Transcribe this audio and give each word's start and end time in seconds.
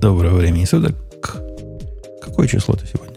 Доброго 0.00 0.36
времени 0.36 0.64
суток. 0.64 0.94
Какое 2.22 2.46
число-то 2.48 2.86
сегодня? 2.86 3.16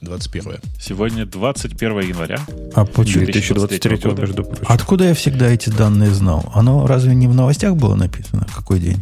21. 0.00 0.56
Сегодня 0.80 1.26
21 1.26 2.00
января. 2.00 2.38
А 2.74 2.84
почему? 2.86 3.24
2023 3.26 3.96
года. 3.98 4.22
между 4.22 4.44
прочим. 4.44 4.64
Откуда 4.66 5.04
я 5.08 5.14
всегда 5.14 5.48
эти 5.48 5.68
данные 5.70 6.10
знал? 6.10 6.50
Оно 6.54 6.86
разве 6.86 7.14
не 7.14 7.28
в 7.28 7.34
новостях 7.34 7.76
было 7.76 7.94
написано? 7.94 8.46
Какой 8.54 8.80
день? 8.80 9.00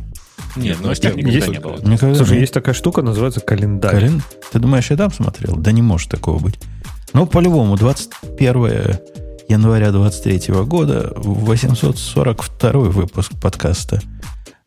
Нет, 0.57 0.81
новостей 0.81 1.09
есть- 1.11 1.19
никогда 1.19 1.37
есть- 1.39 1.49
не 1.49 1.61
было. 1.61 1.77
Никогда 1.83 2.15
Слушай, 2.17 2.35
не- 2.35 2.41
есть 2.41 2.53
такая 2.53 2.75
штука, 2.75 3.03
называется 3.03 3.41
календарь. 3.41 3.93
Кален- 3.95 4.23
Ты 4.53 4.59
думаешь, 4.59 4.91
я 4.91 4.97
там 4.97 5.13
смотрел? 5.13 5.57
Да 5.57 5.71
не 5.73 5.83
может 5.83 6.11
такого 6.11 6.39
быть. 6.41 6.59
Ну, 7.13 7.27
по-любому, 7.27 7.77
21 7.77 8.99
января 9.49 9.93
23 9.93 10.65
года, 10.65 11.13
842 11.17 12.91
выпуск 12.91 13.33
подкаста 13.41 14.01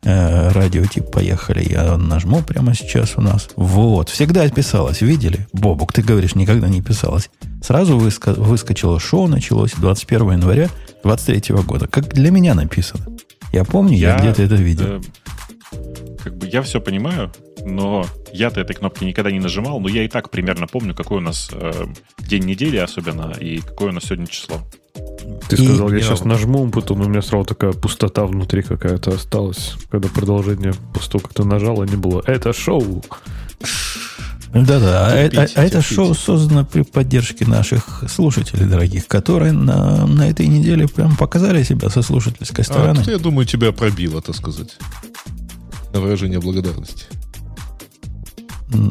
«Радио 0.04 0.84
Тип 0.84 1.10
Поехали». 1.10 1.66
Я 1.68 1.96
нажму 1.96 2.42
прямо 2.42 2.74
сейчас 2.74 3.12
у 3.16 3.20
нас. 3.20 3.48
Вот, 3.56 4.08
всегда 4.08 4.48
писалось, 4.48 5.00
видели? 5.00 5.46
Бобук, 5.52 5.92
ты 5.92 6.02
говоришь, 6.02 6.34
никогда 6.34 6.68
не 6.68 6.82
писалось. 6.82 7.30
Сразу 7.62 7.96
выска- 7.96 8.32
выскочило 8.34 8.98
шоу, 8.98 9.28
началось 9.28 9.72
21 9.72 10.32
января 10.32 10.68
23 11.04 11.54
года. 11.62 11.86
Как 11.86 12.08
для 12.12 12.30
меня 12.30 12.54
написано. 12.54 13.04
Я 13.52 13.64
помню, 13.64 13.96
я, 13.96 14.16
где-то 14.18 14.42
это 14.42 14.54
видел. 14.56 14.86
э, 14.86 15.00
как 16.22 16.36
бы 16.36 16.46
я 16.48 16.62
все 16.62 16.80
понимаю, 16.80 17.32
но 17.64 18.04
я-то 18.32 18.60
этой 18.60 18.74
кнопки 18.74 19.04
никогда 19.04 19.30
не 19.30 19.40
нажимал, 19.40 19.80
но 19.80 19.88
я 19.88 20.04
и 20.04 20.08
так 20.08 20.30
примерно 20.30 20.66
помню, 20.66 20.94
какой 20.94 21.18
у 21.18 21.20
нас 21.20 21.50
э, 21.52 21.72
день 22.18 22.44
недели 22.44 22.76
особенно, 22.76 23.32
и 23.32 23.58
какое 23.60 23.90
у 23.90 23.92
нас 23.92 24.04
сегодня 24.04 24.26
число. 24.26 24.60
Ты 25.48 25.56
И- 25.56 25.64
сказал, 25.64 25.88
я 25.90 25.96
Не, 25.96 26.02
сейчас 26.02 26.24
нажму, 26.24 26.68
потом 26.70 27.00
у 27.00 27.08
меня 27.08 27.22
сразу 27.22 27.44
такая 27.46 27.72
пустота 27.72 28.24
внутри 28.26 28.62
какая-то 28.62 29.12
осталась, 29.12 29.74
когда 29.90 30.08
продолжение 30.08 30.74
после 30.94 31.12
того, 31.12 31.22
как 31.24 31.34
ты 31.34 31.44
нажал, 31.44 31.80
а 31.80 31.86
не 31.86 31.96
было. 31.96 32.22
Это 32.26 32.52
шоу. 32.52 33.02
Да-да, 34.54 35.06
а, 35.06 35.12
а- 35.12 35.14
а 35.14 35.18
это 35.24 35.48
терпите. 35.48 35.80
шоу 35.80 36.14
создано 36.14 36.66
при 36.66 36.82
поддержке 36.82 37.46
наших 37.46 38.04
слушателей 38.06 38.66
дорогих, 38.66 39.06
которые 39.08 39.52
на, 39.52 40.06
на 40.06 40.28
этой 40.28 40.46
неделе 40.46 40.86
прям 40.88 41.16
показали 41.16 41.62
себя 41.62 41.88
со 41.88 42.02
слушательской 42.02 42.62
А, 42.62 42.64
стороны. 42.66 42.96
тут, 43.00 43.08
я 43.08 43.16
думаю, 43.18 43.46
тебя 43.46 43.72
пробило, 43.72 44.20
так 44.20 44.36
сказать. 44.36 44.76
На 45.92 46.00
выражение 46.00 46.40
благодарности. 46.40 47.06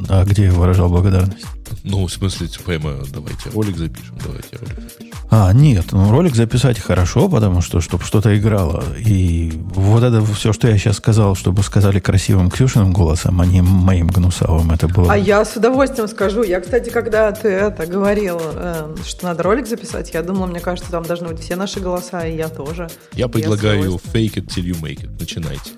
А 0.09 0.23
где 0.25 0.45
я 0.45 0.51
выражал 0.51 0.89
благодарность? 0.89 1.45
Ну, 1.83 2.05
в 2.05 2.11
смысле, 2.11 2.47
типа, 2.47 2.63
прямо 2.65 2.99
давайте 3.11 3.49
ролик 3.49 3.77
запишем, 3.77 4.15
давайте 4.23 4.57
ролик 4.57 4.79
запишем. 4.79 5.11
А, 5.33 5.53
нет, 5.53 5.85
ну 5.93 6.11
ролик 6.11 6.35
записать 6.35 6.77
хорошо, 6.77 7.29
потому 7.29 7.61
что, 7.61 7.79
чтобы 7.79 8.03
что-то 8.03 8.37
играло. 8.37 8.83
И 8.99 9.53
вот 9.73 10.03
это 10.03 10.21
все, 10.25 10.51
что 10.51 10.67
я 10.67 10.77
сейчас 10.77 10.97
сказал, 10.97 11.35
чтобы 11.35 11.63
сказали 11.63 11.99
красивым 11.99 12.51
Ксюшиным 12.51 12.91
голосом, 12.91 13.39
а 13.39 13.45
не 13.45 13.61
моим 13.61 14.07
гнусавым, 14.07 14.71
это 14.71 14.89
было... 14.89 15.11
А 15.11 15.17
я 15.17 15.45
с 15.45 15.55
удовольствием 15.55 16.09
скажу. 16.09 16.43
Я, 16.43 16.59
кстати, 16.59 16.89
когда 16.89 17.31
ты 17.31 17.47
это 17.47 17.85
говорил, 17.85 18.41
э, 18.41 18.95
что 19.07 19.27
надо 19.27 19.43
ролик 19.43 19.67
записать, 19.67 20.13
я 20.13 20.21
думала, 20.21 20.47
мне 20.47 20.59
кажется, 20.59 20.91
там 20.91 21.03
должны 21.03 21.29
быть 21.29 21.39
все 21.39 21.55
наши 21.55 21.79
голоса, 21.79 22.27
и 22.27 22.35
я 22.35 22.49
тоже. 22.49 22.89
Я 23.13 23.29
предлагаю 23.29 23.93
fake 24.13 24.35
it 24.35 24.47
till 24.47 24.65
you 24.65 24.79
make 24.81 25.01
it. 25.01 25.17
Начинайте. 25.17 25.71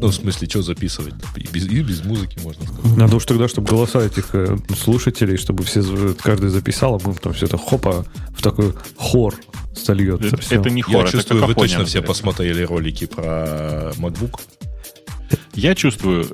Ну, 0.00 0.08
в 0.08 0.14
смысле, 0.14 0.48
что 0.48 0.62
записывать? 0.62 1.14
И 1.36 1.46
без, 1.52 1.66
и 1.66 1.82
без 1.82 2.04
музыки, 2.04 2.38
можно 2.42 2.66
сказать. 2.66 2.96
Надо 2.96 3.16
уж 3.16 3.24
тогда, 3.24 3.48
чтобы 3.48 3.68
голоса 3.68 4.00
этих 4.04 4.34
э, 4.34 4.56
слушателей, 4.78 5.36
чтобы 5.36 5.64
все, 5.64 5.82
каждый 6.22 6.50
записал, 6.50 6.96
а 6.96 7.08
мы 7.08 7.14
там 7.14 7.32
все 7.32 7.46
это 7.46 7.56
хопа 7.56 8.04
в 8.36 8.42
такой 8.42 8.74
хор 8.96 9.34
сольется. 9.74 10.36
Это, 10.36 10.54
это 10.54 10.70
не 10.70 10.82
хор, 10.82 10.94
Я 10.94 11.00
это 11.02 11.12
чувствую, 11.12 11.46
вы 11.46 11.54
точно 11.54 11.84
все 11.84 12.02
посмотрели 12.02 12.62
ролики 12.62 13.06
про 13.06 13.92
MacBook. 13.96 14.40
Я 15.54 15.74
чувствую, 15.74 16.26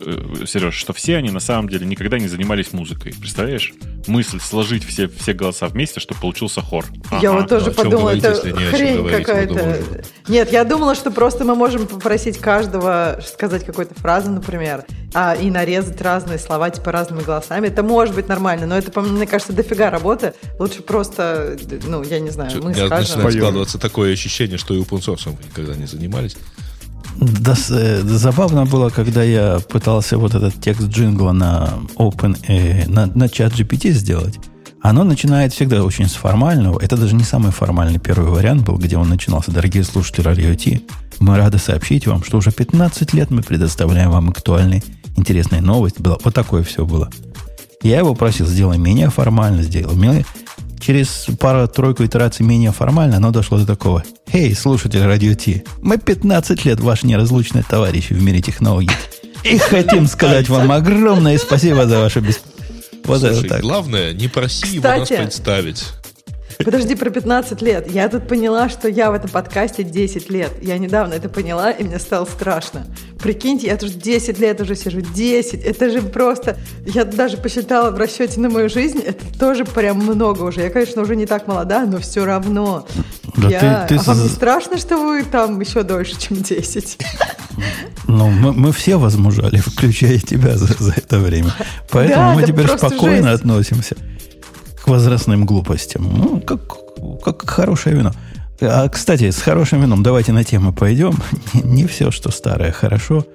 э, 0.42 0.46
Сереж, 0.46 0.74
что 0.74 0.92
все 0.92 1.16
они 1.16 1.30
на 1.30 1.40
самом 1.40 1.68
деле 1.68 1.86
никогда 1.86 2.18
не 2.18 2.26
занимались 2.26 2.72
музыкой. 2.72 3.14
Представляешь? 3.18 3.72
Мысль 4.06 4.40
сложить 4.40 4.84
все, 4.84 5.08
все 5.08 5.34
голоса 5.34 5.68
вместе, 5.68 6.00
чтобы 6.00 6.20
получился 6.20 6.62
хор. 6.62 6.86
Я 7.20 7.30
Ага. 7.30 7.40
вот 7.40 7.48
тоже 7.48 7.66
ну, 7.66 7.74
чем 7.74 7.84
подумала, 7.84 8.14
говорить, 8.14 8.24
это 8.24 8.56
хрень 8.56 9.08
какая-то. 9.10 9.78
Нет, 10.28 10.52
я 10.52 10.64
думала, 10.64 10.94
что 10.94 11.10
просто 11.10 11.44
мы 11.44 11.54
можем 11.54 11.86
попросить 11.86 12.38
каждого 12.38 13.20
сказать 13.26 13.64
какую-то 13.64 13.94
фразу, 13.94 14.30
например, 14.30 14.84
а, 15.12 15.34
и 15.34 15.50
нарезать 15.50 16.00
разные 16.00 16.38
слова, 16.38 16.70
типа 16.70 16.90
разными 16.90 17.22
голосами. 17.22 17.66
Это 17.66 17.82
может 17.82 18.14
быть 18.14 18.28
нормально, 18.28 18.66
но 18.66 18.78
это, 18.78 18.90
по 18.90 19.02
мне 19.02 19.26
кажется, 19.26 19.52
дофига 19.52 19.90
работы. 19.90 20.32
Лучше 20.58 20.82
просто, 20.82 21.58
ну, 21.86 22.02
я 22.02 22.20
не 22.20 22.30
знаю, 22.30 22.50
Чё- 22.50 22.58
мы 22.58 22.70
у 22.70 22.74
меня 22.74 22.86
скажем. 22.86 23.16
начинает 23.18 23.34
складываться 23.34 23.78
такое 23.78 24.12
ощущение, 24.14 24.56
что 24.56 24.74
и 24.74 24.78
open 24.78 25.00
source 25.00 25.36
никогда 25.44 25.74
не 25.74 25.86
занимались. 25.86 26.36
Да, 27.20 27.54
э, 27.70 28.00
забавно 28.04 28.64
было, 28.64 28.88
когда 28.88 29.22
я 29.22 29.60
пытался 29.68 30.16
вот 30.16 30.34
этот 30.34 30.58
текст 30.60 30.88
джингла 30.88 31.32
на 31.32 31.80
Open, 31.96 32.36
э, 32.48 32.88
на, 32.88 33.06
на 33.06 33.28
чат 33.28 33.52
GPT 33.52 33.90
сделать. 33.90 34.38
Оно 34.80 35.04
начинает 35.04 35.52
всегда 35.52 35.84
очень 35.84 36.08
с 36.08 36.14
формального. 36.14 36.80
Это 36.80 36.96
даже 36.96 37.14
не 37.14 37.24
самый 37.24 37.52
формальный 37.52 37.98
первый 37.98 38.30
вариант 38.30 38.62
был, 38.62 38.78
где 38.78 38.96
он 38.96 39.10
начинался. 39.10 39.50
Дорогие 39.50 39.84
слушатели 39.84 40.24
Радио 40.24 40.54
Ти, 40.54 40.86
мы 41.18 41.36
рады 41.36 41.58
сообщить 41.58 42.06
вам, 42.06 42.24
что 42.24 42.38
уже 42.38 42.50
15 42.52 43.12
лет 43.12 43.30
мы 43.30 43.42
предоставляем 43.42 44.10
вам 44.10 44.30
актуальные, 44.30 44.82
интересные 45.16 45.60
новости. 45.60 46.00
Было, 46.00 46.18
вот 46.24 46.32
такое 46.32 46.62
все 46.62 46.86
было. 46.86 47.10
Я 47.82 47.98
его 47.98 48.14
просил, 48.14 48.46
сделай 48.46 48.78
менее 48.78 49.10
формально, 49.10 49.62
сделал. 49.62 49.94
Мне 49.94 50.24
через 50.80 51.26
пару-тройку 51.38 52.04
итераций 52.04 52.44
менее 52.44 52.72
формально 52.72 53.18
оно 53.18 53.30
дошло 53.30 53.58
до 53.58 53.66
такого. 53.66 54.02
Эй, 54.32 54.54
слушатель 54.54 55.02
Радио 55.02 55.34
Ти, 55.34 55.64
мы 55.82 55.98
15 55.98 56.64
лет 56.64 56.80
ваши 56.80 57.06
неразлучные 57.06 57.62
товарищи 57.62 58.12
в 58.12 58.22
мире 58.22 58.40
технологий. 58.40 58.94
И 59.44 59.58
хотим 59.58 60.06
сказать 60.06 60.48
вам 60.48 60.70
огромное 60.72 61.38
спасибо 61.38 61.86
за 61.86 61.98
ваше 62.00 62.20
бес... 62.20 62.40
Вот 63.04 63.20
Слушай, 63.20 63.38
это 63.40 63.48
так. 63.48 63.60
главное, 63.62 64.12
не 64.12 64.28
проси 64.28 64.74
его 64.74 64.86
нас 64.86 65.02
Кстати. 65.02 65.22
представить. 65.22 65.86
Подожди, 66.64 66.94
про 66.94 67.10
15 67.10 67.62
лет. 67.62 67.90
Я 67.90 68.08
тут 68.08 68.28
поняла, 68.28 68.68
что 68.68 68.88
я 68.88 69.10
в 69.10 69.14
этом 69.14 69.30
подкасте 69.30 69.82
10 69.82 70.30
лет. 70.30 70.52
Я 70.62 70.78
недавно 70.78 71.14
это 71.14 71.28
поняла, 71.28 71.70
и 71.70 71.82
мне 71.84 71.98
стало 71.98 72.24
страшно. 72.24 72.86
Прикиньте, 73.22 73.66
я 73.68 73.76
тут 73.76 73.92
10 73.98 74.38
лет 74.38 74.60
уже 74.60 74.74
сижу. 74.76 75.00
10. 75.00 75.62
Это 75.64 75.90
же 75.90 76.02
просто... 76.02 76.56
Я 76.86 77.04
даже 77.04 77.36
посчитала 77.36 77.90
в 77.90 77.98
расчете 77.98 78.40
на 78.40 78.48
мою 78.48 78.68
жизнь. 78.68 78.98
Это 78.98 79.24
тоже 79.38 79.64
прям 79.64 79.98
много 79.98 80.42
уже. 80.42 80.60
Я, 80.62 80.70
конечно, 80.70 81.02
уже 81.02 81.16
не 81.16 81.26
так 81.26 81.46
молода, 81.46 81.84
но 81.86 81.98
все 81.98 82.24
равно. 82.24 82.86
Да 83.36 83.48
Я- 83.48 83.86
ты- 83.86 83.94
ты 83.96 84.00
А 84.00 84.02
вам 84.04 84.22
не 84.22 84.28
страшно, 84.28 84.76
что 84.78 84.96
вы 84.96 85.22
там 85.24 85.60
еще 85.60 85.82
дольше, 85.82 86.18
чем 86.18 86.36
10? 86.42 86.98
Ну, 88.06 88.28
мы, 88.28 88.52
мы 88.52 88.72
все 88.72 88.96
возмужали, 88.96 89.58
включая 89.58 90.18
тебя 90.18 90.56
за, 90.56 90.66
за 90.82 90.92
это 90.96 91.18
время. 91.18 91.52
Поэтому 91.90 92.30
Да, 92.30 92.34
мы 92.34 92.42
теперь 92.42 92.66
спокойно 92.66 93.30
жесть. 93.30 93.42
относимся 93.42 93.96
к 94.82 94.88
возрастным 94.88 95.46
глупостям. 95.46 96.12
Ну, 96.12 96.40
как, 96.40 96.60
как 97.22 97.48
хорошее 97.48 97.96
вино. 97.96 98.12
А, 98.60 98.88
кстати, 98.88 99.30
с 99.30 99.40
хорошим 99.40 99.80
вином 99.80 100.02
давайте 100.02 100.32
на 100.32 100.44
тему 100.44 100.72
пойдем. 100.72 101.14
Не, 101.54 101.62
не 101.62 101.86
все, 101.86 102.10
что 102.10 102.30
старое, 102.30 102.72
хорошо. 102.72 103.26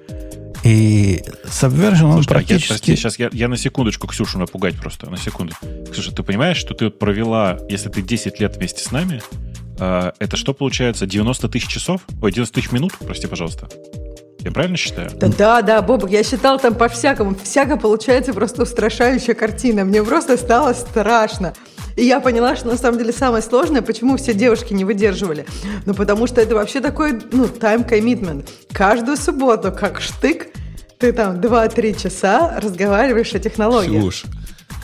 И 0.62 1.22
Subversion, 1.44 2.04
он 2.04 2.12
Слушай, 2.14 2.28
а 2.28 2.40
я, 2.40 2.46
практически... 2.46 2.68
прости, 2.68 2.96
сейчас 2.96 3.18
я, 3.18 3.28
я 3.32 3.48
на 3.48 3.56
секундочку 3.56 4.06
Ксюшу 4.08 4.38
напугать 4.38 4.74
просто, 4.76 5.08
на 5.08 5.16
секунду. 5.16 5.54
Ксюша, 5.92 6.12
ты 6.12 6.22
понимаешь, 6.22 6.56
что 6.56 6.74
ты 6.74 6.90
провела, 6.90 7.58
если 7.68 7.88
ты 7.88 8.02
10 8.02 8.40
лет 8.40 8.56
вместе 8.56 8.82
с 8.82 8.90
нами, 8.90 9.22
э, 9.78 10.12
это 10.18 10.36
что 10.36 10.54
получается, 10.54 11.06
90 11.06 11.48
тысяч 11.48 11.68
часов? 11.68 12.00
Ой, 12.20 12.32
90 12.32 12.54
тысяч 12.54 12.72
минут, 12.72 12.94
прости, 12.98 13.26
пожалуйста. 13.28 13.68
Я 14.46 14.52
правильно 14.52 14.76
считаю? 14.76 15.10
Да, 15.16 15.26
да, 15.26 15.60
да, 15.60 15.82
Бобок, 15.82 16.08
я 16.08 16.22
считал 16.22 16.60
там 16.60 16.76
по-всякому. 16.76 17.34
Всяко 17.34 17.76
получается 17.76 18.32
просто 18.32 18.62
устрашающая 18.62 19.34
картина. 19.34 19.84
Мне 19.84 20.04
просто 20.04 20.36
стало 20.36 20.72
страшно. 20.72 21.52
И 21.96 22.04
я 22.04 22.20
поняла, 22.20 22.54
что 22.54 22.68
на 22.68 22.76
самом 22.76 22.98
деле 22.98 23.12
самое 23.12 23.42
сложное, 23.42 23.82
почему 23.82 24.16
все 24.16 24.34
девушки 24.34 24.72
не 24.72 24.84
выдерживали. 24.84 25.46
Ну, 25.84 25.94
потому 25.94 26.28
что 26.28 26.40
это 26.40 26.54
вообще 26.54 26.80
такой, 26.80 27.20
ну, 27.32 27.46
time 27.46 27.90
commitment. 27.90 28.48
Каждую 28.72 29.16
субботу, 29.16 29.72
как 29.72 30.00
штык, 30.00 30.46
ты 30.98 31.12
там 31.12 31.40
2-3 31.40 32.00
часа 32.00 32.60
разговариваешь 32.62 33.34
о 33.34 33.40
технологиях. 33.40 34.00
Ксюш, 34.00 34.26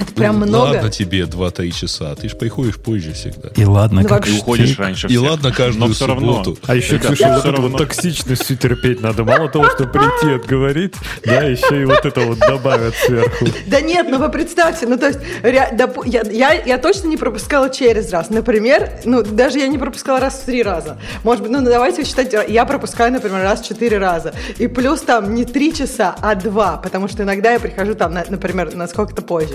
это 0.01 0.13
прям 0.15 0.41
ну, 0.41 0.47
много. 0.47 0.65
Ладно 0.77 0.91
тебе 0.91 1.23
2-3 1.23 1.71
часа, 1.71 2.15
ты 2.15 2.29
же 2.29 2.37
приходишь 2.37 2.77
позже 2.77 3.13
всегда. 3.13 3.51
И 3.57 3.65
ладно, 3.65 4.03
Ну, 4.03 4.09
как 4.09 4.25
Ты 4.25 4.33
уходишь 4.39 4.69
штык. 4.71 4.79
раньше 4.81 5.07
И 5.07 5.11
всех. 5.11 5.23
ладно 5.23 5.53
каждую 5.53 5.89
но 5.89 5.95
все 5.95 6.07
равно. 6.07 6.45
субботу. 6.45 6.59
А 6.67 6.75
еще, 6.75 6.95
Ребят, 6.97 7.07
Ксюша, 7.13 7.15
всё 7.25 7.29
вот 7.35 7.39
эту 7.45 7.53
равно. 7.53 7.69
вот 7.69 7.79
токсичность 7.79 8.43
всю 8.45 8.57
терпеть 8.57 9.01
надо. 9.01 9.25
Мало 9.25 9.49
того, 9.49 9.69
что 9.71 9.87
прийти 9.87 10.35
отговорить, 10.43 10.95
да, 11.25 11.43
еще 11.43 11.83
и 11.83 11.85
вот 11.85 12.05
это 12.05 12.21
вот 12.23 12.39
добавят 12.39 12.95
сверху. 12.97 13.47
Да 13.67 13.81
нет, 13.81 14.07
ну 14.11 14.19
вы 14.19 14.29
представьте, 14.29 14.87
ну 14.87 14.99
то 14.99 15.07
есть 15.07 15.21
я, 15.45 16.23
я, 16.31 16.53
я 16.53 16.79
точно 16.79 17.09
не 17.09 17.17
пропускала 17.17 17.71
через 17.71 18.11
раз. 18.11 18.31
Например, 18.31 18.91
ну 19.05 19.23
даже 19.23 19.59
я 19.59 19.67
не 19.69 19.79
пропускала 19.79 20.21
раз 20.21 20.35
в 20.41 20.45
три 20.45 20.63
раза. 20.63 20.99
Может 21.23 21.43
быть, 21.43 21.53
ну 21.53 21.61
давайте 21.63 22.05
считать, 22.05 22.35
я 22.49 22.65
пропускаю, 22.65 23.13
например, 23.13 23.43
раз 23.43 23.61
в 23.63 23.67
четыре 23.69 23.99
раза. 23.99 24.33
И 24.59 24.67
плюс 24.67 25.01
там 25.03 25.35
не 25.35 25.45
три 25.45 25.73
часа, 25.75 26.15
а 26.21 26.35
два, 26.35 26.77
потому 26.77 27.09
что 27.09 27.23
иногда 27.23 27.53
я 27.53 27.61
прихожу 27.61 27.95
там, 27.95 28.15
на- 28.15 28.25
например, 28.29 28.75
на 28.75 28.87
сколько-то 28.89 29.23
позже. 29.23 29.55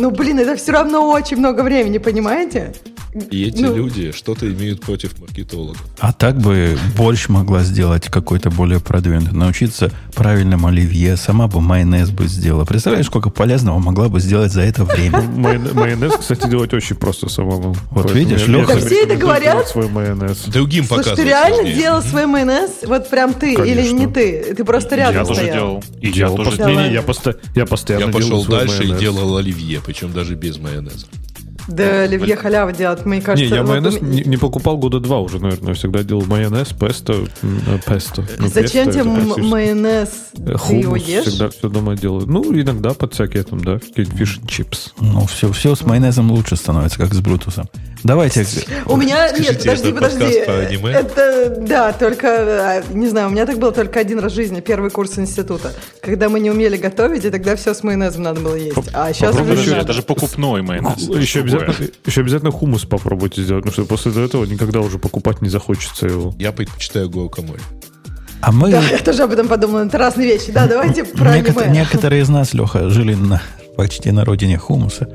Ну 0.00 0.10
блин, 0.10 0.38
это 0.38 0.56
все 0.56 0.72
равно 0.72 1.10
очень 1.10 1.36
много 1.36 1.60
времени, 1.62 1.98
понимаете? 1.98 2.72
И 3.32 3.48
эти 3.48 3.62
Ну. 3.62 3.74
люди 3.74 4.12
что-то 4.12 4.46
имеют 4.48 4.82
против 4.82 5.18
маркетологов. 5.18 5.82
А 5.98 6.12
так 6.12 6.38
бы 6.38 6.78
борщ 6.96 7.28
могла 7.28 7.64
сделать 7.64 8.06
какой-то 8.06 8.50
более 8.50 8.78
продвинутый. 8.78 9.36
Научиться 9.36 9.90
правильному 10.14 10.68
оливье. 10.68 11.16
Сама 11.16 11.48
бы 11.48 11.60
майонез 11.60 12.10
бы 12.10 12.28
сделала. 12.28 12.64
Представляешь, 12.64 13.06
сколько 13.06 13.28
полезного 13.28 13.80
могла 13.80 14.08
бы 14.08 14.20
сделать 14.20 14.52
за 14.52 14.60
это 14.60 14.84
время? 14.84 15.22
Майон- 15.36 15.74
Майонез, 15.74 16.12
кстати, 16.20 16.48
делать 16.48 16.72
очень 16.72 16.94
просто 16.94 17.28
самому. 17.28 17.74
Вот 17.90 18.12
видишь, 18.12 18.46
Леха- 18.46 18.78
все 18.78 19.02
это 19.02 19.16
говорят. 19.16 19.66
свой 19.68 19.88
майонез. 19.88 20.44
Другим 20.46 20.84
Слушай, 20.84 20.98
показывать 20.98 21.18
ты 21.20 21.24
реально 21.26 21.72
делал 21.74 22.02
свой 22.02 22.26
майонез? 22.26 22.70
Вот 22.86 23.10
прям 23.10 23.34
ты 23.34 23.54
или 23.54 23.90
не 23.90 24.06
ты? 24.06 24.54
Ты 24.56 24.64
просто 24.64 24.94
рядом 24.94 25.14
Я 25.16 25.24
тоже 25.24 25.40
стоял. 25.40 25.54
делал. 25.56 25.84
И 26.00 26.08
я 26.10 26.28
тоже 26.28 26.56
делал. 26.58 26.70
Не, 26.70 26.88
не, 26.90 26.92
я, 26.92 27.02
постоянно 27.66 28.04
Я 28.06 28.12
пошел 28.12 28.44
дальше 28.44 28.84
и 28.84 28.92
делал 28.92 29.36
оливье, 29.36 29.80
причем 29.90 30.12
даже 30.12 30.36
без 30.36 30.56
майонеза. 30.58 31.06
Да, 31.66 32.02
оливье 32.02 32.36
халява 32.36 32.72
делать, 32.72 33.04
мне 33.04 33.16
Не, 33.18 33.22
кажется. 33.22 33.54
я 33.54 33.62
вот 33.62 33.70
майонез 33.70 34.00
меня- 34.00 34.22
не, 34.22 34.30
не 34.30 34.36
покупал 34.36 34.78
года 34.78 35.00
два 35.00 35.18
уже, 35.20 35.40
наверное. 35.40 35.68
Я 35.68 35.74
всегда 35.74 36.02
делал 36.04 36.24
майонез, 36.26 36.68
песто, 36.68 37.26
э, 37.42 37.78
песто. 37.86 38.24
Ну, 38.38 38.46
Зачем 38.48 38.86
песто 38.86 39.02
тебе 39.02 39.12
это 39.12 39.40
м- 39.40 39.48
майонез? 39.48 40.08
Э, 40.34 40.36
Ты 40.68 40.74
его 40.76 40.90
Хумус 40.92 41.02
ешь? 41.08 41.24
всегда 41.26 41.50
все 41.50 41.68
дома 41.68 41.96
делаю. 41.96 42.26
Ну, 42.28 42.42
иногда 42.58 42.90
под 42.94 43.14
всякие 43.14 43.42
там, 43.42 43.62
да, 43.64 43.78
какие-то 43.80 44.12
фиш 44.16 44.38
чипс. 44.48 44.94
Ну, 45.00 45.26
все, 45.26 45.52
все 45.52 45.74
с 45.74 45.82
майонезом 45.82 46.30
лучше 46.30 46.54
становится, 46.56 46.98
как 46.98 47.12
с 47.14 47.18
Брутусом. 47.20 47.66
Давайте. 48.02 48.46
У 48.86 48.96
меня 48.96 49.28
Скажите, 49.28 49.52
нет, 49.52 49.58
подожди, 49.62 49.88
это 49.88 49.94
подожди. 49.94 50.38
аниме? 50.40 50.90
Это 50.92 51.56
да, 51.60 51.92
только 51.92 52.28
а, 52.28 52.82
не 52.92 53.08
знаю, 53.08 53.28
у 53.28 53.30
меня 53.30 53.44
так 53.46 53.58
было 53.58 53.72
только 53.72 54.00
один 54.00 54.18
раз 54.20 54.32
в 54.32 54.34
жизни, 54.34 54.60
первый 54.60 54.90
курс 54.90 55.18
института, 55.18 55.72
когда 56.02 56.28
мы 56.28 56.40
не 56.40 56.50
умели 56.50 56.76
готовить, 56.78 57.24
и 57.24 57.30
тогда 57.30 57.56
все 57.56 57.74
с 57.74 57.82
майонезом 57.82 58.22
надо 58.22 58.40
было 58.40 58.54
есть. 58.54 58.76
А 58.94 59.12
сейчас 59.12 59.34
уже 59.34 59.44
Даже, 59.44 59.68
не 59.70 59.74
надо. 59.76 59.86
даже 59.88 60.02
покупной 60.02 60.62
майонез. 60.62 61.08
это 61.08 61.18
Еще 61.18 61.40
обязательно, 61.40 61.74
еще 62.06 62.20
обязательно 62.22 62.50
хумус 62.52 62.84
попробуйте 62.84 63.42
сделать, 63.42 63.64
потому 63.64 63.84
что 63.84 63.84
после 63.94 64.24
этого 64.24 64.44
никогда 64.46 64.80
уже 64.80 64.98
покупать 64.98 65.42
не 65.42 65.48
захочется 65.50 66.06
его. 66.06 66.34
Я 66.38 66.52
предпочитаю 66.52 67.10
гуакамоле. 67.10 67.60
А 68.40 68.52
мы, 68.52 68.70
Да, 68.70 68.80
я 68.80 68.98
тоже 68.98 69.24
об 69.24 69.32
этом 69.32 69.48
подумала, 69.48 69.84
это 69.84 69.98
разные 69.98 70.26
вещи. 70.26 70.50
Да, 70.50 70.66
давайте 70.66 71.04
про 71.04 71.36
некотор- 71.36 71.64
аниме. 71.64 71.80
некоторые 71.80 72.22
из 72.22 72.30
нас, 72.30 72.54
Леха, 72.54 72.88
жили 72.88 73.12
на, 73.14 73.42
почти 73.76 74.10
на 74.12 74.24
родине 74.24 74.56
хумуса 74.56 75.06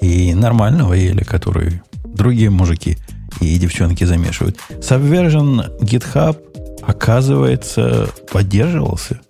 и 0.00 0.34
нормального 0.34 0.94
ели, 0.94 1.22
который 1.22 1.80
другие 2.14 2.50
мужики 2.50 2.98
и 3.40 3.56
девчонки 3.58 4.04
замешивают. 4.04 4.56
Subversion 4.80 5.80
GitHub, 5.80 6.38
оказывается, 6.82 8.08
поддерживался. 8.30 9.20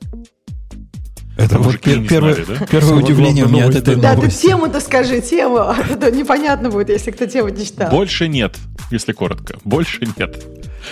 Это 1.37 1.57
вот 1.57 1.67
мужики 1.67 1.91
пер- 1.95 2.09
первое, 2.09 2.35
знали, 2.35 2.59
да? 2.59 2.67
первое 2.67 2.95
удивление 2.95 3.45
у 3.47 3.49
меня 3.49 3.67
от 3.67 3.75
этой 3.75 3.97
да. 3.97 4.03
Да, 4.03 4.11
ты 4.11 4.17
новости. 4.17 4.47
тему-то 4.47 4.81
скажи, 4.81 5.21
тему, 5.21 5.59
а 5.59 5.75
то 5.75 6.11
непонятно 6.11 6.71
будет, 6.71 6.91
если 6.91 7.11
кто 7.11 7.27
тему 7.27 7.49
не 7.49 7.65
читал. 7.65 7.91
Больше 7.91 8.29
нет, 8.29 8.57
если 8.91 9.13
коротко. 9.13 9.59
Больше 9.65 10.07
нет. 10.19 10.45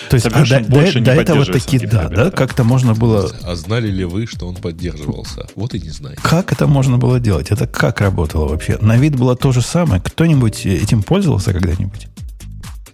То 0.08 0.14
есть 0.14 0.26
а 0.26 0.31
до, 0.31 0.60
больше 0.69 1.00
до- 1.00 1.06
до 1.06 1.12
этого 1.12 1.44
таки 1.44 1.78
да, 1.78 2.08
да, 2.08 2.25
да. 2.26 2.31
как-то 2.31 2.64
можно 2.64 2.94
было... 2.94 3.31
А 3.42 3.54
знали 3.54 3.88
ли 3.88 4.04
вы, 4.04 4.26
что 4.26 4.46
он 4.46 4.56
поддерживался? 4.56 5.46
Вот 5.54 5.75
и 5.75 5.81
не 5.81 5.90
знаете. 5.90 6.20
Как 6.22 6.52
это 6.52 6.66
можно 6.66 6.98
было 6.98 7.20
делать? 7.20 7.50
Это 7.50 7.66
как 7.66 8.00
работало 8.00 8.48
вообще? 8.48 8.78
На 8.81 8.96
вид 8.96 9.16
было 9.16 9.37
то 9.37 9.52
же 9.52 9.62
самое. 9.62 10.00
Кто-нибудь 10.00 10.66
этим 10.66 11.02
пользовался 11.02 11.52
когда-нибудь? 11.52 12.08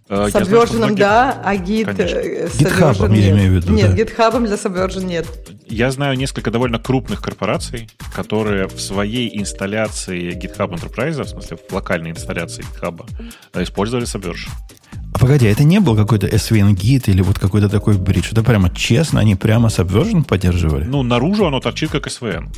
Э, 0.08 0.28
С 0.28 0.30
знаю, 0.30 0.46
Subversion, 0.46 0.76
многие- 0.76 0.98
да, 1.00 1.42
а 1.44 1.56
гид 1.56 1.86
Конечно. 1.86 2.16
э, 2.16 2.48
я 2.60 3.08
нет. 3.08 3.32
имею 3.32 3.50
в 3.50 3.54
виду, 3.56 3.72
Нет, 3.72 3.90
да. 3.94 4.02
GitHub 4.02 4.46
для 4.46 4.54
Subversion 4.54 5.04
нет. 5.04 5.26
Я 5.68 5.90
знаю 5.90 6.16
несколько 6.16 6.52
довольно 6.52 6.78
крупных 6.78 7.20
корпораций, 7.20 7.88
которые 8.14 8.68
в 8.68 8.80
своей 8.80 9.36
инсталляции 9.36 10.32
GitHub 10.32 10.70
Enterprise, 10.70 11.20
в 11.20 11.28
смысле 11.28 11.56
в 11.56 11.72
локальной 11.72 12.10
инсталляции 12.10 12.64
GitHub, 12.64 13.04
э, 13.52 13.62
использовали 13.64 14.06
Subversion. 14.06 14.50
А 15.16 15.18
погоди, 15.18 15.46
а 15.46 15.50
это 15.50 15.64
не 15.64 15.80
был 15.80 15.96
какой-то 15.96 16.26
SVN 16.26 16.74
гид 16.74 17.08
или 17.08 17.22
вот 17.22 17.38
какой-то 17.38 17.70
такой 17.70 17.96
бридж? 17.96 18.32
Это 18.32 18.42
прямо 18.42 18.68
честно, 18.68 19.18
они 19.18 19.34
прямо 19.34 19.68
Subversion 19.68 20.24
поддерживали? 20.24 20.84
Ну, 20.84 21.02
наружу 21.02 21.46
оно 21.46 21.58
торчит 21.58 21.90
как 21.90 22.06
SVN. 22.06 22.54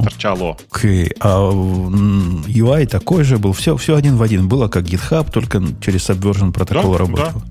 Торчало. 0.00 0.56
Окей, 0.70 1.10
а 1.18 1.50
м, 1.50 2.44
UI 2.46 2.86
такой 2.86 3.24
же 3.24 3.38
был, 3.38 3.52
все, 3.52 3.76
все 3.76 3.96
один 3.96 4.16
в 4.16 4.22
один 4.22 4.46
было, 4.46 4.68
как 4.68 4.84
GitHub, 4.84 5.28
только 5.32 5.60
через 5.84 6.08
Subversion 6.08 6.52
протокол 6.52 6.92
Да, 6.92 6.98
работал. 6.98 7.42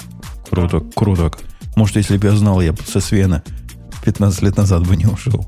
Круто, 0.50 0.80
круто. 0.96 1.32
Может, 1.76 1.98
если 1.98 2.16
бы 2.16 2.28
я 2.28 2.34
знал, 2.34 2.62
я 2.62 2.72
бы 2.72 2.80
со 2.88 3.02
Свена 3.02 3.44
15 4.06 4.44
лет 4.44 4.56
назад 4.56 4.88
бы 4.88 4.96
не 4.96 5.08
ушел. 5.08 5.46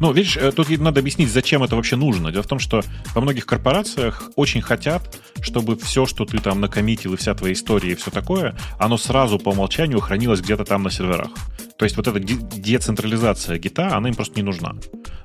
Ну, 0.00 0.12
видишь, 0.12 0.36
э, 0.36 0.50
тут 0.50 0.68
надо 0.78 1.00
объяснить, 1.00 1.30
зачем 1.30 1.62
это 1.62 1.76
вообще 1.76 1.94
нужно. 1.96 2.32
Дело 2.32 2.42
в 2.42 2.46
том, 2.46 2.58
что 2.58 2.82
во 3.14 3.20
многих 3.20 3.44
корпорациях 3.46 4.30
очень 4.34 4.62
хотят, 4.62 5.18
чтобы 5.42 5.76
все, 5.76 6.06
что 6.06 6.24
ты 6.24 6.38
там 6.38 6.60
накоммитил, 6.60 7.14
и 7.14 7.16
вся 7.16 7.34
твоя 7.34 7.52
история, 7.52 7.92
и 7.92 7.94
все 7.94 8.10
такое, 8.10 8.56
оно 8.78 8.96
сразу 8.96 9.38
по 9.38 9.50
умолчанию 9.50 10.00
хранилось 10.00 10.40
где-то 10.40 10.64
там 10.64 10.82
на 10.82 10.90
серверах. 10.90 11.30
То 11.78 11.84
есть 11.84 11.96
вот 11.96 12.08
эта 12.08 12.18
де- 12.18 12.34
децентрализация 12.34 13.58
гита, 13.58 13.94
она 13.96 14.08
им 14.08 14.14
просто 14.14 14.36
не 14.36 14.42
нужна. 14.42 14.74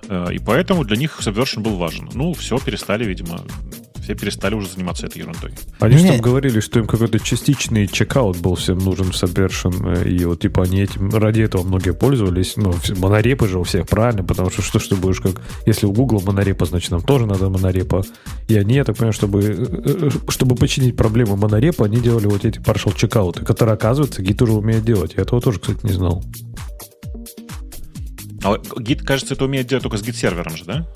Э, 0.10 0.28
И 0.34 0.40
поэтому 0.40 0.84
для 0.84 0.98
них 0.98 1.20
Subversion 1.22 1.62
был 1.62 1.78
важен. 1.78 2.10
Ну, 2.14 2.34
все, 2.34 2.60
перестали, 2.60 3.06
видимо, 3.06 3.42
все 4.06 4.16
перестали 4.16 4.54
уже 4.54 4.70
заниматься 4.70 5.08
этой 5.08 5.20
ерундой. 5.20 5.52
Они 5.80 5.98
же 5.98 6.06
там 6.06 6.22
говорили, 6.22 6.60
что 6.60 6.80
им 6.80 6.88
какой-то 6.88 7.20
частичный 7.20 7.88
чекаут 7.88 8.38
был 8.38 8.56
всем 8.56 8.78
нужен 8.78 9.12
в 9.12 9.16
Subversion, 9.16 10.04
э, 10.04 10.10
и 10.10 10.26
вот 10.26 10.42
типа 10.42 10.64
они 10.64 10.82
этим, 10.82 11.10
ради 11.10 11.42
этого 11.42 11.64
многие 11.64 11.94
пользовались, 11.94 12.56
ну, 12.56 12.74
монорепы 12.98 13.48
же 13.48 13.60
у 13.60 13.64
всех, 13.64 13.88
правильно, 13.88 14.24
потому 14.24 14.50
что 14.52 14.62
что 14.62 14.80
ж 14.80 14.88
ты 14.88 14.96
будешь 14.96 15.20
как, 15.20 15.42
если 15.66 15.88
у 15.88 15.92
Google 15.92 16.22
монорепа, 16.22 16.66
значит 16.66 16.92
нам 16.92 17.02
тоже 17.02 17.26
надо 17.26 17.50
монорепа, 17.50 18.04
и 18.48 18.56
они, 18.56 18.76
я 18.76 18.84
так 18.84 18.96
понимаю, 18.96 19.14
чтобы, 19.14 19.42
э, 19.42 19.56
э, 19.86 20.10
чтобы 20.30 20.56
починить 20.56 20.96
проблему 20.96 21.36
монорепа, 21.36 21.86
они 21.86 21.98
делали 21.98 22.28
вот 22.28 22.46
эти 22.46 22.60
partial 22.60 22.96
чекауты, 22.96 23.44
которые, 23.44 23.74
оказывается, 23.74 24.22
Git 24.22 24.44
уже 24.44 24.54
умеет 24.54 24.86
делать, 24.86 25.16
я 25.18 25.24
этого 25.24 25.42
тоже, 25.42 25.60
кстати, 25.60 25.84
не 25.84 25.94
знал. 25.94 26.24
А 28.44 28.60
гид, 28.80 29.02
кажется, 29.02 29.34
это 29.34 29.46
умеет 29.46 29.66
делать 29.66 29.82
только 29.82 29.98
с 29.98 30.04
гид-сервером 30.04 30.56
же, 30.56 30.66
да? 30.66 30.88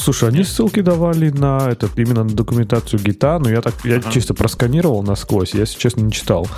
Слушай, 0.00 0.30
они 0.30 0.44
ссылки 0.44 0.80
давали 0.80 1.28
на 1.30 1.68
этот, 1.70 1.98
именно 1.98 2.24
на 2.24 2.30
документацию 2.30 3.00
гита, 3.00 3.38
но 3.38 3.50
я 3.50 3.60
так, 3.60 3.74
я 3.84 3.96
Ага. 3.96 4.10
чисто 4.10 4.34
просканировал 4.34 5.02
насквозь, 5.02 5.52
я, 5.54 5.60
если 5.60 5.78
честно, 5.78 6.00
не 6.02 6.12
читал. 6.12 6.48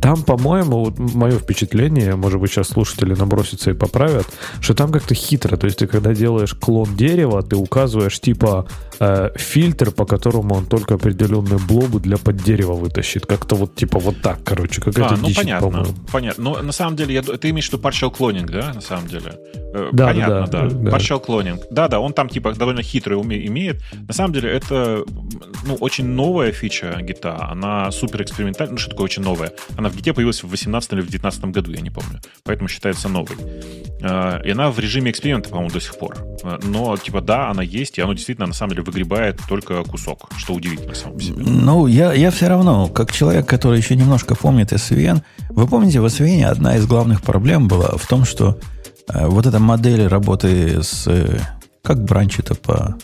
Там, 0.00 0.22
по-моему, 0.22 0.84
вот 0.84 0.98
мое 0.98 1.38
впечатление, 1.38 2.14
может 2.16 2.40
быть, 2.40 2.50
сейчас 2.52 2.68
слушатели 2.68 3.14
набросятся 3.14 3.70
и 3.70 3.74
поправят, 3.74 4.26
что 4.60 4.74
там 4.74 4.92
как-то 4.92 5.14
хитро, 5.14 5.56
то 5.56 5.66
есть 5.66 5.78
ты 5.78 5.86
когда 5.86 6.14
делаешь 6.14 6.54
клон 6.54 6.96
дерева, 6.96 7.42
ты 7.42 7.56
указываешь 7.56 8.20
типа 8.20 8.66
э, 9.00 9.30
фильтр, 9.36 9.90
по 9.90 10.04
которому 10.04 10.54
он 10.54 10.66
только 10.66 10.94
определенные 10.94 11.58
блобы 11.58 11.98
для 12.00 12.18
под 12.18 12.36
дерева 12.36 12.72
вытащит. 12.74 13.26
Как-то 13.26 13.56
вот 13.56 13.74
типа 13.74 13.98
вот 13.98 14.20
так, 14.22 14.38
короче, 14.44 14.80
какая-то 14.80 15.14
А, 15.14 15.16
ну 15.16 15.26
дичь, 15.28 15.36
понятно, 15.36 15.68
по-моему. 15.68 15.94
понятно. 16.12 16.44
Но 16.44 16.62
на 16.62 16.72
самом 16.72 16.96
деле, 16.96 17.14
я, 17.14 17.22
ты 17.22 17.50
имеешь 17.50 17.68
в 17.68 17.72
виду 17.72 17.82
partial 17.82 18.14
cloning, 18.16 18.46
да, 18.50 18.72
на 18.74 18.80
самом 18.80 19.08
деле? 19.08 19.34
Э, 19.74 19.88
Да, 19.92 20.06
понятно, 20.08 20.46
да, 20.46 20.62
да, 20.62 20.68
да. 20.68 20.90
Partial 20.90 21.24
cloning. 21.24 21.60
Да, 21.70 21.88
да, 21.88 21.98
он 22.00 22.12
там 22.12 22.28
типа 22.28 22.52
довольно 22.54 22.82
хитрый 22.92 23.18
уме- 23.18 23.46
имеет. 23.46 23.82
На 24.08 24.12
самом 24.14 24.32
деле, 24.34 24.50
это 24.50 25.04
ну, 25.66 25.74
очень 25.80 26.04
новая 26.06 26.52
фича 26.52 26.98
гита. 27.00 27.48
Она 27.50 27.90
супер 27.90 28.22
экспериментальная. 28.22 28.72
Ну, 28.72 28.78
что 28.78 28.90
такое 28.90 29.04
очень 29.06 29.22
новая? 29.22 29.52
Она 29.78 29.88
в 29.88 29.96
гите 29.96 30.12
появилась 30.12 30.42
в 30.42 30.48
18 30.48 30.92
или 30.92 31.00
в 31.00 31.08
19 31.08 31.44
году, 31.46 31.72
я 31.72 31.80
не 31.80 31.90
помню. 31.90 32.20
Поэтому 32.44 32.68
считается 32.68 33.08
новой. 33.08 33.36
Э, 34.02 34.40
И 34.44 34.50
она 34.50 34.70
в 34.70 34.78
режиме 34.78 35.10
эксперимента, 35.10 35.48
по-моему, 35.48 35.70
до 35.70 35.80
сих 35.80 35.96
пор. 35.98 36.16
Э, 36.44 36.58
Но, 36.62 36.96
типа, 36.96 37.20
да, 37.20 37.48
она 37.50 37.62
есть, 37.62 37.98
и 37.98 38.02
оно 38.02 38.12
действительно, 38.12 38.46
на 38.46 38.54
самом 38.54 38.70
деле, 38.72 38.82
выгребает 38.82 39.40
только 39.48 39.82
кусок, 39.84 40.28
что 40.36 40.54
удивительно 40.54 40.94
само 40.94 41.14
по 41.14 41.22
себе. 41.22 41.36
Ну, 41.38 41.86
я, 41.86 42.12
я 42.12 42.30
все 42.30 42.48
равно, 42.48 42.88
как 42.88 43.12
человек, 43.12 43.46
который 43.46 43.78
еще 43.78 43.96
немножко 43.96 44.34
помнит 44.34 44.72
SVN, 44.72 45.22
вы 45.50 45.66
помните, 45.66 46.00
в 46.00 46.06
SVN 46.06 46.44
одна 46.44 46.76
из 46.76 46.86
главных 46.86 47.22
проблем 47.22 47.68
была 47.68 47.96
в 47.96 48.06
том, 48.06 48.24
что 48.24 48.58
э, 49.08 49.26
вот 49.26 49.46
эта 49.46 49.58
модель 49.58 50.06
работы 50.06 50.82
с... 50.82 51.08
как 51.82 52.02
бранчи-то 52.04 52.54
по... 52.54 52.96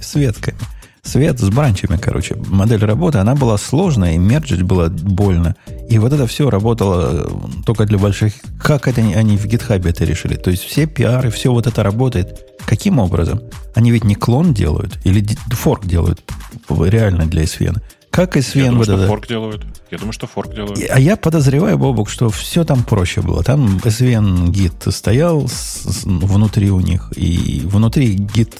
с 0.00 0.14
ветками. 0.14 0.58
Свет 1.06 1.38
с 1.38 1.48
бранчами, 1.50 1.98
короче. 1.98 2.34
Модель 2.34 2.84
работы, 2.84 3.18
она 3.18 3.36
была 3.36 3.58
сложная, 3.58 4.14
и 4.14 4.18
мерджить 4.18 4.62
было 4.62 4.88
больно. 4.88 5.54
И 5.88 5.98
вот 5.98 6.12
это 6.12 6.26
все 6.26 6.50
работало 6.50 7.30
только 7.64 7.86
для 7.86 7.96
больших... 7.96 8.34
Как 8.60 8.88
это 8.88 9.00
они, 9.00 9.36
в 9.36 9.46
гитхабе 9.46 9.90
это 9.90 10.04
решили? 10.04 10.34
То 10.34 10.50
есть 10.50 10.64
все 10.64 10.86
пиары, 10.86 11.30
все 11.30 11.52
вот 11.52 11.68
это 11.68 11.84
работает. 11.84 12.44
Каким 12.66 12.98
образом? 12.98 13.40
Они 13.76 13.92
ведь 13.92 14.02
не 14.02 14.16
клон 14.16 14.52
делают, 14.52 14.98
или 15.04 15.24
форк 15.50 15.86
делают 15.86 16.20
реально 16.68 17.26
для 17.26 17.44
SVN. 17.44 17.80
Как 18.10 18.34
Я 18.34 18.40
SVN 18.40 18.64
думаю, 18.64 18.76
вот 18.78 18.84
что 18.86 18.94
это... 18.94 19.06
форк 19.06 19.28
делают. 19.28 19.64
Я 19.90 19.98
думаю, 19.98 20.12
что 20.12 20.26
форк 20.26 20.52
делают. 20.54 20.78
А 20.90 20.98
я 20.98 21.16
подозреваю, 21.16 21.78
Бобок, 21.78 22.08
что 22.10 22.28
все 22.30 22.64
там 22.64 22.82
проще 22.82 23.20
было. 23.22 23.42
Там 23.44 23.76
SVN 23.78 24.48
гид 24.50 24.72
стоял 24.88 25.48
с- 25.48 25.82
с- 25.84 26.04
внутри 26.04 26.70
у 26.70 26.80
них, 26.80 27.12
и 27.16 27.60
внутри 27.64 28.14
гид 28.14 28.54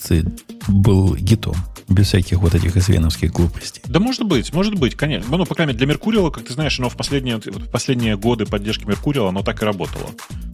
был 0.68 1.14
гитом, 1.16 1.54
без 1.88 2.09
всяких 2.09 2.38
вот 2.38 2.54
этих 2.54 2.76
svn 2.76 3.28
глупостей. 3.28 3.83
Да, 3.87 3.99
может 4.00 4.25
быть, 4.25 4.52
может 4.52 4.75
быть, 4.76 4.95
конечно. 4.95 5.37
Ну, 5.37 5.45
по 5.47 5.54
крайней 5.54 5.71
мере, 5.73 5.78
для 5.78 5.87
Меркуриала, 5.88 6.30
как 6.30 6.45
ты 6.45 6.52
знаешь, 6.52 6.78
оно 6.78 6.88
в 6.88 6.97
последние, 6.97 7.38
в 7.38 7.71
последние 7.71 8.16
годы 8.16 8.47
поддержки 8.47 8.85
Меркуриала, 8.85 9.28
оно 9.30 9.42
так 9.42 9.62
и 9.62 9.64
работало. 9.64 10.06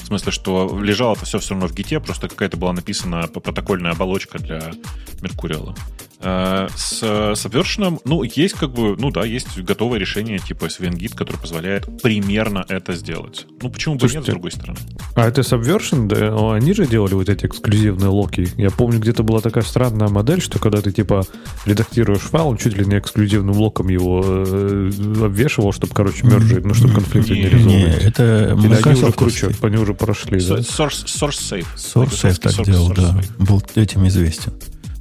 В 0.03 0.07
смысле, 0.07 0.33
что 0.33 0.79
лежало 0.83 1.15
это 1.15 1.25
все 1.27 1.39
все 1.39 1.51
равно 1.51 1.69
в 1.69 1.75
гите, 1.75 2.01
просто 2.01 2.29
какая-то 2.29 2.57
была 2.57 2.73
написана 2.73 3.27
протокольная 3.29 3.93
оболочка 3.93 4.39
для 4.39 4.73
Меркуриала. 5.21 5.75
Э, 6.23 6.69
С 6.77 7.03
Subversion, 7.03 8.01
ну, 8.05 8.23
есть 8.23 8.55
как 8.55 8.73
бы, 8.73 8.97
ну 8.97 9.11
да, 9.11 9.25
есть 9.25 9.59
готовое 9.59 9.99
решение 9.99 10.39
типа 10.39 10.67
SVN-Git, 10.67 11.15
которое 11.15 11.39
позволяет 11.39 12.03
примерно 12.03 12.65
это 12.69 12.95
сделать. 12.95 13.47
Ну, 13.61 13.71
почему 13.71 13.97
бы 13.97 14.03
нет, 14.03 14.11
с 14.11 14.13
Слушайте, 14.13 14.33
другой 14.33 14.53
стороны? 14.53 14.79
А 15.15 15.27
это 15.27 15.41
Subversion, 15.41 16.07
да, 16.07 16.31
ну, 16.31 16.51
они 16.51 16.73
же 16.75 16.87
делали 16.87 17.15
вот 17.15 17.29
эти 17.29 17.47
эксклюзивные 17.47 18.09
локи. 18.09 18.49
Я 18.57 18.71
помню, 18.71 18.99
где-то 19.01 19.23
была 19.23 19.41
такая 19.41 19.65
странная 19.65 20.09
модель, 20.09 20.41
что 20.41 20.59
когда 20.59 20.81
ты 20.81 20.93
типа 20.93 21.25
редактируешь 21.67 22.21
файл, 22.21 22.49
он 22.49 22.57
чуть 22.57 22.77
ли 22.77 22.85
не 22.87 22.99
эксклюзивным 22.99 23.57
локом 23.57 23.89
его 23.89 24.23
э, 24.25 24.91
обвешивал, 25.25 25.73
чтобы, 25.73 25.95
короче, 25.95 26.27
мержи, 26.27 26.61
ну, 26.61 26.75
чтобы 26.75 26.95
конфликты 26.95 27.35
не 27.35 27.65
Не, 27.65 27.85
это 27.85 28.57
Или 28.63 28.75
они 28.75 29.03
уже 29.03 29.13
круче, 29.13 29.51
они 29.63 29.77
уже 29.77 29.95
прошли, 29.95 30.39
да? 30.41 30.57
Source, 30.59 31.05
source 31.07 31.39
Safe. 31.39 31.67
Source 31.77 32.39
так 32.39 32.53
Source- 32.53 32.65
делал, 32.65 32.93
да. 32.95 33.11
Safe. 33.11 33.47
Был 33.47 33.63
этим 33.75 34.07
известен. 34.07 34.53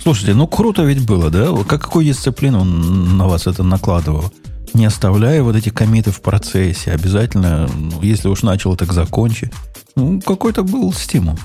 Слушайте, 0.01 0.33
ну 0.33 0.47
круто 0.47 0.83
ведь 0.83 1.05
было, 1.05 1.29
да? 1.29 1.51
Как, 1.67 1.81
какую 1.81 2.05
дисциплину 2.05 2.61
он 2.61 3.17
на 3.17 3.27
вас 3.27 3.45
это 3.45 3.61
накладывал? 3.61 4.25
Не 4.73 4.85
оставляя 4.85 5.43
вот 5.43 5.55
эти 5.55 5.69
комиты 5.69 6.11
в 6.11 6.21
процессе. 6.21 6.91
Обязательно, 6.91 7.69
ну, 7.75 8.01
если 8.01 8.27
уж 8.27 8.41
начал, 8.41 8.75
так 8.75 8.93
закончи. 8.93 9.51
Ну, 9.95 10.19
какой-то 10.21 10.63
был 10.63 10.91
стимул. 10.91 11.37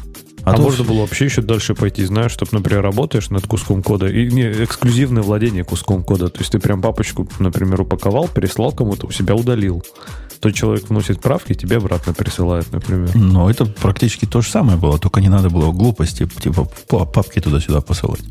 А, 0.45 0.55
то 0.55 0.63
можно 0.63 0.85
было 0.85 1.01
вообще 1.01 1.25
еще 1.25 1.43
дальше 1.43 1.75
пойти, 1.75 2.05
знаешь, 2.05 2.31
чтобы, 2.31 2.53
например, 2.53 2.81
работаешь 2.81 3.31
над 3.31 3.47
куском 3.49 3.83
кода, 3.83 4.07
и 4.07 4.31
не, 4.31 4.45
эксклюзивное 4.45 5.25
владение 5.25 5.65
куском 5.65 6.05
кода. 6.05 6.29
То 6.29 6.39
есть 6.39 6.53
ты 6.53 6.61
прям 6.61 6.81
папочку, 6.81 7.29
например, 7.41 7.81
упаковал, 7.81 8.29
переслал 8.29 8.71
кому-то, 8.71 9.09
у 9.09 9.11
себя 9.11 9.35
удалил. 9.35 9.83
Тот 10.40 10.55
человек 10.55 10.88
вносит 10.88 11.21
правки, 11.21 11.55
тебе 11.55 11.76
обратно 11.78 12.12
присылает, 12.12 12.71
например. 12.73 13.14
Но 13.14 13.50
это 13.50 13.64
практически 13.66 14.26
то 14.26 14.40
же 14.43 14.49
самое 14.49 14.76
было, 14.78 14.99
только 14.99 15.21
не 15.21 15.28
надо 15.28 15.50
было 15.50 15.73
глупости, 15.73 16.26
типа 16.26 16.69
па- 16.88 17.05
папки 17.07 17.40
туда-сюда 17.40 17.81
посылать. 17.81 18.23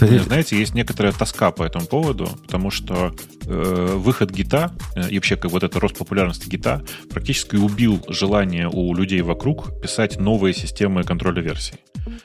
Меня, 0.00 0.18
Ты- 0.18 0.24
знаете, 0.24 0.58
есть 0.58 0.74
некоторая 0.74 1.12
тоска 1.12 1.52
по 1.52 1.62
этому 1.62 1.86
поводу, 1.86 2.28
потому 2.42 2.70
что 2.70 3.14
э, 3.46 3.94
выход 3.96 4.30
гита 4.32 4.72
э, 4.96 5.08
и 5.08 5.14
вообще 5.18 5.36
как 5.36 5.52
вот 5.52 5.62
эта 5.62 5.78
рост 5.78 5.96
популярности 5.96 6.48
гита 6.48 6.82
практически 7.10 7.54
убил 7.56 8.04
желание 8.08 8.68
у 8.68 8.92
людей 8.92 9.22
вокруг 9.22 9.80
писать 9.80 10.18
новые 10.18 10.52
системы 10.52 11.04
контроля 11.04 11.40
версий. 11.42 11.74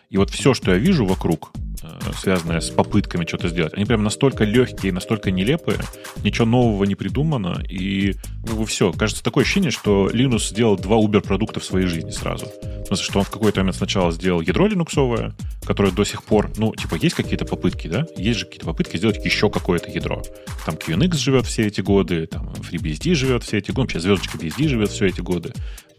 И 0.09 0.17
вот 0.17 0.31
все, 0.31 0.55
что 0.55 0.71
я 0.71 0.77
вижу 0.77 1.05
вокруг, 1.05 1.51
э, 1.91 2.11
связанное 2.17 2.59
с 2.59 2.69
попытками 2.69 3.25
что-то 3.25 3.49
сделать, 3.49 3.73
они 3.73 3.85
прям 3.85 4.03
настолько 4.03 4.43
легкие, 4.43 4.91
настолько 4.91 5.31
нелепые, 5.31 5.79
ничего 6.23 6.45
нового 6.45 6.83
не 6.83 6.95
придумано, 6.95 7.63
и 7.69 8.15
ну, 8.47 8.65
все. 8.65 8.91
Кажется, 8.91 9.23
такое 9.23 9.43
ощущение, 9.43 9.71
что 9.71 10.09
Linux 10.09 10.49
сделал 10.49 10.77
два 10.77 10.97
Uber-продукта 10.97 11.59
в 11.59 11.63
своей 11.63 11.87
жизни 11.87 12.11
сразу. 12.11 12.45
В 12.45 12.87
смысле, 12.87 13.05
что 13.05 13.19
он 13.19 13.25
в 13.25 13.29
какой-то 13.29 13.59
момент 13.59 13.77
сначала 13.77 14.11
сделал 14.11 14.41
ядро 14.41 14.67
линуксовое, 14.67 15.33
которое 15.65 15.91
до 15.91 16.03
сих 16.03 16.23
пор, 16.23 16.51
ну, 16.57 16.73
типа, 16.73 16.95
есть 16.95 17.15
какие-то 17.15 17.45
попытки, 17.45 17.87
да? 17.87 18.05
Есть 18.17 18.39
же 18.39 18.45
какие-то 18.45 18.65
попытки 18.65 18.97
сделать 18.97 19.23
еще 19.23 19.49
какое-то 19.49 19.89
ядро. 19.89 20.23
Там 20.65 20.75
QNX 20.75 21.15
живет 21.17 21.45
все 21.45 21.67
эти 21.67 21.81
годы, 21.81 22.25
там 22.27 22.49
FreeBSD 22.53 23.13
живет 23.13 23.43
все 23.43 23.57
эти 23.57 23.71
годы, 23.71 23.81
вообще 23.81 23.99
звездочка 23.99 24.37
BSD 24.37 24.67
живет 24.67 24.89
все 24.89 25.05
эти 25.07 25.21
годы. 25.21 25.53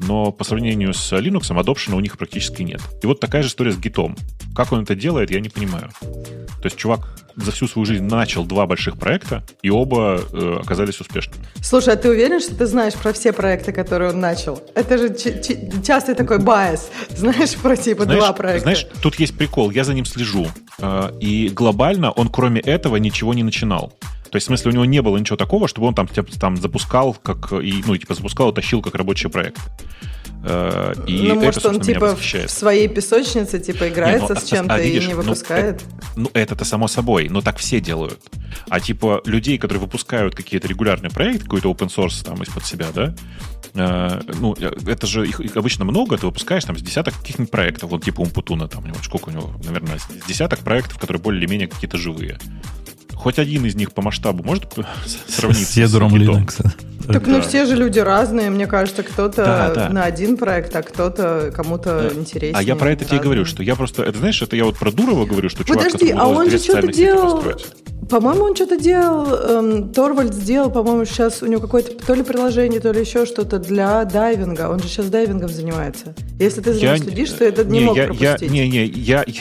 Но 0.07 0.33
по 0.33 0.45
сравнению 0.45 0.95
с 0.95 1.13
Linux, 1.13 1.53
адопшена 1.57 1.97
у 1.97 2.01
них 2.01 2.17
практически 2.17 2.63
нет. 2.63 2.81
И 3.03 3.07
вот 3.07 3.21
такая 3.21 3.43
же 3.43 3.49
история 3.49 3.73
с 3.73 3.77
гитом. 3.79 4.17
Как 4.55 4.73
он 4.73 4.83
это 4.83 4.95
делает, 4.95 5.31
я 5.31 5.41
не 5.41 5.49
понимаю. 5.51 5.91
То 6.01 6.65
есть 6.65 6.77
чувак 6.77 7.09
за 7.37 7.53
всю 7.53 7.69
свою 7.69 7.87
жизнь 7.87 8.05
начал 8.05 8.45
два 8.45 8.67
больших 8.67 8.99
проекта, 8.99 9.43
и 9.63 9.71
оба 9.71 10.21
э, 10.33 10.59
оказались 10.63 11.01
успешными. 11.01 11.45
Слушай, 11.63 11.95
а 11.95 11.97
ты 11.97 12.11
уверен, 12.11 12.41
что 12.41 12.55
ты 12.55 12.67
знаешь 12.67 12.95
про 12.95 13.13
все 13.13 13.33
проекты, 13.33 13.73
которые 13.73 14.11
он 14.11 14.21
начал? 14.21 14.63
Это 14.75 14.99
же 14.99 15.15
ч- 15.15 15.41
ч- 15.43 15.71
частый 15.87 16.15
такой 16.15 16.39
байс, 16.39 16.91
знаешь, 17.17 17.55
про 17.57 17.77
типа 17.77 18.05
два 18.05 18.33
проекта. 18.33 18.63
знаешь, 18.63 18.87
тут 19.03 19.15
есть 19.21 19.37
прикол, 19.39 19.71
я 19.71 19.85
за 19.85 19.95
ним 19.95 20.05
слежу. 20.05 20.49
Э, 20.79 21.13
И 21.21 21.49
глобально 21.51 22.11
он 22.11 22.29
кроме 22.29 22.61
этого 22.61 22.97
ничего 22.97 23.33
не 23.33 23.43
начинал. 23.43 23.93
То 24.31 24.37
есть, 24.37 24.47
в 24.47 24.49
смысле, 24.49 24.71
у 24.71 24.75
него 24.75 24.85
не 24.85 25.03
было 25.03 25.17
ничего 25.17 25.37
такого, 25.37 25.67
чтобы 25.69 25.89
он 25.89 25.95
там, 25.95 26.07
типа, 26.07 26.31
там 26.39 26.57
запускал, 26.57 27.15
как, 27.15 27.53
и, 27.53 27.83
ну, 27.87 27.97
типа, 27.97 28.15
запускал 28.15 28.51
и 28.51 28.55
тащил 28.55 28.81
как 28.81 28.95
рабочий 28.95 29.29
проект. 29.29 29.59
Э, 30.43 30.95
И 31.07 31.23
ну, 31.23 31.35
это, 31.35 31.45
может, 31.45 31.67
он 31.67 31.81
типа 31.81 32.17
в 32.17 32.51
своей 32.51 32.89
песочнице 32.89 33.61
типа 33.61 33.89
играется 33.89 34.29
Не, 34.29 34.35
ну, 34.35 34.41
с 34.41 34.49
чем-то 34.49 34.75
а- 34.75 34.77
а 34.77 34.81
и 34.81 34.87
видишь, 34.87 35.07
не 35.09 35.15
ну, 35.15 35.23
выпускает. 35.23 35.83
Ну, 36.17 36.31
это-то 36.33 36.65
само 36.65 36.89
собой, 36.89 37.29
но 37.29 37.43
так 37.43 37.59
все 37.59 37.81
делают. 37.81 38.21
А 38.69 38.81
типа 38.81 39.21
людей, 39.27 39.59
которые 39.59 39.81
выпускают 39.81 40.35
какие-то 40.35 40.67
регулярные 40.67 41.11
проекты, 41.11 41.45
какой-то 41.45 41.71
open 41.71 41.89
source 41.95 42.25
там 42.25 42.43
из-под 42.43 42.65
себя, 42.65 42.87
да, 42.95 43.15
э, 43.75 44.21
ну, 44.41 44.57
э, 44.59 44.71
это 44.87 45.07
же 45.07 45.27
их, 45.27 45.41
их 45.41 45.57
обычно 45.57 45.85
много, 45.85 46.17
ты 46.17 46.25
выпускаешь 46.25 46.65
там 46.65 46.79
с 46.79 46.83
десяток 46.83 47.19
каких-нибудь 47.19 47.51
проектов, 47.51 47.91
вот 47.91 48.05
типа 48.05 48.23
Умпутуна 48.23 48.67
там, 48.67 48.85
сколько 49.03 49.29
у 49.29 49.33
него, 49.33 49.53
наверное, 49.65 49.99
с 49.99 50.09
десяток 50.27 50.61
проектов, 50.61 50.99
которые 50.99 51.21
более 51.21 51.43
или 51.43 51.51
менее 51.51 51.69
какие-то 51.69 51.99
живые. 51.99 52.39
Хоть 53.21 53.39
один 53.39 53.67
из 53.67 53.75
них 53.75 53.93
по 53.93 54.01
масштабу 54.03 54.43
может 54.43 54.65
сравниться 55.29 55.73
с 55.73 55.77
ядром? 55.77 56.15
Linux. 56.17 56.65
Так, 57.07 57.27
ну 57.27 57.37
да. 57.37 57.41
все 57.43 57.67
же 57.67 57.77
люди 57.77 57.99
разные, 57.99 58.51
мне 58.51 58.67
кажется, 58.67 59.03
кто-то 59.03 59.45
Да, 59.45 59.73
да. 59.75 59.89
на 59.89 60.05
один 60.05 60.37
проект, 60.37 60.75
а 60.77 60.83
кто-то 60.83 61.53
кому-то 61.55 62.11
Э, 62.13 62.19
интереснее. 62.19 62.55
А 62.57 62.63
я 62.63 62.77
про 62.77 62.93
это 62.93 63.05
тебе 63.05 63.17
и 63.17 63.19
разные. 63.19 63.25
говорю, 63.25 63.45
что 63.45 63.63
я 63.63 63.75
просто, 63.75 64.05
это 64.05 64.19
знаешь, 64.19 64.41
это 64.43 64.55
я 64.57 64.65
вот 64.65 64.79
про 64.79 64.91
Дурова 64.93 65.27
говорю, 65.27 65.49
что 65.49 65.65
чувак, 65.65 65.85
Подожди, 65.85 66.13
которому 66.13 66.37
а 66.37 66.39
он 66.39 66.51
же 66.51 66.59
что-то 66.59 66.87
делал. 66.89 67.43
По-моему, 68.11 68.45
он 68.45 68.57
что-то 68.57 68.77
делал, 68.77 69.27
эм, 69.33 69.93
Торвальд 69.93 70.35
сделал, 70.35 70.69
по-моему, 70.71 71.05
сейчас 71.05 71.43
у 71.43 71.47
него 71.47 71.61
какое-то 71.61 71.93
то 72.05 72.15
ли 72.15 72.25
приложение, 72.25 72.81
то 72.81 72.91
ли 72.91 73.01
еще 73.01 73.25
что-то 73.25 73.61
для 73.61 74.05
дайвинга. 74.05 74.69
Он 74.69 74.81
же 74.81 74.89
сейчас 74.89 75.07
дайвингом 75.07 75.49
занимается. 75.49 76.13
Если 76.41 76.61
ты 76.61 76.75
за 76.75 76.81
ним 76.81 76.97
следишь, 76.97 77.31
то 77.31 77.45
это 77.45 77.65
не, 77.65 77.81
мог 77.81 77.97
я, 77.97 78.07
пропустить. 78.07 78.43
Я, 78.43 78.49
не, 78.49 78.69
не, 78.69 78.85
я, 78.87 79.25
я, 79.27 79.35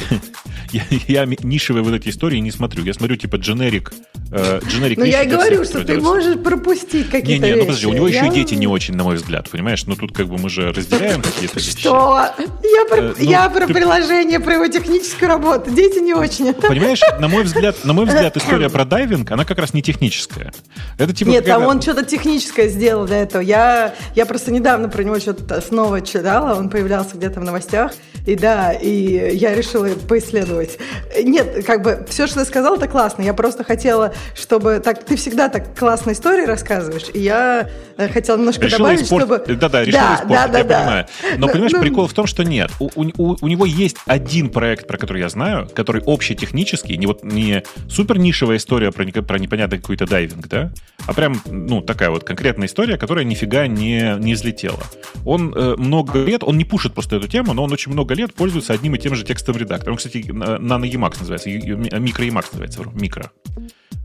я, 1.08 1.26
я 1.26 1.26
нишевые 1.26 1.84
вот 1.84 1.96
эти 1.96 2.10
истории 2.10 2.38
не 2.38 2.52
смотрю. 2.52 2.84
Я 2.84 2.94
смотрю 2.94 3.16
типа 3.16 3.38
дженерик. 3.38 3.92
Э, 4.32 4.60
дженерик 4.66 4.98
Ну, 4.98 5.06
я 5.06 5.24
и 5.24 5.28
говорю, 5.28 5.64
что 5.64 5.84
ты 5.84 6.00
можешь 6.00 6.38
пропустить 6.40 7.10
какие-то 7.10 7.46
Не, 7.46 7.54
не, 7.54 7.56
ну 7.60 7.66
подожди, 7.66 7.88
у 7.88 7.94
него 7.94 8.08
еще 8.08 8.28
и 8.28 8.30
дети 8.30 8.54
не 8.54 8.68
очень, 8.68 8.96
на 8.96 9.04
мой 9.04 9.16
взгляд, 9.16 9.50
понимаешь? 9.50 9.86
Ну 9.86 9.96
тут 9.96 10.14
как 10.14 10.28
бы 10.28 10.38
мы 10.38 10.50
же 10.50 10.72
разделяем 10.72 11.22
какие-то 11.22 11.60
вещи. 11.60 11.72
Что? 11.72 12.30
Я 12.38 12.86
про, 12.86 13.00
Э, 13.00 13.68
ну, 13.68 13.74
приложение, 13.74 14.40
про 14.40 14.56
его 14.56 14.68
техническую 14.68 15.30
работу. 15.30 15.72
Дети 15.72 16.00
не 16.00 16.14
очень. 16.14 16.54
Понимаешь, 16.54 17.02
на 17.20 17.28
мой 17.28 17.44
взгляд, 17.44 17.84
на 17.84 17.94
мой 17.94 18.06
взгляд, 18.06 18.36
история 18.38 18.70
про 18.70 18.86
дайвинг, 18.86 19.30
она 19.32 19.46
как 19.46 19.58
раз 19.58 19.74
не 19.74 19.82
техническая. 19.82 20.54
Это 20.98 21.14
типа 21.14 21.30
Нет, 21.30 21.46
там 21.46 21.66
он 21.66 21.82
что-то 21.82 22.04
техническое 22.06 22.68
сделал 22.68 23.06
для 23.06 23.22
этого. 23.22 23.42
Я, 23.42 23.96
я 24.16 24.26
просто 24.26 24.52
недавно 24.52 24.90
про 24.90 25.04
него 25.04 25.20
что-то 25.20 25.62
снова 25.62 26.02
читала, 26.02 26.58
он 26.58 26.70
появлялся 26.70 27.16
где-то 27.16 27.40
в 27.40 27.44
новостях, 27.44 27.94
и 28.26 28.36
да, 28.36 28.74
и 28.74 29.36
я 29.38 29.56
решила 29.56 29.88
поисследовать. 30.08 30.78
Нет, 31.24 31.66
как 31.66 31.82
бы 31.82 32.06
все, 32.10 32.28
что 32.28 32.40
ты 32.40 32.46
сказал, 32.46 32.76
это 32.76 32.88
классно. 32.88 33.24
Я 33.24 33.34
просто 33.34 33.64
хотела, 33.64 34.14
чтобы 34.36 34.80
так 34.84 35.04
ты 35.04 35.16
всегда 35.16 35.50
так 35.50 35.78
классно 35.78 36.12
истории 36.12 36.46
рассказываешь, 36.46 37.06
и 37.14 37.20
я 37.20 37.70
э, 37.98 38.08
хотела 38.10 38.38
немножко 38.38 38.66
Решила 38.66 38.80
добавить, 38.90 39.02
испорт- 39.02 39.26
чтобы... 39.26 39.56
Да-да, 39.56 39.84
решила 39.84 40.02
да, 40.02 40.16
испортить, 40.16 40.30
да, 40.30 40.48
да, 40.48 40.58
я 40.60 40.64
да. 40.64 40.80
понимаю. 40.80 41.06
Но, 41.38 41.48
Ну, 41.48 41.54
понимаешь, 41.54 41.72
ну, 41.74 41.82
прикол 41.82 42.08
в 42.08 42.14
том, 42.14 42.26
что 42.28 42.44
нет. 42.44 42.72
У, 42.80 42.90
у- 42.96 43.38
у- 43.42 43.48
него 43.48 43.66
есть 43.66 43.98
один 44.06 44.50
проект, 44.50 44.88
про 44.88 44.98
который 44.98 45.22
я 45.22 45.30
знаю, 45.30 45.68
который 45.74 46.02
общетехнический, 46.06 46.98
не 46.98 47.08
вот 47.08 47.24
не 47.24 47.64
супер 47.90 48.18
нишевая 48.18 48.58
история 48.58 48.92
про, 48.92 49.06
про 49.24 49.40
непонятный 49.40 49.80
какой-то 49.80 50.06
дайвинг, 50.06 50.48
да, 50.48 50.72
а 51.08 51.14
прям, 51.14 51.42
ну, 51.46 51.82
такая 51.82 52.10
вот 52.10 52.24
конкретная 52.24 52.68
история, 52.68 52.98
которая 52.98 53.26
нифига 53.26 53.68
не, 53.68 54.16
не 54.20 54.34
взлетела. 54.36 54.80
Он 55.26 55.54
э, 55.56 55.76
много 55.78 56.20
лет, 56.24 56.44
он 56.44 56.58
не 56.58 56.66
пушит 56.66 56.94
просто 56.94 57.18
эту 57.18 57.28
тему, 57.28 57.54
но 57.54 57.64
он 57.64 57.72
очень 57.74 57.92
много 57.92 58.14
лет 58.14 58.34
пользуется 58.34 58.74
одним 58.74 58.96
и 58.96 59.00
тем 59.00 59.16
же 59.16 59.24
текстовым 59.24 59.62
редактором. 59.62 59.94
Он, 59.94 59.98
кстати, 59.98 60.24
на- 60.32 60.58
Nano 60.58 60.90
Emacs 60.90 61.18
называется, 61.20 61.50
Micro 61.50 62.28
Emacs 62.28 62.46
называется, 62.52 62.82
микро. 62.94 63.32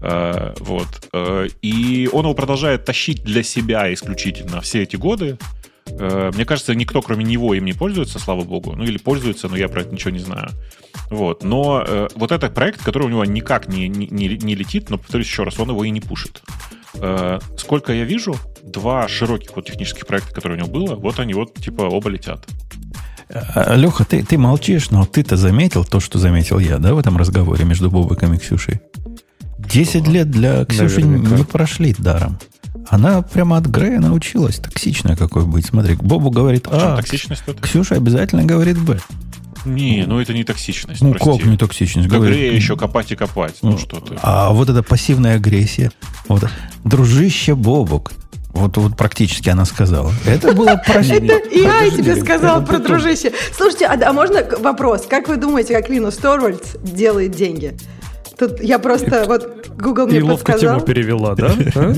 Э, 0.05 0.55
вот. 0.61 1.09
Э, 1.13 1.49
И 1.63 2.09
он 2.13 2.25
его 2.25 2.35
продолжает 2.35 2.85
тащить 2.85 3.25
для 3.25 3.43
себя 3.43 3.93
исключительно 3.93 4.61
все 4.61 4.83
эти 4.83 4.97
годы. 4.97 5.39
Э, 5.87 6.31
Мне 6.35 6.45
кажется, 6.45 6.75
никто, 6.75 7.01
кроме 7.01 7.25
него, 7.25 7.55
им 7.55 7.65
не 7.65 7.73
пользуется, 7.73 8.19
слава 8.19 8.43
богу. 8.45 8.75
Ну, 8.77 8.85
или 8.85 8.99
пользуется, 8.99 9.49
но 9.49 9.57
я 9.57 9.69
про 9.69 9.81
это 9.81 9.93
ничего 9.95 10.11
не 10.11 10.19
знаю. 10.19 10.51
Вот. 11.11 11.43
Но 11.43 11.85
вот 12.15 12.33
это 12.33 12.49
проект, 12.51 12.83
который 12.83 13.05
у 13.07 13.09
него 13.11 13.25
никак 13.25 13.69
не, 13.69 13.89
не, 13.89 14.07
не- 14.37 14.55
летит, 14.55 14.91
но, 14.91 14.99
повторюсь 14.99 15.27
еще 15.27 15.43
раз, 15.45 15.59
он 15.59 15.69
его 15.71 15.85
и 15.85 15.91
не 15.91 16.01
пушит. 16.01 16.43
Сколько 17.57 17.93
я 17.93 18.05
вижу, 18.05 18.37
два 18.63 19.09
широких 19.09 19.55
вот 19.57 19.67
технических 19.67 20.07
проекта, 20.07 20.33
которые 20.35 20.59
у 20.61 20.65
него 20.65 20.73
было, 20.73 20.95
вот 20.95 21.19
они 21.19 21.35
вот 21.35 21.55
типа 21.55 21.83
оба 21.83 22.09
летят. 22.09 22.47
А, 23.29 23.75
Леха, 23.75 24.05
ты, 24.05 24.23
ты 24.25 24.39
молчишь, 24.39 24.91
но 24.91 25.05
ты-то 25.05 25.37
заметил 25.37 25.85
то, 25.85 25.99
что 26.01 26.19
заметил 26.19 26.59
я, 26.59 26.79
да, 26.79 26.95
в 26.95 26.99
этом 26.99 27.17
разговоре 27.17 27.65
между 27.65 27.91
Бобыком 27.91 28.33
и 28.35 28.39
Ксюшей? 28.39 28.81
Десять 29.71 30.07
лет 30.09 30.31
для 30.31 30.65
Ксюши 30.65 31.01
Наверняка. 31.05 31.37
не 31.37 31.45
прошли 31.45 31.95
даром. 31.99 32.39
Она 32.89 33.23
прямо 33.23 33.57
от 33.57 33.67
Грея 33.67 33.99
научилась 33.99 34.57
токсичная 34.57 35.17
какой 35.17 35.45
быть. 35.47 35.67
Смотри, 35.67 35.95
Бобу 35.95 36.31
говорит 36.31 36.65
чем 36.65 36.75
А, 36.75 36.97
токсичность 36.97 37.43
тут? 37.45 37.61
Ксюша 37.61 37.95
обязательно 37.97 38.45
говорит 38.45 38.79
Б. 38.79 38.99
Не, 39.65 40.05
ну 40.07 40.21
это 40.21 40.35
не 40.35 40.45
токсичность, 40.45 41.01
Ну, 41.01 41.13
прости. 41.13 41.39
как 41.39 41.47
не 41.47 41.57
токсичность? 41.57 42.09
До 42.09 42.17
Говорит, 42.17 42.37
Грея 42.37 42.53
еще 42.53 42.77
копать 42.77 43.11
и 43.13 43.17
копать. 43.17 43.57
Ну, 43.63 43.73
Ну, 43.73 43.79
что 43.79 43.99
ты. 44.01 44.15
А 44.23 44.51
вот 44.53 44.69
эта 44.69 44.83
пассивная 44.83 45.37
агрессия. 45.37 45.91
Вот, 46.29 46.45
дружище 46.85 47.55
Бобок. 47.55 48.13
Вот, 48.51 48.77
вот 48.77 48.97
практически 48.97 49.49
она 49.49 49.65
сказала. 49.65 50.13
Это 50.27 50.53
было 50.53 50.77
проще. 50.87 51.17
И 51.51 51.61
я 51.63 51.91
тебе 51.91 52.15
сказал 52.17 52.59
это 52.63 52.67
про 52.73 52.79
дружище. 52.79 53.33
Слушайте, 53.57 53.87
а, 53.87 53.99
а 54.09 54.13
можно 54.13 54.45
вопрос? 54.61 55.07
Как 55.09 55.29
вы 55.29 55.39
думаете, 55.39 55.75
как 55.75 55.89
Линус 55.89 56.17
Торвальдс 56.19 56.77
делает 56.83 57.33
деньги? 57.33 57.75
Тут 58.39 58.61
я 58.61 58.79
просто, 58.79 59.25
вот 59.27 59.69
Google 59.79 60.07
мне 60.07 60.19
И 60.19 60.23
ловко 60.23 60.59
тему 60.59 60.81
перевела, 60.81 61.35
да? 61.35 61.53
Ну, 61.75 61.93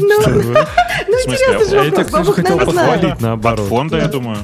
ну, 1.08 1.18
смысле, 1.22 1.46
интересный 1.46 1.68
же 1.70 1.80
а 1.80 1.84
я 1.84 1.90
так 1.90 2.08
сразу 2.08 2.32
хотел 2.32 2.58
похвалить. 2.58 3.20
наоборот. 3.20 3.60
От 3.60 3.66
фонда, 3.66 3.98
я 3.98 4.08
думаю. 4.08 4.38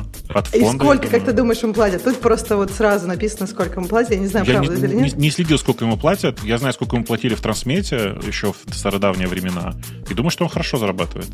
И 0.52 0.64
сколько, 0.64 1.08
как 1.08 1.24
ты 1.24 1.32
думаешь, 1.32 1.62
ему 1.62 1.74
платят? 1.74 2.02
Тут 2.04 2.18
просто 2.18 2.56
вот 2.56 2.70
сразу 2.70 3.06
написано, 3.06 3.46
сколько 3.46 3.80
ему 3.80 3.88
платят. 3.88 4.12
Я 4.12 4.18
не 4.18 4.26
знаю, 4.26 4.46
правда 4.46 4.72
это 4.72 4.86
или 4.86 4.94
не- 4.94 5.02
нет. 5.02 5.16
не 5.16 5.30
следил, 5.30 5.58
сколько 5.58 5.84
ему 5.84 5.96
платят. 5.96 6.42
Я 6.42 6.58
знаю, 6.58 6.72
сколько 6.72 6.96
ему 6.96 7.04
платили 7.04 7.34
в 7.34 7.40
трансмете 7.40 8.16
еще 8.26 8.52
в 8.52 8.74
стародавние 8.74 9.28
времена. 9.28 9.74
И 10.08 10.14
думаю, 10.14 10.30
что 10.30 10.44
он 10.44 10.50
хорошо 10.50 10.78
зарабатывает. 10.78 11.28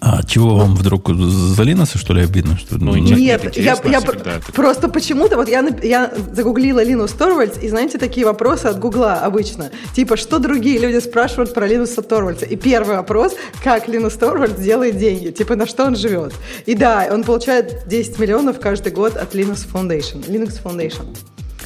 А 0.00 0.22
чего 0.22 0.56
вам 0.56 0.74
вдруг 0.74 1.10
за 1.14 1.62
Линоса, 1.62 1.98
что 1.98 2.14
ли, 2.14 2.22
обидно? 2.22 2.56
Что 2.56 2.76
Ну. 2.78 2.96
Нет, 2.96 3.54
я, 3.56 3.76
я 3.84 4.00
просто 4.00 4.88
почему-то 4.88 5.36
вот 5.36 5.48
я, 5.48 5.62
я 5.82 6.10
загуглила 6.32 6.82
Линус 6.82 7.12
Торвальдс, 7.12 7.58
и 7.62 7.68
знаете, 7.68 7.98
такие 7.98 8.24
вопросы 8.24 8.66
от 8.66 8.78
Гугла 8.78 9.14
обычно. 9.16 9.70
Типа, 9.94 10.16
что 10.16 10.38
другие 10.38 10.78
люди 10.78 11.00
спрашивают 11.00 11.52
про 11.52 11.66
Линуса 11.66 12.00
Торвальдса? 12.00 12.46
И 12.46 12.56
первый 12.56 12.96
вопрос, 12.96 13.34
как 13.62 13.88
Линус 13.88 14.14
Торвальдс 14.14 14.58
делает 14.58 14.96
деньги? 14.96 15.30
Типа, 15.30 15.54
на 15.54 15.66
что 15.66 15.84
он 15.84 15.96
живет? 15.96 16.32
И 16.64 16.74
да, 16.74 17.06
он 17.12 17.22
получает 17.22 17.86
10 17.86 18.18
миллионов 18.18 18.58
каждый 18.58 18.92
год 18.92 19.16
от 19.18 19.34
Linux 19.34 19.66
Foundation. 19.70 20.26
Linux 20.26 20.62
Foundation. 20.64 21.04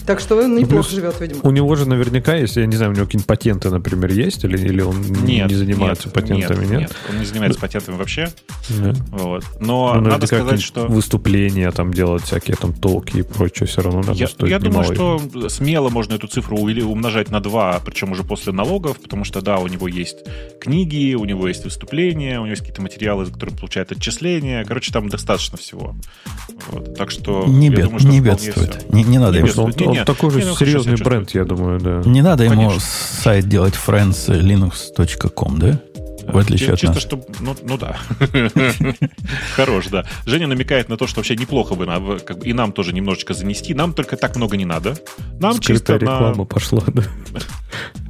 Так 0.06 0.20
что 0.20 0.37
он 0.37 0.54
неплохо 0.56 0.82
плюс 0.88 0.90
живет, 0.90 1.20
видимо. 1.20 1.40
У 1.42 1.50
него 1.50 1.75
же 1.76 1.88
наверняка 1.88 2.34
есть, 2.37 2.56
я 2.56 2.66
не 2.66 2.76
знаю, 2.76 2.92
у 2.92 2.94
него 2.94 3.06
какие-нибудь 3.06 3.26
патенты, 3.26 3.70
например, 3.70 4.11
есть, 4.12 4.44
или, 4.44 4.58
или 4.58 4.82
он 4.82 5.00
Нет, 5.00 5.49
не 5.49 5.54
занимается 5.54 6.06
нет, 6.08 6.14
патентами, 6.14 6.66
нет? 6.66 6.80
нет? 6.80 6.96
он 7.11 7.18
не 7.18 7.25
занимается 7.25 7.61
патентами 7.61 7.96
вообще. 7.96 8.28
Нет. 8.68 8.96
Вот. 9.11 9.44
Но 9.61 9.94
Ну, 9.94 10.11
надо 10.11 10.26
сказать, 10.26 10.61
что... 10.61 10.87
выступления 10.87 11.70
там 11.70 11.92
делать, 11.92 12.23
всякие 12.25 12.56
там 12.56 12.73
толки 12.73 13.18
и 13.18 13.23
прочее, 13.23 13.66
все 13.66 13.82
равно 13.82 14.00
надо 14.00 14.12
Я, 14.12 14.28
стоить 14.28 14.50
я 14.50 14.58
думаю, 14.58 14.84
что 14.84 15.20
смело 15.49 15.88
можно 15.88 16.14
эту 16.14 16.26
цифру 16.26 16.58
умножать 16.58 17.30
на 17.30 17.40
2, 17.40 17.80
причем 17.84 18.12
уже 18.12 18.25
после 18.25 18.52
налогов, 18.52 18.99
потому 19.00 19.25
что, 19.25 19.40
да, 19.40 19.58
у 19.58 19.68
него 19.68 19.88
есть 19.88 20.18
книги, 20.61 21.14
у 21.14 21.25
него 21.25 21.49
есть 21.49 21.64
выступления, 21.64 22.34
у 22.38 22.42
него 22.42 22.50
есть 22.50 22.61
какие-то 22.61 22.82
материалы, 22.82 23.25
за 23.26 23.32
которые 23.32 23.52
он 23.54 23.58
получает 23.58 23.92
отчисления. 23.92 24.64
Короче, 24.64 24.92
там 24.92 25.08
достаточно 25.08 25.56
всего. 25.58 25.94
Вот. 26.70 26.96
Так 26.96 27.11
что 27.11 27.44
Не, 27.46 27.66
я 27.66 27.73
бед- 27.73 27.84
думаю, 27.84 28.00
что 28.00 28.08
не 28.08 28.20
вполне 28.20 28.44
бедствует. 28.46 28.92
Не, 28.92 29.02
не 29.04 29.18
надо 29.18 29.40
Не 29.40 29.49
ему, 29.49 29.62
он, 29.64 29.73
он 29.95 30.01
не, 30.01 30.05
такой 30.05 30.31
же 30.31 30.45
ну, 30.45 30.55
серьезный 30.55 30.97
бренд, 30.97 31.31
я 31.31 31.45
думаю, 31.45 31.81
да. 31.81 32.03
не 32.05 32.23
надо 32.23 32.45
ему 32.45 32.69
Конечно. 32.69 32.81
сайт 32.81 33.49
делать 33.49 33.75
friendslinux.com, 33.75 35.59
да? 35.59 35.81
В 36.27 36.39
отличие 36.39 36.73
от 36.73 36.79
Чисто, 36.79 36.95
нас. 36.95 37.03
что... 37.03 37.21
Ну, 37.41 37.55
ну 37.63 37.77
да. 37.77 37.99
Хорош, 39.57 39.89
да. 39.89 40.07
Женя 40.27 40.47
намекает 40.47 40.89
на 40.89 40.97
то, 40.97 41.07
что 41.07 41.19
вообще 41.19 41.37
неплохо 41.37 41.75
бы 41.75 41.87
на- 41.87 42.19
как 42.19 42.47
и 42.47 42.53
нам 42.53 42.73
тоже 42.73 42.93
немножечко 42.93 43.35
занести. 43.35 43.75
Нам 43.75 43.93
только 43.93 44.17
так 44.17 44.37
много 44.37 44.57
не 44.57 44.65
надо. 44.65 44.97
Нам 45.39 45.59
чисто 45.59 45.93
Скрытая 45.93 45.99
на... 45.99 46.03
реклама 46.03 46.45
пошла, 46.47 46.83
да. 46.87 47.03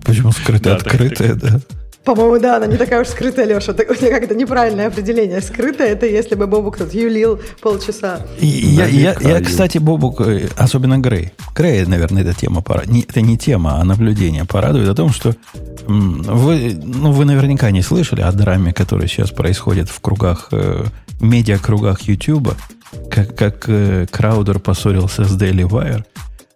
Почему 0.04 0.30
так, 0.30 0.66
открытое, 0.66 1.34
да? 1.34 1.60
По-моему, 2.04 2.38
да, 2.38 2.56
она 2.56 2.66
не 2.66 2.76
такая 2.76 3.00
уж 3.00 3.08
скрытая, 3.08 3.46
Леша. 3.46 3.72
Так, 3.72 3.90
у 3.90 3.94
тебя 3.94 4.10
как 4.10 4.24
это 4.24 4.34
неправильное 4.34 4.88
определение. 4.88 5.40
Скрытая 5.40 5.92
это 5.92 6.06
если 6.06 6.34
бы 6.34 6.46
Бобук 6.46 6.76
тут 6.76 6.92
юлил 6.92 7.40
полчаса. 7.62 8.20
И 8.38 8.46
я, 8.46 8.86
я, 8.86 9.16
я, 9.20 9.40
кстати, 9.40 9.78
Бобук, 9.78 10.20
э, 10.20 10.48
особенно 10.56 10.98
Грей. 10.98 11.32
Грей, 11.54 11.86
наверное, 11.86 12.22
эта 12.22 12.34
тема 12.34 12.60
пора. 12.60 12.84
Не, 12.84 13.02
это 13.02 13.22
не 13.22 13.38
тема, 13.38 13.80
а 13.80 13.84
наблюдение 13.84 14.44
порадует 14.44 14.88
о 14.88 14.94
том, 14.94 15.12
что 15.12 15.34
вы, 15.86 16.78
ну, 16.82 17.12
вы 17.12 17.24
наверняка 17.24 17.70
не 17.70 17.80
слышали 17.80 18.20
о 18.20 18.32
драме, 18.32 18.72
которая 18.74 19.08
сейчас 19.08 19.30
происходит 19.30 19.88
в 19.88 20.00
кругах, 20.00 20.48
э, 20.52 20.84
медиа-кругах 21.20 22.02
Ютуба, 22.02 22.54
как, 23.10 23.34
как 23.34 23.64
э, 23.68 24.06
Краудер 24.10 24.58
поссорился 24.58 25.24
с 25.24 25.36
Daily 25.36 25.66
Wire. 25.66 26.04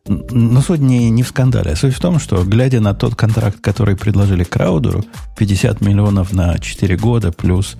Но 0.09 0.61
суть 0.63 0.81
не, 0.81 1.11
не 1.11 1.23
в 1.23 1.29
скандале. 1.29 1.73
а 1.73 1.77
Суть 1.77 1.95
в 1.95 2.01
том, 2.01 2.19
что, 2.19 2.43
глядя 2.45 2.81
на 2.81 2.95
тот 2.95 3.15
контракт, 3.15 3.59
который 3.61 3.97
предложили 3.97 4.43
Краудеру, 4.45 5.05
50 5.37 5.81
миллионов 5.83 6.33
на 6.33 6.59
4 6.59 6.97
года 6.97 7.31
плюс 7.33 7.77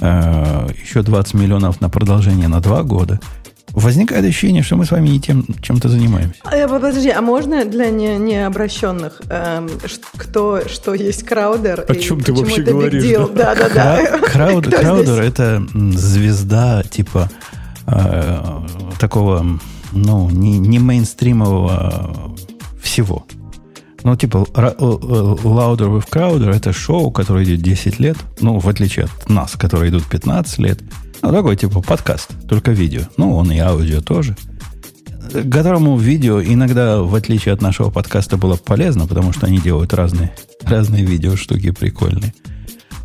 э, 0.00 0.68
еще 0.82 1.02
20 1.02 1.34
миллионов 1.34 1.80
на 1.80 1.88
продолжение 1.88 2.48
на 2.48 2.60
2 2.60 2.82
года, 2.82 3.20
возникает 3.72 4.24
ощущение, 4.24 4.64
что 4.64 4.74
мы 4.76 4.84
с 4.84 4.90
вами 4.90 5.08
не 5.10 5.20
тем 5.20 5.44
чем-то 5.62 5.88
занимаемся. 5.88 6.34
А, 6.44 6.66
Подожди, 6.66 7.08
а 7.10 7.20
можно 7.20 7.64
для 7.64 7.88
не, 7.90 8.16
необращенных, 8.18 9.22
эм, 9.28 9.68
кто, 10.16 10.62
что 10.68 10.92
есть 10.94 11.22
краудер? 11.22 11.84
О 11.88 11.94
чем 11.94 12.20
ты 12.20 12.32
вообще 12.32 12.62
говоришь? 12.62 13.04
Да, 13.32 13.54
да, 13.54 13.68
да. 13.72 14.18
Кра- 14.18 14.48
Крауд- 14.50 14.70
Краудер 14.80 15.14
здесь? 15.22 15.28
это 15.28 15.64
звезда 15.96 16.82
типа 16.82 17.30
э, 17.86 18.42
такого, 18.98 19.46
ну, 19.92 20.30
не, 20.30 20.58
не 20.58 20.78
мейнстримового 20.78 22.34
всего. 22.82 23.26
Ну, 24.02 24.16
типа, 24.16 24.46
э, 24.54 24.74
э, 24.78 24.82
Louder 24.82 25.98
with 25.98 26.08
Crowder 26.10 26.54
это 26.54 26.72
шоу, 26.72 27.10
которое 27.10 27.44
идет 27.44 27.60
10 27.60 28.00
лет, 28.00 28.16
ну, 28.40 28.58
в 28.58 28.68
отличие 28.68 29.06
от 29.06 29.28
нас, 29.28 29.52
которые 29.52 29.90
идут 29.90 30.04
15 30.04 30.58
лет. 30.58 30.80
Ну, 31.22 31.32
такой, 31.32 31.56
типа, 31.56 31.82
подкаст, 31.82 32.30
только 32.48 32.72
видео. 32.72 33.02
Ну, 33.16 33.34
он 33.36 33.52
и 33.52 33.58
аудио 33.58 34.00
тоже. 34.00 34.36
Э, 35.32 35.42
Которому 35.42 35.98
видео 35.98 36.42
иногда, 36.42 37.02
в 37.02 37.14
отличие 37.14 37.52
от 37.52 37.60
нашего 37.60 37.90
подкаста, 37.90 38.36
было 38.36 38.56
полезно, 38.56 39.06
потому 39.06 39.32
что 39.32 39.46
они 39.46 39.58
делают 39.58 39.92
разные, 39.92 40.32
разные 40.62 41.04
видео 41.04 41.36
штуки 41.36 41.70
прикольные. 41.70 42.34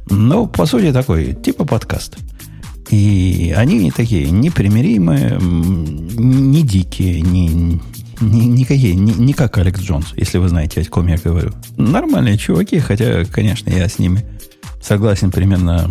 Ну, 0.10 0.48
по 0.48 0.65
сути, 0.65 0.93
такой, 0.93 1.34
типа 1.34 1.65
подкаст. 1.65 2.17
И 2.89 3.54
они 3.58 3.89
такие 3.91 4.30
непримиримые, 4.30 5.38
не 5.41 6.62
дикие, 6.62 7.21
не, 7.21 7.48
не, 8.21 8.45
никакие, 8.45 8.93
не, 8.95 9.13
не 9.13 9.34
как 9.34 9.58
Алекс 9.58 9.80
Джонс, 9.82 10.13
если 10.15 10.38
вы 10.38 10.50
знаете, 10.50 10.82
о 10.82 10.86
ком 10.86 11.08
я 11.08 11.17
говорю. 11.17 11.52
Нормальные 11.78 12.38
чуваки, 12.38 12.80
хотя, 12.80 13.26
конечно, 13.26 13.69
я 13.71 13.89
с 13.89 13.98
ними 13.98 14.24
согласен 14.82 15.32
примерно 15.32 15.89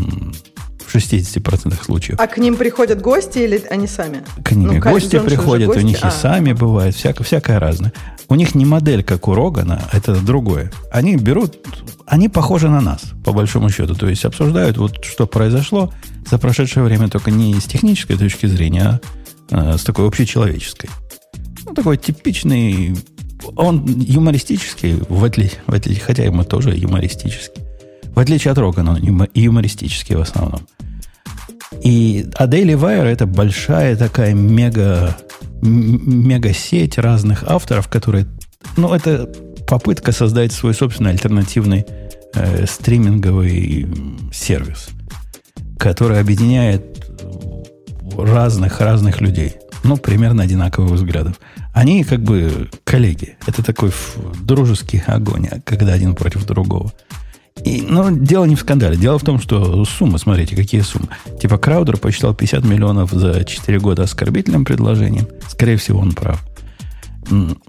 в 0.87 0.95
60% 0.95 1.85
случаев. 1.85 2.19
А 2.21 2.27
к 2.29 2.39
ним 2.39 2.57
приходят 2.57 3.01
гости 3.01 3.39
или 3.41 3.61
они 3.71 3.89
сами? 3.89 4.23
К 4.45 4.53
ним 4.53 4.69
Ну, 4.69 4.73
и 4.75 4.79
гости 4.79 5.19
приходят, 5.19 5.69
у 5.71 5.73
гости. 5.73 5.85
них 5.85 5.99
и 5.99 6.07
А. 6.07 6.11
сами 6.13 6.53
бывает, 6.53 6.95
всякое, 6.95 7.25
всякое 7.25 7.59
разное. 7.59 7.93
У 8.29 8.35
них 8.35 8.55
не 8.55 8.65
модель, 8.65 9.03
как 9.03 9.29
у 9.29 9.35
Рогана, 9.35 9.83
это 9.93 10.17
другое. 10.17 10.73
Они 10.91 11.17
берут, 11.17 11.59
они 12.07 12.29
похожи 12.29 12.69
на 12.69 12.81
нас, 12.81 13.13
по 13.25 13.33
большому 13.33 13.71
счету. 13.71 13.95
То 13.95 14.09
есть 14.09 14.25
обсуждают, 14.25 14.79
вот 14.79 15.05
что 15.05 15.27
произошло 15.27 15.93
за 16.29 16.39
прошедшее 16.39 16.85
время, 16.85 17.09
только 17.09 17.31
не 17.31 17.55
с 17.55 17.65
технической 17.65 18.17
точки 18.17 18.47
зрения, 18.47 19.01
а 19.51 19.75
э, 19.75 19.79
с 19.79 19.85
такой 19.85 20.07
общечеловеческой. 20.07 20.91
Ну, 21.67 21.75
такой 21.75 21.97
типичный, 21.97 22.97
он 23.57 23.85
юмористический, 23.87 25.01
в 25.09 25.25
отличие, 25.25 25.61
в 25.67 25.75
отличие, 25.75 26.03
хотя 26.03 26.25
и 26.25 26.31
мы 26.31 26.45
тоже 26.45 26.75
юмористический. 26.77 27.63
В 28.15 28.19
отличие 28.19 28.53
от 28.53 28.59
Рогана, 28.59 28.93
он 28.93 28.99
юмо- 28.99 29.31
юмористический 29.35 30.17
в 30.17 30.21
основном. 30.21 30.61
И, 31.83 32.27
а 32.37 32.47
Wire 32.47 33.05
это 33.05 33.27
большая 33.27 33.97
такая 33.97 34.35
мега, 34.35 35.17
мега-сеть 35.65 36.99
разных 36.99 37.45
авторов, 37.45 37.89
которые... 37.89 38.27
Ну, 38.77 38.93
это 38.93 39.27
попытка 39.67 40.13
создать 40.13 40.53
свой 40.53 40.75
собственный 40.75 41.11
альтернативный 41.11 41.87
э, 42.35 42.67
стриминговый 42.67 43.87
сервис, 44.33 44.89
который 45.79 46.21
объединяет 46.21 47.05
разных-разных 48.17 49.21
людей. 49.21 49.55
Ну, 49.83 49.97
примерно 49.97 50.43
одинаковых 50.43 50.93
взглядов. 50.93 51.39
Они 51.73 52.05
как 52.05 52.23
бы 52.23 52.71
коллеги. 52.85 53.37
Это 53.47 53.63
такой 53.63 53.93
дружеский 54.43 55.03
огонь, 55.07 55.49
а 55.51 55.61
когда 55.61 55.93
один 55.93 56.15
против 56.15 56.47
другого. 56.47 56.93
И, 57.63 57.83
но 57.83 58.11
дело 58.11 58.45
не 58.47 58.57
в 58.57 58.61
скандале. 58.61 58.97
Дело 58.97 59.19
в 59.19 59.23
том, 59.25 59.41
что 59.41 59.85
суммы, 59.85 60.19
смотрите, 60.19 60.57
какие 60.57 60.81
суммы. 60.81 61.09
Типа 61.41 61.57
Краудер 61.57 61.97
посчитал 61.99 62.35
50 62.35 62.65
миллионов 62.65 63.13
за 63.13 63.45
4 63.45 63.79
года 63.79 64.03
оскорбительным 64.03 64.65
предложением. 64.65 65.29
Скорее 65.49 65.77
всего, 65.77 66.01
он 66.01 66.13
прав. 66.13 66.43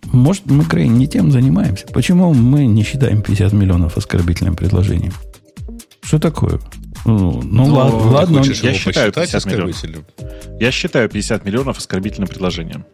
Может, 0.06 0.48
мы, 0.48 0.66
Грей, 0.66 0.88
не 0.88 1.08
тем 1.08 1.32
занимаемся? 1.32 1.86
Почему 1.88 2.34
мы 2.34 2.66
не 2.66 2.84
считаем 2.84 3.22
50 3.22 3.54
миллионов 3.54 3.98
оскорбительным 3.98 4.56
предложением? 4.56 5.14
Что 6.02 6.20
такое? 6.20 6.60
Ну, 7.06 7.42
ну, 7.44 7.68
Ну, 7.68 7.74
лад- 7.76 7.92
ты 7.92 7.98
ладно, 7.98 8.38
Хочешь 8.40 8.62
я 8.62 8.74
считаю 8.74 9.14
посчитать 9.14 9.44
50 9.44 9.46
миллионов. 9.46 10.06
Я 10.60 10.72
считаю 10.72 11.10
50 11.10 11.46
миллионов 11.46 11.78
оскорбительным 11.78 12.28
предложением. 12.28 12.86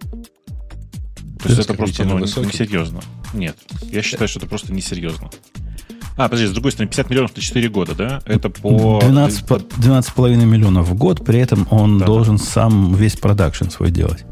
То 1.42 1.50
есть 1.50 1.60
это 1.60 1.74
просто 1.74 2.04
ну, 2.04 2.18
высокий? 2.18 2.48
несерьезно. 2.48 3.02
Нет. 3.34 3.58
Я 3.82 4.04
считаю, 4.04 4.28
что 4.28 4.40
это 4.40 4.48
просто 4.48 4.74
несерьезно. 4.74 5.32
А, 6.26 6.30
подожди, 6.30 6.48
с 6.48 6.52
другой 6.52 6.72
стороны, 6.72 6.90
50 6.90 7.10
миллионов 7.10 7.36
на 7.36 7.42
4 7.42 7.70
года, 7.70 7.96
да? 7.96 8.22
Это 8.26 8.50
по... 8.50 9.00
12, 9.02 9.46
по- 9.46 9.56
12,5 9.56 10.46
миллионов 10.46 10.88
в 10.88 10.94
год, 10.96 11.26
при 11.26 11.40
этом 11.40 11.68
он 11.72 11.98
Да. 11.98 12.06
должен 12.06 12.38
сам 12.38 12.94
весь 12.94 13.16
продакшн 13.16 13.70
свой 13.70 13.90
делать. 13.92 14.26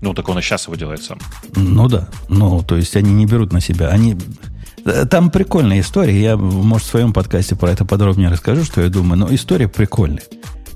Ну, 0.00 0.14
так 0.14 0.28
он 0.28 0.38
и 0.38 0.42
сейчас 0.42 0.64
его 0.66 0.74
делает 0.76 1.02
сам. 1.02 1.18
Ну 1.54 1.86
да. 1.88 2.08
Ну, 2.28 2.62
то 2.62 2.76
есть 2.76 2.96
они 2.96 3.12
не 3.12 3.26
берут 3.26 3.52
на 3.52 3.60
себя. 3.60 3.88
Они... 3.88 4.16
Э, 4.84 5.04
Там 5.06 5.30
прикольная 5.30 5.80
история. 5.80 6.20
Я, 6.20 6.36
может, 6.36 6.86
в 6.86 6.90
своем 6.90 7.12
подкасте 7.12 7.54
про 7.54 7.70
это 7.70 7.84
подробнее 7.84 8.28
расскажу, 8.28 8.64
что 8.64 8.80
я 8.80 8.88
думаю. 8.88 9.18
Но 9.18 9.32
история 9.34 9.68
прикольная. 9.68 10.22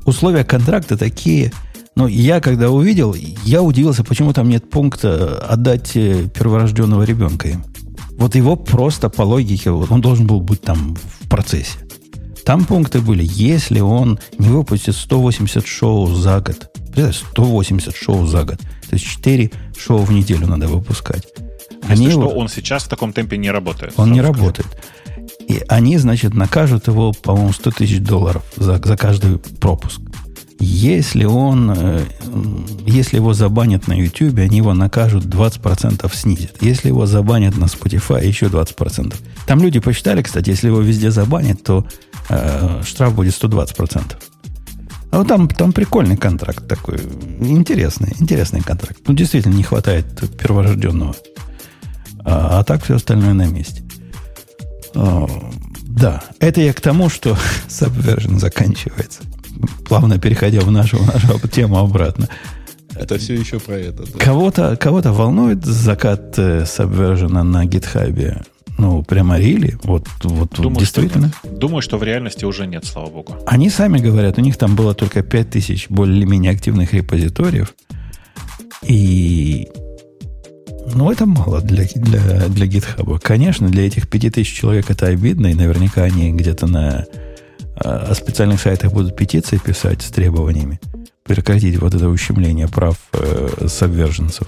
Условия 0.05 0.45
контракта 0.45 0.97
такие... 0.97 1.53
Ну, 1.97 2.07
я 2.07 2.41
когда 2.41 2.71
увидел, 2.71 3.15
я 3.45 3.63
удивился, 3.63 4.05
почему 4.05 4.35
там 4.35 4.51
нет 4.51 4.69
пункта 4.69 5.39
отдать 5.49 5.97
э, 5.97 6.29
перворожденного 6.29 7.03
ребенка 7.05 7.49
им. 7.49 7.65
Вот 8.19 8.35
его 8.35 8.57
просто 8.57 9.09
по 9.09 9.23
логике, 9.23 9.71
вот 9.71 9.91
он 9.91 10.01
должен 10.01 10.27
был 10.27 10.41
быть 10.41 10.63
там 10.63 10.97
в 11.21 11.29
процессе. 11.29 11.79
Там 12.45 12.65
пункты 12.65 13.01
были, 13.01 13.25
если 13.27 13.81
он 13.81 14.19
не 14.39 14.49
выпустит 14.49 14.95
180 14.95 15.67
шоу 15.67 16.07
за 16.07 16.41
год. 16.41 16.71
Представляешь, 16.75 17.23
180 17.33 17.97
шоу 17.97 18.27
за 18.27 18.45
год. 18.45 18.59
То 18.59 18.95
есть 18.95 19.05
4 19.05 19.51
шоу 19.79 19.99
в 19.99 20.13
неделю 20.13 20.47
надо 20.47 20.69
выпускать. 20.69 21.27
Если 21.89 22.11
что, 22.11 22.21
его- 22.23 22.31
он 22.31 22.49
сейчас 22.49 22.85
в 22.85 22.89
таком 22.89 23.13
темпе 23.13 23.37
не 23.37 23.51
работает. 23.51 23.93
он 23.97 24.13
не 24.13 24.21
скажу. 24.21 24.33
работает. 24.33 24.67
И 25.49 25.63
они, 25.69 25.99
значит, 25.99 26.35
накажут 26.35 26.87
его, 26.89 27.13
по-моему, 27.13 27.53
100 27.53 27.71
тысяч 27.73 28.01
долларов 28.01 28.43
за, 28.57 28.81
за 28.83 28.97
каждый 28.97 29.39
пропуск. 29.39 30.01
Если 30.59 31.25
он, 31.25 31.71
э, 31.77 32.05
если 32.87 33.17
его 33.17 33.35
забанят 33.35 33.89
на 33.89 33.93
YouTube, 33.93 34.39
они 34.39 34.59
его 34.59 34.73
накажут 34.73 35.25
20% 35.25 36.11
снизят. 36.15 36.63
Если 36.63 36.89
его 36.89 37.07
забанят 37.07 37.59
на 37.59 37.65
Spotify, 37.65 38.27
еще 38.27 38.47
20%. 38.47 39.15
Там 39.47 39.61
люди 39.61 39.81
посчитали, 39.81 40.23
кстати, 40.23 40.51
если 40.51 40.69
его 40.69 40.81
везде 40.81 41.11
забанят, 41.11 41.63
то 41.63 41.87
э, 42.31 42.83
штраф 42.85 43.15
будет 43.15 43.35
120%. 43.35 44.17
А 45.11 45.19
вот 45.19 45.29
там, 45.29 45.49
там 45.49 45.73
прикольный 45.73 46.17
контракт 46.17 46.67
такой. 46.67 46.99
Интересный, 47.41 48.13
интересный 48.19 48.61
контракт. 48.61 48.99
Ну, 49.07 49.15
действительно, 49.15 49.55
не 49.55 49.63
хватает 49.63 50.07
перворожденного. 50.37 51.15
А, 52.25 52.61
а 52.61 52.65
так 52.65 52.83
все 52.83 52.97
остальное 52.97 53.35
на 53.35 53.47
месте. 53.47 53.83
О, 54.95 55.29
да, 55.85 56.23
это 56.41 56.61
я 56.61 56.73
к 56.73 56.81
тому, 56.81 57.09
что 57.09 57.37
Subversion 57.69 58.39
заканчивается. 58.39 59.23
Плавно 59.85 60.19
переходя 60.19 60.61
в 60.61 60.71
нашу, 60.71 60.99
в 60.99 61.07
нашу 61.07 61.49
тему 61.49 61.79
обратно. 61.79 62.29
Это 62.95 63.19
все 63.19 63.35
еще 63.35 63.59
про 63.61 63.75
это. 63.75 64.05
да. 64.05 64.19
Кого-то 64.19 64.77
кого 64.77 65.01
волнует 65.03 65.65
закат 65.65 66.39
э, 66.39 66.63
Subversion 66.63 67.43
на 67.43 67.65
гитхабе? 67.67 68.43
Ну, 68.79 69.03
прямо 69.03 69.39
рили? 69.39 69.79
Вот, 69.85 70.07
вот, 70.23 70.35
вот 70.35 70.61
Думаю, 70.61 70.81
действительно. 70.81 71.29
Что, 71.29 71.49
нет. 71.49 71.59
Думаю, 71.59 71.83
что 71.83 71.99
в 71.99 72.03
реальности 72.03 72.45
уже 72.45 72.67
нет, 72.67 72.85
слава 72.85 73.09
богу. 73.09 73.37
Они 73.47 73.71
сами 73.71 73.99
говорят, 73.99 74.39
у 74.39 74.43
них 74.43 74.57
там 74.57 74.77
было 74.77 74.95
только 74.95 75.23
5000 75.23 75.89
более-менее 75.89 76.53
активных 76.53 76.93
репозиториев. 76.93 77.75
И... 78.83 79.69
Ну, 80.95 81.11
это 81.11 81.27
мало 81.27 81.61
для, 81.63 81.85
для, 81.95 82.49
для 82.49 82.67
GitHub. 82.67 83.19
Конечно, 83.21 83.69
для 83.69 83.87
этих 83.87 84.09
5000 84.09 84.47
человек 84.47 84.91
это 84.91 85.07
обидно, 85.07 85.49
и 85.49 85.55
наверняка 85.55 86.03
они 86.03 86.33
где-то 86.33 86.67
на 86.67 87.07
э, 87.77 88.15
специальных 88.15 88.61
сайтах 88.61 88.93
будут 88.93 89.17
петиции 89.17 89.59
писать 89.59 90.03
с 90.03 90.11
требованиями 90.11 90.81
прекратить 91.27 91.79
вот 91.81 91.95
это 91.95 92.09
ущемление 92.09 92.69
прав 92.69 92.97
э, 93.13 93.67
сабверженцев. 93.69 94.47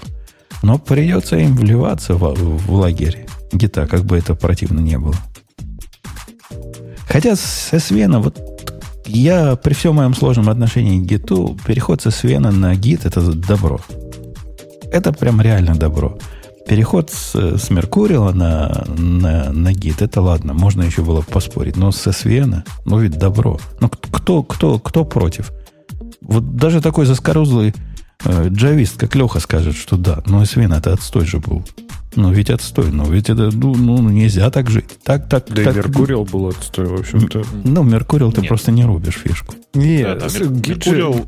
Но 0.63 0.77
придется 0.77 1.37
им 1.37 1.55
вливаться 1.55 2.15
в, 2.15 2.33
в 2.33 2.73
лагерь 2.73 3.27
гита, 3.51 3.87
как 3.87 4.05
бы 4.05 4.17
это 4.17 4.35
противно 4.35 4.79
не 4.79 4.97
было. 4.97 5.15
Хотя 7.07 7.35
со 7.35 7.79
Свена, 7.79 8.19
вот 8.19 8.37
я 9.05 9.55
при 9.55 9.73
всем 9.73 9.95
моем 9.95 10.13
сложном 10.13 10.49
отношении 10.49 10.99
к 10.99 11.07
гиту, 11.07 11.57
переход 11.65 12.01
со 12.01 12.11
Свена 12.11 12.51
на 12.51 12.75
гит 12.75 13.05
это 13.05 13.21
добро. 13.33 13.79
Это 14.91 15.11
прям 15.13 15.41
реально 15.41 15.75
добро. 15.75 16.17
Переход 16.69 17.09
с, 17.09 17.33
с 17.35 17.69
Меркурила 17.71 18.31
на, 18.31 18.85
на, 18.97 19.51
на 19.51 19.73
гит, 19.73 20.01
это 20.03 20.21
ладно, 20.21 20.53
можно 20.53 20.83
еще 20.83 21.01
было 21.01 21.21
поспорить. 21.21 21.75
Но 21.75 21.91
со 21.91 22.11
Свена, 22.11 22.63
ну 22.85 22.99
ведь 22.99 23.17
добро. 23.17 23.59
Ну 23.81 23.89
кто, 23.89 24.43
кто, 24.43 24.77
кто 24.79 25.03
против? 25.03 25.51
Вот 26.21 26.55
даже 26.55 26.79
такой 26.79 27.05
заскорузлый 27.07 27.73
э, 28.23 28.49
джавист, 28.49 28.97
как 28.97 29.15
Леха, 29.15 29.39
скажет, 29.39 29.75
что 29.75 29.97
да, 29.97 30.21
но 30.27 30.45
Свен 30.45 30.71
это 30.73 30.93
отстой 30.93 31.25
же 31.25 31.39
был. 31.39 31.65
Ну 32.15 32.31
ведь 32.31 32.49
отстой, 32.51 32.91
ну 32.91 33.05
ведь 33.09 33.29
это, 33.29 33.49
ну, 33.51 33.73
ну 33.75 33.97
нельзя 34.09 34.49
так 34.51 34.69
жить. 34.69 34.99
Так, 35.03 35.27
так, 35.29 35.45
Да 35.49 35.63
так. 35.63 35.73
и 35.73 35.77
Меркуриал 35.77 36.25
был 36.25 36.47
отстой, 36.49 36.85
в 36.85 36.99
общем-то. 36.99 37.43
Ну, 37.63 37.83
Меркурил 37.83 38.31
ты 38.31 38.41
Нет. 38.41 38.47
просто 38.49 38.71
не 38.71 38.83
рубишь 38.85 39.15
фишку. 39.23 39.55
Не, 39.73 40.03
Да, 40.03 40.15
да, 40.15 40.29
с- 40.29 40.39
Мер- 40.39 40.49
Гиджи- 40.51 40.77
Меркуриал- 40.77 41.25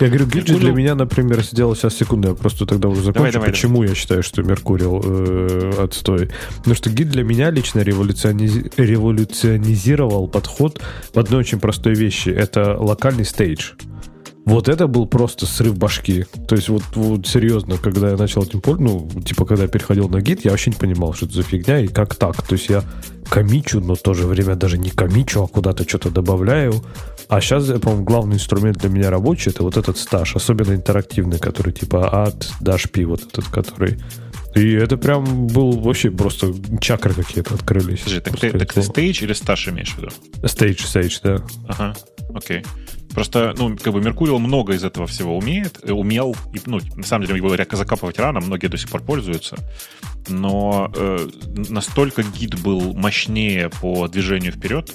Я 0.00 0.08
говорю, 0.08 0.26
Гиджи 0.26 0.54
Меркуриал- 0.54 0.60
для 0.60 0.72
меня, 0.72 0.94
например, 0.94 1.42
сделал 1.42 1.74
сейчас 1.76 1.94
секунду, 1.96 2.28
я 2.28 2.34
просто 2.34 2.66
тогда 2.66 2.88
уже 2.88 3.02
закончу, 3.02 3.32
давай, 3.32 3.50
почему 3.50 3.82
я 3.82 3.94
считаю, 3.94 4.22
что 4.22 4.42
Меркуриал 4.42 5.02
э, 5.04 5.72
отстой. 5.82 6.30
Потому 6.58 6.74
что 6.74 6.90
гид 6.90 7.10
для 7.10 7.22
меня 7.24 7.50
лично 7.50 7.80
революционизи- 7.80 8.72
революционизировал 8.76 10.28
подход 10.28 10.80
в 11.14 11.18
одной 11.18 11.40
очень 11.40 11.60
простой 11.60 11.94
вещи. 11.94 12.28
Это 12.30 12.76
локальный 12.78 13.24
стейдж. 13.24 13.72
Вот 14.46 14.68
это 14.68 14.86
был 14.86 15.06
просто 15.06 15.46
срыв 15.46 15.76
башки. 15.76 16.24
То 16.48 16.56
есть 16.56 16.68
вот, 16.68 16.82
вот 16.94 17.26
серьезно, 17.26 17.76
когда 17.76 18.10
я 18.10 18.16
начал 18.16 18.42
этим 18.42 18.60
пользоваться, 18.60 19.16
ну, 19.16 19.22
типа, 19.22 19.44
когда 19.44 19.64
я 19.64 19.68
переходил 19.68 20.08
на 20.08 20.20
гид, 20.20 20.44
я 20.44 20.50
вообще 20.50 20.70
не 20.70 20.76
понимал, 20.76 21.12
что 21.12 21.26
это 21.26 21.34
за 21.34 21.42
фигня 21.42 21.80
и 21.80 21.88
как 21.88 22.14
так. 22.14 22.42
То 22.42 22.54
есть 22.54 22.68
я 22.68 22.82
комичу, 23.28 23.80
но 23.80 23.94
в 23.94 24.02
то 24.02 24.14
же 24.14 24.26
время 24.26 24.56
даже 24.56 24.78
не 24.78 24.90
комичу, 24.90 25.42
а 25.42 25.46
куда-то 25.46 25.88
что-то 25.88 26.10
добавляю. 26.10 26.74
А 27.28 27.40
сейчас, 27.40 27.66
по-моему, 27.80 28.04
главный 28.04 28.36
инструмент 28.36 28.78
для 28.78 28.88
меня 28.88 29.10
рабочий 29.10 29.50
это 29.50 29.62
вот 29.62 29.76
этот 29.76 29.98
стаж, 29.98 30.34
особенно 30.34 30.72
интерактивный, 30.72 31.38
который 31.38 31.72
типа 31.72 32.24
от 32.24 32.50
Dash 32.60 33.04
вот 33.04 33.22
этот, 33.22 33.46
который. 33.46 33.98
И 34.56 34.72
это 34.72 34.96
прям 34.96 35.46
был 35.46 35.78
вообще 35.78 36.10
просто 36.10 36.52
чакры 36.80 37.14
какие-то 37.14 37.54
открылись. 37.54 38.00
Подожди, 38.00 38.20
так 38.20 38.36
ты, 38.36 38.50
так 38.50 38.72
ты 38.72 38.82
стейдж 38.82 39.22
или 39.22 39.32
стаж 39.32 39.68
имеешь 39.68 39.94
в 39.94 39.98
виду? 39.98 40.08
Стейдж, 40.48 40.84
стейдж, 40.84 41.18
да. 41.22 41.40
Ага, 41.68 41.94
окей. 42.34 42.64
Просто, 43.20 43.52
ну, 43.58 43.76
как 43.76 43.92
бы 43.92 44.00
Меркуриал 44.00 44.38
много 44.38 44.72
из 44.72 44.82
этого 44.82 45.06
всего 45.06 45.36
умеет, 45.36 45.80
э, 45.82 45.92
умел, 45.92 46.34
и, 46.54 46.60
ну, 46.64 46.80
на 46.96 47.02
самом 47.02 47.26
деле 47.26 47.36
его 47.36 47.54
закапывать 47.76 48.18
рано, 48.18 48.40
многие 48.40 48.68
до 48.68 48.78
сих 48.78 48.88
пор 48.88 49.02
пользуются, 49.02 49.58
но 50.28 50.90
э, 50.96 51.28
настолько 51.68 52.22
гид 52.22 52.58
был 52.62 52.94
мощнее 52.94 53.68
по 53.68 54.08
движению 54.08 54.52
вперед, 54.52 54.90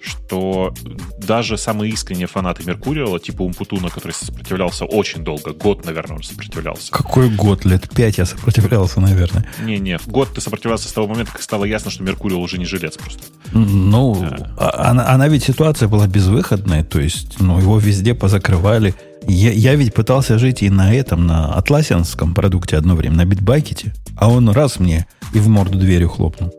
что 0.00 0.72
даже 1.18 1.56
самые 1.58 1.92
искренние 1.92 2.26
фанаты 2.26 2.62
Меркуриала, 2.64 3.18
типа 3.18 3.42
Умпутуна, 3.42 3.88
который 3.88 4.12
сопротивлялся 4.12 4.84
очень 4.84 5.24
долго, 5.24 5.52
год, 5.52 5.84
наверное, 5.84 6.16
он 6.18 6.22
сопротивлялся. 6.22 6.92
Какой 6.92 7.28
год? 7.30 7.64
Лет 7.64 7.88
пять 7.90 8.18
я 8.18 8.24
сопротивлялся, 8.26 9.00
наверное. 9.00 9.46
Не-не, 9.64 9.98
год 10.06 10.28
ты 10.34 10.40
сопротивлялся 10.40 10.88
с 10.88 10.92
того 10.92 11.06
момента, 11.08 11.32
как 11.32 11.42
стало 11.42 11.64
ясно, 11.64 11.90
что 11.90 12.02
Меркуриал 12.02 12.40
уже 12.40 12.58
не 12.58 12.64
жилец 12.64 12.96
просто. 12.96 13.22
Ну, 13.52 14.26
Да. 14.30 14.54
а- 14.58 14.90
она, 14.90 15.08
она 15.08 15.28
ведь 15.28 15.44
ситуация 15.44 15.88
была 15.88 16.06
безвыходная, 16.06 16.84
то 16.84 17.00
есть, 17.00 17.40
ну, 17.40 17.58
его 17.58 17.78
везде 17.78 18.14
позакрывали. 18.14 18.94
Я, 19.26 19.50
я 19.52 19.74
ведь 19.74 19.92
пытался 19.92 20.38
жить 20.38 20.62
и 20.62 20.70
на 20.70 20.94
этом, 20.94 21.26
на 21.26 21.52
атласианском 21.54 22.34
продукте 22.34 22.76
одно 22.76 22.94
время, 22.94 23.16
на 23.16 23.24
битбакете, 23.26 23.94
а 24.16 24.30
он 24.30 24.48
раз 24.48 24.78
мне 24.80 25.06
и 25.34 25.38
в 25.38 25.48
морду 25.48 25.78
дверью 25.78 26.08
хлопнул. 26.08 26.52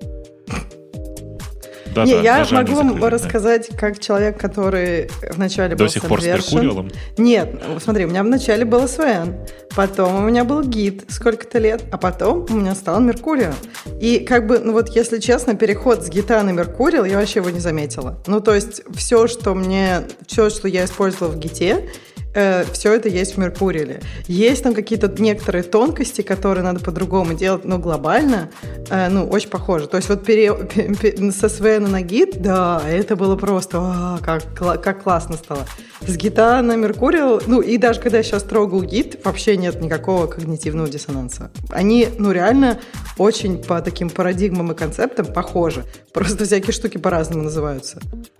Да, 1.93 2.05
Не, 2.05 2.15
да, 2.15 2.21
я 2.21 2.47
могу 2.51 2.73
вам 2.73 2.87
закрыли, 2.89 3.01
да. 3.01 3.09
рассказать, 3.09 3.69
как 3.77 3.99
человек, 3.99 4.39
который 4.39 5.09
вначале 5.33 5.75
До 5.75 5.83
был 5.83 5.91
сих 5.91 6.03
пор 6.03 6.21
с. 6.21 6.25
Меркуриалом? 6.25 6.91
Нет, 7.17 7.49
смотри, 7.83 8.05
у 8.05 8.09
меня 8.09 8.23
вначале 8.23 8.65
был 8.65 8.87
СВН, 8.87 9.35
потом 9.75 10.15
у 10.15 10.27
меня 10.27 10.43
был 10.43 10.63
гид 10.63 11.03
сколько-то 11.09 11.59
лет, 11.59 11.83
а 11.91 11.97
потом 11.97 12.45
у 12.49 12.53
меня 12.53 12.75
стал 12.75 12.99
Меркуриал. 12.99 13.53
И 13.99 14.19
как 14.19 14.47
бы, 14.47 14.59
ну 14.59 14.73
вот 14.73 14.89
если 14.89 15.19
честно, 15.19 15.55
переход 15.55 16.03
с 16.03 16.09
гита 16.09 16.41
на 16.43 16.51
Меркуриал, 16.51 17.05
я 17.05 17.17
вообще 17.17 17.39
его 17.39 17.49
не 17.49 17.59
заметила. 17.59 18.21
Ну 18.27 18.39
то 18.39 18.53
есть 18.53 18.81
все, 18.95 19.27
что 19.27 19.53
мне, 19.53 20.03
все, 20.27 20.49
что 20.49 20.67
я 20.67 20.85
использовала 20.85 21.31
в 21.31 21.39
гите, 21.39 21.89
все 22.33 22.93
это 22.93 23.09
есть 23.09 23.35
в 23.35 23.37
Меркуриале. 23.37 24.01
Есть 24.27 24.63
там 24.63 24.73
какие-то 24.73 25.11
некоторые 25.21 25.63
тонкости, 25.63 26.21
которые 26.21 26.63
надо 26.63 26.79
по-другому 26.79 27.33
делать, 27.33 27.65
но 27.65 27.77
глобально, 27.77 28.49
э, 28.89 29.09
ну, 29.09 29.27
очень 29.27 29.49
похоже. 29.49 29.87
То 29.87 29.97
есть 29.97 30.09
вот 30.09 30.23
пере, 30.25 30.53
пе- 30.53 30.93
пе- 30.95 31.31
со 31.31 31.49
СВН 31.49 31.91
на 31.91 32.01
гид, 32.01 32.41
да, 32.41 32.81
это 32.87 33.15
было 33.15 33.35
просто, 33.35 33.77
а, 33.79 34.19
как, 34.21 34.53
как 34.81 35.03
классно 35.03 35.35
стало. 35.35 35.65
С 36.01 36.15
гита 36.17 36.61
на 36.61 36.75
Меркуриал, 36.75 37.41
ну, 37.45 37.61
и 37.61 37.77
даже 37.77 37.99
когда 37.99 38.17
я 38.17 38.23
сейчас 38.23 38.43
трогал 38.43 38.81
гид, 38.81 39.19
вообще 39.23 39.55
нет 39.57 39.81
никакого 39.81 40.25
когнитивного 40.27 40.89
диссонанса. 40.89 41.51
Они, 41.69 42.07
ну, 42.17 42.31
реально 42.31 42.79
очень 43.17 43.57
по 43.57 43.81
таким 43.81 44.09
парадигмам 44.09 44.71
и 44.71 44.75
концептам 44.75 45.27
похожи. 45.27 45.83
Просто 46.13 46.45
всякие 46.45 46.73
штуки 46.73 46.97
по-разному 46.97 47.43
называются. 47.43 47.99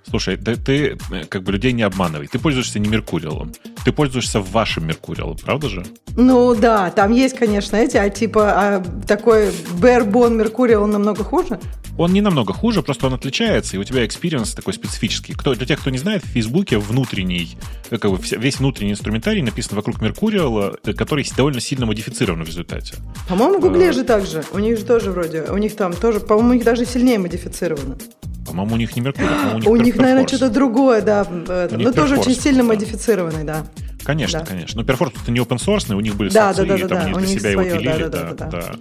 Слушай, 0.09 0.37
да 0.37 0.55
ты 0.55 0.97
э, 1.11 1.25
как 1.29 1.43
бы 1.43 1.51
людей 1.51 1.71
не 1.71 1.83
обманывай. 1.83 2.27
Ты 2.27 2.39
пользуешься 2.39 2.79
не 2.79 2.89
Меркуриалом. 2.89 3.53
Ты 3.83 3.91
пользуешься 3.91 4.39
вашим 4.39 4.87
Меркуриалом, 4.87 5.37
правда 5.37 5.69
же? 5.69 5.85
Ну 6.15 6.55
да, 6.55 6.91
там 6.91 7.11
есть, 7.13 7.37
конечно, 7.37 7.75
эти, 7.77 7.97
а 7.97 8.09
типа 8.09 8.51
а, 8.53 8.83
такой 9.07 9.49
barebone 9.79 10.35
Mercurial, 10.35 10.83
он 10.83 10.91
намного 10.91 11.23
хуже. 11.23 11.59
Он 11.97 12.13
не 12.13 12.21
намного 12.21 12.53
хуже, 12.53 12.81
просто 12.81 13.07
он 13.07 13.13
отличается, 13.13 13.75
и 13.75 13.79
у 13.79 13.83
тебя 13.83 14.05
experience 14.05 14.53
такой 14.53 14.73
специфический. 14.73 15.33
Кто, 15.33 15.53
для 15.55 15.65
тех, 15.65 15.79
кто 15.79 15.89
не 15.89 15.97
знает, 15.97 16.23
в 16.23 16.27
Фейсбуке 16.27 16.77
внутренний, 16.77 17.57
э, 17.89 17.97
как 17.97 18.11
бы 18.11 18.19
весь 18.37 18.59
внутренний 18.59 18.91
инструментарий 18.93 19.41
написан 19.41 19.75
вокруг 19.75 20.01
Меркуриала, 20.01 20.77
э, 20.83 20.93
который 20.93 21.27
довольно 21.35 21.59
сильно 21.59 21.85
модифицирован 21.85 22.43
в 22.43 22.47
результате. 22.47 22.95
По-моему, 23.27 23.57
в 23.57 23.61
Гугле 23.61 23.89
А. 23.89 23.93
же 23.93 24.03
так 24.03 24.25
же. 24.25 24.43
У 24.53 24.59
них 24.59 24.77
же 24.77 24.85
тоже 24.85 25.11
вроде, 25.11 25.43
у 25.43 25.57
них 25.57 25.75
там 25.75 25.93
тоже, 25.93 26.19
по-моему, 26.19 26.51
у 26.51 26.53
них 26.53 26.63
даже 26.63 26.85
сильнее 26.85 27.19
модифицировано. 27.19 27.97
По-моему, 28.45 28.75
у 28.75 28.77
них 28.77 28.95
не 28.95 29.01
Mercurial, 29.01 29.33
по-моему, 29.35 29.71
У 29.71 29.75
них, 29.75 29.95
наверное, 29.95 30.27
что-то 30.27 30.49
другое, 30.49 31.01
да. 31.01 31.25
У 31.29 31.77
Но 31.77 31.91
тоже 31.91 32.15
Perforce, 32.15 32.19
очень 32.19 32.35
сильно 32.35 32.63
модифицированный, 32.63 33.43
да. 33.43 33.65
Конечно, 34.03 34.39
Да. 34.39 34.45
конечно. 34.45 34.81
Но 34.81 34.87
Perforce 34.87 35.13
это 35.21 35.31
не 35.31 35.39
open 35.39 35.57
source, 35.57 35.93
у 35.95 35.99
них 36.01 36.15
были 36.15 36.29
Да, 36.29 36.53
соцы, 36.53 36.65
да, 36.67 36.73
да, 36.73 36.75
и 36.77 36.87
там 36.87 36.89
да, 36.89 37.03
они 37.05 37.13
для 37.13 37.27
себя 37.27 37.49
его 37.51 37.61
своё, 37.61 37.77
пилили. 37.77 38.03
да, 38.03 38.09
да, 38.09 38.23
да, 38.23 38.33
да, 38.33 38.45
да. 38.45 38.61
да. 38.61 38.71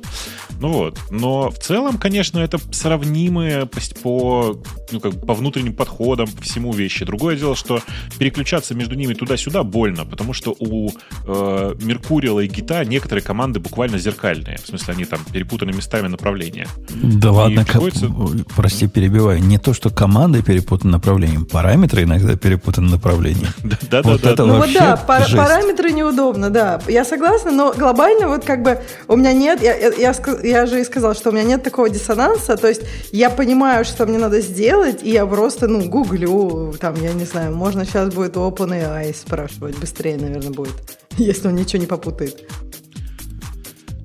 Ну 0.60 0.68
вот. 0.72 0.98
Но 1.10 1.50
в 1.50 1.58
целом, 1.58 1.96
конечно, 1.98 2.38
это 2.38 2.58
сравнимые 2.70 3.66
по, 4.02 4.60
ну, 4.92 5.00
как 5.00 5.14
бы 5.14 5.26
по 5.26 5.34
внутренним 5.34 5.74
подходам, 5.74 6.28
по 6.28 6.42
всему 6.42 6.72
вещи. 6.72 7.04
Другое 7.04 7.36
дело, 7.36 7.56
что 7.56 7.80
переключаться 8.18 8.74
между 8.74 8.94
ними 8.94 9.14
туда-сюда 9.14 9.62
больно, 9.62 10.04
потому 10.04 10.32
что 10.34 10.54
у 10.58 10.90
э, 11.26 11.74
Меркурила 11.80 12.40
и 12.40 12.46
Гита 12.48 12.84
некоторые 12.84 13.22
команды 13.24 13.58
буквально 13.60 13.98
зеркальные. 13.98 14.58
В 14.62 14.66
смысле, 14.66 14.94
они 14.94 15.04
там 15.06 15.20
перепутаны 15.32 15.72
местами 15.72 16.08
направления. 16.08 16.66
Да 16.90 17.32
ладно, 17.32 17.64
как- 17.64 17.72
приходится- 17.82 18.06
ой, 18.08 18.44
прости, 18.54 18.86
перебиваю. 18.86 19.40
Не 19.42 19.58
то, 19.58 19.72
что 19.72 19.88
команды 19.90 20.42
перепутаны 20.42 20.92
направлением, 20.92 21.46
параметры 21.46 22.02
иногда 22.02 22.36
перепутаны 22.36 22.90
направлением. 22.90 23.48
Да-да-да. 23.62 24.02
Вот 24.10 24.24
это 24.24 24.44
Ну 24.44 24.52
вот 24.54 24.58
вообще 24.60 24.78
да, 25.10 25.16
пара- 25.18 25.28
жесть. 25.28 25.36
параметры 25.42 25.92
неудобно, 25.92 26.50
да. 26.50 26.80
Я 26.88 27.04
согласна, 27.04 27.50
но 27.50 27.72
глобально 27.76 28.28
вот 28.28 28.44
как 28.44 28.62
бы 28.62 28.78
у 29.08 29.16
меня 29.16 29.32
нет, 29.32 29.62
я, 29.62 29.76
я, 29.76 29.92
я 29.92 30.14
я 30.42 30.66
же 30.66 30.80
и 30.80 30.84
сказала, 30.84 31.14
что 31.14 31.30
у 31.30 31.32
меня 31.32 31.44
нет 31.44 31.62
такого 31.62 31.88
диссонанса, 31.88 32.56
то 32.56 32.68
есть 32.68 32.82
я 33.12 33.30
понимаю, 33.30 33.84
что 33.84 34.06
мне 34.06 34.18
надо 34.18 34.40
сделать, 34.40 35.02
и 35.02 35.10
я 35.10 35.26
просто, 35.26 35.68
ну, 35.68 35.84
гуглю, 35.88 36.74
там, 36.80 36.94
я 36.94 37.12
не 37.12 37.24
знаю, 37.24 37.54
можно 37.54 37.84
сейчас 37.84 38.12
будет 38.12 38.36
OpenAI 38.36 39.14
спрашивать, 39.14 39.76
быстрее, 39.78 40.16
наверное, 40.16 40.50
будет, 40.52 40.74
если 41.16 41.48
он 41.48 41.54
ничего 41.56 41.80
не 41.80 41.86
попутает. 41.86 42.48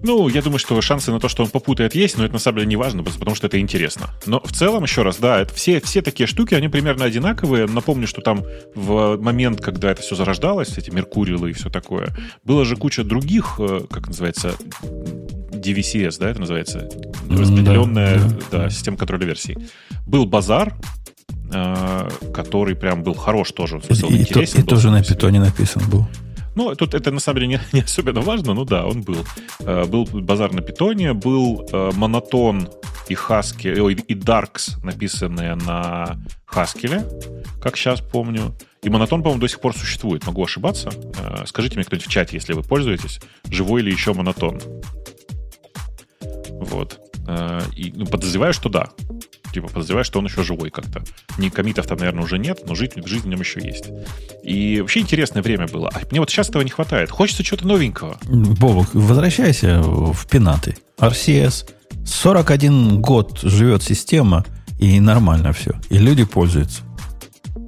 Ну, 0.05 0.27
я 0.27 0.43
думаю, 0.43 0.59
что 0.59 0.79
шансы 0.81 1.11
на 1.11 1.19
то, 1.19 1.27
что 1.27 1.43
он 1.43 1.49
попутает, 1.49 1.95
есть, 1.95 2.15
но 2.15 2.25
это 2.25 2.33
на 2.33 2.39
самом 2.39 2.57
деле 2.57 2.69
не 2.69 2.75
важно, 2.75 3.03
потому 3.03 3.35
что 3.35 3.47
это 3.47 3.59
интересно. 3.59 4.11
Но 4.27 4.39
в 4.39 4.51
целом, 4.51 4.83
еще 4.83 5.01
раз, 5.01 5.17
да, 5.17 5.41
это 5.41 5.51
все, 5.55 5.81
все 5.81 6.03
такие 6.03 6.27
штуки, 6.27 6.53
они 6.53 6.67
примерно 6.67 7.05
одинаковые. 7.05 7.65
Напомню, 7.65 8.05
что 8.05 8.21
там 8.21 8.43
в 8.75 9.17
момент, 9.17 9.61
когда 9.61 9.91
это 9.91 10.03
все 10.03 10.15
зарождалось, 10.15 10.77
эти 10.77 10.91
Меркурилы 10.91 11.49
и 11.49 11.53
все 11.53 11.71
такое, 11.71 12.15
было 12.43 12.65
же 12.65 12.75
куча 12.75 13.03
других, 13.03 13.55
э, 13.57 13.81
как 13.89 14.07
называется, 14.07 14.53
DVCS, 15.51 16.17
да, 16.19 16.29
это 16.29 16.39
называется? 16.39 16.87
Распределенная 17.27 18.19
да, 18.19 18.29
да, 18.51 18.57
да. 18.63 18.69
система 18.69 18.97
контроля 18.97 19.25
версий. 19.25 19.57
Был 20.05 20.27
базар, 20.27 20.75
э, 21.51 22.09
который 22.31 22.75
прям 22.75 23.01
был 23.01 23.15
хорош 23.15 23.53
тоже. 23.53 23.77
Он 23.77 24.13
И, 24.13 24.21
интересен 24.21 24.59
и 24.59 24.61
был 24.61 24.69
тоже 24.69 24.91
на 24.91 25.03
питоне 25.03 25.39
написан 25.39 25.81
был. 25.89 26.07
Ну, 26.55 26.73
тут 26.75 26.93
это 26.93 27.11
на 27.11 27.19
самом 27.19 27.39
деле 27.41 27.47
не, 27.47 27.59
не 27.73 27.81
особенно 27.81 28.21
важно, 28.21 28.53
но 28.53 28.63
да, 28.65 28.85
он 28.85 29.01
был. 29.01 29.25
Э, 29.59 29.85
Был 29.85 30.05
базар 30.05 30.51
на 30.53 30.61
питоне, 30.61 31.13
был 31.13 31.67
э, 31.71 31.91
монотон 31.95 32.69
и 33.09 33.13
хаски, 33.13 33.67
ой, 33.79 33.93
и 33.93 34.15
Darks, 34.15 34.83
написанные 34.83 35.55
на 35.55 36.17
Хаскеле, 36.45 37.05
как 37.61 37.77
сейчас 37.77 38.01
помню. 38.01 38.55
И 38.81 38.89
монотон, 38.89 39.21
по-моему, 39.21 39.41
до 39.41 39.47
сих 39.47 39.59
пор 39.59 39.75
существует. 39.75 40.25
Могу 40.25 40.43
ошибаться. 40.43 40.89
Э, 41.19 41.43
Скажите 41.45 41.75
мне 41.75 41.83
кто-нибудь 41.85 42.07
в 42.07 42.11
чате, 42.11 42.37
если 42.37 42.53
вы 42.53 42.61
пользуетесь, 42.63 43.19
живой 43.49 43.81
ли 43.81 43.91
еще 43.91 44.13
монотон. 44.13 44.59
Вот. 46.51 46.99
Э, 47.27 47.61
И 47.75 47.91
ну, 47.95 48.05
подозреваю, 48.05 48.53
что 48.53 48.69
да. 48.69 48.89
Типа, 49.55 49.69
подозреваю, 49.69 50.03
что 50.03 50.19
он 50.19 50.25
еще 50.25 50.43
живой 50.43 50.69
как-то. 50.69 51.01
Ни 51.37 51.47
комитов 51.47 51.87
там, 51.87 51.97
наверное, 51.97 52.25
уже 52.25 52.37
нет, 52.37 52.63
но 52.67 52.75
жить, 52.75 52.91
жизнь 53.05 53.23
в 53.23 53.27
нем 53.27 53.39
еще 53.39 53.61
есть. 53.61 53.85
И 54.43 54.81
вообще 54.81 54.99
интересное 54.99 55.41
время 55.41 55.65
было. 55.65 55.89
А 55.93 56.01
мне 56.11 56.19
вот 56.19 56.29
сейчас 56.29 56.49
этого 56.49 56.61
не 56.61 56.71
хватает. 56.71 57.09
Хочется 57.09 57.41
чего-то 57.41 57.65
новенького. 57.65 58.17
Бобок, 58.25 58.93
возвращайся 58.93 59.81
в 59.81 60.27
пенаты. 60.27 60.75
RCS. 60.97 61.69
41 62.05 63.01
год 63.01 63.39
живет 63.43 63.81
система, 63.81 64.43
и 64.77 64.99
нормально 64.99 65.53
все. 65.53 65.71
И 65.89 65.99
люди 65.99 66.25
пользуются. 66.25 66.81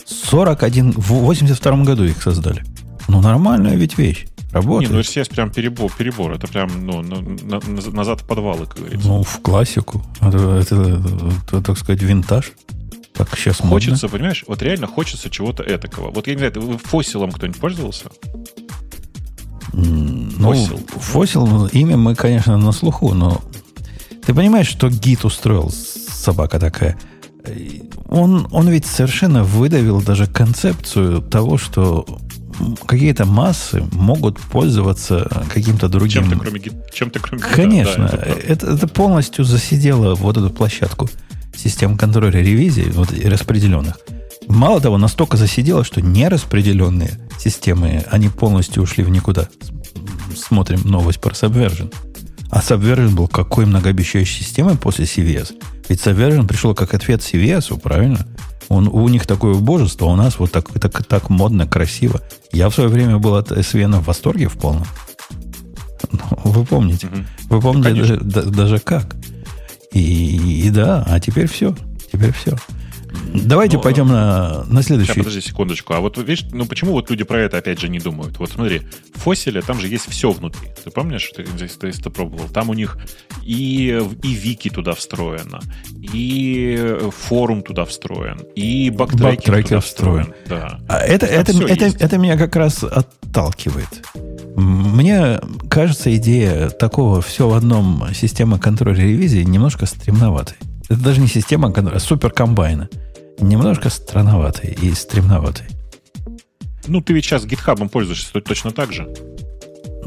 41... 0.05 0.91
В 0.91 1.13
82 1.13 1.83
году 1.85 2.03
их 2.03 2.21
создали. 2.21 2.65
Ну, 3.07 3.21
нормальная 3.21 3.77
ведь 3.77 3.97
вещь. 3.97 4.25
Не, 4.47 4.53
Работает. 4.53 4.91
ну 4.91 4.99
RCS 4.99 5.29
прям 5.29 5.49
перебор, 5.51 5.91
перебор. 5.97 6.31
Это 6.33 6.47
прям, 6.47 6.69
ну, 6.85 7.01
на- 7.01 7.19
на- 7.21 7.59
на- 7.59 7.91
назад 7.91 8.21
в 8.21 8.25
подвалы, 8.25 8.65
как 8.65 8.77
говорится. 8.79 9.07
Ну, 9.07 9.21
в 9.23 9.39
классику. 9.41 10.01
Это, 10.21 10.37
это, 10.37 11.01
это, 11.47 11.61
так 11.61 11.77
сказать, 11.77 12.01
винтаж. 12.01 12.53
Так 13.13 13.29
сейчас 13.35 13.57
Хочется, 13.57 14.07
понимаешь, 14.09 14.45
вот 14.47 14.61
реально 14.61 14.87
хочется 14.87 15.29
чего-то 15.29 15.63
этакого. 15.63 16.11
Вот 16.11 16.27
я 16.27 16.33
не 16.33 16.37
знаю, 16.39 16.53
вы 16.61 16.77
фосилом 16.77 17.31
кто-нибудь 17.31 17.59
пользовался? 17.59 18.05
Ну, 19.73 20.53
Фосил. 20.53 20.79
Фосил, 20.99 21.65
имя 21.67 21.97
мы, 21.97 22.15
конечно, 22.15 22.57
на 22.57 22.71
слуху, 22.71 23.13
но 23.13 23.41
ты 24.25 24.33
понимаешь, 24.33 24.67
что 24.67 24.89
гид 24.89 25.25
устроил 25.25 25.69
собака 25.71 26.59
такая? 26.59 26.97
Э, 27.43 27.55
Он, 28.07 28.47
он 28.51 28.69
ведь 28.69 28.85
совершенно 28.85 29.43
выдавил 29.43 30.01
даже 30.01 30.25
концепцию 30.27 31.21
того, 31.21 31.57
что 31.57 32.05
какие-то 32.85 33.25
массы 33.25 33.83
могут 33.91 34.39
пользоваться 34.39 35.29
каким-то 35.53 35.89
другим... 35.89 36.29
Чем-то 36.29 36.39
кроме, 36.39 36.61
чем-то 36.93 37.19
кроме. 37.19 37.43
Конечно, 37.43 38.09
Да, 38.11 38.17
это 38.17 38.57
это, 38.57 38.67
это 38.67 38.87
полностью 38.87 39.45
засидело 39.45 40.15
вот 40.15 40.37
эту 40.37 40.49
площадку 40.49 41.09
систем 41.55 41.97
контроля 41.97 42.39
ревизии, 42.41 42.89
вот 42.91 43.11
и 43.11 43.27
распределенных. 43.27 43.99
Мало 44.47 44.79
того, 44.79 44.97
настолько 44.97 45.37
засидело, 45.37 45.83
что 45.83 46.01
нераспределенные 46.01 47.19
системы, 47.39 48.05
они 48.09 48.29
полностью 48.29 48.83
ушли 48.83 49.03
в 49.03 49.09
никуда. 49.09 49.49
Смотрим 50.35 50.81
новость 50.85 51.19
про 51.19 51.31
Subversion. 51.31 51.93
А 52.49 52.59
Subversion 52.61 53.09
был 53.09 53.27
какой 53.27 53.65
многообещающей 53.65 54.43
системой 54.43 54.77
после 54.77 55.05
CVS. 55.05 55.53
Ведь 55.89 55.99
Subversion 55.99 56.47
пришел 56.47 56.73
как 56.73 56.93
ответ 56.93 57.21
CVS, 57.21 57.77
правильно? 57.79 58.25
Он, 58.69 58.87
у 58.87 59.07
них 59.07 59.25
такое 59.25 59.53
убожество, 59.53 60.05
у 60.07 60.15
нас 60.15 60.39
вот 60.39 60.51
так, 60.51 60.67
так, 60.79 61.05
так 61.05 61.29
модно, 61.29 61.65
красиво. 61.67 62.21
Я 62.51 62.69
в 62.69 62.73
свое 62.75 62.89
время 62.89 63.17
был 63.17 63.35
от 63.35 63.51
SVN 63.51 63.99
в 63.99 64.05
восторге 64.05 64.47
в 64.49 64.57
полном. 64.57 64.85
Ну, 66.11 66.19
Вы 66.43 66.65
помните? 66.65 67.07
Мгм. 67.07 67.25
Вы 67.49 67.61
помните 67.61 67.89
конечно. 67.89 68.17
даже, 68.17 68.25
да- 68.45 68.51
даже 68.51 68.79
как? 68.79 69.15
И, 69.91 70.65
и 70.67 70.69
да, 70.69 71.03
а 71.07 71.19
теперь 71.19 71.47
все. 71.47 71.75
Теперь 72.11 72.33
все. 72.33 72.55
Давайте 73.33 73.77
Ну, 73.77 73.83
пойдем 73.83 74.07
на, 74.07 74.63
на 74.63 74.81
Сейчас, 74.81 74.85
следующий. 74.85 75.19
подожди 75.19 75.41
секундочку. 75.41 75.93
А 75.93 75.99
вот 75.99 76.17
видишь, 76.17 76.45
ну 76.51 76.65
почему 76.65 76.93
вот 76.93 77.09
люди 77.09 77.23
про 77.23 77.39
это 77.41 77.57
опять 77.57 77.79
же 77.79 77.89
не 77.89 77.99
думают? 77.99 78.37
Вот 78.39 78.51
смотри, 78.51 78.81
в 79.13 79.19
фосиле 79.19 79.61
там 79.61 79.79
же 79.79 79.87
есть 79.87 80.09
все 80.09 80.31
внутри. 80.31 80.69
Ты 80.83 80.89
помнишь, 80.91 81.31
ты, 81.35 81.45
если 81.85 82.01
ты, 82.01 82.09
пробовал? 82.09 82.47
Там 82.49 82.69
у 82.69 82.73
них 82.73 82.97
и, 83.43 84.01
и 84.23 84.27
вики 84.33 84.69
туда 84.69 84.93
встроено, 84.93 85.59
и 86.01 86.97
форум 87.15 87.61
туда 87.61 87.85
встроен, 87.85 88.39
и 88.55 88.89
бактрекер, 88.89 89.63
туда 89.63 89.79
встроен. 89.81 90.33
встроен. 90.33 90.33
Да. 90.47 90.79
А 90.87 90.99
это, 90.99 91.27
Там 91.27 91.35
это, 91.39 91.51
это, 91.65 91.85
есть. 91.85 91.97
это 91.97 92.17
меня 92.17 92.37
как 92.37 92.55
раз 92.55 92.83
отталкивает. 92.83 94.03
Мне 94.55 95.39
кажется, 95.69 96.15
идея 96.15 96.69
такого 96.69 97.21
все 97.21 97.47
в 97.47 97.53
одном 97.53 98.07
системы 98.13 98.57
контроля 98.57 99.03
ревизии 99.03 99.43
немножко 99.43 99.85
стремноватой. 99.85 100.57
Это 100.89 100.99
даже 100.99 101.21
не 101.21 101.27
система 101.27 101.71
а 101.75 101.99
суперкомбайна. 101.99 102.89
Немножко 103.39 103.89
странноватой 103.89 104.71
и 104.81 104.93
стремноватой. 104.93 105.67
Ну, 106.87 107.01
ты 107.01 107.13
ведь 107.13 107.25
сейчас 107.25 107.45
гитхабом 107.45 107.89
пользуешься 107.89 108.31
то- 108.33 108.41
точно 108.41 108.71
так 108.71 108.91
же. 108.93 109.07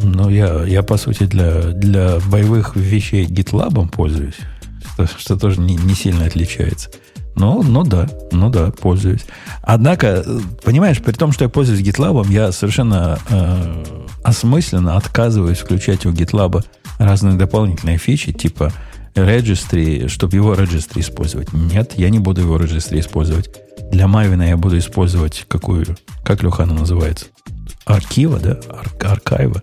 Ну, 0.03 0.31
я, 0.31 0.65
я 0.65 0.83
по 0.83 0.97
сути, 0.97 1.25
для, 1.25 1.73
для 1.73 2.19
боевых 2.31 2.75
вещей 2.75 3.27
GitLab 3.27 3.91
пользуюсь, 3.91 4.37
что, 4.95 5.07
что 5.07 5.37
тоже 5.37 5.61
не, 5.61 5.77
не 5.77 5.95
сильно 5.95 6.25
отличается. 6.25 6.91
Ну, 7.37 7.63
ну 7.63 7.85
да, 7.85 8.09
ну 8.33 8.51
да, 8.51 8.71
пользуюсь. 8.71 9.25
Однако, 9.63 10.25
понимаешь, 10.65 11.01
при 11.01 11.13
том, 11.13 11.33
что 11.33 11.45
я 11.45 11.49
пользуюсь 11.49 11.81
GitLab, 11.81 12.31
я 12.31 12.51
совершенно 12.51 13.19
э, 13.29 13.85
осмысленно 14.25 14.97
отказываюсь 14.97 15.59
включать 15.59 16.07
у 16.07 16.13
GitLab 16.13 16.65
разные 16.99 17.37
дополнительные 17.37 17.99
фичи, 17.99 18.33
типа 18.33 18.73
registry, 19.15 20.09
чтобы 20.09 20.37
его 20.37 20.55
registry 20.55 21.01
использовать. 21.01 21.53
Нет, 21.53 21.95
я 21.97 22.11
не 22.11 22.19
буду 22.19 22.43
его 22.43 22.57
registry 22.59 23.01
использовать. 23.01 23.51
Для 23.91 24.07
Maven 24.07 24.47
я 24.47 24.57
буду 24.57 24.79
использовать 24.79 25.45
какую, 25.49 25.97
как 26.25 26.43
Леха 26.43 26.63
она 26.63 26.75
называется? 26.75 27.27
Архива, 27.85 28.39
да? 28.39 28.61
Ар- 28.69 29.13
аркайва. 29.13 29.63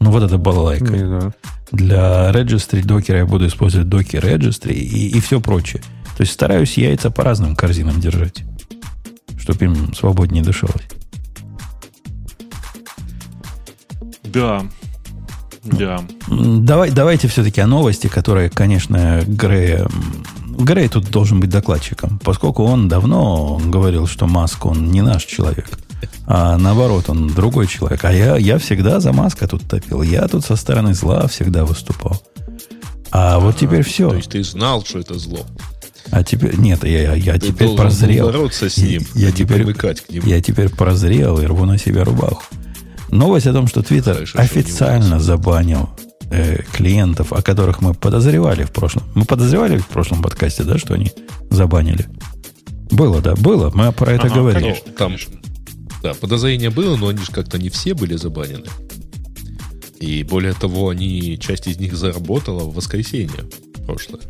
Ну, 0.00 0.10
вот 0.10 0.22
это 0.22 0.36
балалайка. 0.36 0.92
Не 0.92 1.06
знаю. 1.06 1.34
Для 1.70 2.30
registry 2.32 2.84
докера 2.84 3.18
я 3.18 3.26
буду 3.26 3.46
использовать 3.46 3.88
докер 3.88 4.24
registry 4.24 4.74
и, 4.74 5.08
и 5.08 5.20
все 5.20 5.40
прочее. 5.40 5.82
То 6.16 6.22
есть 6.22 6.32
стараюсь 6.32 6.76
яйца 6.76 7.10
по 7.10 7.24
разным 7.24 7.56
корзинам 7.56 7.98
держать, 7.98 8.44
чтобы 9.38 9.64
им 9.64 9.94
свободнее 9.94 10.44
дышалось. 10.44 10.86
Да. 14.24 14.66
Да. 15.64 16.00
Давай, 16.28 16.90
давайте 16.90 17.28
все-таки 17.28 17.60
о 17.60 17.66
новости, 17.66 18.06
которая, 18.08 18.48
конечно, 18.48 19.22
Грея... 19.26 19.86
Грей 20.58 20.88
тут 20.88 21.10
должен 21.10 21.40
быть 21.40 21.48
докладчиком, 21.50 22.20
поскольку 22.22 22.64
он 22.64 22.86
давно 22.88 23.58
говорил, 23.64 24.06
что 24.06 24.26
Маск, 24.26 24.66
он 24.66 24.90
не 24.90 25.00
наш 25.00 25.24
человек. 25.24 25.66
А 26.26 26.58
наоборот, 26.58 27.08
он 27.08 27.28
другой 27.28 27.66
человек. 27.66 28.04
А 28.04 28.12
я, 28.12 28.36
я 28.36 28.58
всегда 28.58 29.00
за 29.00 29.12
Маска 29.12 29.48
тут 29.48 29.62
топил. 29.66 30.02
Я 30.02 30.28
тут 30.28 30.44
со 30.44 30.56
стороны 30.56 30.94
зла 30.94 31.26
всегда 31.28 31.64
выступал. 31.64 32.22
А 33.10 33.38
вот 33.38 33.56
теперь 33.56 33.82
все. 33.82 34.10
То 34.10 34.16
есть 34.16 34.30
ты 34.30 34.42
знал, 34.44 34.84
что 34.84 34.98
это 34.98 35.18
зло. 35.18 35.40
А 36.10 36.22
теперь... 36.22 36.56
Нет, 36.58 36.84
я, 36.84 37.14
я 37.14 37.34
Ты 37.34 37.48
теперь 37.48 37.74
прозрел. 37.74 38.26
бороться 38.26 38.68
с 38.68 38.76
Я- 38.76 38.88
ним, 38.98 39.06
я 39.14 39.28
а 39.28 39.30
не 39.30 39.36
теперь- 39.36 39.56
привыкать 39.62 40.00
к 40.02 40.10
нему. 40.10 40.26
Я 40.26 40.40
теперь 40.42 40.68
прозрел 40.68 41.38
и 41.40 41.46
рву 41.46 41.64
на 41.64 41.78
себя 41.78 42.04
рубаху. 42.04 42.42
Новость 43.12 43.46
о 43.46 43.52
том, 43.52 43.66
что 43.66 43.82
что 43.84 43.94
не 43.94 44.00
официально 44.34 45.20
забанил 45.20 45.90
э, 46.30 46.62
клиентов, 46.72 47.32
о 47.34 47.42
которых 47.42 47.82
мы 47.82 47.92
подозревали 47.92 48.64
в 48.64 48.72
прошлом. 48.72 49.04
Мы 49.14 49.26
подозревали 49.26 49.76
в 49.76 49.86
прошлом 49.86 50.22
подкасте, 50.22 50.64
да, 50.64 50.78
что 50.78 50.94
они 50.94 51.12
забанили. 51.50 52.08
Было, 52.90 53.20
да, 53.20 53.36
было. 53.36 53.70
Мы 53.74 53.92
про 53.92 54.12
это 54.12 54.28
Ага, 54.28 54.34
говорили. 54.34 54.82
конечно. 54.96 55.32
Там, 55.36 55.42
да, 56.02 56.14
подозрение 56.14 56.70
было, 56.70 56.96
но 56.96 57.08
они 57.08 57.18
же 57.18 57.30
как-то 57.30 57.58
не 57.58 57.68
все 57.68 57.92
были 57.92 58.16
забанены. 58.16 58.66
И 60.00 60.24
более 60.24 60.54
того, 60.54 60.88
они, 60.88 61.38
часть 61.38 61.66
из 61.68 61.78
них 61.78 61.94
заработала 61.94 62.64
в 62.64 62.74
воскресенье 62.74 63.44
прошлое. 63.86 64.22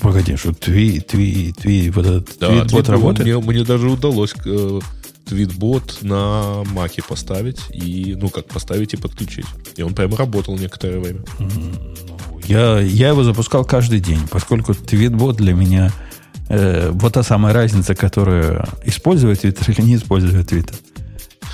Погоди, 0.00 0.36
что 0.36 0.52
тви, 0.52 1.00
тви, 1.00 1.52
тви, 1.52 1.90
вот 1.90 2.04
этот 2.04 2.36
Да, 2.40 2.48
твитбот 2.48 2.68
твитбот 2.68 2.88
работает? 2.88 3.26
Мне, 3.26 3.38
мне 3.38 3.64
даже 3.64 3.88
удалось 3.88 4.34
э, 4.44 4.80
твитбот 5.28 5.98
на 6.02 6.62
маке 6.72 7.02
поставить 7.06 7.60
и, 7.70 8.16
ну, 8.18 8.28
как 8.28 8.46
поставить 8.46 8.94
и 8.94 8.96
подключить. 8.96 9.46
И 9.76 9.82
он 9.82 9.94
прямо 9.94 10.16
работал 10.16 10.56
некоторое 10.56 10.98
время. 10.98 11.20
Я, 12.46 12.80
я 12.80 13.08
его 13.08 13.24
запускал 13.24 13.64
каждый 13.64 14.00
день, 14.00 14.20
поскольку 14.30 14.74
твитбот 14.74 15.36
для 15.36 15.52
меня 15.52 15.92
э, 16.48 16.90
вот 16.92 17.12
та 17.12 17.22
самая 17.22 17.52
разница, 17.52 17.94
которая 17.94 18.66
использует 18.84 19.40
Твиттер 19.40 19.70
или 19.70 19.82
не 19.82 19.96
использует 19.96 20.48
Твиттер. 20.48 20.76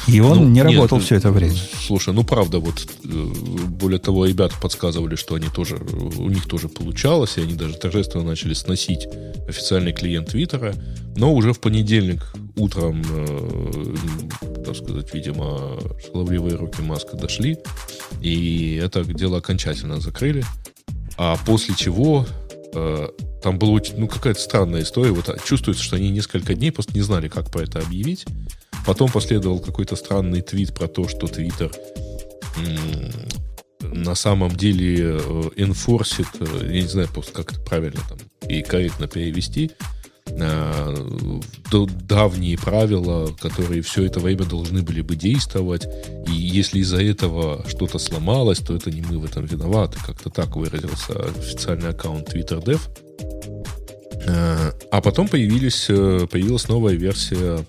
И 0.07 0.21
он 0.21 0.39
Ну, 0.39 0.45
не 0.45 0.55
нет, 0.55 0.65
работал 0.65 0.99
э, 0.99 1.01
все 1.01 1.17
это 1.17 1.31
время. 1.31 1.57
Слушай, 1.87 2.13
ну 2.15 2.25
правда, 2.25 2.59
вот 2.59 2.87
э, 3.05 3.07
более 3.69 3.99
того, 3.99 4.27
ребята 4.27 4.55
подсказывали, 4.61 5.17
что 5.17 5.35
они 5.35 5.49
тоже, 5.49 5.77
у 5.77 6.29
них 6.29 6.47
тоже 6.47 6.69
получалось, 6.69 7.39
и 7.39 7.43
они 7.43 7.55
даже 7.55 7.75
торжественно 7.75 8.25
начали 8.25 8.55
сносить 8.55 9.07
официальный 9.49 9.93
клиент 9.93 10.29
Твиттера, 10.31 10.75
но 11.17 11.33
уже 11.35 11.53
в 11.53 11.61
понедельник 11.61 12.35
утром, 12.57 13.03
э, 13.09 13.95
так 14.65 14.77
сказать, 14.77 15.15
видимо, 15.15 15.79
шаловливые 16.05 16.57
руки 16.57 16.83
Маска 16.83 17.17
дошли, 17.17 17.59
и 18.21 18.81
это 18.83 19.05
дело 19.05 19.39
окончательно 19.39 20.01
закрыли. 20.01 20.45
А 21.17 21.37
после 21.47 21.75
чего 21.75 22.27
там 23.43 23.59
была 23.59 23.73
очень- 23.73 23.97
ну, 23.97 24.09
какая-то 24.09 24.41
странная 24.41 24.83
история. 24.83 25.13
Вот 25.13 25.29
чувствуется, 25.45 25.83
что 25.85 25.97
они 25.97 26.11
несколько 26.11 26.55
дней 26.55 26.73
просто 26.73 26.93
не 26.95 27.03
знали, 27.03 27.29
как 27.29 27.51
про 27.51 27.63
это 27.63 27.79
объявить. 27.79 28.27
Потом 28.87 29.11
последовал 29.11 29.61
какой-то 29.61 29.97
странный 29.97 30.43
твит 30.43 30.75
про 30.75 30.89
то, 30.89 31.09
что 31.09 31.27
Твиттер 31.27 31.71
на 33.81 34.15
самом 34.15 34.51
деле 34.57 35.19
э, 35.19 35.19
enforced, 35.57 36.27
э, 36.41 36.67
я 36.75 36.83
не 36.83 36.89
знаю 36.89 37.09
просто, 37.09 37.33
как 37.33 37.53
это 37.53 37.61
правильно 37.61 38.01
там 38.09 38.19
и 38.49 38.63
корректно 38.63 39.07
перевести, 39.07 39.71
э, 39.71 40.04
давние 42.15 42.57
правила, 42.57 43.35
которые 43.41 43.83
все 43.83 44.05
это 44.05 44.21
время 44.21 44.45
должны 44.45 44.83
были 44.83 45.01
бы 45.01 45.17
действовать. 45.17 45.87
И 46.29 46.33
если 46.33 46.81
из-за 46.81 47.03
этого 47.03 47.65
что-то 47.69 47.99
сломалось, 47.99 48.59
то 48.59 48.75
это 48.75 48.91
не 48.91 49.03
мы 49.03 49.19
в 49.19 49.25
этом 49.25 49.45
виноваты. 49.45 49.99
Как-то 50.05 50.31
так 50.31 50.57
выразился 50.57 51.13
официальный 51.39 51.91
аккаунт 51.91 52.35
TwitterDev. 52.35 52.81
Э, 54.27 54.73
А 54.91 55.01
потом 55.01 55.29
появились, 55.29 55.87
э, 55.89 56.27
появилась 56.31 56.69
новая 56.69 56.95
версия 56.95 57.65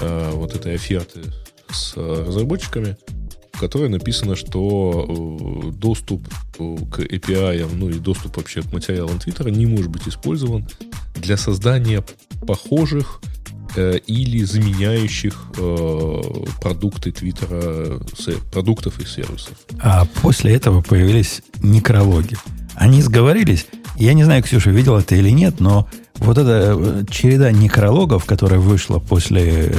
э, 0.00 0.30
вот 0.34 0.54
этой 0.54 0.74
оферты 0.74 1.20
с 1.70 1.94
э, 1.96 2.24
разработчиками, 2.26 2.96
в 3.52 3.60
которой 3.60 3.88
написано, 3.88 4.34
что 4.34 5.06
э, 5.08 5.70
доступ 5.72 6.26
э, 6.58 6.76
к 6.90 7.00
API, 7.00 7.68
ну 7.74 7.88
и 7.90 7.98
доступ 7.98 8.36
вообще 8.36 8.62
к 8.62 8.72
материалам 8.72 9.18
Твиттера 9.18 9.50
не 9.50 9.66
может 9.66 9.90
быть 9.90 10.08
использован 10.08 10.66
для 11.14 11.36
создания 11.36 12.02
похожих 12.46 13.20
э, 13.76 13.98
или 14.06 14.42
заменяющих 14.42 15.34
э, 15.58 16.22
продукты 16.60 17.12
Твиттера, 17.12 18.00
продуктов 18.50 19.00
и 19.00 19.06
сервисов. 19.06 19.54
А 19.80 20.06
после 20.22 20.54
этого 20.54 20.80
появились 20.80 21.42
некрологи. 21.62 22.36
Они 22.74 23.02
сговорились. 23.02 23.66
Я 23.96 24.14
не 24.14 24.24
знаю, 24.24 24.42
Ксюша, 24.42 24.70
видела 24.70 25.02
ты 25.02 25.18
или 25.18 25.30
нет, 25.30 25.60
но 25.60 25.86
вот 26.16 26.38
эта 26.38 26.74
э, 26.76 27.04
череда 27.10 27.52
некрологов, 27.52 28.24
которая 28.24 28.60
вышла 28.60 28.98
после 28.98 29.72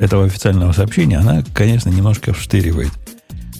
этого 0.00 0.24
официального 0.24 0.72
сообщения, 0.72 1.18
она, 1.18 1.44
конечно, 1.54 1.90
немножко 1.90 2.32
вштыривает. 2.32 2.90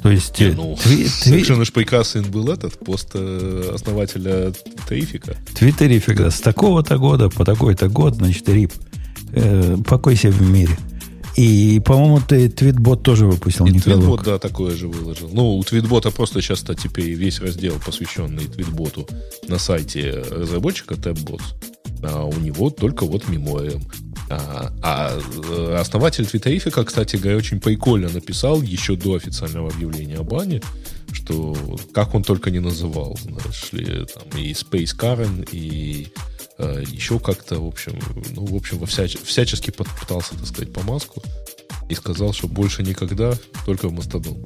То 0.02 0.10
есть... 0.10 0.40
э, 0.40 0.52
Ну, 0.56 0.74
тви- 0.74 1.04
тви- 1.04 1.08
совершенно 1.08 1.64
ж 1.64 1.72
прекрасен 1.72 2.22
был 2.30 2.50
этот 2.50 2.78
пост 2.78 3.08
э, 3.14 3.70
основателя 3.74 4.52
Твиттерифика. 4.52 5.36
Твиттерифик, 5.54 6.16
да, 6.16 6.30
с 6.30 6.40
такого-то 6.40 6.98
года 6.98 7.28
по 7.28 7.44
такой-то 7.44 7.88
год, 7.88 8.14
значит, 8.14 8.48
рип. 8.48 8.72
Э, 9.32 9.76
покойся 9.86 10.30
в 10.30 10.40
мире. 10.42 10.76
И, 11.36 11.80
по-моему, 11.84 12.20
ты 12.26 12.48
твитбот 12.48 13.02
тоже 13.04 13.26
выпусил 13.26 13.64
И. 13.66 13.78
Твитбот, 13.78 14.22
да, 14.24 14.38
такое 14.38 14.74
же 14.74 14.88
выложил. 14.88 15.30
Ну, 15.32 15.56
у 15.56 15.62
Твитбота 15.62 16.10
просто 16.10 16.40
сейчас 16.42 16.64
теперь 16.82 17.10
весь 17.10 17.40
раздел, 17.40 17.74
посвященный 17.84 18.46
Твитботу 18.46 19.06
на 19.46 19.58
сайте 19.58 20.24
разработчика 20.30 20.94
TabBots. 20.94 21.42
А 22.02 22.24
у 22.24 22.32
него 22.40 22.70
только 22.70 23.04
вот 23.04 23.28
мемориум. 23.28 23.82
А, 24.30 24.72
а, 24.82 25.18
э, 25.18 25.76
основатель 25.80 26.26
Твиттерифика, 26.26 26.84
кстати 26.84 27.16
говоря, 27.16 27.38
очень 27.38 27.60
прикольно 27.60 28.08
написал 28.10 28.60
еще 28.60 28.94
до 28.94 29.14
официального 29.14 29.70
объявления 29.70 30.16
о 30.18 30.22
бане, 30.22 30.60
что 31.12 31.56
как 31.94 32.14
он 32.14 32.22
только 32.22 32.50
не 32.50 32.58
называл, 32.58 33.18
знаешь 33.22 33.72
ли, 33.72 34.04
там 34.06 34.38
и 34.38 34.52
Space 34.52 34.94
Karen, 34.96 35.48
и 35.50 36.08
э, 36.58 36.84
еще 36.86 37.18
как-то, 37.18 37.60
в 37.60 37.66
общем, 37.66 37.98
ну, 38.34 38.44
в 38.44 38.54
общем, 38.54 38.78
во 38.78 38.86
всяч- 38.86 39.18
всячески 39.24 39.70
пытался, 39.70 40.34
так 40.34 40.46
сказать, 40.46 40.72
по 40.72 40.82
маску 40.82 41.22
и 41.88 41.94
сказал, 41.94 42.34
что 42.34 42.48
больше 42.48 42.82
никогда, 42.82 43.34
только 43.64 43.88
в 43.88 43.92
Мастодон. 43.92 44.44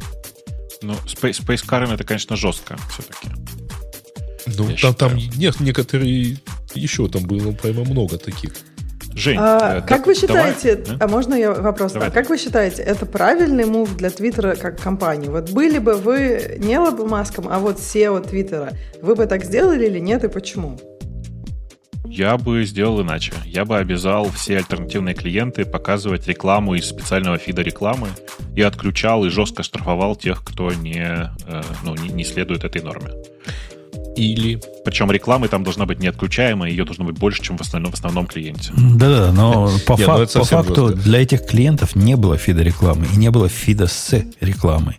Ну, 0.82 0.94
Space, 1.06 1.44
Space 1.44 1.66
Karen 1.66 1.92
это, 1.92 2.04
конечно, 2.04 2.36
жестко 2.36 2.78
все-таки. 2.90 3.28
Ну, 4.46 4.68
Я 4.70 4.92
там, 4.92 4.94
там 4.94 5.16
нет, 5.16 5.60
некоторые 5.60 6.38
еще 6.74 7.08
там 7.08 7.22
было 7.24 7.52
прямо 7.52 7.84
много 7.84 8.18
таких. 8.18 8.52
Жень, 9.14 9.36
А, 9.38 9.78
э, 9.78 9.80
как 9.82 10.04
да- 10.04 10.06
вы 10.06 10.14
давай, 10.26 10.54
считаете, 10.54 10.76
да? 10.76 10.96
а 11.00 11.08
можно 11.08 11.34
я 11.34 11.52
вопрос? 11.52 11.92
Давай. 11.92 12.08
А 12.08 12.10
как 12.10 12.28
вы 12.30 12.38
считаете, 12.38 12.82
это 12.82 13.06
правильный 13.06 13.64
мув 13.66 13.96
для 13.96 14.10
Твиттера 14.10 14.54
как 14.56 14.80
компании? 14.80 15.28
Вот 15.28 15.50
были 15.50 15.78
бы 15.78 15.94
вы 15.94 16.56
не 16.58 16.74
Эллом 16.74 17.08
Маском, 17.08 17.46
а 17.50 17.58
вот 17.58 17.76
SEO 17.78 18.26
Твиттера, 18.26 18.72
вы 19.00 19.14
бы 19.14 19.26
так 19.26 19.44
сделали 19.44 19.86
или 19.86 19.98
нет 19.98 20.24
и 20.24 20.28
почему? 20.28 20.78
Я 22.04 22.36
бы 22.36 22.62
сделал 22.64 23.00
иначе. 23.00 23.32
Я 23.46 23.64
бы 23.64 23.78
обязал 23.78 24.28
все 24.30 24.58
альтернативные 24.58 25.14
клиенты 25.14 25.64
показывать 25.64 26.26
рекламу 26.26 26.74
из 26.74 26.86
специального 26.86 27.38
фида 27.38 27.62
рекламы 27.62 28.08
и 28.54 28.60
отключал 28.60 29.24
и 29.24 29.30
жестко 29.30 29.62
штрафовал 29.62 30.14
тех, 30.14 30.44
кто 30.44 30.70
не, 30.72 31.30
э, 31.46 31.62
ну, 31.84 31.94
не, 31.94 32.08
не 32.10 32.24
следует 32.24 32.64
этой 32.64 32.82
норме. 32.82 33.12
Или 34.16 34.60
Причем 34.84 35.10
рекламы 35.10 35.48
там 35.48 35.64
должна 35.64 35.86
быть 35.86 36.00
неотключаемая, 36.00 36.70
ее 36.70 36.84
должно 36.84 37.04
быть 37.04 37.18
больше, 37.18 37.42
чем 37.42 37.56
в 37.56 37.60
основном, 37.62 37.92
в 37.92 37.94
основном 37.94 38.26
клиенте. 38.26 38.72
Да-да, 38.76 39.32
но 39.32 39.70
по, 39.86 39.96
ну 39.96 40.04
фак- 40.04 40.32
по 40.32 40.44
факту 40.44 40.88
жестко. 40.88 41.02
для 41.02 41.22
этих 41.22 41.46
клиентов 41.46 41.96
не 41.96 42.16
было 42.16 42.36
фида 42.36 42.62
рекламы 42.62 43.06
и 43.12 43.16
не 43.16 43.30
было 43.30 43.48
фида 43.48 43.86
с 43.86 44.22
рекламой. 44.40 44.98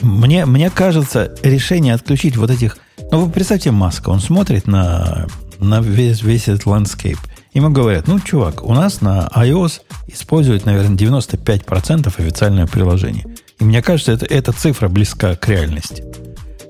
Мне, 0.00 0.46
мне 0.46 0.70
кажется, 0.70 1.34
решение 1.42 1.94
отключить 1.94 2.36
вот 2.36 2.50
этих... 2.50 2.78
Ну, 3.12 3.26
вы 3.26 3.30
представьте 3.30 3.70
Маска, 3.70 4.08
он 4.08 4.20
смотрит 4.20 4.66
на, 4.66 5.26
на 5.58 5.80
весь, 5.80 6.22
весь 6.22 6.48
этот 6.48 6.64
landscape. 6.64 7.18
Ему 7.52 7.70
говорят, 7.70 8.06
ну, 8.06 8.20
чувак, 8.20 8.62
у 8.64 8.72
нас 8.72 9.00
на 9.00 9.28
iOS 9.34 9.80
используют, 10.06 10.66
наверное, 10.66 10.96
95% 10.96 12.06
официальное 12.06 12.66
приложение. 12.66 13.26
И 13.58 13.64
мне 13.64 13.82
кажется, 13.82 14.12
это, 14.12 14.24
эта 14.24 14.52
цифра 14.52 14.88
близка 14.88 15.34
к 15.34 15.48
реальности. 15.48 16.04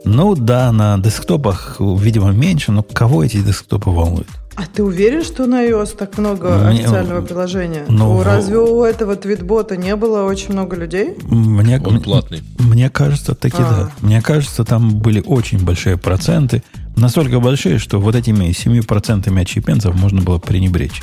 Ну 0.04 0.34
да, 0.34 0.72
на 0.72 0.98
десктопах, 0.98 1.76
видимо, 1.78 2.30
меньше, 2.32 2.72
но 2.72 2.82
кого 2.82 3.22
эти 3.24 3.38
десктопы 3.42 3.90
волнуют? 3.90 4.28
А 4.56 4.62
ты 4.66 4.82
уверен, 4.82 5.22
что 5.24 5.46
на 5.46 5.64
iOS 5.64 5.96
так 5.96 6.18
много 6.18 6.48
Мне- 6.58 6.80
официального 6.80 7.22
приложения? 7.22 7.84
ну, 7.88 8.14
Ну, 8.16 8.22
разве 8.22 8.58
у 8.58 8.82
этого 8.84 9.16
твитбота 9.16 9.76
не 9.76 9.94
было 9.96 10.24
очень 10.24 10.52
много 10.52 10.76
людей? 10.76 11.16
Мне, 11.22 11.80
он 11.80 12.00
платный. 12.02 12.42
Мне 12.58 12.90
кажется, 12.90 13.34
таки 13.34 13.56
А. 13.58 13.70
да. 13.70 13.90
Мне 14.06 14.20
кажется, 14.20 14.64
там 14.64 14.96
были 14.98 15.22
очень 15.24 15.64
большие 15.64 15.96
проценты. 15.96 16.62
Настолько 16.96 17.40
большие, 17.40 17.78
что 17.78 18.00
вот 18.00 18.14
этими 18.14 18.52
7% 18.52 19.40
от 19.40 19.46
чипенцев 19.46 19.94
можно 19.94 20.20
было 20.20 20.38
пренебречь. 20.38 21.00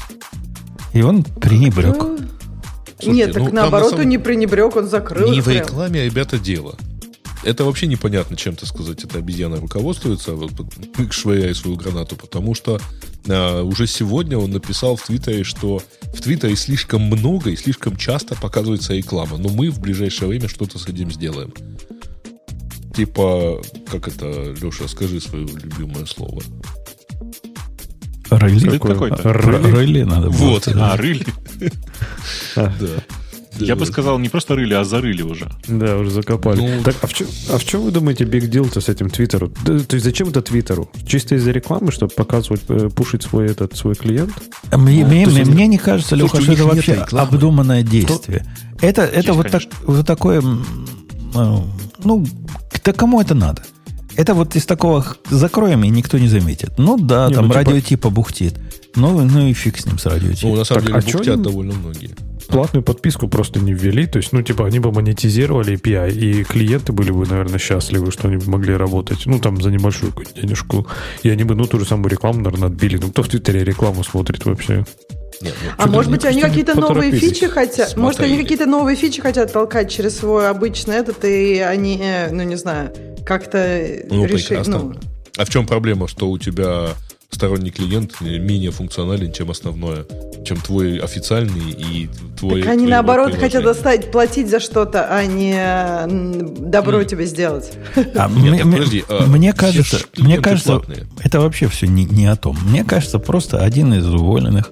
И 0.93 1.01
он 1.01 1.23
пренебрег. 1.23 1.95
Ну, 1.97 2.17
Слушайте, 2.99 3.11
Нет, 3.11 3.27
ну, 3.27 3.33
так 3.33 3.43
там 3.45 3.55
наоборот, 3.55 3.85
на 3.85 3.89
самом- 3.91 4.03
он 4.05 4.09
не 4.09 4.17
пренебрег, 4.17 4.75
он 4.75 4.87
закрыл 4.87 5.29
Не 5.31 5.37
их 5.37 5.45
в 5.45 5.49
рекламе, 5.49 6.01
а 6.01 6.05
ребята, 6.05 6.39
дело. 6.39 6.75
Это 7.43 7.63
вообще 7.65 7.87
непонятно, 7.87 8.35
чем, 8.35 8.55
так 8.55 8.67
сказать, 8.67 9.03
эта 9.03 9.19
обезьяна 9.19 9.57
руководствуется, 9.57 10.33
вот, 10.33 10.51
швыряя 11.11 11.53
свою 11.53 11.77
гранату, 11.77 12.15
потому 12.15 12.55
что 12.55 12.79
а, 13.27 13.63
уже 13.63 13.87
сегодня 13.87 14.37
он 14.37 14.51
написал 14.51 14.95
в 14.95 15.03
Твиттере, 15.05 15.43
что 15.43 15.81
в 16.13 16.21
Твиттере 16.21 16.55
слишком 16.55 17.03
много 17.03 17.51
и 17.51 17.55
слишком 17.55 17.95
часто 17.95 18.35
показывается 18.35 18.93
реклама, 18.93 19.37
но 19.37 19.49
мы 19.49 19.69
в 19.69 19.79
ближайшее 19.79 20.27
время 20.29 20.49
что-то 20.49 20.79
с 20.79 20.87
этим 20.87 21.11
сделаем. 21.11 21.53
Типа, 22.95 23.61
как 23.91 24.07
это, 24.07 24.55
Леша, 24.59 24.87
скажи 24.87 25.21
свое 25.21 25.45
любимое 25.45 26.05
слово. 26.05 26.41
Рыли? 28.29 28.71
Какой- 28.71 28.93
какой-то. 28.93 29.33
Рыли 29.33 30.03
надо 30.03 30.29
было 30.29 30.49
Вот. 30.49 30.67
А, 30.69 30.97
рыли? 30.97 31.25
Да. 32.55 33.03
Я 33.59 33.75
бы 33.75 33.85
сказал, 33.85 34.19
не 34.19 34.29
просто 34.29 34.55
рыли, 34.55 34.73
а 34.73 34.83
зарыли 34.83 35.21
уже. 35.21 35.49
Да, 35.67 35.97
уже 35.97 36.11
закопали. 36.11 36.59
Ну, 36.59 36.83
так, 36.83 36.95
а 37.01 37.07
в, 37.07 37.13
чем, 37.13 37.27
а 37.51 37.57
в 37.57 37.63
чем 37.65 37.81
вы 37.81 37.91
думаете 37.91 38.23
биг 38.25 38.47
дел-то 38.47 38.81
с 38.81 38.89
этим 38.89 39.09
Твиттеру? 39.09 39.51
Да, 39.65 39.79
то 39.79 39.95
есть 39.95 40.05
зачем 40.05 40.29
это 40.29 40.41
Твиттеру? 40.41 40.89
Чисто 41.05 41.35
из-за 41.35 41.51
рекламы, 41.51 41.91
чтобы 41.91 42.13
показывать, 42.13 42.61
э, 42.69 42.89
пушить 42.95 43.23
свой 43.23 43.47
этот 43.47 43.75
свой 43.77 43.95
клиент? 43.95 44.31
Мне, 44.71 45.05
мне- 45.05 45.25
то 45.25 45.31
есть 45.31 45.49
мне 45.51 45.67
не 45.67 45.77
кажется, 45.77 46.15
Леха, 46.15 46.41
что 46.41 46.53
это 46.53 46.65
вообще 46.65 46.95
рекламы. 46.95 47.27
обдуманное 47.27 47.83
действие. 47.83 48.45
Это, 48.81 49.01
это 49.03 49.17
Есть, 49.17 49.29
вот, 49.29 49.43
так, 49.49 49.61
конечно. 49.63 49.71
вот 49.85 50.05
такое... 50.05 50.41
э, 50.41 51.57
Ну, 52.03 52.25
да 52.83 52.93
кому 52.93 53.19
это 53.21 53.33
надо? 53.35 53.63
Это 54.15 54.33
вот 54.33 54.55
из 54.55 54.65
такого 54.65 55.05
закроем, 55.29 55.83
и 55.83 55.89
никто 55.89 56.17
не 56.17 56.27
заметит. 56.27 56.71
Ну 56.77 56.97
да, 56.97 57.27
Не, 57.27 57.35
там 57.35 57.47
ну, 57.47 57.53
типа- 57.53 57.63
радио 57.65 57.79
типа 57.81 58.09
бухтит. 58.09 58.55
Ну, 58.95 59.21
ну 59.21 59.47
и 59.47 59.53
фиг 59.53 59.77
с 59.77 59.85
ним, 59.85 59.99
с 59.99 60.05
радио 60.07 60.31
Ну, 60.41 60.55
на 60.55 60.63
самом 60.63 60.81
Так, 60.85 60.87
деле, 60.87 60.97
а 60.97 61.01
бухтят 61.17 61.33
они- 61.35 61.43
довольно 61.43 61.73
многие. 61.75 62.15
Платную 62.47 62.83
подписку 62.83 63.27
просто 63.27 63.59
не 63.59 63.73
ввели. 63.73 64.07
То 64.07 64.17
есть, 64.17 64.31
ну, 64.33 64.41
типа, 64.41 64.65
они 64.65 64.79
бы 64.79 64.91
монетизировали 64.91 65.77
API, 65.77 66.11
и 66.11 66.43
клиенты 66.43 66.93
были 66.93 67.11
бы, 67.11 67.25
наверное, 67.25 67.59
счастливы, 67.59 68.11
что 68.11 68.27
они 68.27 68.37
бы 68.37 68.49
могли 68.49 68.75
работать, 68.75 69.25
ну, 69.25 69.39
там, 69.39 69.61
за 69.61 69.69
небольшую 69.69 70.13
денежку. 70.35 70.87
И 71.23 71.29
они 71.29 71.43
бы, 71.43 71.55
ну, 71.55 71.65
ту 71.65 71.79
же 71.79 71.85
самую 71.85 72.09
рекламу, 72.09 72.41
наверное, 72.41 72.67
отбили. 72.69 72.97
Ну, 72.97 73.09
кто 73.09 73.23
в 73.23 73.27
Твиттере 73.29 73.63
рекламу 73.63 74.03
смотрит 74.03 74.45
вообще? 74.45 74.85
Нет, 75.41 75.53
ну, 75.63 75.71
А 75.77 75.87
может 75.87 76.11
быть, 76.11 76.25
они 76.25 76.41
какие-то 76.41 76.79
новые 76.79 77.11
фичи 77.11 77.47
хотят? 77.47 77.95
Может, 77.95 78.21
они 78.21 78.29
Смотрели. 78.29 78.41
какие-то 78.43 78.65
новые 78.65 78.95
фичи 78.95 79.21
хотят 79.21 79.53
толкать 79.53 79.91
через 79.91 80.17
свой 80.17 80.49
обычный 80.49 80.95
этот, 80.95 81.23
и 81.25 81.59
они, 81.59 81.99
э, 82.01 82.31
ну, 82.31 82.43
не 82.43 82.55
знаю, 82.55 82.91
как-то 83.25 83.85
Ну, 84.09 84.25
решили... 84.25 84.63
Ну, 84.65 84.95
А 85.37 85.45
в 85.45 85.49
чем 85.49 85.67
проблема, 85.67 86.07
что 86.07 86.29
у 86.29 86.37
тебя 86.39 86.95
сторонний 87.29 87.71
клиент 87.71 88.21
менее 88.21 88.71
функционален, 88.71 89.31
чем 89.31 89.51
основное, 89.51 90.05
чем 90.45 90.57
твой 90.57 90.99
официальный 90.99 91.71
и 91.71 92.09
твой... 92.37 92.61
так 92.63 92.71
они 92.71 92.87
наоборот 92.87 93.35
хотят 93.35 93.63
достать, 93.63 94.11
платить 94.11 94.49
за 94.49 94.59
что-то, 94.59 95.07
а 95.09 95.25
не 95.25 96.07
добро 96.69 97.03
тебе 97.03 97.25
сделать. 97.25 97.71
А 98.15 98.29
Нет, 98.29 98.65
мне, 98.65 98.73
подожди, 98.73 99.03
а, 99.09 99.25
мне 99.25 99.53
кажется, 99.53 99.99
мне 100.17 100.39
кажется, 100.39 100.79
платные. 100.79 101.07
это 101.23 101.41
вообще 101.41 101.67
все 101.67 101.87
не, 101.87 102.05
не 102.05 102.25
о 102.25 102.35
том. 102.35 102.57
Мне 102.69 102.83
кажется, 102.83 103.19
просто 103.19 103.63
один 103.63 103.93
из 103.93 104.05
уволенных 104.07 104.71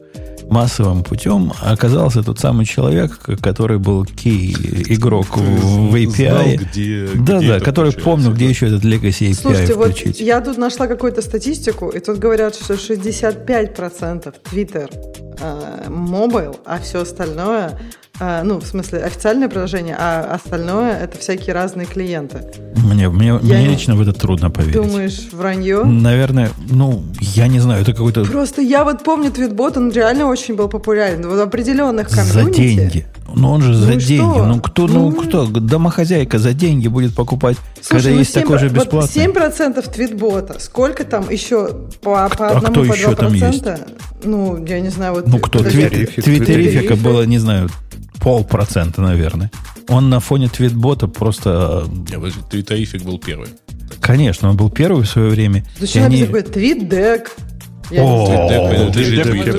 массовым 0.50 1.04
путем 1.04 1.52
оказался 1.62 2.24
тот 2.24 2.40
самый 2.40 2.66
человек, 2.66 3.20
который 3.42 3.78
был 3.80 4.06
кей 4.06 4.54
игрок 4.90 5.38
в, 5.38 5.92
в 5.92 5.96
API. 5.96 6.30
Знал, 6.30 6.46
где- 6.72 7.08
да, 7.16 7.38
где 7.40 7.48
да, 7.48 7.56
это 7.58 7.66
который 7.66 7.92
помнил, 7.92 8.32
где 8.34 8.48
еще 8.50 8.68
этот 8.68 8.84
Legacy 8.84 9.30
API 9.30 9.34
Слушайте, 9.34 9.74
вот 9.76 9.92
включить. 9.92 10.20
я 10.20 10.42
тут 10.42 10.58
нашла 10.58 10.88
какую-то 10.88 11.22
статистику, 11.22 11.90
и 11.90 12.00
тут 12.00 12.20
говорят, 12.20 12.56
что 12.56 12.76
65% 12.76 14.34
Twitter 14.52 14.90
э, 15.40 15.86
mobile, 15.90 16.56
а 16.66 16.80
все 16.80 17.02
остальное, 17.02 17.80
э, 18.20 18.42
ну, 18.44 18.60
в 18.60 18.66
смысле, 18.66 19.00
официальное 19.00 19.50
приложение, 19.50 19.96
а 19.98 20.36
остальное 20.36 20.98
это 20.98 21.18
всякие 21.18 21.54
разные 21.54 21.86
клиенты. 21.86 22.40
Мне, 22.76 23.10
мне, 23.10 23.28
Я 23.28 23.34
мне 23.40 23.64
не- 23.64 23.68
лично 23.70 23.96
в 23.96 24.02
это 24.02 24.14
трудно 24.14 24.50
поверить. 24.50 24.76
Думаешь, 24.76 25.28
вранье? 25.32 25.84
Наверное, 25.84 26.50
ну, 26.70 27.04
я 27.20 27.48
не 27.48 27.60
знаю, 27.60 27.82
это 27.82 27.94
какой-то 27.94 28.26
Просто 28.26 28.62
я 28.62 28.84
вот 28.84 29.04
помню 29.04 29.32
Твитбот, 29.32 29.78
он 29.78 29.92
реально 29.92 30.28
очень 30.28 30.56
был 30.56 30.68
популярен 30.68 31.28
в 31.28 31.40
определенных 31.40 32.10
за 32.10 32.22
комьюнити. 32.34 32.58
деньги. 32.76 33.06
Ну, 33.34 33.50
он 33.52 33.62
же 33.64 33.74
за 33.74 33.94
и 33.94 33.98
деньги. 33.98 34.22
что? 34.22 34.46
Ну, 34.46 34.60
кто, 34.62 34.88
ну, 34.88 35.10
Ну, 35.10 35.16
кто, 35.22 35.46
домохозяйка 35.48 36.38
за 36.40 36.54
деньги 36.54 36.88
будет 36.88 37.16
покупать, 37.16 37.58
Слушай, 37.82 38.04
когда 38.04 38.10
ну 38.12 38.20
есть 38.20 38.34
7 38.34 38.42
такой 38.44 38.60
же 38.60 38.70
вот 38.70 38.78
бесплатный? 38.78 39.24
7% 39.26 39.92
твитбота. 39.94 40.60
Сколько 40.60 41.04
там 41.06 41.30
еще 41.30 41.70
по, 42.02 42.30
по 42.30 42.48
А 42.48 42.58
одному, 42.58 42.68
кто 42.68 42.86
по 42.86 42.94
еще 42.94 43.16
там 43.16 43.34
2%? 43.34 43.80
Ну, 44.24 44.64
я 44.66 44.80
не 44.80 44.90
знаю. 44.90 45.16
Вот 45.16 45.28
Ну, 45.28 45.40
кто? 45.40 45.60
Твит- 45.60 45.72
Твиттерифик, 45.90 46.24
Твиттерифика 46.24 46.54
Твиттерифик. 46.80 47.04
было, 47.04 47.24
не 47.24 47.40
знаю, 47.40 47.70
полпроцента, 48.26 49.02
наверное. 49.02 49.52
Он 49.88 50.10
на 50.10 50.20
фоне 50.20 50.50
твитбота 50.50 51.08
просто... 51.08 51.86
э, 52.12 52.32
Твиттерифик 52.50 53.04
был 53.04 53.20
первый. 53.20 53.50
Конечно, 54.02 54.50
он 54.50 54.58
был 54.58 54.72
первый 54.72 55.04
в 55.04 55.08
свое 55.08 55.30
время. 55.30 55.64
Зачем 55.80 56.06
они... 56.06 56.26
такой 56.26 56.42
твитдек? 56.42 57.36
Твитдек 57.88 59.54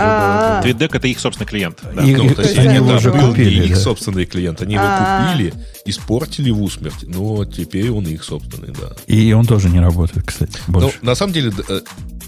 А, 0.00 0.62
это 0.96 1.06
их 1.06 1.20
собственный 1.20 1.46
клиент. 1.46 1.80
они 1.84 2.12
его 2.12 2.94
уже 2.94 3.12
был 3.12 3.20
не 3.20 3.28
купили, 3.28 3.66
их 3.66 3.76
собственный 3.76 4.24
клиент. 4.24 4.62
Они 4.62 4.76
его 4.76 4.84
купили, 4.84 5.52
испортили 5.84 6.50
в 6.50 6.62
усмерть, 6.62 7.04
но 7.06 7.44
теперь 7.44 7.90
он 7.90 8.06
их 8.06 8.24
собственный, 8.24 8.72
да. 8.72 8.96
И 9.06 9.34
он 9.34 9.44
тоже 9.44 9.68
не 9.68 9.80
работает, 9.80 10.26
кстати, 10.26 10.58
Ну, 10.66 10.90
на 11.02 11.14
самом 11.14 11.34
деле, 11.34 11.52
э, 11.68 11.80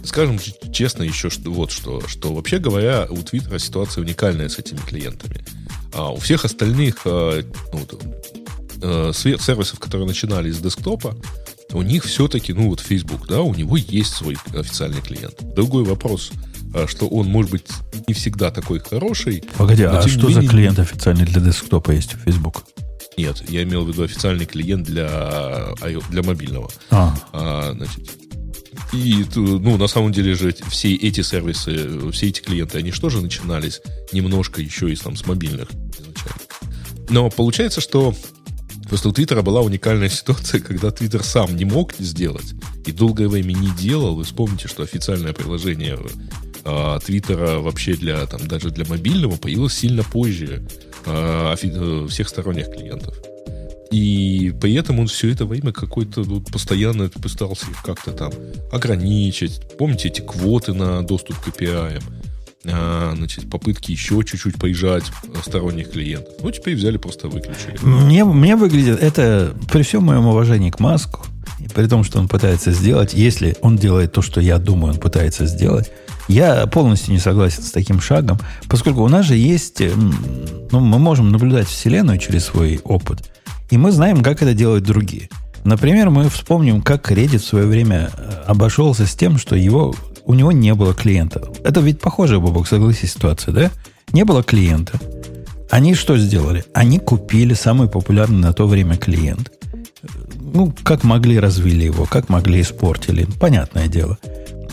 скажем 0.05 0.39
честно 0.75 1.05
еще 1.05 1.31
что, 1.31 1.51
вот 1.51 1.71
что, 1.71 2.03
что 2.07 2.35
вообще 2.35 2.59
говоря, 2.59 3.07
у 3.09 3.17
Твиттера 3.17 3.59
ситуация 3.59 4.05
уникальная 4.05 4.51
с 4.51 4.59
этими 4.59 4.79
клиентами. 4.79 5.43
А 5.93 6.13
у 6.13 6.19
всех 6.19 6.45
остальных 6.45 7.03
э, 7.05 7.43
ну, 7.73 7.87
э, 8.83 9.13
сервисов, 9.15 9.79
которые 9.79 10.07
начинали 10.07 10.51
с 10.51 10.59
десктопа, 10.59 11.17
у 11.73 11.83
них 11.83 12.05
все-таки, 12.05 12.53
ну 12.53 12.69
вот 12.69 12.81
Facebook, 12.81 13.27
да, 13.29 13.41
у 13.43 13.55
него 13.55 13.77
есть 13.77 14.15
свой 14.15 14.37
официальный 14.55 15.01
клиент. 15.01 15.37
Другой 15.55 15.85
вопрос, 15.85 16.33
а, 16.75 16.87
что 16.89 17.07
он 17.07 17.27
может 17.29 17.51
быть 17.53 17.67
не 18.09 18.15
всегда 18.15 18.51
такой 18.51 18.81
хороший. 18.81 19.45
Погоди, 19.57 19.85
а 19.85 20.03
что 20.07 20.29
за 20.31 20.41
менее- 20.41 20.49
клиент 20.51 20.79
официальный 20.81 21.25
для 21.27 21.41
десктопа 21.41 21.93
есть 21.93 22.15
у 22.15 22.19
Facebook? 22.19 22.65
Нет, 23.17 23.43
я 23.49 23.63
имел 23.63 23.85
в 23.85 23.89
виду 23.89 24.03
официальный 24.03 24.47
клиент 24.47 24.87
для, 24.87 25.07
iO- 25.83 26.03
для 26.11 26.23
мобильного. 26.23 26.71
А, 26.91 27.15
А, 27.33 27.73
значит, 27.75 28.09
и, 28.93 29.25
ну, 29.35 29.77
на 29.77 29.87
самом 29.87 30.13
деле 30.13 30.35
же 30.35 30.55
все 30.69 30.95
эти 30.95 31.21
сервисы, 31.21 32.11
все 32.11 32.29
эти 32.29 32.41
клиенты, 32.41 32.79
они 32.79 32.91
что 32.91 33.09
же 33.09 33.21
начинались 33.21 33.81
немножко 34.13 34.61
еще 34.61 34.93
и 34.93 34.97
там 34.97 35.17
с 35.17 35.27
мобильных 35.27 35.69
изначально. 35.71 36.41
Но 37.09 37.31
получается, 37.31 37.81
что 37.81 38.15
просто 38.89 39.09
у 39.09 39.13
Твиттера 39.13 39.43
была 39.43 39.61
уникальная 39.61 40.09
ситуация, 40.11 40.61
когда 40.61 40.91
Твиттер 40.91 41.23
сам 41.23 41.57
не 41.57 41.65
мог 41.65 41.95
сделать 41.99 42.55
и 42.87 42.93
долгое 42.93 43.29
время 43.29 43.53
не 43.53 43.71
делал. 43.71 44.17
Вы 44.17 44.25
вспомните, 44.25 44.69
что 44.69 44.83
официальное 44.83 45.33
приложение 45.33 45.99
а, 46.65 46.99
Твиттера 47.01 47.59
вообще 47.59 47.95
для, 47.95 48.27
там, 48.27 48.47
даже 48.47 48.71
для 48.71 48.85
мобильного 48.87 49.37
появилось 49.37 49.75
сильно 49.75 50.03
позже 50.03 50.67
э, 51.07 52.07
всех 52.09 52.29
сторонних 52.29 52.71
клиентов. 52.71 53.17
И 53.91 54.55
при 54.61 54.75
этом 54.75 55.01
он 55.01 55.09
все 55.09 55.31
это 55.31 55.45
время 55.45 55.73
какой-то 55.73 56.23
вот 56.23 56.51
постоянно 56.53 57.09
пытался 57.09 57.71
их 57.71 57.83
как-то 57.83 58.13
там 58.13 58.33
ограничить. 58.71 59.61
Помните 59.79 60.09
эти 60.09 60.21
квоты 60.21 60.75
на 60.75 61.03
доступ 61.03 61.39
к 61.41 61.49
API? 61.49 62.01
А, 62.67 63.15
значит, 63.17 63.49
попытки 63.49 63.91
еще 63.91 64.23
чуть-чуть 64.23 64.57
поезжать 64.57 65.05
сторонних 65.45 65.91
клиентов. 65.91 66.35
Ну, 66.43 66.51
теперь 66.51 66.77
взяли, 66.77 66.99
просто 66.99 67.29
выключили. 67.29 67.79
Мне, 67.83 68.25
мне 68.25 68.55
выглядит 68.55 69.03
это, 69.03 69.57
при 69.73 69.83
всем 69.83 70.05
моем 70.05 70.27
уважении 70.27 70.71
к 70.71 70.79
Маску, 70.79 71.25
и 71.59 71.69
при 71.69 71.87
том, 71.87 72.05
что 72.05 72.19
он 72.19 72.29
пытается 72.29 72.73
сделать, 72.73 73.15
если 73.15 73.57
он 73.63 73.77
делает 73.77 74.13
то, 74.13 74.21
что 74.21 74.41
я 74.41 74.59
думаю, 74.59 74.95
он 74.95 75.01
пытается 75.01 75.47
сделать, 75.47 75.91
я 76.29 76.67
полностью 76.67 77.13
не 77.13 77.19
согласен 77.19 77.63
с 77.63 77.71
таким 77.71 78.01
шагом, 78.01 78.39
поскольку 78.69 79.03
у 79.03 79.09
нас 79.09 79.27
же 79.27 79.37
есть, 79.37 79.81
ну, 80.71 80.81
мы 80.81 80.99
можем 80.99 81.33
наблюдать 81.33 81.67
Вселенную 81.67 82.19
через 82.19 82.45
свой 82.45 82.81
опыт, 82.85 83.31
и 83.71 83.79
мы 83.79 83.93
знаем, 83.93 84.23
как 84.23 84.43
это 84.43 84.55
делают 84.55 84.85
другие. 84.85 85.29
Например, 85.65 86.11
мы 86.11 86.29
вспомним, 86.29 86.83
как 86.83 87.11
Reddit 87.11 87.39
в 87.39 87.45
свое 87.45 87.67
время 87.67 88.11
э, 88.17 88.45
обошелся 88.47 89.07
с 89.07 89.15
тем, 89.15 89.39
что 89.39 89.57
его, 89.57 89.95
у 90.25 90.35
него 90.35 90.53
не 90.53 90.75
было 90.75 90.95
клиента. 90.95 91.43
Это 91.65 91.81
ведь 91.81 92.01
похожая, 92.01 92.39
Бобок, 92.39 92.67
согласись, 92.67 93.13
ситуация, 93.13 93.53
да? 93.53 93.71
Не 94.13 94.25
было 94.25 94.43
клиента. 94.43 94.99
Они 95.71 95.95
что 95.95 96.17
сделали? 96.17 96.65
Они 96.75 96.99
купили 96.99 97.55
самый 97.55 97.89
популярный 97.89 98.41
на 98.41 98.53
то 98.53 98.67
время 98.67 98.97
клиент. 98.97 99.53
Ну, 100.41 100.73
как 100.83 101.05
могли, 101.05 101.39
развили 101.39 101.85
его, 101.85 102.07
как 102.07 102.29
могли, 102.29 102.63
испортили. 102.63 103.27
Понятное 103.39 103.87
дело. 103.87 104.19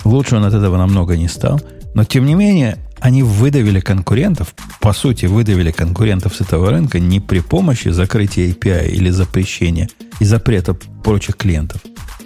Лучше 0.06 0.38
он 0.38 0.46
от 0.46 0.54
этого 0.54 0.78
намного 0.78 1.18
не 1.18 1.28
стал. 1.28 1.62
Но, 1.94 2.04
тем 2.04 2.26
не 2.26 2.34
менее, 2.34 2.78
они 3.00 3.24
выдавили 3.24 3.80
конкурентов, 3.80 4.56
по 4.80 4.94
сути, 4.94 5.26
выдавили 5.26 5.72
конкурентов 5.72 6.36
с 6.36 6.42
этого 6.42 6.72
рынка 6.72 7.00
не 7.00 7.20
при 7.20 7.40
помощи 7.40 7.90
закрытия 7.90 8.52
API 8.52 8.90
или 8.90 9.10
запрещения 9.10 9.90
и 10.20 10.26
запрета 10.26 10.74
прочих 10.74 11.38
клиентов, 11.38 11.82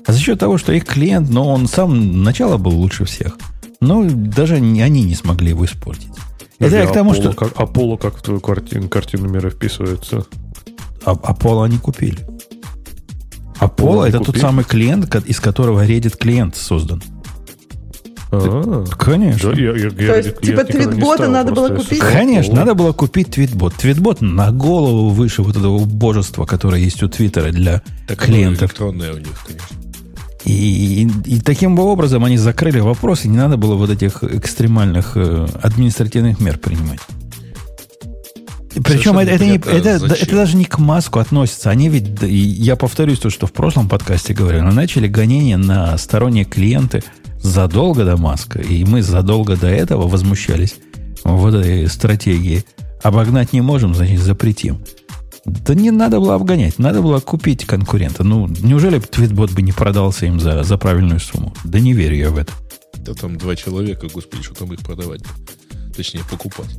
а 0.05 0.13
за 0.13 0.19
счет 0.19 0.39
того, 0.39 0.57
что 0.57 0.71
их 0.71 0.85
клиент, 0.85 1.29
но 1.29 1.47
он 1.47 1.67
сам 1.67 2.23
начало 2.23 2.57
был 2.57 2.71
лучше 2.71 3.05
всех. 3.05 3.37
Но 3.79 4.05
даже 4.07 4.59
не- 4.59 4.81
они 4.81 5.03
не 5.03 5.15
смогли 5.15 5.49
его 5.49 5.65
испортить. 5.65 6.11
Это 6.59 6.77
я 6.77 6.85
к 6.85 6.93
тому, 6.93 7.15
что... 7.15 7.33
Как, 7.33 7.59
Аполло 7.59 7.97
как 7.97 8.17
в 8.17 8.21
твою 8.21 8.39
картину, 8.39 8.87
картину 8.87 9.27
мира 9.27 9.49
вписывается? 9.49 10.25
А, 11.03 11.13
Apollo 11.13 11.65
они 11.65 11.79
купили. 11.79 12.19
Apollo 13.59 13.75
Apollo 13.75 14.07
это 14.07 14.17
они 14.17 14.25
тот 14.25 14.25
купили? 14.27 14.41
самый 14.41 14.65
клиент, 14.65 15.15
из 15.25 15.39
которого 15.39 15.85
Reddit 15.85 16.17
клиент 16.17 16.55
создан. 16.55 17.01
А, 18.33 18.85
Конечно. 18.97 19.51
да, 19.51 19.59
я- 19.61 19.71
я- 19.71 19.75
я 19.75 19.89
То 19.89 20.17
есть, 20.17 20.39
типа, 20.41 20.63
твитбота 20.63 21.27
надо 21.27 21.51
было 21.51 21.67
купить? 21.69 21.99
Конечно, 21.99 22.55
надо 22.55 22.75
было 22.75 22.93
купить 22.93 23.31
твитбот. 23.31 23.75
Твитбот 23.75 24.21
на 24.21 24.51
голову 24.51 25.09
выше 25.09 25.41
вот 25.43 25.57
этого 25.57 25.79
божества, 25.85 26.45
которое 26.45 26.81
есть 26.81 27.03
у 27.03 27.09
Твиттера 27.09 27.51
для 27.51 27.81
Так 28.07 28.19
оно 28.23 28.27
клиентов. 28.27 28.61
электронное 28.69 29.13
у 29.13 29.17
них, 29.17 29.37
конечно. 29.45 29.77
И, 30.45 31.03
и- 31.25 31.35
и 31.35 31.39
таким 31.41 31.75
бы 31.75 31.83
образом 31.83 32.23
они 32.25 32.37
закрыли 32.37 32.79
вопрос, 32.79 33.25
и 33.25 33.27
не 33.27 33.37
надо 33.37 33.57
было 33.57 33.75
вот 33.75 33.89
этих 33.89 34.23
экстремальных 34.23 35.11
э, 35.15 35.47
административных 35.61 36.39
мер 36.39 36.57
принимать. 36.57 36.99
Причем 38.83 39.17
это, 39.17 39.31
это, 39.31 39.45
не- 39.45 39.57
это- 39.57 39.99
зачем. 39.99 40.17
это 40.27 40.35
даже 40.35 40.55
не 40.55 40.63
к 40.63 40.79
Маску 40.79 41.19
относится. 41.19 41.69
Они 41.69 41.89
ведь, 41.89 42.21
я 42.21 42.77
повторюсь 42.77 43.19
то, 43.19 43.29
что 43.29 43.45
в 43.45 43.51
прошлом 43.51 43.89
подкасте 43.89 44.33
говорил, 44.33 44.63
начали 44.63 45.07
гонения 45.09 45.57
на 45.57 45.97
сторонние 45.97 46.45
клиенты 46.45 47.03
задолго 47.41 48.05
до 48.05 48.17
Маска. 48.17 48.59
И 48.59 48.83
мы 48.83 49.01
задолго 49.01 49.55
до 49.55 49.67
этого 49.67 50.07
возмущались 50.07 50.75
вот 51.23 51.53
этой 51.53 51.87
стратегии. 51.87 52.63
Обогнать 53.03 53.53
не 53.53 53.61
можем, 53.61 53.95
значит, 53.95 54.19
запретим. 54.19 54.83
Да 55.43 55.73
не 55.73 55.89
надо 55.89 56.19
было 56.19 56.35
обгонять, 56.35 56.77
надо 56.77 57.01
было 57.01 57.19
купить 57.19 57.65
конкурента. 57.65 58.23
Ну, 58.23 58.47
неужели 58.47 58.99
твитбот 58.99 59.51
бы 59.51 59.63
не 59.63 59.71
продался 59.71 60.27
им 60.27 60.39
за, 60.39 60.63
за 60.63 60.77
правильную 60.77 61.19
сумму? 61.19 61.53
Да 61.63 61.79
не 61.79 61.93
верю 61.93 62.15
я 62.15 62.29
в 62.29 62.37
это. 62.37 62.53
Да 62.97 63.13
там 63.15 63.37
два 63.37 63.55
человека, 63.55 64.07
господи, 64.13 64.43
что 64.43 64.53
там 64.53 64.71
их 64.73 64.81
продавать? 64.81 65.21
Точнее, 65.95 66.21
покупать. 66.29 66.69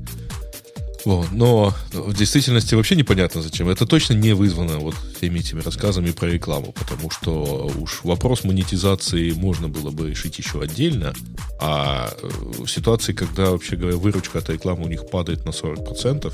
Вот. 1.05 1.33
Но 1.33 1.75
в 1.93 2.15
действительности 2.15 2.75
вообще 2.75 2.97
непонятно 2.97 3.43
зачем. 3.43 3.69
Это 3.69 3.87
точно 3.87 4.15
не 4.15 4.33
вызвано 4.35 4.79
вот 4.79 4.95
всеми 5.17 5.41
этими 5.41 5.61
рассказами 5.61 6.13
про 6.13 6.29
рекламу, 6.29 6.73
потому 6.73 7.11
что 7.11 7.71
уж 7.79 8.01
вопрос 8.05 8.45
монетизации 8.45 9.33
можно 9.33 9.69
было 9.69 9.91
бы 9.91 10.11
решить 10.11 10.39
еще 10.39 10.61
отдельно, 10.61 11.15
а 11.61 12.11
э, 12.11 12.29
в 12.65 12.69
ситуации, 12.69 13.13
когда, 13.13 13.51
вообще 13.51 13.77
говоря, 13.77 13.97
выручка 13.97 14.39
от 14.39 14.51
рекламы 14.51 14.85
у 14.85 14.89
них 14.89 15.09
падает 15.11 15.45
на 15.45 15.51
40%, 15.51 16.33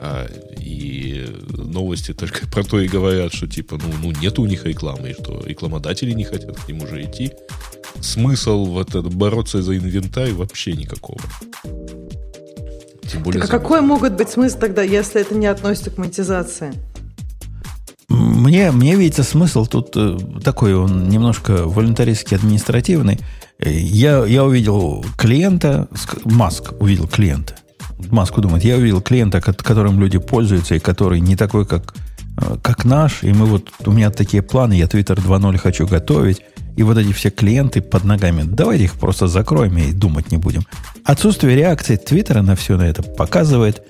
а, 0.00 0.28
и 0.60 1.26
новости 1.48 2.14
только 2.14 2.46
про 2.52 2.62
то 2.62 2.80
и 2.80 2.88
говорят, 2.88 3.32
что 3.34 3.48
типа, 3.48 3.78
ну, 3.82 3.92
ну 4.02 4.12
нет 4.20 4.38
у 4.38 4.46
них 4.46 4.64
рекламы, 4.64 5.10
и 5.10 5.14
что 5.14 5.42
рекламодатели 5.44 6.12
не 6.12 6.24
хотят 6.24 6.56
к 6.56 6.68
ним 6.68 6.82
уже 6.82 7.02
идти. 7.02 7.32
Смысл 8.00 8.64
вот 8.66 8.90
это, 8.90 9.02
бороться 9.02 9.60
за 9.60 9.76
инвентарь 9.76 10.32
вообще 10.32 10.74
никакого. 10.74 11.20
Тем 13.10 13.22
более 13.22 13.40
Так 13.40 13.50
а 13.52 13.58
какой 13.58 13.80
могут 13.80 14.14
быть 14.14 14.28
смысл 14.28 14.58
тогда, 14.58 14.82
если 14.82 15.20
это 15.20 15.34
не 15.34 15.46
относится 15.46 15.90
к 15.90 15.98
монетизации? 15.98 16.72
Мне, 18.08 18.70
мне 18.70 18.94
видится 18.96 19.22
смысл 19.22 19.66
тут 19.66 19.90
э, 19.96 20.16
такой, 20.42 20.74
он 20.74 21.08
немножко 21.08 21.64
волонтаристский, 21.66 22.36
административный. 22.38 23.18
Э, 23.58 23.70
Я, 23.70 24.24
я 24.24 24.44
увидел 24.44 25.04
клиента, 25.18 25.88
ск- 25.92 26.20
Маск 26.24 26.72
увидел 26.80 27.06
клиента. 27.06 27.54
Маск 28.10 28.38
думает, 28.38 28.64
я 28.64 28.76
увидел 28.76 29.02
клиента, 29.02 29.40
ко- 29.42 29.52
которым 29.52 30.00
люди 30.00 30.18
пользуются, 30.18 30.74
и 30.76 30.78
который 30.78 31.20
не 31.20 31.36
такой, 31.36 31.66
как, 31.66 31.94
э, 32.40 32.56
как 32.62 32.86
наш, 32.86 33.22
и 33.24 33.32
мы 33.32 33.44
вот, 33.44 33.68
у 33.84 33.90
меня 33.92 34.10
такие 34.10 34.42
планы, 34.42 34.72
я 34.72 34.86
Twitter 34.86 35.16
2.0 35.16 35.58
хочу 35.58 35.86
готовить, 35.86 36.40
и 36.78 36.84
вот 36.84 36.96
эти 36.96 37.12
все 37.12 37.30
клиенты 37.30 37.82
под 37.82 38.04
ногами, 38.04 38.44
давайте 38.46 38.84
их 38.84 38.94
просто 38.94 39.26
закроем 39.26 39.76
и 39.78 39.92
думать 39.92 40.30
не 40.30 40.36
будем. 40.36 40.62
Отсутствие 41.02 41.56
реакции 41.56 41.96
Твиттера 41.96 42.40
на 42.40 42.54
все 42.54 42.76
на 42.76 42.88
это 42.88 43.02
показывает, 43.02 43.82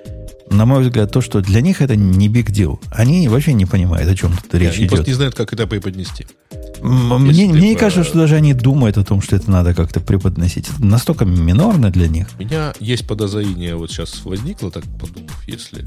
на 0.50 0.66
мой 0.66 0.82
взгляд, 0.82 1.10
то, 1.12 1.20
что 1.20 1.40
для 1.40 1.60
них 1.60 1.82
это 1.82 1.96
не 1.96 2.28
big 2.28 2.46
deal. 2.50 2.78
Они 2.90 3.28
вообще 3.28 3.52
не 3.52 3.66
понимают, 3.66 4.08
о 4.10 4.14
чем 4.16 4.32
тут 4.36 4.54
Они 4.54 4.66
речь 4.66 4.78
идет. 4.78 4.90
просто 4.90 5.06
не 5.10 5.14
знают, 5.14 5.34
как 5.34 5.52
это 5.52 5.66
преподнести. 5.66 6.26
Если 6.50 6.82
Мне, 6.86 7.18
мне 7.46 7.60
не 7.60 7.68
типа- 7.70 7.80
кажется, 7.80 8.04
что 8.04 8.18
даже 8.18 8.36
они 8.36 8.54
думают 8.54 8.96
о 8.98 9.04
том, 9.04 9.20
что 9.20 9.36
это 9.36 9.50
надо 9.50 9.74
как-то 9.74 10.00
преподносить. 10.00 10.68
Это 10.68 10.84
настолько 10.84 11.24
минорно 11.24 11.90
для 11.90 12.06
них. 12.08 12.28
У 12.38 12.42
меня 12.42 12.72
есть 12.80 13.06
подозрение, 13.06 13.74
вот 13.74 13.90
сейчас 13.90 14.24
возникло, 14.24 14.70
так 14.70 14.84
подумав, 14.98 15.32
если... 15.46 15.84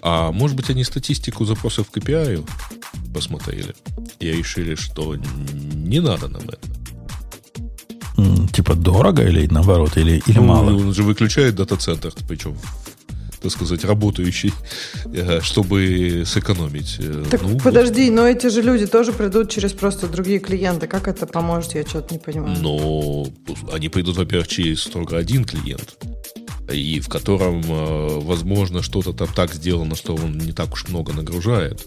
А 0.00 0.30
может 0.30 0.56
быть, 0.56 0.70
они 0.70 0.84
статистику 0.84 1.44
запросов 1.44 1.90
к 1.90 1.96
KPI 1.96 2.48
посмотрели 3.12 3.74
и 4.20 4.26
решили, 4.30 4.74
что 4.76 5.16
не 5.16 6.00
надо 6.00 6.28
нам 6.28 6.42
это. 6.42 6.58
Типа 8.52 8.74
дорого 8.74 9.22
или 9.26 9.46
наоборот, 9.46 9.96
или, 9.96 10.22
или 10.26 10.38
Ну, 10.38 10.44
мало. 10.44 10.70
Он 10.72 10.92
же 10.94 11.02
выключает 11.02 11.54
дата-центр, 11.56 12.12
причем, 12.28 12.56
так 13.40 13.52
сказать, 13.52 13.84
работающий, 13.84 14.52
э, 15.12 15.40
чтобы 15.40 16.24
сэкономить. 16.26 16.96
Э, 16.98 17.24
Так 17.30 17.42
ну, 17.42 17.48
вот. 17.48 17.62
подожди, 17.62 18.10
но 18.10 18.26
эти 18.26 18.48
же 18.48 18.62
люди 18.62 18.86
тоже 18.86 19.12
придут 19.12 19.50
через 19.50 19.72
просто 19.72 20.08
другие 20.08 20.38
клиенты. 20.38 20.86
Как 20.86 21.08
это 21.08 21.26
поможет, 21.26 21.74
я 21.74 21.82
что-то 21.86 22.14
не 22.14 22.20
понимаю. 22.20 22.56
Но 22.60 23.26
они 23.72 23.88
пойдут, 23.88 24.16
во-первых, 24.16 24.48
через 24.48 24.82
строго 24.82 25.16
один 25.16 25.44
клиент, 25.44 25.96
и 26.72 27.00
в 27.00 27.08
котором, 27.08 27.62
э, 27.62 28.20
возможно, 28.20 28.82
что-то 28.82 29.12
там 29.12 29.28
так 29.34 29.54
сделано, 29.54 29.94
что 29.94 30.14
он 30.14 30.38
не 30.38 30.52
так 30.52 30.72
уж 30.72 30.88
много 30.88 31.12
нагружает. 31.12 31.86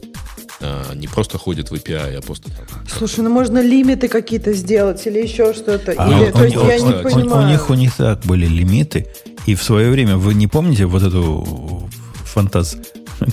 А, 0.61 0.93
не 0.95 1.07
просто 1.07 1.37
ходит 1.37 1.71
в 1.71 1.73
API, 1.73 2.17
а 2.17 2.21
просто 2.21 2.49
там... 2.51 2.65
Слушай, 2.87 3.21
ну 3.21 3.29
можно 3.29 3.59
лимиты 3.61 4.07
какие-то 4.07 4.53
сделать 4.53 5.05
или 5.07 5.19
еще 5.19 5.53
что-то. 5.53 5.93
А 5.97 6.07
или, 6.09 6.29
у- 6.29 6.31
то 6.31 6.39
у 6.39 6.43
есть 6.43 6.55
них- 6.55 6.65
я 6.67 6.83
у- 6.83 6.87
не 6.89 6.93
у- 6.95 6.99
у 6.99 7.03
понимаю. 7.03 7.47
У 7.47 7.51
них 7.51 7.69
у 7.69 7.73
них 7.73 7.95
так 7.95 8.19
были 8.25 8.45
лимиты. 8.45 9.07
И 9.47 9.55
в 9.55 9.63
свое 9.63 9.89
время, 9.89 10.17
вы 10.17 10.33
не 10.35 10.47
помните 10.47 10.85
вот 10.85 11.01
эту 11.03 11.89
фантаз 12.25 12.77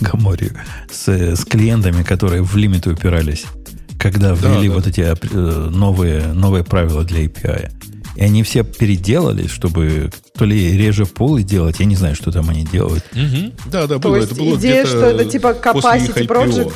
Гаморию 0.01 0.53
с, 0.91 1.09
с 1.09 1.45
клиентами, 1.45 2.03
которые 2.03 2.43
в 2.43 2.57
лимиты 2.57 2.91
упирались, 2.91 3.45
когда 3.99 4.33
ввели 4.33 4.68
да. 4.68 4.74
вот 4.74 4.87
эти 4.87 5.01
э, 5.01 5.68
новые, 5.70 6.26
новые 6.29 6.64
правила 6.64 7.05
для 7.05 7.24
API. 7.24 7.70
И 8.16 8.22
они 8.22 8.43
все 8.43 8.64
переделали, 8.64 9.47
чтобы 9.47 10.11
то 10.37 10.45
ли 10.45 10.76
реже 10.76 11.07
пулы 11.07 11.43
делать, 11.45 11.79
я 11.79 11.87
не 11.87 11.95
знаю, 11.95 12.16
что 12.16 12.33
там 12.33 12.49
они 12.51 12.64
делают. 12.64 13.05
Мгм. 13.12 13.53
Да, 13.70 13.87
да, 13.87 13.95
То 13.99 14.09
было. 14.09 14.16
есть 14.16 14.33
это 14.33 14.41
было 14.43 14.57
идея, 14.57 14.87
что 14.87 15.05
это 15.05 15.24
типа 15.24 15.57
capacity 15.62 16.14
IPO. 16.14 16.26
project. 16.26 16.72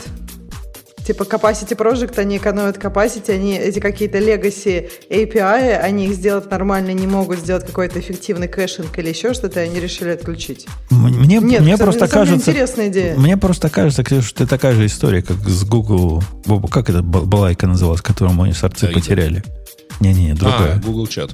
Типа 1.04 1.24
capacity 1.24 1.76
project, 1.76 2.18
они 2.18 2.36
экономят 2.36 2.76
capacity, 2.76 3.32
они 3.32 3.56
эти 3.56 3.80
какие-то 3.80 4.18
legacy 4.18 4.88
API, 5.10 5.76
они 5.78 6.06
их 6.06 6.14
сделать 6.14 6.50
нормально 6.50 6.92
не 6.92 7.06
могут, 7.06 7.40
сделать 7.40 7.66
какой-то 7.66 7.98
эффективный 7.98 8.46
caching 8.48 8.96
или 8.98 9.08
еще 9.08 9.34
что-то, 9.34 9.60
и 9.62 9.68
они 9.68 9.80
решили 9.80 10.10
отключить. 10.10 10.66
Мне, 10.90 11.38
Нет, 11.38 11.60
мне 11.60 11.72
это, 11.74 11.84
просто 11.84 12.06
кажется... 12.06 12.50
интересная 12.50 12.88
идея. 12.88 13.16
Мне 13.16 13.36
просто 13.36 13.68
кажется, 13.68 14.04
Ксюша, 14.04 14.28
что 14.28 14.44
это 14.44 14.50
такая 14.50 14.74
же 14.74 14.86
история, 14.86 15.22
как 15.22 15.36
с 15.38 15.64
Google... 15.64 16.22
Как 16.70 16.88
это 16.88 17.02
бал- 17.02 17.24
балайка 17.24 17.66
называлась, 17.66 18.00
которую 18.00 18.36
мы 18.36 18.52
сорцы 18.54 18.86
Да, 18.86 18.92
потеряли? 18.92 19.42
Не-не, 20.00 20.32
А, 20.32 20.34
другая. 20.36 20.80
Google 20.84 21.06
чат. 21.06 21.30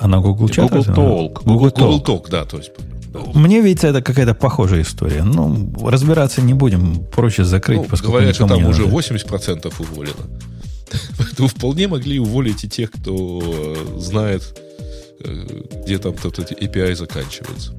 Она 0.00 0.18
Google 0.18 0.48
чат? 0.48 0.70
Google? 0.70 0.82
Talk. 0.84 1.32
Google 1.44 1.70
Google 1.70 2.00
Talk. 2.00 2.04
Talk, 2.04 2.30
да, 2.30 2.44
то 2.44 2.58
есть. 2.58 2.72
Мне 3.34 3.60
видится, 3.60 3.88
это 3.88 4.02
какая-то 4.02 4.34
похожая 4.34 4.82
история. 4.82 5.22
Ну, 5.24 5.72
разбираться 5.84 6.42
не 6.42 6.54
будем, 6.54 7.04
проще 7.06 7.44
закрыть, 7.44 7.78
Ну, 7.78 7.84
поскольку 7.84 8.12
говорят, 8.12 8.34
что 8.34 8.46
там 8.46 8.64
уже 8.66 8.82
надо. 8.86 8.96
80% 8.96 9.72
уволено. 9.78 10.14
Поэтому 11.18 11.48
вполне 11.48 11.88
могли 11.88 12.18
уволить 12.18 12.64
и 12.64 12.68
тех, 12.68 12.90
кто 12.90 13.40
э, 13.42 13.98
знает, 13.98 14.58
э, 15.24 15.62
где 15.84 15.98
там 15.98 16.14
тот 16.14 16.38
API 16.38 16.94
заканчивается. 16.94 17.74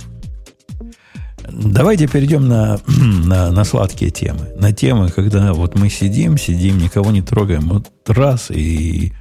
Давайте 1.52 2.08
перейдем 2.08 2.48
на, 2.48 2.80
на, 3.26 3.52
на 3.52 3.64
сладкие 3.66 4.12
темы. 4.12 4.50
На 4.58 4.72
темы, 4.72 5.10
когда 5.10 5.54
вот 5.54 5.78
мы 5.78 5.90
сидим, 5.90 6.38
сидим, 6.38 6.78
никого 6.78 7.12
не 7.12 7.22
трогаем. 7.22 7.68
Вот 7.70 7.92
раз 8.08 8.52
и, 8.52 9.12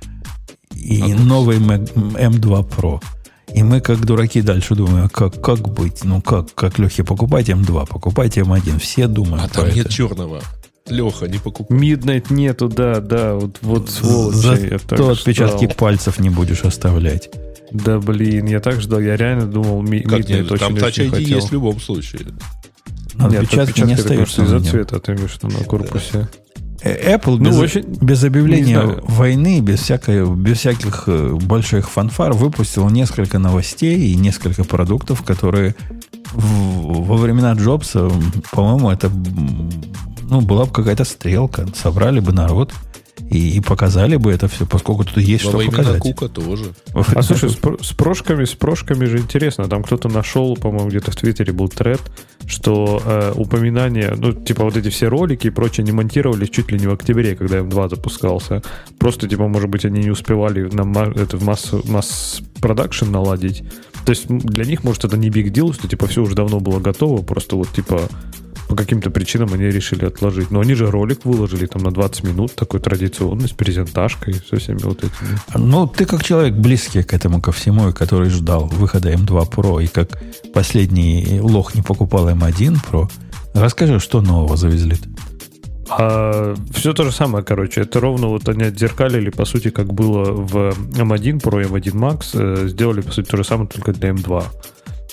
и 0.75 1.01
Анонс. 1.01 1.23
новый 1.25 1.59
Mac- 1.59 1.93
M2 1.95 2.69
Pro. 2.69 3.01
И 3.55 3.63
мы, 3.63 3.81
как 3.81 4.05
дураки, 4.05 4.43
дальше 4.43 4.75
думаем, 4.75 5.07
а 5.07 5.09
как, 5.09 5.41
как 5.43 5.69
быть? 5.69 6.05
Ну 6.05 6.21
как, 6.23 6.55
как 6.55 6.79
Лехе, 6.79 7.05
покупайте 7.05 7.53
M2, 7.53 7.87
покупайте 7.89 8.41
M1. 8.43 8.79
Все 8.79 9.07
думают 9.09 9.45
А 9.45 9.49
про 9.49 9.63
там 9.63 9.75
нет 9.75 9.87
это. 9.87 9.95
черного. 9.95 10.41
Леха, 10.89 11.27
не 11.29 11.39
покупай. 11.39 11.77
Midnight 11.79 12.33
нету, 12.33 12.69
да, 12.69 13.01
да, 13.01 13.35
вот, 13.35 13.59
вот 13.63 13.91
сволочи. 13.91 14.63
я 14.73 14.79
так 14.79 14.99
Зато 14.99 15.11
отпечатки 15.11 15.65
ждал. 15.65 15.77
пальцев 15.77 16.19
не 16.19 16.31
будешь 16.31 16.65
оставлять. 16.65 17.31
Да, 17.73 17.99
блин, 18.01 18.47
я 18.47 18.59
так 18.61 18.81
ждал, 18.81 18.99
я 19.01 19.17
реально 19.17 19.47
думал, 19.47 19.83
ми- 19.83 20.01
Как 20.01 20.21
Midnight 20.21 20.49
нет, 20.51 20.59
там 20.59 20.73
очень, 20.75 20.83
Touch 20.83 20.87
очень 20.87 21.05
ID 21.07 21.11
хотел. 21.11 21.37
есть 21.37 21.49
в 21.51 21.53
любом 21.53 21.81
случае. 21.81 22.23
Но 23.15 23.29
Нет, 23.29 23.43
отпечатки 23.43 23.81
не 23.83 23.93
это 23.93 24.03
остаются 24.03 24.43
из-за 24.45 24.61
цвета, 24.61 24.99
ты 25.01 25.13
имеешь 25.13 25.39
на 25.43 25.51
корпусе. 25.65 26.29
Э, 26.50 26.50
Apple 26.83 27.37
Ну, 27.39 27.51
без, 27.51 27.57
очень- 27.59 27.85
без 28.01 28.25
объявления 28.25 28.81
войны, 29.03 29.61
без, 29.61 29.81
всякой, 29.81 30.27
без 30.35 30.59
всяких 30.59 31.05
э, 31.07 31.35
больших 31.35 31.91
фанфар 31.91 32.33
выпустил 32.33 32.89
несколько 32.89 33.39
новостей 33.39 33.99
и 34.13 34.15
несколько 34.17 34.65
продуктов, 34.65 35.23
которые 35.23 35.75
в- 36.33 37.03
во 37.05 37.17
времена 37.17 37.53
Джобса, 37.55 38.11
по-моему, 38.53 38.91
это 38.91 39.11
ну, 40.29 40.41
была 40.41 40.65
бы 40.65 40.73
какая-то 40.73 41.05
стрелка. 41.05 41.67
Собрали 41.75 42.21
бы 42.21 42.33
народ 42.33 42.73
и, 43.31 43.57
и 43.57 43.61
показали 43.61 44.17
бы 44.17 44.33
это 44.33 44.49
все, 44.49 44.67
поскольку 44.67 45.05
тут 45.05 45.19
есть 45.19 45.45
Во 45.45 45.51
что 45.51 45.71
показать. 45.71 46.01
Кука 46.01 46.29
тоже. 46.29 46.73
Во 46.93 47.05
А 47.15 47.23
слушай, 47.23 47.51
с, 47.51 47.93
прошками, 47.93 48.45
с 48.45 48.55
прошками 48.55 49.05
же 49.05 49.19
интересно. 49.19 49.69
Там 49.69 49.83
кто-то 49.83 50.09
нашел, 50.09 50.57
по-моему, 50.57 50.89
где-то 50.89 51.11
в 51.11 51.17
Твиттере 51.17 51.53
был 51.53 51.69
тред, 51.69 52.01
что 52.47 53.01
э, 53.05 53.33
упоминания, 53.37 54.15
ну, 54.17 54.33
типа 54.33 54.65
вот 54.65 54.77
эти 54.77 54.89
все 54.89 55.09
ролики 55.09 55.49
и 55.49 55.51
прочее, 55.51 55.85
не 55.85 55.93
монтировались 55.93 56.51
чуть 56.51 56.73
ли 56.73 56.79
не 56.79 56.87
в 56.87 56.93
октябре, 56.93 57.37
когда 57.37 57.59
М2 57.59 57.91
запускался. 57.91 58.63
Просто, 58.99 59.29
типа, 59.29 59.47
может 59.47 59.69
быть, 59.69 59.85
они 59.85 60.01
не 60.01 60.11
успевали 60.11 60.63
на 60.73 61.13
это 61.15 61.37
в 61.37 61.45
массу, 61.45 61.83
масс-продакшн 61.87 63.11
наладить. 63.11 63.63
То 64.05 64.11
есть 64.11 64.27
для 64.29 64.65
них, 64.65 64.83
может, 64.83 65.05
это 65.05 65.17
не 65.17 65.29
big 65.29 65.53
deal, 65.53 65.73
что, 65.75 65.87
типа, 65.87 66.07
все 66.07 66.23
уже 66.23 66.35
давно 66.35 66.59
было 66.61 66.81
готово, 66.81 67.23
просто 67.23 67.57
вот, 67.57 67.69
типа, 67.71 68.09
по 68.71 68.77
каким-то 68.77 69.11
причинам 69.11 69.53
они 69.53 69.65
решили 69.65 70.07
отложить. 70.07 70.53
Но 70.53 70.61
они 70.61 70.75
же 70.75 70.91
ролик 70.91 71.25
выложили 71.25 71.67
там 71.67 71.83
на 71.83 71.91
20 71.91 72.23
минут, 72.25 72.55
такой 72.55 72.79
традиционный, 72.79 73.49
с 73.49 73.51
презентажкой, 73.51 74.35
со 74.49 74.57
всеми 74.57 74.79
вот 74.85 74.99
этими. 74.99 75.39
Ну, 75.57 75.89
ты 75.89 76.05
как 76.05 76.23
человек 76.23 76.55
близкий 76.55 77.03
к 77.03 77.13
этому, 77.13 77.41
ко 77.41 77.51
всему, 77.51 77.89
и 77.89 77.93
который 77.93 78.31
ждал 78.31 78.67
выхода 78.67 79.13
M2 79.13 79.51
Pro, 79.51 79.83
и 79.83 79.89
как 79.89 80.23
последний 80.55 81.41
лох 81.43 81.75
не 81.75 81.83
покупал 81.83 82.29
M1 82.29 82.77
Pro, 82.89 83.11
расскажи, 83.55 83.99
что 83.99 84.21
нового 84.23 84.57
завезли 84.57 84.95
-то? 84.95 85.09
А 85.89 86.55
все 86.73 86.93
то 86.93 87.03
же 87.03 87.11
самое, 87.11 87.45
короче. 87.45 87.81
Это 87.81 87.99
ровно 88.01 88.29
вот 88.29 88.49
они 88.49 88.63
отзеркалили, 88.63 89.31
по 89.31 89.45
сути, 89.45 89.71
как 89.71 89.93
было 89.93 90.31
в 90.31 90.55
M1 90.97 91.41
Pro 91.43 91.61
и 91.61 91.67
M1 91.67 91.95
Max. 91.95 92.21
э, 92.35 92.69
Сделали, 92.69 93.01
по 93.01 93.11
сути, 93.11 93.31
то 93.31 93.37
же 93.37 93.45
самое, 93.45 93.69
только 93.69 93.93
для 93.93 94.11
M2. 94.11 94.45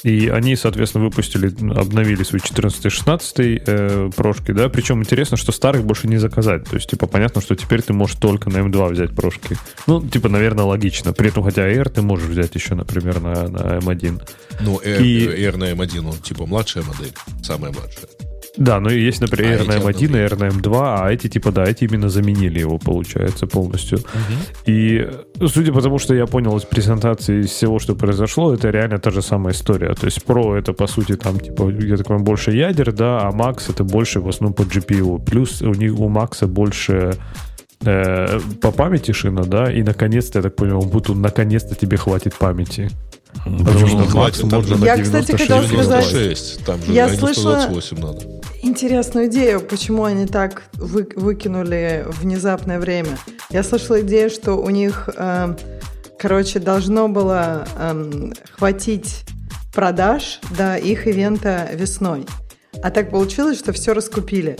И 0.03 0.27
они, 0.27 0.55
соответственно, 0.55 1.05
выпустили, 1.05 1.47
обновили 1.77 2.23
свои 2.23 2.39
14-16 2.41 3.63
э, 3.65 4.09
прошки, 4.15 4.51
да. 4.51 4.69
Причем 4.69 4.99
интересно, 4.99 5.37
что 5.37 5.51
старых 5.51 5.83
больше 5.85 6.07
не 6.07 6.17
заказать. 6.17 6.65
То 6.65 6.75
есть, 6.75 6.89
типа, 6.89 7.07
понятно, 7.07 7.41
что 7.41 7.55
теперь 7.55 7.81
ты 7.81 7.93
можешь 7.93 8.17
только 8.17 8.49
на 8.49 8.57
M2 8.57 8.91
взять 8.91 9.15
прошки. 9.15 9.57
Ну, 9.87 10.05
типа, 10.05 10.29
наверное, 10.29 10.65
логично. 10.65 11.13
При 11.13 11.29
этом, 11.29 11.43
хотя 11.43 11.67
Air 11.67 11.89
ты 11.89 12.01
можешь 12.01 12.27
взять 12.27 12.53
еще, 12.55 12.75
например, 12.75 13.19
на, 13.19 13.47
на 13.47 13.77
M1. 13.79 14.21
Ну, 14.61 14.79
Air, 14.83 15.01
И- 15.01 15.43
Air 15.43 15.57
на 15.57 15.71
M1, 15.71 16.07
он 16.07 16.17
типа 16.17 16.45
младшая 16.45 16.83
модель, 16.83 17.13
самая 17.41 17.71
младшая. 17.71 18.07
Да, 18.57 18.79
ну 18.79 18.89
и 18.89 18.99
есть, 18.99 19.21
например, 19.21 19.59
А 19.61 19.63
Air 19.63 19.67
на 19.67 19.71
эти 19.71 19.77
M1 19.77 19.77
и 19.77 20.05
обновили. 20.05 20.25
Air 20.25 20.39
на 20.39 20.47
M2, 20.49 20.81
а 21.01 21.11
эти, 21.11 21.27
типа, 21.29 21.51
да, 21.51 21.63
эти 21.63 21.83
именно 21.85 22.09
заменили 22.09 22.59
его, 22.59 22.77
получается, 22.79 23.45
полностью. 23.47 23.99
И 24.65 25.07
э, 25.39 25.47
судя 25.47 25.71
по 25.71 25.81
тому, 25.81 25.99
что 25.99 26.15
я 26.15 26.25
понял 26.25 26.57
из 26.57 26.63
презентации 26.63 27.41
из 27.41 27.49
всего, 27.51 27.79
что 27.79 27.95
произошло, 27.95 28.53
это 28.53 28.69
реально 28.71 28.97
та 28.99 29.11
же 29.11 29.21
самая 29.21 29.53
история. 29.53 29.93
То 29.93 30.05
есть 30.05 30.21
Pro 30.25 30.55
это, 30.57 30.73
по 30.73 30.87
сути, 30.87 31.15
там, 31.15 31.39
типа, 31.39 31.69
я 31.69 31.97
так 31.97 32.07
понимаю, 32.07 32.25
больше 32.25 32.51
ядер, 32.51 32.91
да, 32.91 33.19
а 33.19 33.31
Max 33.31 33.69
это 33.69 33.83
больше 33.83 34.19
в 34.19 34.27
основном 34.27 34.53
по 34.53 34.63
GPU. 34.63 35.23
Плюс 35.23 35.61
у 35.61 35.73
них 35.73 35.99
у 35.99 36.09
Max 36.09 36.45
больше 36.47 37.13
э, 37.85 38.39
по 38.61 38.71
памяти 38.71 39.11
шина, 39.11 39.43
да, 39.43 39.71
и 39.71 39.83
наконец-то, 39.83 40.39
я 40.39 40.43
так 40.43 40.55
понял, 40.55 40.79
будто 40.81 41.13
наконец-то 41.13 41.75
тебе 41.75 41.97
хватит 41.97 42.33
памяти. 42.33 42.89
Потому 43.45 43.87
что 43.87 43.97
Ну, 43.97 44.05
там 44.05 44.49
можно 44.49 44.77
на 44.77 44.85
Я, 44.85 44.97
кстати, 44.97 45.27
96 45.27 45.37
хотела 45.41 45.61
сказать- 45.83 46.09
96, 46.11 46.65
там 46.65 46.81
же 46.83 46.91
Я 46.91 47.09
слышала- 47.09 47.59
128 47.59 47.99
надо. 47.99 48.36
Интересную 48.67 49.27
идею, 49.27 49.61
почему 49.61 50.03
они 50.03 50.25
так 50.25 50.63
вы- 50.73 51.07
выкинули 51.15 52.03
внезапное 52.19 52.79
время. 52.79 53.17
Я 53.49 53.63
слышала 53.63 54.01
идею, 54.01 54.29
что 54.29 54.55
у 54.55 54.69
них, 54.69 55.07
эм, 55.15 55.55
короче, 56.19 56.59
должно 56.59 57.07
было 57.07 57.65
эм, 57.79 58.33
хватить 58.51 59.23
продаж 59.73 60.41
до 60.57 60.75
их 60.75 61.07
ивента 61.07 61.69
весной. 61.71 62.25
А 62.83 62.91
так 62.91 63.09
получилось, 63.09 63.57
что 63.57 63.71
все 63.71 63.93
раскупили. 63.93 64.57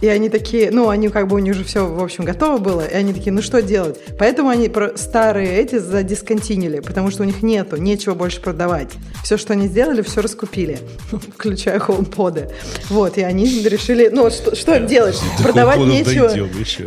И 0.00 0.08
они 0.08 0.28
такие, 0.28 0.70
ну, 0.70 0.88
они 0.88 1.08
как 1.08 1.28
бы 1.28 1.36
у 1.36 1.38
них 1.38 1.54
же 1.54 1.64
все, 1.64 1.86
в 1.86 2.02
общем, 2.02 2.24
готово 2.24 2.58
было, 2.58 2.82
и 2.86 2.94
они 2.94 3.12
такие, 3.12 3.32
ну 3.32 3.42
что 3.42 3.62
делать? 3.62 3.98
Поэтому 4.18 4.48
они 4.50 4.68
про- 4.68 4.96
старые 4.96 5.56
эти 5.58 5.78
задисконтинили, 5.78 6.80
потому 6.80 7.10
что 7.10 7.22
у 7.22 7.26
них 7.26 7.42
нету, 7.42 7.76
нечего 7.76 8.14
больше 8.14 8.40
продавать. 8.40 8.90
Все, 9.22 9.36
что 9.36 9.52
они 9.54 9.66
сделали, 9.68 10.02
все 10.02 10.20
раскупили, 10.20 10.78
включая 11.36 11.78
HomePod. 11.78 12.52
Вот, 12.90 13.18
и 13.18 13.22
они 13.22 13.46
решили, 13.62 14.08
ну, 14.12 14.24
вот 14.24 14.34
что, 14.34 14.54
что 14.54 14.78
делать? 14.80 15.20
Продавать 15.42 15.78
нечего. 15.88 16.28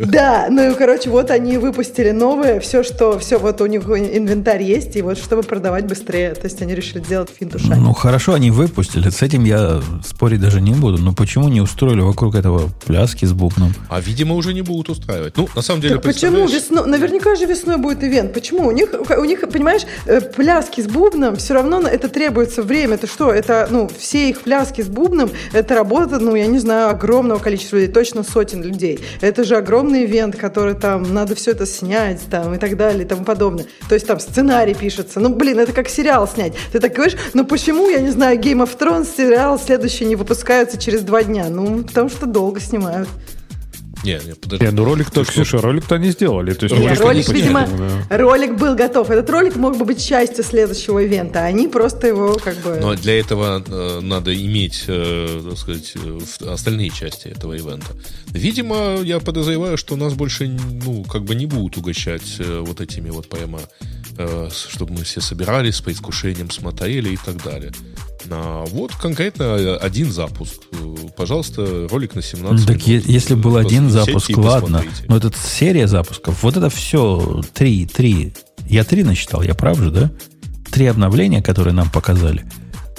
Да, 0.05 0.47
ну 0.49 0.71
и, 0.71 0.73
короче, 0.75 1.09
вот 1.09 1.31
они 1.31 1.57
выпустили 1.57 2.11
новое, 2.11 2.59
все, 2.59 2.83
что, 2.83 3.17
все, 3.19 3.37
вот 3.39 3.61
у 3.61 3.65
них 3.65 3.83
инвентарь 3.87 4.61
есть, 4.63 4.95
и 4.95 5.01
вот 5.01 5.17
чтобы 5.17 5.43
продавать 5.43 5.85
быстрее. 5.87 6.33
То 6.35 6.45
есть 6.45 6.61
они 6.61 6.75
решили 6.75 7.03
сделать 7.03 7.29
финт 7.37 7.55
ушами. 7.55 7.75
Ну, 7.79 7.93
хорошо, 7.93 8.33
они 8.33 8.51
выпустили. 8.51 9.09
С 9.09 9.21
этим 9.21 9.43
я 9.43 9.81
спорить 10.05 10.41
даже 10.41 10.61
не 10.61 10.73
буду. 10.73 10.97
Но 11.01 11.13
почему 11.13 11.47
не 11.47 11.61
устроили 11.61 12.01
вокруг 12.01 12.35
этого 12.35 12.69
пляски 12.97 13.25
с 13.25 13.33
бубном? 13.33 13.73
А, 13.89 13.99
видимо, 13.99 14.33
уже 14.33 14.53
не 14.53 14.63
будут 14.63 14.89
устраивать. 14.89 15.37
Ну, 15.37 15.47
на 15.55 15.61
самом 15.61 15.81
деле, 15.81 15.95
Так 15.95 16.03
почему 16.03 16.47
весной? 16.47 16.87
Наверняка 16.87 17.35
же 17.35 17.45
весной 17.45 17.77
будет 17.77 18.03
ивент. 18.03 18.33
Почему? 18.33 18.65
У 18.67 18.71
них, 18.71 18.89
у 18.91 19.23
них, 19.23 19.41
понимаешь, 19.41 19.83
э, 20.07 20.19
пляски 20.19 20.81
с 20.81 20.87
бубном, 20.87 21.35
все 21.35 21.53
равно 21.53 21.81
это 21.81 22.09
требуется 22.09 22.63
время. 22.63 22.95
Это 22.95 23.05
что? 23.05 23.31
Это, 23.31 23.67
ну, 23.69 23.87
все 23.99 24.29
их 24.29 24.41
пляски 24.41 24.81
с 24.81 24.87
бубном, 24.87 25.29
это 25.53 25.75
работа, 25.75 26.17
ну, 26.17 26.33
я 26.33 26.47
не 26.47 26.57
знаю, 26.57 26.89
огромного 26.89 27.37
количества 27.37 27.75
людей, 27.75 27.93
точно 27.93 28.23
сотен 28.23 28.63
людей. 28.63 28.99
Это 29.21 29.43
же 29.43 29.57
огромный 29.57 30.05
ивент, 30.05 30.35
который 30.35 30.73
там, 30.73 31.13
надо 31.13 31.35
все 31.35 31.51
это 31.51 31.67
снять, 31.67 32.21
там, 32.31 32.55
и 32.55 32.57
так 32.57 32.77
далее, 32.77 33.03
и 33.03 33.07
тому 33.07 33.23
подобное. 33.23 33.65
То 33.89 33.93
есть 33.93 34.07
там 34.07 34.19
сценарий 34.19 34.73
пишется. 34.73 35.19
Ну, 35.19 35.29
блин, 35.29 35.59
это 35.59 35.71
как 35.71 35.87
сериал 35.87 36.27
снять. 36.27 36.53
Ты 36.71 36.79
так 36.79 36.93
говоришь, 36.93 37.17
ну, 37.35 37.45
почему, 37.45 37.89
я 37.89 37.99
не 37.99 38.09
знаю, 38.09 38.39
Game 38.39 38.65
of 38.65 38.75
Thrones 38.75 39.07
сериал 39.15 39.59
следующий 39.59 40.05
не 40.05 40.15
выпускается 40.15 40.77
через 40.79 41.01
два 41.01 41.21
дня? 41.21 41.45
Ну, 41.49 41.83
потому 41.83 42.09
что 42.09 42.25
долго 42.25 42.59
снимают. 42.59 42.86
Не, 44.03 44.19
не, 44.25 44.35
подожди. 44.35 44.65
Не, 44.65 44.71
ну 44.71 44.85
ролик-то? 44.85 45.25
Ксюша, 45.25 45.59
ролик-то 45.59 45.95
они 45.95 46.11
сделали. 46.11 46.53
То 46.53 46.65
есть 46.65 46.75
Ролик 46.75 46.91
Нет, 46.91 46.99
ролик, 46.99 47.27
непонятно, 47.27 47.33
видимо, 47.33 48.05
да. 48.09 48.17
ролик 48.17 48.55
был 48.57 48.75
готов. 48.75 49.09
Этот 49.09 49.29
ролик 49.29 49.55
мог 49.55 49.77
бы 49.77 49.85
быть 49.85 50.05
частью 50.05 50.43
следующего 50.43 50.99
ивента, 50.99 51.41
а 51.41 51.45
они 51.45 51.67
просто 51.67 52.07
его 52.07 52.35
как 52.35 52.55
бы... 52.57 52.77
Но 52.81 52.95
для 52.95 53.19
этого 53.19 53.63
э, 53.65 53.99
надо 54.01 54.35
иметь, 54.35 54.85
э, 54.87 55.41
так 55.49 55.57
сказать, 55.57 55.93
э, 55.95 56.19
остальные 56.47 56.91
части 56.91 57.27
этого 57.27 57.53
ивента. 57.53 57.87
Видимо, 58.27 58.97
я 59.01 59.19
подозреваю, 59.19 59.77
что 59.77 59.95
нас 59.95 60.13
больше, 60.13 60.47
ну, 60.47 61.03
как 61.03 61.23
бы 61.23 61.35
не 61.35 61.47
будут 61.47 61.77
угощать 61.77 62.35
э, 62.39 62.63
вот 62.65 62.81
этими 62.81 63.09
вот 63.09 63.27
прямо, 63.27 63.59
э, 64.17 64.49
чтобы 64.69 64.93
мы 64.93 65.03
все 65.03 65.21
собирались 65.21 65.77
с 65.77 65.81
предвкушением, 65.81 66.51
смотрели 66.51 67.09
и 67.09 67.17
так 67.17 67.43
далее. 67.43 67.71
А 68.29 68.65
вот 68.71 68.93
конкретно 68.95 69.43
э, 69.43 69.75
один 69.77 70.11
запуск. 70.11 70.61
Э, 70.73 70.95
Пожалуйста, 71.15 71.87
ролик 71.89 72.15
на 72.15 72.21
17 72.21 72.67
Так 72.67 72.85
минут. 72.87 73.05
если 73.07 73.35
был 73.35 73.57
Пос- 73.57 73.65
один 73.65 73.89
запуск, 73.89 74.29
ладно. 74.37 74.79
посмотрите. 74.79 75.05
Но 75.07 75.17
это 75.17 75.31
серия 75.37 75.87
запусков. 75.87 76.43
Вот 76.43 76.57
это 76.57 76.69
все 76.69 77.41
три, 77.53 77.85
три. 77.85 78.33
Я 78.67 78.83
три 78.83 79.03
насчитал, 79.03 79.41
я 79.43 79.53
прав 79.55 79.77
же, 79.79 79.91
да? 79.91 80.11
Три 80.71 80.85
обновления, 80.87 81.41
которые 81.41 81.73
нам 81.73 81.89
показали. 81.89 82.43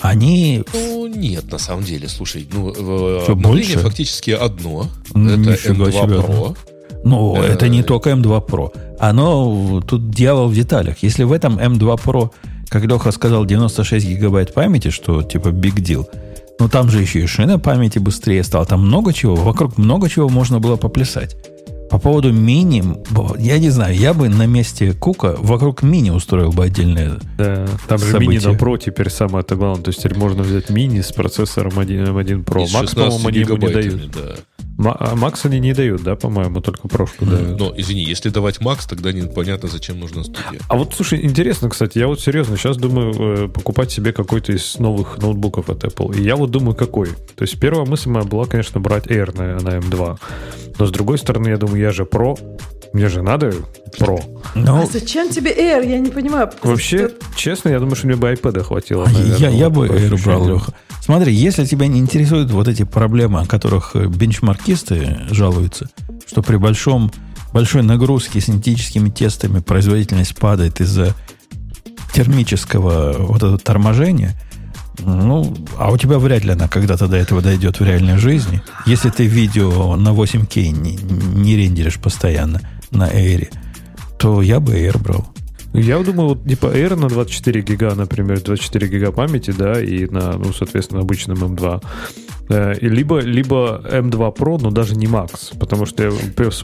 Они 0.01 0.63
Ну, 0.73 1.07
нет, 1.09 1.51
на 1.51 1.59
самом 1.59 1.85
деле, 1.85 2.09
слушай, 2.09 2.49
ну, 2.53 2.71
э, 2.71 3.21
Что, 3.25 3.33
обновление 3.33 3.75
больше? 3.75 3.89
фактически 3.89 4.31
одно. 4.31 4.87
Это 5.11 5.17
нифига 5.37 5.85
M2 5.87 5.93
себе. 5.93 6.17
Pro. 6.17 6.57
Ну, 7.05 7.37
Э, 7.43 7.47
это 7.47 7.69
не 7.69 7.83
только 7.83 8.11
M2 8.11 8.47
Pro. 8.47 8.71
Оно, 9.01 9.81
тут 9.87 10.11
дьявол 10.11 10.49
в 10.49 10.55
деталях. 10.55 10.99
Если 11.03 11.25
в 11.25 11.33
этом 11.33 11.59
M2 11.59 12.01
Pro, 12.03 12.31
как 12.69 12.85
Леха 12.85 13.11
сказал, 13.13 13.45
96 13.45 14.07
гигабайт 14.07 14.55
памяти, 14.55 14.91
что 14.91 15.23
типа 15.23 15.49
big 15.49 15.77
deal, 15.77 16.07
но 16.59 16.69
там 16.69 16.89
же 16.91 17.01
еще 17.01 17.21
и 17.21 17.27
шина 17.27 17.59
памяти 17.59 17.99
быстрее 17.99 18.43
стала. 18.43 18.67
Там 18.67 18.87
много 18.87 19.13
чего, 19.13 19.35
вокруг 19.35 19.79
много 19.79 20.09
чего 20.09 20.29
можно 20.29 20.61
было 20.61 20.77
поплясать. 20.77 21.37
По 21.91 21.99
поводу 21.99 22.33
мини, 22.33 22.85
я 23.39 23.59
не 23.59 23.71
знаю, 23.71 23.97
я 23.97 24.13
бы 24.13 24.29
на 24.29 24.47
месте 24.47 24.93
Кука 24.93 25.37
вокруг 25.39 25.83
мини 25.83 26.11
устроил 26.11 26.53
бы 26.53 26.65
отдельное. 26.65 27.17
Да, 27.39 27.67
там 27.89 27.99
же 27.99 28.11
событие. 28.11 28.41
мини 28.41 28.45
на 28.45 28.51
Pro 28.59 28.79
теперь 28.79 29.09
самое 29.09 29.43
это 29.43 29.57
главное. 29.57 29.83
То 29.83 29.89
есть 29.89 30.01
теперь 30.03 30.19
можно 30.19 30.43
взять 30.43 30.69
мини 30.69 31.01
с 31.01 31.13
процессором 31.13 31.79
1, 31.79 32.05
M1 32.05 32.45
Pro. 32.45 32.71
Макс, 32.75 32.95
по-моему, 32.95 33.29
они 33.29 33.39
ему 33.39 33.57
не 33.57 33.69
дают. 33.73 34.11
да. 34.11 34.35
А 34.85 35.17
Макс 35.17 35.45
они 35.45 35.59
не 35.59 35.73
дают, 35.75 36.03
да, 36.03 36.15
по-моему, 36.15 36.61
только 36.61 36.87
прошку 36.87 37.25
дают. 37.25 37.59
Но, 37.59 37.75
извини, 37.77 38.05
если 38.05 38.29
давать 38.29 38.61
макс, 38.61 38.87
тогда 38.87 39.13
непонятно, 39.13 39.69
зачем 39.69 39.99
нужна 39.99 40.23
студия. 40.23 40.61
А 40.69 40.77
вот, 40.77 40.95
слушай, 40.95 41.21
интересно, 41.25 41.69
кстати, 41.69 41.99
я 41.99 42.07
вот 42.07 42.21
серьезно 42.21 42.57
сейчас 42.57 42.77
думаю 42.77 43.13
э, 43.45 43.49
покупать 43.49 43.91
себе 43.91 44.13
какой-то 44.13 44.53
из 44.53 44.79
новых 44.79 45.19
ноутбуков 45.19 45.69
от 45.69 45.83
Apple. 45.83 46.17
И 46.17 46.23
я 46.23 46.37
вот 46.37 46.53
думаю, 46.53 46.77
какой. 46.77 47.09
То 47.09 47.43
есть 47.43 47.59
первая 47.59 47.87
мысль 47.87 48.09
моя 48.09 48.25
была, 48.25 48.45
конечно, 48.47 48.81
брать 48.81 49.07
Air 49.07 49.37
на, 49.37 49.59
на 49.61 49.79
M2. 49.79 50.19
Но 50.79 50.87
с 50.87 50.91
другой 50.93 51.19
стороны, 51.19 51.49
я 51.49 51.57
думаю, 51.57 51.81
я 51.81 51.91
же 51.91 52.05
Pro, 52.05 52.39
мне 52.93 53.09
же 53.09 53.23
надо 53.23 53.53
Pro. 53.99 54.23
Ну, 54.55 54.83
А 54.83 54.87
зачем 54.87 55.29
тебе 55.29 55.53
Air? 55.53 55.89
Я 55.89 55.99
не 55.99 56.11
понимаю. 56.11 56.51
Вообще, 56.63 57.11
честно, 57.37 57.71
я 57.71 57.81
думаю, 57.81 57.97
что 57.97 58.07
мне 58.07 58.17
бы 58.17 58.31
iPad 58.33 58.63
хватило. 58.63 59.05
А 59.05 59.11
наверное, 59.11 59.39
я, 59.39 59.49
я 59.51 59.71
бы 59.71 59.89
Air 59.89 60.23
брал. 60.25 60.49
Леха. 60.49 60.73
Смотри, 61.09 61.33
если 61.33 61.65
тебя 61.65 61.87
не 61.87 62.01
интересуют 62.01 62.51
вот 62.51 62.69
эти 62.69 62.83
проблемы, 62.83 63.41
о 63.41 63.47
которых 63.47 63.93
э, 63.97 64.09
бенчмаркисты 64.09 65.21
жалуются, 65.31 65.89
что 66.27 66.43
при 66.43 66.57
большом, 66.57 67.11
большой 67.55 67.83
нагрузке 67.83 68.43
синтетическими 68.43 69.09
тестами 69.09 69.61
производительность 69.61 70.37
падает 70.37 70.83
из-за 70.83 71.15
термического 72.13 73.15
вот 73.21 73.37
этого 73.37 73.57
торможения, 73.57 74.39
ну, 74.99 75.57
а 75.79 75.91
у 75.91 75.97
тебя 75.97 76.19
вряд 76.19 76.45
ли 76.45 76.51
она 76.51 76.69
когда-то 76.69 77.09
до 77.09 77.17
этого 77.17 77.41
дойдет 77.41 77.81
в 77.81 77.85
реальной 77.87 78.19
жизни. 78.19 78.61
Если 78.85 79.09
ты 79.09 79.25
видео 79.25 79.97
на 79.97 80.11
8К 80.11 80.61
не, 80.69 80.97
не 80.97 81.57
рендеришь 81.57 81.99
постоянно 81.99 82.61
на 82.91 83.09
Air, 83.09 83.49
то 84.19 84.43
я 84.43 84.61
бы 84.61 84.75
Air 84.75 84.99
брал. 84.99 85.27
Я 85.75 85.99
думаю, 85.99 86.31
вот 86.31 86.45
типа 86.45 86.67
Air 86.67 86.97
на 86.97 87.09
24 87.09 87.61
гига, 87.61 87.95
например, 87.95 88.41
24 88.41 88.89
гига 88.89 89.13
памяти, 89.13 89.53
да, 89.57 89.81
и 89.81 90.07
на, 90.07 90.33
ну, 90.33 90.53
соответственно, 90.53 91.03
обычном 91.03 91.39
M2. 91.55 91.83
Э, 92.49 92.75
и 92.81 92.89
либо, 92.89 93.21
либо 93.21 93.83
M2 93.85 94.35
Pro, 94.35 94.59
но 94.61 94.71
даже 94.71 94.97
не 94.97 95.07
Max, 95.07 95.57
потому 95.59 95.85
что, 95.87 96.05
я, 96.05 96.11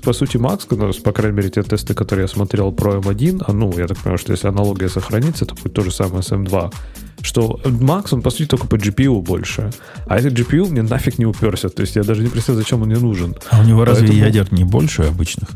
по, 0.03 0.13
сути, 0.13 0.39
Max, 0.39 0.67
ну, 0.71 0.91
по 1.03 1.13
крайней 1.13 1.37
мере, 1.37 1.51
те 1.51 1.63
тесты, 1.63 1.95
которые 1.95 2.25
я 2.25 2.29
смотрел 2.29 2.73
про 2.73 2.95
M1, 2.95 3.45
а, 3.47 3.53
ну, 3.53 3.73
я 3.77 3.87
так 3.87 3.99
понимаю, 3.99 4.19
что 4.19 4.33
если 4.33 4.49
аналогия 4.49 4.89
сохранится, 4.89 5.45
то 5.45 5.55
будет 5.55 5.75
то 5.75 5.83
же 5.83 5.91
самое 5.93 6.23
с 6.23 6.33
M2. 6.33 6.73
что 7.21 7.61
Max, 7.65 8.09
он, 8.13 8.23
по 8.23 8.31
сути, 8.31 8.47
только 8.47 8.67
по 8.67 8.77
GPU 8.77 9.23
больше. 9.23 9.71
А 10.07 10.19
этот 10.19 10.33
GPU 10.33 10.69
мне 10.71 10.83
нафиг 10.83 11.19
не 11.19 11.27
уперся. 11.27 11.69
То 11.69 11.83
есть 11.83 11.97
я 11.97 12.03
даже 12.03 12.23
не 12.23 12.29
представляю, 12.29 12.65
зачем 12.65 12.83
он 12.83 12.89
мне 12.89 12.99
нужен. 12.99 13.35
А 13.51 13.61
у 13.61 13.65
него 13.65 13.85
разве 13.85 14.09
Поэтому- 14.09 14.27
ядер 14.27 14.53
не 14.53 14.65
больше 14.65 15.03
обычных? 15.03 15.49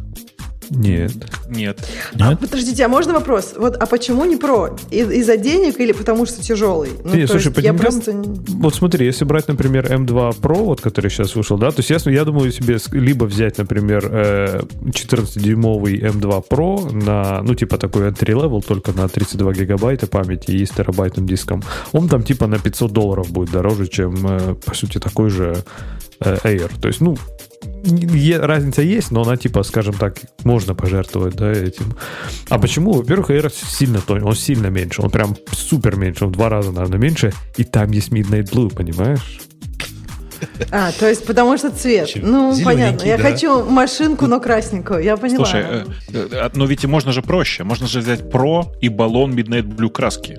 Нет. 0.70 1.12
Нет. 1.48 1.78
А, 2.20 2.30
Нет? 2.30 2.40
подождите, 2.40 2.84
а 2.84 2.88
можно 2.88 3.12
вопрос? 3.14 3.54
Вот, 3.56 3.76
а 3.76 3.86
почему 3.86 4.24
не 4.24 4.36
про? 4.36 4.76
Из- 4.90 5.10
из-за 5.10 5.36
денег 5.36 5.80
или 5.80 5.92
потому 5.92 6.26
что 6.26 6.42
тяжелый? 6.42 6.90
Ну, 7.04 7.14
Не, 7.14 7.22
то 7.26 7.32
слушай, 7.32 7.52
по 7.52 7.60
я 7.60 7.70
деньгам- 7.72 7.78
просто... 7.80 8.12
не- 8.12 8.28
Вот 8.60 8.74
смотри, 8.74 9.06
если 9.06 9.24
брать, 9.24 9.48
например, 9.48 9.86
M2 9.90 10.40
Pro, 10.40 10.64
вот, 10.64 10.80
который 10.80 11.10
сейчас 11.10 11.34
вышел, 11.34 11.56
да, 11.58 11.70
то 11.70 11.80
есть 11.80 11.90
я, 11.90 12.12
я 12.12 12.24
думаю 12.24 12.52
себе 12.52 12.76
либо 12.92 13.24
взять, 13.24 13.58
например, 13.58 14.08
э, 14.10 14.60
14-дюймовый 14.82 16.00
M2 16.00 16.44
Pro 16.48 16.92
на, 16.92 17.42
ну, 17.42 17.54
типа 17.54 17.78
такой 17.78 18.08
entry 18.10 18.34
level, 18.34 18.62
только 18.66 18.92
на 18.92 19.08
32 19.08 19.52
гигабайта 19.52 20.06
памяти 20.06 20.50
и 20.52 20.66
с 20.66 20.70
терабайтным 20.70 21.26
диском. 21.26 21.62
Он 21.92 22.08
там 22.08 22.22
типа 22.22 22.46
на 22.46 22.58
500 22.58 22.92
долларов 22.92 23.30
будет 23.30 23.50
дороже, 23.50 23.86
чем, 23.88 24.14
э, 24.26 24.54
по 24.54 24.74
сути, 24.74 24.98
такой 24.98 25.30
же 25.30 25.64
э, 26.20 26.36
Air. 26.44 26.70
То 26.80 26.88
есть, 26.88 27.00
ну, 27.00 27.16
разница 28.40 28.82
есть, 28.82 29.10
но 29.10 29.22
она, 29.22 29.36
типа, 29.36 29.62
скажем 29.62 29.94
так, 29.94 30.18
можно 30.44 30.74
пожертвовать, 30.74 31.36
да, 31.36 31.50
этим. 31.50 31.96
А 32.48 32.58
почему? 32.58 32.92
Во-первых, 32.92 33.30
Air 33.30 33.52
сильно 33.52 34.00
тонь, 34.00 34.22
он 34.22 34.34
сильно 34.34 34.68
меньше, 34.68 35.02
он 35.02 35.10
прям 35.10 35.36
супер 35.52 35.96
меньше, 35.96 36.24
он 36.24 36.30
в 36.30 36.34
два 36.34 36.48
раза, 36.48 36.72
наверное, 36.72 36.98
меньше, 36.98 37.32
и 37.56 37.64
там 37.64 37.90
есть 37.90 38.10
Midnight 38.10 38.50
Blue, 38.50 38.74
понимаешь? 38.74 39.40
А, 40.70 40.92
то 40.92 41.08
есть 41.08 41.26
потому 41.26 41.56
что 41.58 41.70
цвет. 41.70 42.08
Чем? 42.08 42.30
Ну, 42.30 42.52
Зелененький, 42.52 42.64
понятно. 42.64 43.06
Я 43.06 43.16
да. 43.16 43.22
хочу 43.22 43.64
машинку, 43.64 44.26
но 44.26 44.40
красненькую. 44.40 45.02
Я 45.02 45.16
поняла. 45.16 45.44
Слушай, 45.44 45.64
э, 45.64 45.84
э, 46.12 46.50
но 46.54 46.64
ведь 46.66 46.84
и 46.84 46.86
можно 46.86 47.12
же 47.12 47.22
проще. 47.22 47.64
Можно 47.64 47.86
же 47.86 48.00
взять 48.00 48.20
Pro 48.20 48.66
и 48.80 48.88
баллон 48.88 49.34
Midnight 49.34 49.64
Blue 49.64 49.90
краски. 49.90 50.38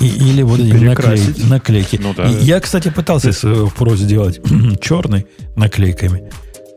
И- 0.00 0.06
или 0.30 0.42
вот 0.42 0.60
эти 0.60 0.72
наклей- 0.72 1.48
наклейки. 1.48 1.98
Ну 2.02 2.14
да. 2.14 2.26
Я, 2.28 2.60
кстати, 2.60 2.90
пытался 2.90 3.32
своего 3.32 3.68
Pro 3.68 3.96
сделать 3.96 4.40
черный 4.80 5.26
наклейками. 5.56 6.30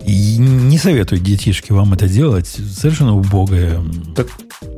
И 0.06 0.38
не 0.38 0.78
советую 0.78 1.20
детишки 1.20 1.74
вам 1.74 1.94
это 1.94 2.08
делать. 2.08 2.48
Совершенно 2.48 3.16
убогая 3.18 3.76
м, 3.78 4.14
Так- 4.16 4.28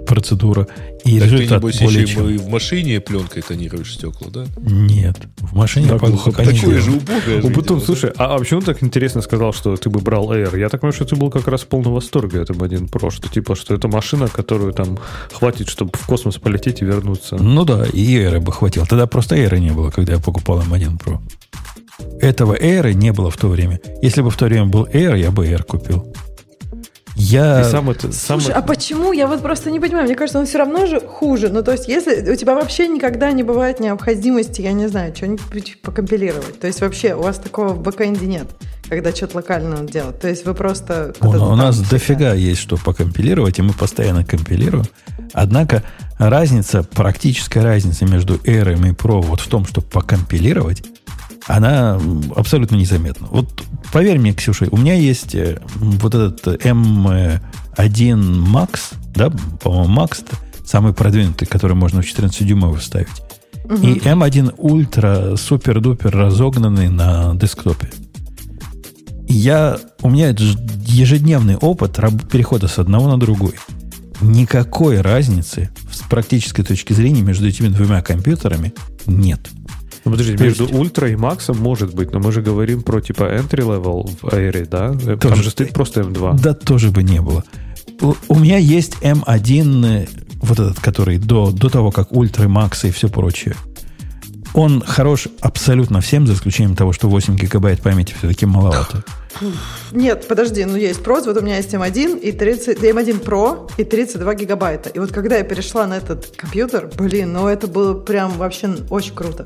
процедура. 0.10 0.68
И 1.06 1.20
Так 1.20 1.30
ты, 1.30 1.36
результат 1.36 1.60
небось, 1.60 1.80
более 1.80 2.02
еще 2.02 2.14
чем. 2.16 2.30
и 2.30 2.38
в 2.38 2.50
машине 2.50 3.00
пленкой 3.00 3.44
тонируешь 3.44 3.94
стекла, 3.94 4.28
да? 4.32 4.46
Нет. 4.58 5.18
В 5.38 5.56
машине 5.56 5.88
Да, 5.88 5.94
пока, 5.94 6.08
глухо. 6.08 6.32
пока 6.32 6.52
не 6.52 6.60
Такое 6.60 6.82
же 6.82 6.92
убогое 6.92 7.42
же 7.42 7.50
потом, 7.52 7.82
слушай, 7.82 8.12
а, 8.18 8.36
а 8.36 8.40
почему 8.40 8.62
так 8.62 8.82
интересно 8.84 9.22
сказал, 9.22 9.54
что 9.54 9.76
ты 9.78 9.90
бы 9.90 10.00
брал 10.00 10.34
Air? 10.34 10.60
Я 10.60 10.70
так 10.70 10.82
понимаю, 10.82 10.94
что 10.94 11.06
ты 11.06 11.16
был 11.16 11.30
как 11.30 11.48
раз 11.48 11.62
в 11.62 11.68
полном 11.68 11.94
восторге 11.94 12.42
от 12.42 12.50
M1 12.50 12.90
Pro, 12.90 13.12
что 13.12 13.30
типа, 13.30 13.56
что 13.56 13.76
это 13.76 13.88
машина, 13.88 14.28
которую 14.28 14.74
там 14.74 14.98
хватит, 15.32 15.70
чтобы 15.70 15.92
в 15.94 16.06
космос 16.08 16.38
полететь 16.38 16.82
и 16.82 16.86
вернуться. 16.86 17.38
Ну 17.38 17.64
да, 17.66 17.86
и 17.86 18.18
Air 18.18 18.40
бы 18.40 18.52
хватило. 18.52 18.86
Тогда 18.88 19.06
просто 19.06 19.36
Air 19.36 19.60
не 19.60 19.72
было, 19.72 19.92
когда 19.92 20.14
я 20.14 20.20
покупал 20.20 20.62
M1 20.62 20.98
Pro. 21.00 21.20
Этого 22.20 22.56
Air 22.60 22.94
не 22.94 23.14
было 23.14 23.30
в 23.30 23.38
то 23.38 23.48
время. 23.48 23.80
Если 24.02 24.22
бы 24.22 24.32
в 24.32 24.38
то 24.38 24.46
время 24.46 24.66
был 24.66 24.86
Air, 24.86 25.18
я 25.20 25.32
бы 25.32 25.46
Air 25.48 25.64
купил. 25.64 26.14
Я... 27.20 27.64
Сам 27.66 27.90
это... 27.90 28.12
Сам 28.14 28.40
Слушай, 28.40 28.52
это- 28.52 28.60
а 28.60 28.62
почему? 28.62 29.12
Я 29.12 29.28
вот 29.28 29.42
просто 29.42 29.70
не 29.70 29.80
понимаю. 29.80 30.06
Мне 30.06 30.16
кажется, 30.16 30.40
он 30.40 30.46
все 30.46 30.58
равно 30.58 30.86
же 30.86 31.00
хуже. 31.02 31.50
Ну, 31.50 31.62
то 31.64 31.74
есть, 31.74 31.88
если 31.88 32.32
у 32.32 32.36
тебя 32.36 32.56
вообще 32.56 32.88
никогда 32.88 33.32
не 33.32 33.44
бывает 33.44 33.80
необходимости, 33.80 34.62
я 34.62 34.72
не 34.72 34.88
знаю, 34.88 35.16
что-нибудь 35.16 35.82
покомпилировать. 35.82 36.60
То 36.60 36.68
есть, 36.68 36.82
вообще 36.82 37.16
у 37.16 37.22
вас 37.22 37.38
такого 37.38 37.70
в 37.70 37.82
бэкэнде 37.82 38.26
нет, 38.26 38.48
когда 38.88 39.12
что-то 39.12 39.38
локально 39.38 39.72
надо 39.72 39.92
делать. 39.92 40.20
То 40.20 40.30
есть, 40.30 40.46
вы 40.46 40.54
просто... 40.54 41.14
У, 41.20 41.28
у 41.28 41.56
нас 41.56 41.78
там 41.78 41.88
дофига 41.90 42.34
есть 42.34 42.62
что 42.62 42.78
покомпилировать, 42.78 43.60
и 43.60 43.62
мы 43.62 43.74
постоянно 43.74 44.24
компилируем. 44.24 44.86
Однако 45.34 45.84
разница, 46.18 46.84
практическая 46.84 47.62
разница 47.62 48.06
между 48.06 48.36
Air 48.36 48.74
и 48.74 48.92
Pro 48.94 49.22
вот 49.22 49.42
в 49.42 49.48
том, 49.48 49.66
чтобы 49.66 49.88
покомпилировать, 49.88 50.84
она 51.50 52.00
абсолютно 52.36 52.76
незаметна. 52.76 53.28
Вот 53.32 53.64
поверь 53.92 54.20
мне, 54.20 54.34
Ксюша, 54.34 54.68
у 54.70 54.78
меня 54.78 54.94
есть 54.94 55.34
э, 55.34 55.60
вот 55.76 56.14
этот 56.14 56.64
M1 56.64 57.42
Max, 57.76 58.94
да, 59.16 59.32
по-моему, 59.62 60.00
Max, 60.00 60.24
самый 60.64 60.94
продвинутый, 60.94 61.48
который 61.48 61.76
можно 61.76 62.04
в 62.04 62.06
14 62.06 62.48
дюймов 62.48 62.80
вставить. 62.80 63.08
И 63.82 63.98
M1 63.98 64.58
Ultra 64.58 65.38
супер-дупер 65.38 66.12
разогнанный 66.16 66.90
на 66.90 67.34
десктопе. 67.34 67.90
Я, 69.28 69.80
у 70.02 70.10
меня 70.10 70.30
ежедневный 70.30 71.56
опыт 71.56 72.00
перехода 72.32 72.68
с 72.68 72.78
одного 72.78 73.10
на 73.10 73.20
другой. 73.20 73.54
Никакой 74.22 75.02
разницы 75.02 75.72
с 75.92 76.02
практической 76.02 76.62
точки 76.62 76.94
зрения 76.94 77.22
между 77.22 77.48
этими 77.48 77.70
двумя 77.70 78.04
компьютерами 78.04 78.74
нет. 79.08 79.50
Ну, 80.10 80.12
подожди, 80.18 80.36
То 80.38 80.44
между 80.44 80.64
есть- 80.64 80.76
ультра 80.76 81.10
и 81.10 81.16
максом 81.16 81.58
может 81.60 81.94
быть, 81.94 82.12
но 82.12 82.20
мы 82.20 82.32
же 82.32 82.42
говорим 82.42 82.82
про 82.82 83.00
типа 83.02 83.24
entry 83.24 83.64
level 83.64 84.10
в 84.22 84.26
Air, 84.34 84.68
да? 84.68 84.94
Там 85.18 85.20
Тоже. 85.20 85.44
же 85.44 85.50
стоит 85.52 85.74
просто 85.74 86.02
M2. 86.02 86.40
Да 86.40 86.54
тоже 86.54 86.90
бы 86.92 87.04
не 87.04 87.22
было. 87.22 87.44
У, 88.02 88.16
у 88.28 88.36
меня 88.40 88.58
есть 88.58 88.96
M1, 89.02 89.86
э, 89.86 90.08
вот 90.42 90.60
этот, 90.60 90.80
который 90.80 91.18
до, 91.18 91.52
до 91.52 91.70
того, 91.70 91.92
как 91.92 92.12
Ультра, 92.12 92.48
Макс 92.48 92.86
и 92.86 92.92
все 92.92 93.10
прочее. 93.10 93.56
Он 94.54 94.82
хорош 94.82 95.28
абсолютно 95.42 96.02
всем, 96.02 96.26
за 96.26 96.34
исключением 96.34 96.76
того, 96.76 96.92
что 96.92 97.08
8 97.08 97.36
гигабайт 97.36 97.82
памяти 97.82 98.16
все-таки 98.18 98.46
маловато. 98.48 99.04
Нет, 99.92 100.28
подожди, 100.28 100.66
ну 100.66 100.76
есть 100.76 101.02
Pro, 101.02 101.24
вот 101.24 101.38
у 101.38 101.42
меня 101.42 101.58
есть 101.58 101.74
M1 101.74 102.20
и 102.20 102.32
30, 102.32 102.80
M1 102.80 103.24
Pro 103.24 103.70
и 103.78 103.84
32 103.84 104.34
гигабайта. 104.36 104.90
И 104.90 104.98
вот 105.00 105.12
когда 105.12 105.38
я 105.38 105.44
перешла 105.44 105.86
на 105.86 105.98
этот 105.98 106.34
компьютер, 106.36 106.90
блин, 106.98 107.34
ну 107.34 107.48
это 107.48 107.68
было 107.68 107.94
прям 107.94 108.32
вообще 108.32 108.70
очень 108.90 109.14
круто. 109.14 109.46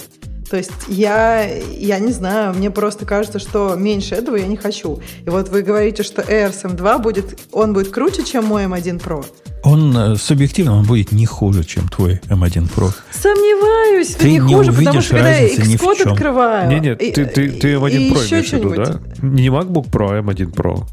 То 0.54 0.58
есть 0.58 0.70
я, 0.88 1.46
я 1.46 1.98
не 1.98 2.12
знаю, 2.12 2.54
мне 2.54 2.70
просто 2.70 3.08
кажется, 3.08 3.40
что 3.40 3.74
меньше 3.74 4.14
этого 4.14 4.36
я 4.36 4.46
не 4.46 4.56
хочу. 4.56 5.00
И 5.26 5.30
вот 5.32 5.50
вы 5.50 5.64
говорите, 5.64 6.04
что 6.04 6.22
Air 6.22 6.54
M2 6.54 7.02
будет, 7.02 7.40
он 7.52 7.74
будет 7.74 7.90
круче, 7.90 8.24
чем 8.24 8.46
мой 8.46 8.66
M1 8.66 9.04
Pro. 9.04 9.26
Он 9.64 9.98
э, 9.98 10.16
субъективно 10.16 10.78
он 10.78 10.86
будет 10.86 11.12
не 11.12 11.26
хуже, 11.26 11.64
чем 11.64 11.90
твой 11.90 12.22
M1 12.28 12.70
Pro. 12.72 12.94
Сомневаюсь, 13.12 14.10
Ты 14.10 14.30
не, 14.30 14.38
не 14.38 14.54
хуже, 14.54 14.74
потому 14.74 15.02
что 15.02 15.16
когда 15.16 15.36
я 15.38 15.56
Xcode 15.56 16.12
открываю... 16.12 16.70
Не, 16.70 16.80
нет, 16.82 17.00
ты, 17.00 17.12
ты, 17.12 17.50
ты 17.50 17.72
и- 17.72 17.74
M1 17.74 17.90
и 17.92 18.12
Pro 18.12 18.24
еще 18.24 18.36
имеешь 18.36 18.50
в 18.50 18.54
виду, 18.54 18.74
что-нибудь. 18.76 19.02
да? 19.18 19.28
Не 19.28 19.48
MacBook 19.48 19.90
Pro, 19.90 20.12
а 20.12 20.22
M1 20.22 20.54
Pro. 20.54 20.84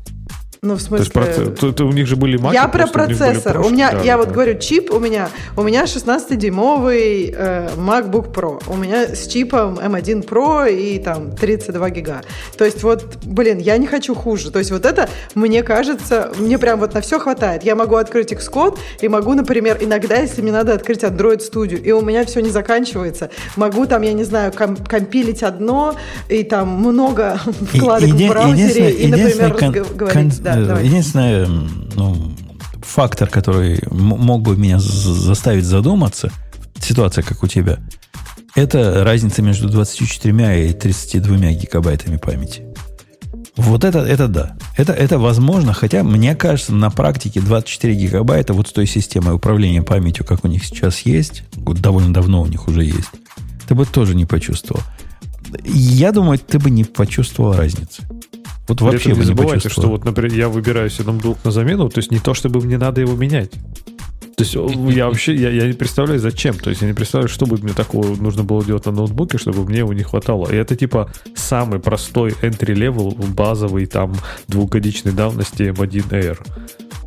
Ну, 0.63 0.77
в 0.77 0.83
То 0.87 0.97
есть 0.97 1.11
смысле... 1.11 1.45
проц- 1.45 1.57
то- 1.59 1.73
то 1.73 1.85
у 1.87 1.93
них 1.93 2.07
же 2.07 2.17
были 2.17 2.39
Mac. 2.39 2.53
Я 2.53 2.69
про 2.69 2.85
у 2.85 2.89
процессор. 2.89 3.53
У 3.57 3.61
прошки, 3.63 3.73
меня, 3.73 3.93
да, 3.93 4.01
я 4.03 4.13
да, 4.13 4.19
вот 4.19 4.29
да. 4.29 4.35
говорю, 4.35 4.59
чип 4.59 4.93
у 4.93 4.99
меня, 4.99 5.31
у 5.57 5.63
меня 5.63 5.85
16-дюймовый 5.85 7.35
э, 7.35 7.69
MacBook 7.77 8.33
Pro. 8.33 8.63
У 8.69 8.77
меня 8.77 9.07
с 9.15 9.27
чипом 9.27 9.79
M1 9.79 10.29
Pro 10.29 10.71
и 10.71 10.99
там 10.99 11.31
32 11.35 11.91
гига. 11.91 12.21
То 12.59 12.67
есть 12.67 12.83
вот, 12.83 13.05
блин, 13.25 13.57
я 13.57 13.79
не 13.79 13.87
хочу 13.87 14.15
хуже. 14.15 14.51
То 14.51 14.59
есть 14.59 14.71
вот 14.71 14.85
это, 14.85 15.09
мне 15.35 15.63
кажется, 15.63 16.31
мне 16.39 16.59
прям 16.59 16.79
вот 16.81 16.93
на 16.93 17.01
все 17.01 17.19
хватает. 17.19 17.63
Я 17.65 17.75
могу 17.75 17.97
открыть 17.97 18.33
Xcode 18.33 18.79
и 19.01 19.09
могу, 19.09 19.33
например, 19.33 19.79
иногда, 19.81 20.17
если 20.17 20.43
мне 20.43 20.53
надо 20.53 20.75
открыть 20.75 21.03
Android 21.05 21.39
Studio, 21.39 21.79
и 21.81 21.91
у 21.93 22.03
меня 22.03 22.25
все 22.27 22.41
не 22.41 22.51
заканчивается, 22.51 23.31
могу 23.57 23.87
там, 23.87 24.03
я 24.03 24.13
не 24.13 24.25
знаю, 24.25 24.53
ком- 24.53 24.77
компилить 24.77 25.43
одно, 25.43 25.95
и 26.29 26.43
там 26.45 26.69
много 26.69 27.41
вкладок 27.75 28.09
еди- 28.11 28.27
в 28.27 28.29
браузере, 28.29 28.91
и, 28.91 29.07
например, 29.07 29.55
кон- 29.55 29.71
разго- 29.75 29.95
говорить. 29.97 30.35
кон- 30.37 30.45
Да, 30.45 30.50
э, 30.57 30.67
давай. 30.67 30.87
единственный 30.87 31.45
м, 31.45 31.91
ну, 31.95 32.33
фактор, 32.83 33.29
который 33.29 33.81
мог 33.91 34.43
бы 34.43 34.57
меня 34.57 34.79
заставить 34.79 35.65
задуматься, 35.65 36.31
ситуация 36.81 37.23
как 37.23 37.43
у 37.43 37.47
тебя, 37.47 37.79
это 38.55 39.05
разница 39.05 39.43
между 39.43 39.69
24 39.69 40.71
и 40.71 40.73
32 40.73 41.37
гигабайтами 41.53 42.17
памяти. 42.17 42.65
Вот 43.57 43.85
это, 43.85 43.99
это 43.99 44.29
да. 44.29 44.57
Это, 44.77 44.93
это 44.93 45.19
возможно, 45.19 45.73
хотя, 45.73 46.03
мне 46.03 46.35
кажется, 46.35 46.73
на 46.73 46.91
практике 46.91 47.41
24 47.41 47.95
гигабайта 47.95 48.55
вот 48.55 48.69
с 48.69 48.73
той 48.73 48.87
системой 48.87 49.35
управления 49.35 49.83
памятью, 49.83 50.25
как 50.25 50.45
у 50.45 50.49
них 50.49 50.65
сейчас 50.65 51.01
есть, 51.01 51.43
вот 51.57 51.79
довольно 51.81 52.13
давно 52.15 52.41
у 52.43 52.47
них 52.47 52.69
уже 52.69 52.85
есть, 52.85 53.11
ты 53.69 53.75
бы 53.75 53.85
тоже 53.85 54.15
не 54.15 54.25
почувствовал. 54.25 54.83
Я 55.65 56.13
думаю, 56.13 56.39
ты 56.39 56.59
бы 56.59 56.71
не 56.71 56.85
почувствовал 56.85 57.55
разницы. 57.55 58.03
Вот 58.71 58.79
При 58.79 58.85
вообще 58.85 59.09
этом 59.09 59.13
бы 59.15 59.19
не 59.19 59.25
забывайте, 59.25 59.69
что 59.69 59.89
вот, 59.89 60.05
например, 60.05 60.33
я 60.33 60.49
выбираю 60.49 60.89
себе 60.91 61.07
ноутбук 61.07 61.39
на 61.45 61.51
замену, 61.51 61.89
то 61.89 61.99
есть 61.99 62.13
не 62.13 62.21
то, 62.21 62.35
чтобы 62.35 62.61
мне 62.61 62.79
надо 62.79 63.01
его 63.01 63.17
менять. 63.17 63.51
То 64.37 64.45
есть 64.45 64.55
я 64.97 65.09
вообще, 65.09 65.35
я, 65.35 65.51
я 65.51 65.67
не 65.67 65.73
представляю, 65.73 66.21
зачем. 66.21 66.55
То 66.55 66.71
есть 66.71 66.81
я 66.81 66.89
не 66.89 66.95
представляю, 66.95 67.29
что 67.29 67.47
бы 67.47 67.59
мне 67.59 67.73
такого 67.73 68.15
нужно 68.15 68.45
было 68.45 68.65
делать 68.65 68.87
на 68.87 68.93
ноутбуке, 68.93 69.39
чтобы 69.39 69.65
мне 69.65 69.79
его 69.79 69.93
не 69.93 70.05
хватало. 70.05 70.51
И 70.51 70.55
это 70.55 70.77
типа 70.77 71.11
самый 71.35 71.81
простой 71.81 72.31
entry-level, 72.41 73.35
базовый 73.35 73.87
там 73.87 74.15
двухгодичной 74.47 75.13
давности 75.13 75.65
M1 75.65 76.11
Air. 76.11 76.39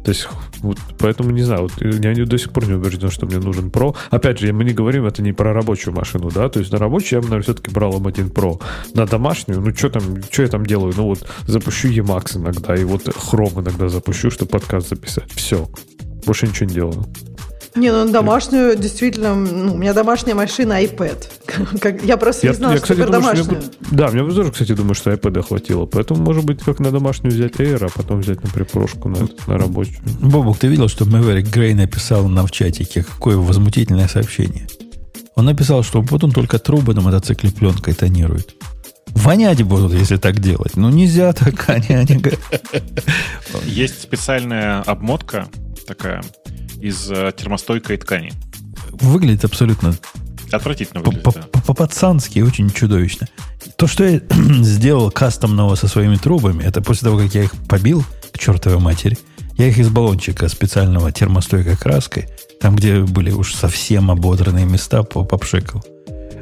То 0.03 0.09
есть, 0.11 0.27
вот, 0.63 0.79
поэтому 0.97 1.29
не 1.29 1.43
знаю, 1.43 1.63
вот, 1.63 1.73
я 1.79 2.13
не- 2.13 2.25
до 2.25 2.37
сих 2.37 2.51
пор 2.51 2.67
не 2.67 2.73
убежден, 2.73 3.11
что 3.11 3.25
мне 3.27 3.37
нужен 3.37 3.67
Pro. 3.67 3.95
Опять 4.09 4.39
же, 4.39 4.51
мы 4.51 4.63
не 4.63 4.73
говорим, 4.73 5.05
это 5.05 5.21
не 5.21 5.33
про 5.33 5.53
рабочую 5.53 5.93
машину, 5.93 6.31
да, 6.31 6.49
то 6.49 6.59
есть 6.59 6.71
на 6.71 6.79
рабочую 6.79 7.17
я 7.17 7.21
бы, 7.21 7.25
наверное, 7.25 7.43
все-таки 7.43 7.71
брал 7.71 7.99
M1 7.99 8.31
Pro. 8.33 8.61
На 8.95 9.05
домашнюю, 9.05 9.61
ну, 9.61 9.75
что 9.75 9.89
там, 9.89 10.01
что 10.31 10.41
я 10.41 10.47
там 10.47 10.65
делаю? 10.65 10.93
Ну, 10.97 11.03
вот, 11.05 11.27
запущу 11.45 11.89
Emacs 11.89 12.37
иногда, 12.37 12.75
и 12.75 12.83
вот 12.83 13.07
Chrome 13.07 13.61
иногда 13.61 13.89
запущу, 13.89 14.31
чтобы 14.31 14.51
подкаст 14.51 14.89
записать. 14.89 15.31
Все. 15.31 15.67
Больше 16.25 16.47
ничего 16.47 16.67
не 16.67 16.73
делаю. 16.73 17.05
Не, 17.75 17.91
ну 17.91 18.05
на 18.05 18.11
домашнюю 18.11 18.75
действительно, 18.77 19.33
ну, 19.35 19.73
у 19.73 19.77
меня 19.77 19.93
домашняя 19.93 20.35
машина 20.35 20.83
iPad. 20.83 21.27
Как- 21.79 22.03
Я 22.03 22.17
просто 22.17 22.47
не 22.47 22.53
знала, 22.53 22.77
что 22.77 22.87
про 22.93 23.05
думаю, 23.07 23.21
что 23.35 23.45
домашнюю. 23.45 23.45
мне 23.47 23.57
бы- 23.89 23.97
да, 23.97 24.07
мне 24.09 24.33
тоже, 24.33 24.51
кстати, 24.51 24.73
думаю, 24.73 24.93
что 24.93 25.11
iPad 25.11 25.41
хватило. 25.41 25.85
Поэтому, 25.87 26.21
может 26.21 26.45
быть, 26.45 26.61
как 26.61 26.79
на 26.79 26.91
домашнюю 26.91 27.33
взять 27.33 27.53
Air, 27.53 27.85
а 27.85 27.89
потом 27.89 28.21
взять 28.21 28.43
на 28.43 28.49
припрошку 28.49 29.09
на, 29.09 29.27
на 29.47 29.57
рабочую. 29.57 29.97
Бобук, 30.21 30.59
ты 30.59 30.67
видел, 30.67 30.87
что 30.87 31.05
Мэверик 31.05 31.47
Грей 31.47 31.73
написал 31.73 32.27
нам 32.27 32.45
в 32.47 32.51
чатике? 32.51 33.03
Какое 33.03 33.37
возмутительное 33.37 34.07
сообщение. 34.07 34.67
Он 35.35 35.45
написал, 35.45 35.81
что 35.83 36.01
вот 36.01 36.23
он 36.23 36.31
только 36.31 36.59
трубы 36.59 36.93
на 36.93 37.01
мотоцикле 37.01 37.49
пленкой 37.51 37.95
тонирует. 37.95 38.53
Вонять 39.15 39.63
будут, 39.63 39.93
если 39.93 40.17
так 40.17 40.39
делать. 40.39 40.75
Ну, 40.75 40.89
нельзя 40.89 41.33
так, 41.33 41.63
они, 41.69 41.87
они 41.95 42.15
говорят. 42.17 42.39
Есть 43.65 44.01
специальная 44.01 44.81
обмотка 44.81 45.47
такая 45.87 46.23
из 46.83 47.09
э, 47.09 47.31
термостойкой 47.35 47.97
ткани. 47.97 48.33
Выглядит 48.91 49.45
абсолютно 49.45 49.95
Отвратительно 50.51 51.01
выглядит, 51.01 51.23
да. 51.33 51.59
по-пацански, 51.65 52.39
очень 52.39 52.69
чудовищно. 52.69 53.27
То, 53.77 53.87
что 53.87 54.03
я 54.03 54.21
сделал 54.61 55.09
кастомного 55.09 55.75
со 55.75 55.87
своими 55.87 56.17
трубами, 56.17 56.63
это 56.63 56.81
после 56.81 57.05
того, 57.07 57.17
как 57.17 57.33
я 57.33 57.43
их 57.43 57.53
побил 57.67 58.03
к 58.31 58.37
чертовой 58.37 58.79
матери, 58.79 59.17
я 59.57 59.67
их 59.67 59.77
из 59.79 59.89
баллончика 59.89 60.47
специального 60.49 61.11
термостойкой 61.11 61.77
краской, 61.77 62.27
там, 62.59 62.75
где 62.75 62.99
были 63.01 63.31
уж 63.31 63.53
совсем 63.55 64.11
ободранные 64.11 64.65
места, 64.65 65.03
по- 65.03 65.23
попшикал. 65.23 65.83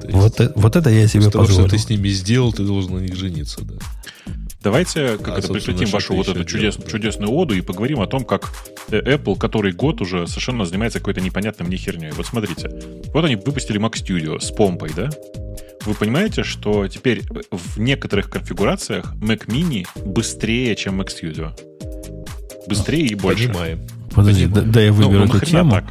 Вот, 0.09 0.41
э- 0.41 0.51
вот 0.55 0.75
это 0.75 0.89
я 0.89 1.07
себе 1.07 1.29
того, 1.29 1.45
что 1.45 1.53
позволил. 1.53 1.69
ты 1.69 1.77
с 1.77 1.87
ними 1.89 2.09
сделал, 2.09 2.51
ты 2.51 2.63
должен 2.63 2.95
на 2.95 2.99
них 2.99 3.15
жениться, 3.15 3.61
да. 3.61 3.75
Давайте, 4.63 5.17
как 5.17 5.35
А, 5.35 5.39
это, 5.39 5.51
прекратим 5.53 5.89
вашу 5.89 6.13
вот 6.15 6.27
эту 6.27 6.43
чудес- 6.45 6.77
да. 6.77 6.87
чудесную 6.89 7.31
оду 7.31 7.55
и 7.55 7.61
поговорим 7.61 7.99
о 7.99 8.05
том, 8.07 8.23
как 8.23 8.51
э, 8.91 9.01
Apple, 9.15 9.35
который 9.37 9.71
год 9.71 10.01
уже 10.01 10.27
совершенно 10.27 10.65
занимается 10.65 10.99
какой-то 10.99 11.19
непонятной 11.21 11.65
мне 11.65 11.77
херней. 11.77 12.11
Вот 12.11 12.27
смотрите, 12.27 12.69
вот 13.13 13.25
они 13.25 13.35
выпустили 13.37 13.79
Mac 13.79 13.93
Studio 13.93 14.39
с 14.39 14.51
помпой, 14.51 14.91
да? 14.95 15.09
Вы 15.85 15.95
понимаете, 15.95 16.43
что 16.43 16.87
теперь 16.87 17.23
в 17.49 17.79
некоторых 17.79 18.29
конфигурациях 18.29 19.15
Mac 19.15 19.47
Mini 19.47 19.87
быстрее, 20.05 20.75
чем 20.75 21.01
Mac 21.01 21.07
Studio? 21.07 21.51
Быстрее 22.67 23.07
и 23.07 23.15
больше. 23.15 23.47
Понимаем. 23.47 23.79
Подожди, 24.13 24.45
да, 24.45 24.53
Понимаю. 24.61 24.73
да 24.73 24.81
я 24.81 24.89
Ну, 24.91 24.95
выберу 24.95 25.25
ну, 25.25 25.35
эту 25.37 25.45
тему. 25.45 25.71
так? 25.71 25.85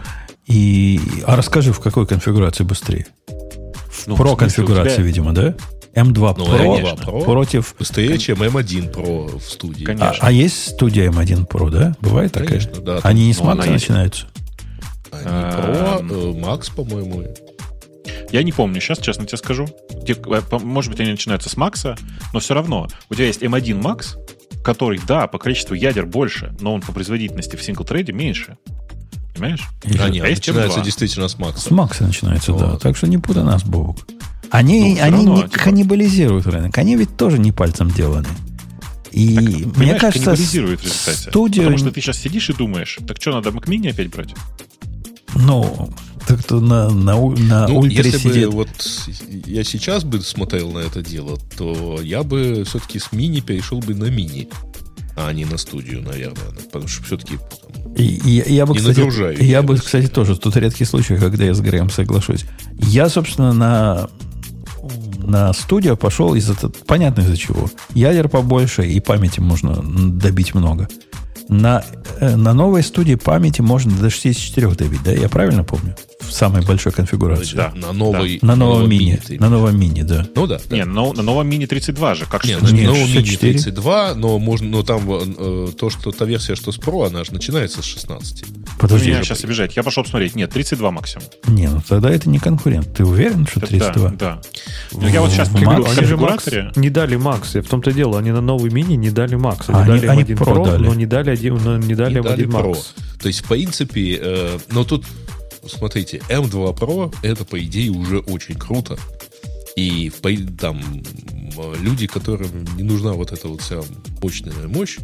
И, 0.47 1.01
а 1.27 1.35
расскажи, 1.37 1.73
в 1.73 1.81
какой 1.81 2.07
конфигурации 2.07 2.63
быстрее? 2.65 3.07
В 3.27 4.07
Ну, 4.07 4.15
у 4.15 4.37
конфигурации, 4.37 4.97
тебя- 4.97 5.05
видимо, 5.05 5.33
да? 5.35 5.55
M2 5.95 6.35
Ну, 6.39 6.45
Pro 6.47 6.81
M2 6.83 7.05
Pro. 7.05 7.25
против... 7.25 7.75
Быстрее, 7.79 8.17
чем 8.19 8.43
M1 8.43 8.93
Pro 8.93 9.39
в 9.39 9.43
студии. 9.43 9.83
А, 9.85 9.87
Конечно. 9.87 10.19
а 10.21 10.31
есть 10.31 10.71
студия 10.75 11.11
M1 11.11 11.47
Pro, 11.49 11.71
да? 11.71 11.97
Бывает 12.01 12.33
такая? 12.33 12.61
Конечно, 12.61 12.81
да. 12.81 13.01
Они 13.03 13.27
не 13.27 13.33
с 13.35 13.41
есть. 13.41 13.67
начинаются? 13.67 14.27
Они. 15.11 15.25
Pro, 15.25 16.01
э, 16.01 16.41
Max, 16.41 16.73
по-моему. 16.75 17.25
Я 18.31 18.43
не 18.45 18.53
помню, 18.53 18.81
сейчас 18.81 18.99
честно 18.99 19.27
тебе 19.27 19.39
скажу. 19.39 19.67
Э, 20.07 20.41
Может 20.63 20.91
быть, 20.93 21.01
они 21.01 21.11
начинаются 21.11 21.49
с 21.49 21.57
Макса, 21.57 21.97
но 22.33 22.39
все 22.39 22.55
равно 22.55 22.87
у 23.09 23.15
тебя 23.15 23.27
есть 23.27 23.43
M1 23.43 23.81
Max, 23.83 24.17
который, 24.63 25.01
да, 25.07 25.27
по 25.27 25.39
количеству 25.39 25.75
ядер 25.75 26.07
больше, 26.07 26.55
но 26.61 26.73
он 26.75 26.81
по 26.83 26.93
производительности 26.93 27.57
в 27.57 27.63
сингл-трейде 27.63 28.13
меньше. 28.13 28.57
Понимаешь? 29.35 29.69
Или- 29.85 29.99
А, 29.99 30.09
нет, 30.09 30.25
А 30.25 30.29
есть 30.29 30.47
начинается 30.47 30.79
M2. 30.81 30.85
действительно 30.85 31.27
с 31.29 31.35
Max. 31.37 31.59
С 31.59 31.71
Макса 31.71 32.05
начинается, 32.05 32.53
да. 32.53 32.67
Вот. 32.67 32.83
Так 32.83 32.97
что 32.97 33.09
не 33.09 33.19
путай 33.19 33.43
нас, 33.43 33.65
Бобук. 33.65 33.99
Они, 34.51 34.97
Ну, 34.99 35.03
они 35.05 35.17
равно, 35.17 35.37
не 35.37 35.43
типа- 35.45 35.59
каннибализируют 35.59 36.47
рынок. 36.47 36.77
Они 36.79 36.97
ведь 36.97 37.17
тоже 37.17 37.39
не 37.39 37.53
пальцем 37.53 37.91
деланы. 37.91 38.29
И 39.13 39.35
Так, 39.37 39.77
мне 39.77 39.95
кажется, 39.95 40.25
каннибализирует 40.27 40.81
в 40.81 40.85
результате. 40.85 41.31
студию... 41.31 41.65
Потому 41.65 41.79
что 41.79 41.91
ты 41.93 42.01
сейчас 42.01 42.19
сидишь 42.19 42.51
и 42.51 42.53
думаешь, 42.53 42.99
так 43.07 43.17
что, 43.21 43.33
надо 43.33 43.51
Mac 43.51 43.67
Mini 43.67 43.91
опять 43.91 44.09
брать? 44.11 44.35
Ну, 45.35 45.91
так 46.27 46.43
то 46.45 46.61
на, 46.61 46.91
на, 46.91 47.15
на 47.21 47.69
Ну, 47.69 47.79
ультре 47.79 47.97
если 48.05 48.19
сидит. 48.19 48.47
бы 48.47 48.51
вот 48.57 48.69
я 49.47 49.65
сейчас 49.65 50.05
бы 50.05 50.21
смотрел 50.21 50.71
на 50.73 50.79
это 50.81 51.03
дело, 51.03 51.39
то 51.57 52.01
я 52.03 52.23
бы 52.23 52.65
все-таки 52.67 52.99
с 52.99 53.13
мини 53.13 53.41
перешел 53.41 53.79
бы 53.81 53.95
на 53.95 54.07
мини, 54.11 54.49
а 55.17 55.33
не 55.33 55.45
на 55.45 55.57
студию, 55.59 56.03
наверное. 56.03 56.53
Потому 56.67 56.89
что 56.89 57.05
все-таки 57.05 57.39
И, 57.97 58.05
и 58.27 58.53
я 58.53 58.67
бы, 58.67 58.75
Не 58.75 58.79
кстати, 58.81 59.43
я 59.43 59.45
я 59.59 59.63
бы, 59.63 59.75
бы 59.75 59.81
кстати, 59.81 60.09
тоже. 60.09 60.37
Тут 60.37 60.57
редкий 60.57 60.85
случай, 60.85 61.17
когда 61.17 61.45
я 61.45 61.55
с 61.55 61.61
Греем 61.61 61.91
соглашусь. 61.91 62.45
Я, 62.79 63.09
собственно, 63.09 63.53
на, 63.53 64.11
на 65.19 65.53
студию 65.53 65.97
пошел 65.97 66.35
из-за... 66.35 66.55
Понятно 66.87 67.23
из-за 67.23 67.37
чего. 67.37 67.71
Ядер 67.95 68.29
побольше, 68.29 68.87
и 68.87 69.01
памяти 69.01 69.41
можно 69.41 69.83
добить 69.83 70.55
много. 70.55 70.89
На, 71.49 71.85
э, 72.21 72.37
на 72.37 72.53
новой 72.53 72.83
студии 72.83 73.17
памяти 73.17 73.61
можно 73.61 73.93
до 73.93 74.11
64 74.11 74.75
добить, 74.75 75.03
да? 75.05 75.13
Я 75.13 75.29
правильно 75.29 75.65
помню? 75.65 75.97
В 76.21 76.33
самой 76.33 76.63
большой 76.65 76.93
конфигурации. 76.93 77.57
Да. 77.57 77.73
на 77.75 77.93
новой 77.93 78.39
На 78.43 78.55
новом 78.57 78.89
мини. 78.89 79.21
На 79.39 79.49
новом 79.49 79.79
мини, 79.79 80.03
да. 80.03 80.27
Ну 80.35 80.47
да. 80.47 80.61
да. 80.69 80.77
Не, 80.77 80.85
но, 80.85 81.13
на 81.13 81.23
новом 81.23 81.49
Mini 81.49 81.67
32 81.67 82.15
же. 82.15 82.27
Как 82.27 82.45
Не, 82.45 82.57
что? 82.57 82.65
на 82.67 82.71
Нет, 82.71 82.87
новом 82.87 83.01
мини 83.01 83.13
64. 83.25 83.53
32, 83.55 84.15
но 84.15 84.39
можно, 84.39 84.69
но 84.69 84.83
там 84.83 85.03
э, 85.11 85.69
то, 85.79 85.91
что 85.91 86.13
та 86.13 86.25
версия, 86.25 86.55
что 86.55 86.73
с 86.73 86.79
Pro, 86.79 87.07
она 87.07 87.25
же 87.25 87.33
начинается 87.33 87.83
с 87.83 87.85
16. 87.85 88.43
Вы 88.49 88.55
Подожди. 88.79 89.11
меня 89.11 89.23
сейчас 89.25 89.43
обижаете. 89.45 89.75
Я 89.77 89.83
пошел 89.83 90.05
посмотреть. 90.05 90.35
Нет, 90.35 90.51
32 90.51 90.91
максимум. 90.91 91.27
Не, 91.49 91.69
ну 91.69 91.83
тогда 91.87 92.11
это 92.11 92.29
не 92.29 92.39
конкурент. 92.39 92.95
Ты 92.95 93.05
уверен, 93.05 93.47
что 93.47 93.61
Это 93.61 93.69
32? 93.69 94.09
Да, 94.11 94.17
да. 94.17 94.41
Ну, 94.93 95.09
я 95.09 95.21
вот 95.21 95.31
сейчас 95.31 95.49
же 95.49 95.55
конфигураторе. 95.55 96.63
Макс 96.65 96.77
не 96.77 96.91
дали 96.91 97.17
Макс. 97.17 97.55
В 97.55 97.63
том-то 97.63 97.93
дело, 97.93 98.19
они 98.19 98.31
на 98.31 98.41
новый 98.41 98.71
мини 98.71 98.95
не 98.95 99.11
дали 99.11 99.35
Макс. 99.37 99.69
Они, 99.69 99.79
А, 99.79 99.83
они- 99.83 100.01
дали 100.01 100.07
они 100.07 100.23
M1 100.23 100.37
Pro 100.39 100.55
Pro, 100.57 100.65
дали. 100.65 100.87
но 100.87 100.95
не 100.95 101.07
дали, 101.07 101.31
один, 101.31 101.57
но 101.63 101.77
не 101.79 101.95
дали 101.95 102.21
M1 102.21 102.23
дали 102.23 102.47
Pro. 102.47 102.73
Max. 102.73 102.79
То 103.21 103.29
есть, 103.29 103.41
в 103.45 103.49
принципе, 103.49 104.19
э, 104.23 104.59
но 104.71 104.85
тут, 104.85 105.05
смотрите, 105.67 106.19
M2 106.29 106.77
Pro 106.77 107.15
это, 107.23 107.45
по 107.45 107.63
идее, 107.63 107.91
уже 107.91 108.19
очень 108.19 108.55
круто. 108.55 108.99
И 109.77 110.11
там 110.61 110.83
люди, 111.81 112.07
которым 112.07 112.65
не 112.77 112.83
нужна 112.83 113.13
вот 113.13 113.33
эта 113.33 113.49
вот 113.49 113.61
вся 113.61 113.81
мощная 114.21 114.69
мощь, 114.69 114.99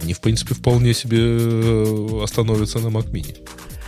они, 0.00 0.12
в 0.12 0.20
принципе, 0.20 0.54
вполне 0.54 0.92
себе 0.92 1.18
э, 1.20 2.20
остановятся 2.22 2.78
на 2.80 2.88
Mac 2.88 3.10
Mini. 3.10 3.36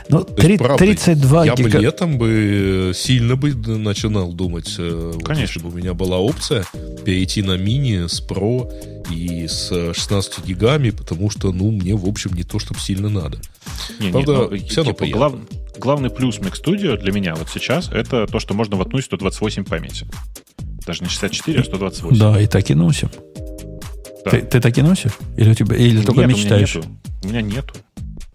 Ну, 0.09 0.23
То 0.23 0.33
есть, 0.35 0.41
три- 0.43 0.59
правда, 0.59 0.79
32 0.79 1.47
я 1.47 1.55
бы 1.55 1.63
гига... 1.65 1.79
летом 1.79 2.19
бы 2.19 2.93
сильно 2.95 3.37
бы 3.37 3.55
начинал 3.55 4.33
думать, 4.33 4.75
э, 4.79 5.11
вот 5.15 5.25
Конечно. 5.25 5.43
если 5.43 5.59
бы 5.61 5.69
у 5.69 5.73
меня 5.73 5.95
была 5.95 6.19
опция 6.19 6.65
перейти 7.05 7.43
на 7.43 7.57
мини 7.57 8.07
с 8.07 8.23
Pro 8.23 8.73
и 9.11 9.47
с 9.49 9.71
э, 9.73 9.93
16 9.95 10.45
гигами, 10.47 10.91
потому 10.91 11.31
что, 11.31 11.53
ну, 11.53 11.71
мне, 11.71 11.95
в 11.95 12.07
общем, 12.09 12.33
не 12.35 12.45
то, 12.45 12.59
чтобы 12.59 12.79
сильно 12.81 13.09
надо. 13.09 13.39
Не, 13.99 14.07
не, 14.07 14.13
Правда, 14.13 14.49
ну, 14.51 14.57
всё 14.57 14.85
равно 14.85 14.93
типа, 14.93 15.07
глав- 15.07 15.35
главный 15.79 16.11
плюс 16.11 16.39
Mac 16.39 16.55
Studio 16.63 16.97
для 16.97 17.13
меня 17.13 17.35
вот 17.35 17.49
сейчас 17.53 17.89
это 17.91 18.27
то, 18.27 18.39
что 18.39 18.55
можно 18.55 18.77
воткнуть 18.77 19.05
128 19.05 19.65
памяти. 19.65 20.07
Даже 20.87 21.03
не 21.03 21.09
64, 21.09 21.61
а 21.61 21.65
128. 21.65 22.19
Да, 22.19 22.41
и 22.41 22.47
так 22.47 22.71
и 22.71 22.75
носим. 22.75 23.11
Да. 24.25 24.31
Ты, 24.31 24.43
ты 24.43 24.61
так 24.61 24.77
и 24.79 24.83
носишь? 24.83 25.13
Или 25.37 25.51
у 25.51 25.55
тебя 25.55 25.77
или 25.77 26.01
только 26.03 26.21
Нет, 26.23 26.31
мечтаешь? 26.31 26.77
У 26.77 26.79
меня 26.79 26.91
нету. 26.91 26.99
У 27.23 27.29
меня 27.29 27.41
нету. 27.43 27.75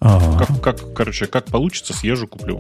Как, 0.02 0.62
как, 0.62 0.94
короче, 0.94 1.28
как 1.28 1.46
получится, 1.46 1.94
съезжу, 1.94 2.28
куплю. 2.28 2.60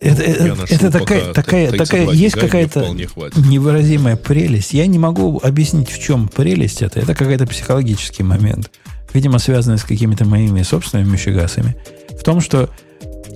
Это, 0.00 0.22
Я 0.22 0.52
это, 0.52 0.64
это 0.68 0.90
такая, 0.90 1.32
такая, 1.32 1.70
32 1.70 1.84
такая 1.84 2.14
есть 2.14 2.34
какая-то 2.34 2.94
невыразимая 3.36 4.16
прелесть. 4.16 4.74
Я 4.74 4.86
не 4.86 4.98
могу 4.98 5.40
объяснить, 5.42 5.90
в 5.90 6.02
чем 6.02 6.28
прелесть 6.28 6.82
это. 6.82 7.00
Это 7.00 7.14
какой-то 7.14 7.46
психологический 7.46 8.22
момент. 8.22 8.70
Видимо, 9.14 9.38
связанный 9.38 9.78
с 9.78 9.84
какими-то 9.84 10.26
моими 10.26 10.62
собственными 10.62 11.12
мещегасами. 11.12 11.76
В 12.18 12.22
том, 12.22 12.40
что 12.40 12.68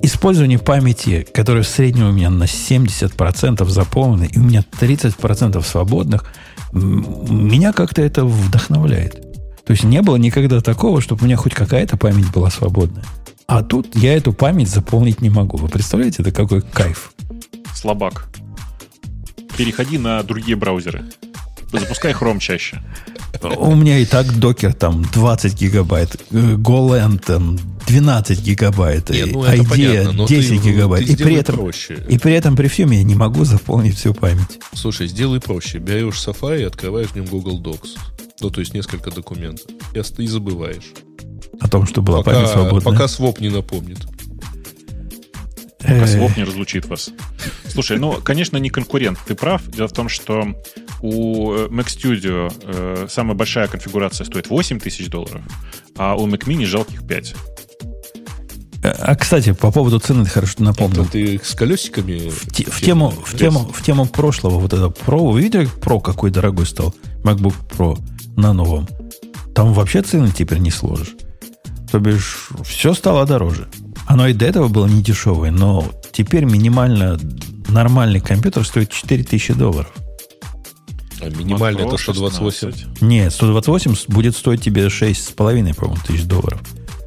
использование 0.02 0.58
памяти, 0.58 1.26
которая 1.32 1.62
в 1.62 1.68
среднем 1.68 2.08
у 2.10 2.12
меня 2.12 2.30
на 2.30 2.44
70% 2.44 3.64
заполнена, 3.66 4.24
и 4.24 4.38
у 4.38 4.42
меня 4.42 4.64
30% 4.80 5.62
свободных, 5.64 6.26
меня 6.72 7.72
как-то 7.72 8.02
это 8.02 8.24
вдохновляет. 8.24 9.29
То 9.64 9.72
есть 9.72 9.84
не 9.84 10.02
было 10.02 10.16
никогда 10.16 10.60
такого, 10.60 11.00
чтобы 11.00 11.22
у 11.22 11.24
меня 11.26 11.36
хоть 11.36 11.54
какая-то 11.54 11.96
память 11.96 12.30
была 12.32 12.50
свободная. 12.50 13.04
А 13.46 13.62
тут 13.62 13.96
я 13.96 14.14
эту 14.14 14.32
память 14.32 14.68
заполнить 14.68 15.20
не 15.20 15.30
могу. 15.30 15.56
Вы 15.56 15.68
представляете, 15.68 16.22
это 16.22 16.32
какой 16.32 16.62
кайф? 16.62 17.12
Слабак. 17.74 18.28
Переходи 19.56 19.98
на 19.98 20.22
другие 20.22 20.56
браузеры. 20.56 21.04
Запускай 21.72 22.12
Chrome 22.12 22.40
чаще. 22.40 22.82
У 23.42 23.74
меня 23.74 23.98
и 23.98 24.04
так 24.04 24.38
докер 24.38 24.74
там 24.74 25.02
20 25.02 25.58
гигабайт, 25.58 26.16
GoLand 26.30 27.20
там 27.24 27.58
12 27.86 28.40
гигабайт, 28.42 29.10
Не, 29.10 29.20
и 29.20 29.24
ну, 29.32 29.44
это 29.44 29.64
понятно, 29.64 30.12
но 30.12 30.24
IDEA 30.24 30.28
10 30.28 30.48
ты, 30.48 30.68
гигабайт. 30.68 31.06
ты 31.06 31.12
и, 31.12 31.16
при 31.16 31.34
этом, 31.34 31.56
проще. 31.56 32.04
и 32.08 32.18
при 32.18 32.34
этом 32.34 32.56
при 32.56 32.68
всем 32.68 32.90
я 32.90 33.02
не 33.02 33.14
могу 33.14 33.44
заполнить 33.44 33.96
всю 33.96 34.12
память. 34.14 34.58
Слушай, 34.74 35.06
сделай 35.08 35.40
проще. 35.40 35.78
Берешь 35.78 36.16
Safari 36.16 36.60
и 36.60 36.64
открываешь 36.64 37.08
в 37.08 37.16
нем 37.16 37.26
Google 37.26 37.60
Docs. 37.62 37.96
Ну, 38.40 38.50
то 38.50 38.60
есть 38.60 38.74
несколько 38.74 39.10
документов. 39.10 39.66
И, 39.94 40.22
и 40.22 40.26
забываешь. 40.26 40.92
О 41.60 41.68
том, 41.68 41.86
что 41.86 42.02
была 42.02 42.18
пока, 42.18 42.32
память 42.32 42.50
свободная. 42.50 42.92
пока 42.92 43.08
своп 43.08 43.40
не 43.40 43.48
напомнит. 43.48 43.98
Пока 45.80 46.04
Э, 46.04 46.06
своп 46.06 46.36
не 46.36 46.44
разлучит 46.44 46.86
вас. 46.86 47.10
Слушай, 47.68 47.98
ну, 47.98 48.12
конечно, 48.22 48.56
не 48.58 48.70
конкурент. 48.70 49.18
Ты 49.26 49.34
прав. 49.34 49.66
Дело 49.68 49.88
в 49.88 49.92
том, 49.92 50.08
что 50.08 50.44
у 51.00 51.52
э, 51.52 51.68
Mac 51.68 51.86
Studio 51.86 52.52
э, 52.64 53.06
самая 53.08 53.34
большая 53.34 53.66
конфигурация 53.68 54.24
стоит 54.26 54.48
8 54.50 54.78
тысяч 54.80 55.08
долларов, 55.08 55.42
а 55.96 56.14
у 56.16 56.26
Mac 56.26 56.44
Mini 56.46 56.66
жалких 56.66 57.06
5. 57.06 57.34
э, 58.82 58.88
А, 58.98 59.14
кстати, 59.16 59.52
по 59.52 59.70
поводу 59.72 59.98
цены 60.00 60.24
ты 60.24 60.30
хорошо 60.30 60.54
напомнил. 60.58 61.02
Это 61.02 61.12
ты 61.12 61.40
с 61.42 61.54
колесиками? 61.54 62.28
В, 62.28 62.52
те- 62.52 62.64
в 62.70 62.80
тему, 62.80 63.10
в, 63.10 63.36
тему, 63.36 63.60
в 63.72 63.82
тему 63.82 64.06
прошлого, 64.06 64.58
вот 64.58 64.72
это 64.72 64.86
Pro, 64.86 65.30
вы 65.32 65.40
видели, 65.42 65.66
Pro 65.80 66.00
какой 66.00 66.30
дорогой 66.30 66.66
стал? 66.66 66.94
MacBook 67.22 67.54
Pro 67.70 67.98
на 68.36 68.52
новом. 68.52 68.88
Там 69.54 69.72
вообще 69.72 70.02
цены 70.02 70.30
теперь 70.36 70.58
не 70.58 70.70
сложишь. 70.70 71.14
То 71.90 71.98
бишь, 71.98 72.48
все 72.64 72.94
стало 72.94 73.26
дороже. 73.26 73.68
Оно 74.10 74.26
и 74.26 74.32
до 74.32 74.44
этого 74.44 74.66
было 74.66 74.86
не 74.88 75.02
дешевое, 75.04 75.52
но 75.52 75.84
теперь 76.10 76.44
минимально 76.44 77.16
нормальный 77.68 78.18
компьютер 78.18 78.66
стоит 78.66 78.90
4000 78.90 79.52
долларов. 79.54 79.92
А 81.22 81.28
минимально 81.28 81.82
это 81.82 81.96
128. 81.96 82.72
16. 82.72 83.02
Нет, 83.02 83.32
128 83.32 83.94
будет 84.08 84.34
стоить 84.36 84.62
тебе 84.62 84.86
6,5, 84.88 85.74
по-моему, 85.76 86.02
тысяч 86.04 86.24
долларов. 86.24 86.60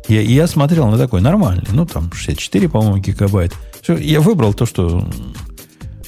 Я, 0.07 0.21
и 0.21 0.31
я 0.31 0.47
смотрел 0.47 0.87
на 0.87 0.97
такой 0.97 1.19
нормальный, 1.19 1.67
ну 1.73 1.85
там 1.85 2.09
64, 2.13 2.69
по-моему, 2.69 2.99
гигабайт. 2.99 3.53
Всё, 3.81 3.97
я 3.97 4.21
выбрал 4.21 4.53
то, 4.53 4.65
что 4.65 5.05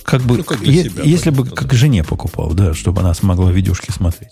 как 0.04 0.22
бы, 0.22 0.38
Ну, 0.38 0.44
как 0.46 0.62
для 0.62 0.72
е- 0.72 0.84
себя, 0.86 1.04
если 1.04 1.30
бы 1.30 1.40
понятно, 1.40 1.58
как 1.58 1.72
да. 1.72 1.76
жене 1.78 2.06
покупал, 2.06 2.54
да, 2.54 2.74
чтобы 2.74 3.02
она 3.02 3.14
смогла 3.14 3.52
видюшки 3.52 3.92
смотреть. 3.92 4.32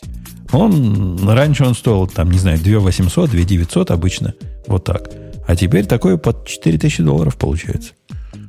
Он 0.53 1.27
раньше 1.27 1.65
он 1.65 1.75
стоил 1.75 2.07
там, 2.07 2.31
не 2.31 2.39
знаю, 2.39 2.57
2 2.57 2.79
800, 2.79 3.31
2 3.31 3.41
900 3.43 3.91
обычно, 3.91 4.33
вот 4.65 4.85
так. 4.85 5.09
А 5.47 5.55
теперь 5.55 5.85
такой 5.85 6.17
под 6.17 6.47
4000 6.47 7.03
долларов 7.03 7.37
получается. 7.37 7.93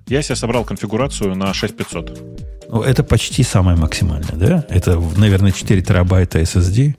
Я 0.07 0.23
себе 0.23 0.37
собрал 0.37 0.65
конфигурацию 0.65 1.35
на 1.35 1.53
6500. 1.53 2.69
Ну, 2.69 2.83
это 2.83 3.03
почти 3.05 3.43
самое 3.43 3.77
максимальное, 3.77 4.37
да? 4.37 4.67
Это, 4.69 4.99
наверное, 5.17 5.53
4 5.53 5.83
терабайта 5.83 6.41
SSD. 6.41 6.95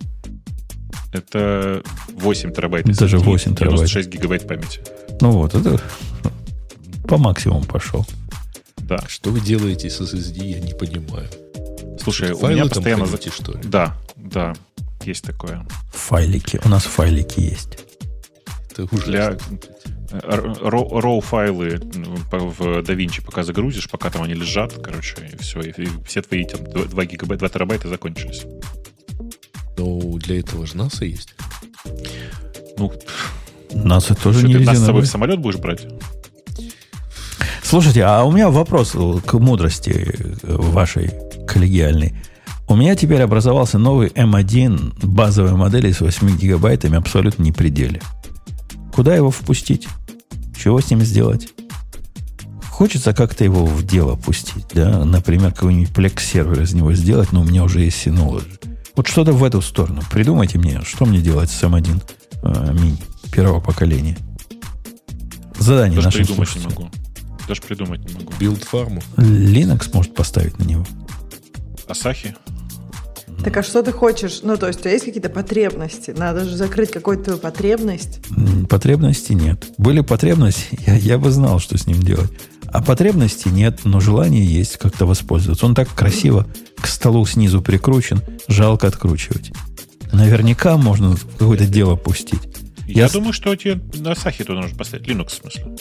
Это 1.11 1.81
8 2.13 2.51
терабайт. 2.51 2.85
Даже 2.85 3.17
SSD, 3.17 3.23
8 3.23 3.55
терабайт. 3.55 3.89
96 3.89 4.09
гигабайт 4.09 4.47
памяти. 4.47 4.81
Ну 5.21 5.31
вот, 5.31 5.55
это 5.55 5.79
по 7.07 7.17
максимуму 7.17 7.63
пошел. 7.63 8.05
Да. 8.77 8.99
Что 9.07 9.31
вы 9.31 9.39
делаете 9.39 9.89
с 9.89 10.01
SSD, 10.01 10.45
я 10.45 10.59
не 10.59 10.73
понимаю. 10.73 11.27
Слушай, 12.01 12.31
у 12.31 12.37
Файлы 12.37 12.53
меня 12.53 12.63
там 12.63 12.69
постоянно... 12.69 13.05
храните, 13.05 13.31
что 13.31 13.53
ли? 13.53 13.59
Да, 13.63 13.95
да, 14.17 14.53
есть 15.03 15.23
такое. 15.23 15.65
Файлики. 15.93 16.59
У 16.63 16.69
нас 16.69 16.83
файлики 16.83 17.39
есть. 17.39 17.84
Это 18.77 18.95
ужасно. 18.95 19.11
Для 19.11 19.37
э, 20.11 20.19
RAW 20.19 21.21
файлы 21.21 21.79
в 22.31 22.61
DaVinci 22.81 23.23
пока 23.23 23.43
загрузишь, 23.43 23.89
пока 23.89 24.09
там 24.09 24.23
они 24.23 24.33
лежат, 24.33 24.73
короче, 24.73 25.15
и 25.33 25.37
все, 25.37 25.61
и 25.61 25.87
все 26.05 26.21
твои 26.21 26.45
там 26.45 26.63
2 26.63 27.05
гигабайта, 27.05 27.39
2 27.39 27.49
терабайта 27.49 27.87
закончились. 27.87 28.45
Ну, 29.77 30.17
для 30.17 30.39
этого 30.39 30.65
же 30.65 30.77
НАСА 30.77 31.05
есть. 31.05 31.35
Ну, 32.77 32.91
Нас 33.73 34.11
это 34.11 34.21
тоже 34.21 34.39
что, 34.39 34.47
ты 34.47 34.53
нельзя 34.53 34.73
нас 34.73 34.81
с 34.81 34.85
собой 34.85 35.01
в 35.03 35.07
самолет 35.07 35.39
будешь 35.39 35.57
брать? 35.59 35.87
Слушайте, 37.63 38.03
а 38.03 38.23
у 38.23 38.31
меня 38.31 38.49
вопрос 38.49 38.91
к 39.25 39.33
мудрости 39.33 40.15
вашей 40.43 41.11
коллегиальной. 41.47 42.13
У 42.67 42.75
меня 42.75 42.95
теперь 42.95 43.21
образовался 43.21 43.77
новый 43.77 44.09
M1 44.09 45.05
базовой 45.05 45.53
модели 45.53 45.91
с 45.91 46.01
8 46.01 46.37
гигабайтами 46.37 46.97
абсолютно 46.97 47.43
не 47.43 47.51
пределе. 47.51 48.01
Куда 48.95 49.13
его 49.13 49.29
впустить? 49.29 49.89
Чего 50.57 50.79
с 50.79 50.89
ним 50.89 51.01
сделать? 51.01 51.49
Хочется 52.63 53.13
как-то 53.13 53.43
его 53.43 53.65
в 53.65 53.85
дело 53.85 54.15
пустить, 54.15 54.67
да? 54.73 55.03
Например, 55.03 55.51
какой-нибудь 55.51 55.93
Plex 55.93 56.21
сервер 56.21 56.61
из 56.61 56.73
него 56.73 56.93
сделать, 56.93 57.33
но 57.33 57.41
у 57.41 57.43
меня 57.43 57.65
уже 57.65 57.81
есть 57.81 58.07
Synology. 58.07 58.57
Вот 58.95 59.07
что-то 59.07 59.33
в 59.33 59.43
эту 59.43 59.61
сторону. 59.61 60.01
Придумайте 60.09 60.59
мне, 60.59 60.81
что 60.83 61.05
мне 61.05 61.19
делать 61.19 61.49
с 61.49 61.61
M1 61.61 62.01
э, 62.43 62.73
мини 62.73 62.97
первого 63.33 63.59
поколения. 63.59 64.17
Задание 65.59 65.97
Даже 65.97 66.19
нашим 66.19 66.25
придумать 66.25 66.55
не 66.55 66.63
могу. 66.63 66.89
Даже 67.49 67.61
придумать 67.63 68.05
не 68.05 68.13
могу. 68.13 68.31
Билд 68.39 68.63
фарму. 68.63 69.01
Linux 69.17 69.89
может 69.93 70.15
поставить 70.15 70.57
на 70.57 70.63
него. 70.63 70.85
Асахи? 71.89 72.33
Так 73.43 73.57
а 73.57 73.63
что 73.63 73.83
ты 73.83 73.91
хочешь? 73.91 74.39
Ну, 74.43 74.57
то 74.57 74.67
есть 74.67 74.79
у 74.79 74.83
тебя 74.83 74.91
есть 74.93 75.05
какие-то 75.05 75.29
потребности? 75.29 76.11
Надо 76.17 76.45
же 76.45 76.55
закрыть 76.55 76.91
какую-то 76.91 77.23
твою 77.25 77.39
потребность. 77.39 78.19
Потребности 78.69 79.33
нет. 79.33 79.65
Были 79.77 80.01
потребности, 80.01 80.79
я, 80.87 80.95
я 80.95 81.17
бы 81.17 81.29
знал, 81.31 81.59
что 81.59 81.77
с 81.77 81.85
ним 81.85 82.01
делать. 82.01 82.31
А 82.67 82.81
потребности 82.81 83.47
нет, 83.47 83.81
но 83.85 83.99
желание 83.99 84.43
есть 84.45 84.77
как-то 84.77 85.05
воспользоваться. 85.05 85.65
Он 85.65 85.75
так 85.75 85.89
красиво 85.89 86.47
к 86.81 86.87
столу 86.87 87.25
снизу 87.25 87.61
прикручен, 87.61 88.21
жалко 88.47 88.87
откручивать. 88.87 89.51
Наверняка 90.11 90.75
можно 90.77 91.15
в 91.15 91.25
какое-то 91.37 91.65
дело 91.67 91.95
пустить. 91.95 92.39
Я, 92.87 93.03
Я 93.03 93.09
с- 93.09 93.13
думаю, 93.13 93.33
что 93.33 93.55
тебе 93.55 93.79
на 93.99 94.11
Асахи 94.11 94.43
туда 94.43 94.61
нужно 94.61 94.77
поставить. 94.77 95.07
Linux, 95.07 95.27
в 95.27 95.31
смысле. 95.33 95.75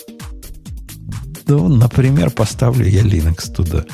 Ну, 1.46 1.68
например, 1.68 2.30
поставлю 2.30 2.86
я 2.86 3.02
Linux 3.02 3.52
туда. 3.52 3.84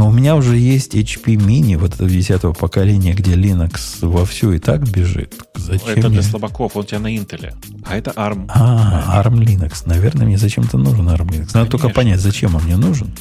Но 0.00 0.08
у 0.08 0.12
меня 0.12 0.34
уже 0.34 0.56
есть 0.56 0.94
HP 0.94 1.34
Mini, 1.34 1.76
вот 1.76 1.92
это 1.92 2.08
10 2.08 2.56
поколения, 2.56 3.12
где 3.12 3.34
Linux 3.34 3.98
вовсю 4.00 4.52
и 4.52 4.58
так 4.58 4.88
бежит. 4.90 5.34
Зачем 5.54 5.88
это 5.90 6.08
мне? 6.08 6.20
для 6.20 6.22
слабаков, 6.22 6.74
он 6.74 6.84
у 6.84 6.86
тебя 6.86 7.00
на 7.00 7.14
Intel. 7.14 7.54
А 7.84 7.98
это 7.98 8.10
ARM. 8.12 8.46
А, 8.48 9.22
ARM 9.22 9.34
Linux. 9.34 9.82
Наверное, 9.84 10.24
мне 10.24 10.38
зачем-то 10.38 10.78
нужен 10.78 11.06
ARM 11.06 11.28
Linux. 11.28 11.50
Надо 11.52 11.70
только 11.72 11.88
Конечно. 11.88 11.94
понять, 11.94 12.20
зачем 12.20 12.54
он 12.54 12.62
мне 12.62 12.78
нужен. 12.78 13.14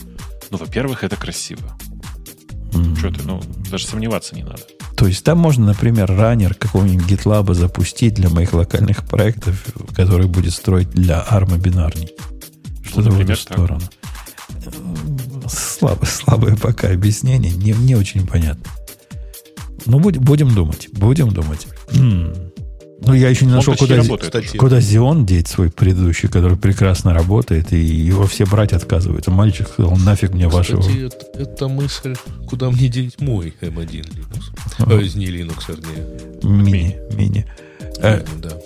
Ну, 0.51 0.57
во-первых, 0.57 1.03
это 1.03 1.17
красиво. 1.17 1.77
М. 2.73 2.95
Что 2.95 3.11
ты, 3.11 3.23
ну, 3.25 3.41
даже 3.69 3.85
сомневаться 3.85 4.33
не 4.35 4.43
надо. 4.43 4.61
То 4.95 5.05
есть 5.05 5.21
там 5.25 5.37
можно, 5.37 5.65
например, 5.65 6.09
раннер 6.09 6.53
какого-нибудь 6.53 7.05
GitLab 7.11 7.53
запустить 7.55 8.13
для 8.13 8.29
моих 8.29 8.53
локальных 8.53 9.03
проектов, 9.03 9.65
который 9.97 10.27
будет 10.27 10.53
строить 10.53 10.91
для 10.91 11.25
ARM 11.29 11.57
бинарней. 11.57 12.11
Что-то 12.85 13.09
в 13.11 13.19
эту 13.19 13.31
например, 13.33 13.37
так. 13.37 13.98
Слабое, 15.47 16.05
слабое 16.09 16.55
пока 16.55 16.89
объяснение, 16.91 17.51
не, 17.51 17.71
не 17.71 17.95
очень 17.95 18.25
понятно. 18.27 18.63
Ну, 19.85 19.99
будь- 19.99 20.17
будем 20.17 20.53
думать, 20.53 20.89
будем 20.91 21.29
думать. 21.29 21.67
М. 21.93 22.33
Ну, 23.01 23.13
я 23.13 23.29
еще 23.29 23.45
не 23.45 23.53
нашел, 23.53 23.75
куда, 23.77 23.95
работает 23.95 24.51
куда 24.57 24.79
Xeon 24.79 25.23
деть 25.25 25.47
свой 25.47 25.71
предыдущий, 25.71 26.27
который 26.27 26.57
прекрасно 26.57 27.13
работает, 27.13 27.71
и 27.71 27.79
его 27.79 28.27
все 28.27 28.45
брать 28.45 28.73
отказываются. 28.73 29.31
Мальчик 29.31 29.69
сказал, 29.69 29.95
нафиг 29.95 30.33
мне 30.33 30.49
вашего. 30.49 30.81
Кстати, 30.81 31.05
это, 31.07 31.25
это 31.41 31.67
мысль, 31.69 32.15
куда 32.45 32.69
мне 32.69 32.89
делить 32.89 33.21
мой 33.21 33.53
M1 33.61 33.87
Linux. 33.89 34.43
Э, 34.79 35.17
не 35.17 35.27
Linux, 35.27 35.63
вернее. 35.69 36.41
Мини, 36.43 36.97
мини. 37.15 37.45
Э, 38.01 38.19
Ну, 38.35 38.41
да. 38.41 38.57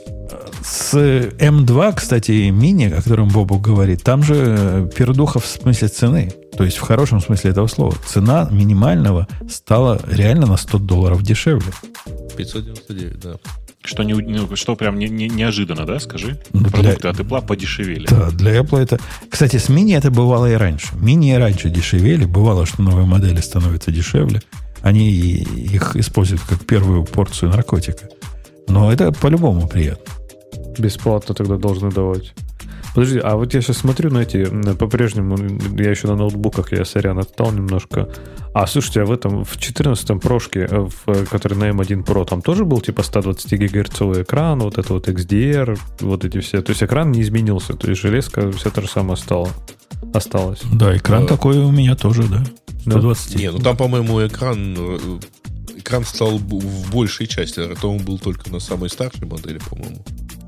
С 0.63 0.93
М2, 0.93 1.93
кстати, 1.95 2.49
мини, 2.49 2.85
о 2.85 3.01
котором 3.01 3.27
Бобу 3.29 3.57
говорит, 3.59 4.03
там 4.03 4.23
же 4.23 4.35
э, 4.57 4.89
пердуха 4.95 5.39
в 5.39 5.45
смысле 5.45 5.87
цены. 5.87 6.33
То 6.57 6.63
есть 6.63 6.77
в 6.77 6.81
хорошем 6.81 7.19
смысле 7.19 7.51
этого 7.51 7.67
слова. 7.67 7.95
Цена 8.07 8.47
минимального 8.51 9.27
стала 9.49 9.99
реально 10.07 10.45
на 10.47 10.57
100 10.57 10.77
долларов 10.79 11.23
дешевле. 11.23 11.71
599, 12.37 13.19
да. 13.19 13.35
Что, 13.85 14.03
не, 14.03 14.13
ну, 14.13 14.55
что 14.55 14.75
прям 14.75 14.97
не- 14.97 15.09
не- 15.09 15.27
неожиданно, 15.27 15.85
да, 15.85 15.99
скажи? 15.99 16.39
Ну, 16.53 16.61
для- 16.61 16.69
Продукты 16.71 17.07
от 17.09 17.19
Apple 17.19 17.45
подешевели. 17.45 18.07
Да, 18.09 18.29
для 18.31 18.57
Apple 18.59 18.79
это... 18.79 18.97
Кстати, 19.29 19.57
с 19.57 19.67
мини 19.67 19.93
это 19.95 20.09
бывало 20.09 20.49
и 20.49 20.53
раньше. 20.55 20.87
Мини 20.95 21.33
и 21.33 21.37
раньше 21.37 21.69
дешевели. 21.69 22.23
Бывало, 22.25 22.65
что 22.65 22.81
новые 22.81 23.05
модели 23.05 23.41
становятся 23.41 23.91
дешевле. 23.91 24.41
Они 24.81 25.09
их 25.11 25.95
используют 25.97 26.41
как 26.47 26.65
первую 26.65 27.03
порцию 27.03 27.49
наркотика. 27.51 28.07
Но 28.69 28.91
это 28.91 29.11
по-любому 29.11 29.67
приятно. 29.67 30.05
Бесплатно 30.79 31.35
тогда 31.35 31.57
должны 31.57 31.91
давать. 31.91 32.33
Подожди, 32.93 33.19
а 33.23 33.35
вот 33.35 33.53
я 33.53 33.61
сейчас 33.61 33.77
смотрю 33.77 34.11
на 34.11 34.19
эти, 34.19 34.45
по-прежнему, 34.75 35.35
я 35.77 35.89
еще 35.89 36.07
на 36.07 36.15
ноутбуках, 36.15 36.71
я 36.73 36.85
сорян, 36.85 37.17
отстал 37.17 37.51
немножко. 37.51 38.07
А, 38.53 38.67
слушайте, 38.67 39.01
а 39.01 39.05
в 39.05 39.11
этом, 39.11 39.43
в 39.43 39.57
14-м 39.57 40.19
прошке, 40.19 40.67
э, 40.69 40.79
в, 40.81 41.09
э, 41.09 41.25
который 41.25 41.57
на 41.57 41.69
M1 41.69 42.05
Pro, 42.05 42.23
там 42.23 42.43
тоже 42.43 42.65
был 42.65 42.81
типа 42.81 43.01
120 43.01 43.51
гигагерцовый 43.53 44.21
экран, 44.21 44.59
вот 44.59 44.77
это 44.77 44.93
вот 44.93 45.07
XDR, 45.07 45.79
вот 46.01 46.23
эти 46.23 46.39
все. 46.39 46.61
То 46.61 46.69
есть 46.69 46.83
экран 46.83 47.11
не 47.11 47.23
изменился, 47.23 47.73
то 47.73 47.89
есть 47.89 47.99
железка 47.99 48.51
все 48.51 48.69
то 48.69 48.81
же 48.81 48.87
самое 48.87 49.17
стало, 49.17 49.49
осталось. 50.13 50.61
Да, 50.71 50.95
экран 50.95 51.23
Да. 51.23 51.29
такой 51.29 51.57
у 51.57 51.71
меня 51.71 51.95
тоже, 51.95 52.23
да. 52.23 52.43
120. 52.81 53.35
Не, 53.37 53.49
ну 53.49 53.57
там, 53.57 53.75
по-моему, 53.75 54.23
экран 54.27 54.75
э, 54.77 54.97
экран 55.77 56.05
стал 56.05 56.37
в 56.37 56.91
большей 56.91 57.25
части, 57.27 57.59
а 57.59 57.75
то 57.75 57.91
он 57.91 57.99
был 57.99 58.19
только 58.19 58.51
на 58.51 58.59
самой 58.59 58.89
старшей 58.89 59.25
модели, 59.25 59.59
по-моему. 59.69 60.03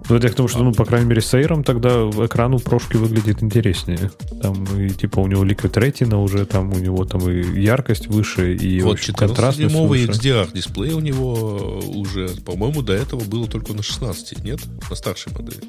Ну, 0.07 0.15
это 0.17 0.27
я 0.27 0.33
к 0.33 0.35
тому, 0.35 0.47
что, 0.47 0.63
ну, 0.63 0.71
по 0.71 0.85
крайней 0.85 1.07
мере, 1.07 1.21
с 1.21 1.33
Air 1.33 1.63
тогда 1.63 1.89
экран 2.25 2.53
у 2.53 2.59
прошки 2.59 2.95
выглядит 2.95 3.41
интереснее. 3.41 4.11
Там 4.41 4.63
и 4.77 4.89
типа 4.89 5.19
у 5.19 5.27
него 5.27 5.43
Liquid 5.43 5.73
Retina 5.73 6.15
уже, 6.23 6.45
там 6.45 6.71
у 6.73 6.77
него 6.77 7.05
там 7.05 7.27
и 7.29 7.59
яркость 7.61 8.07
выше, 8.07 8.55
и 8.55 8.81
вот 8.81 8.93
общем, 8.93 9.15
контрастность 9.15 9.73
14-дюймовый 9.73 10.05
выше. 10.05 10.11
XDR 10.19 10.53
дисплей 10.53 10.93
у 10.93 10.99
него 10.99 11.81
уже, 11.95 12.29
по-моему, 12.45 12.81
до 12.83 12.93
этого 12.93 13.23
было 13.23 13.47
только 13.47 13.73
на 13.73 13.81
16, 13.81 14.43
нет? 14.43 14.59
На 14.89 14.95
старшей 14.95 15.31
модели. 15.33 15.63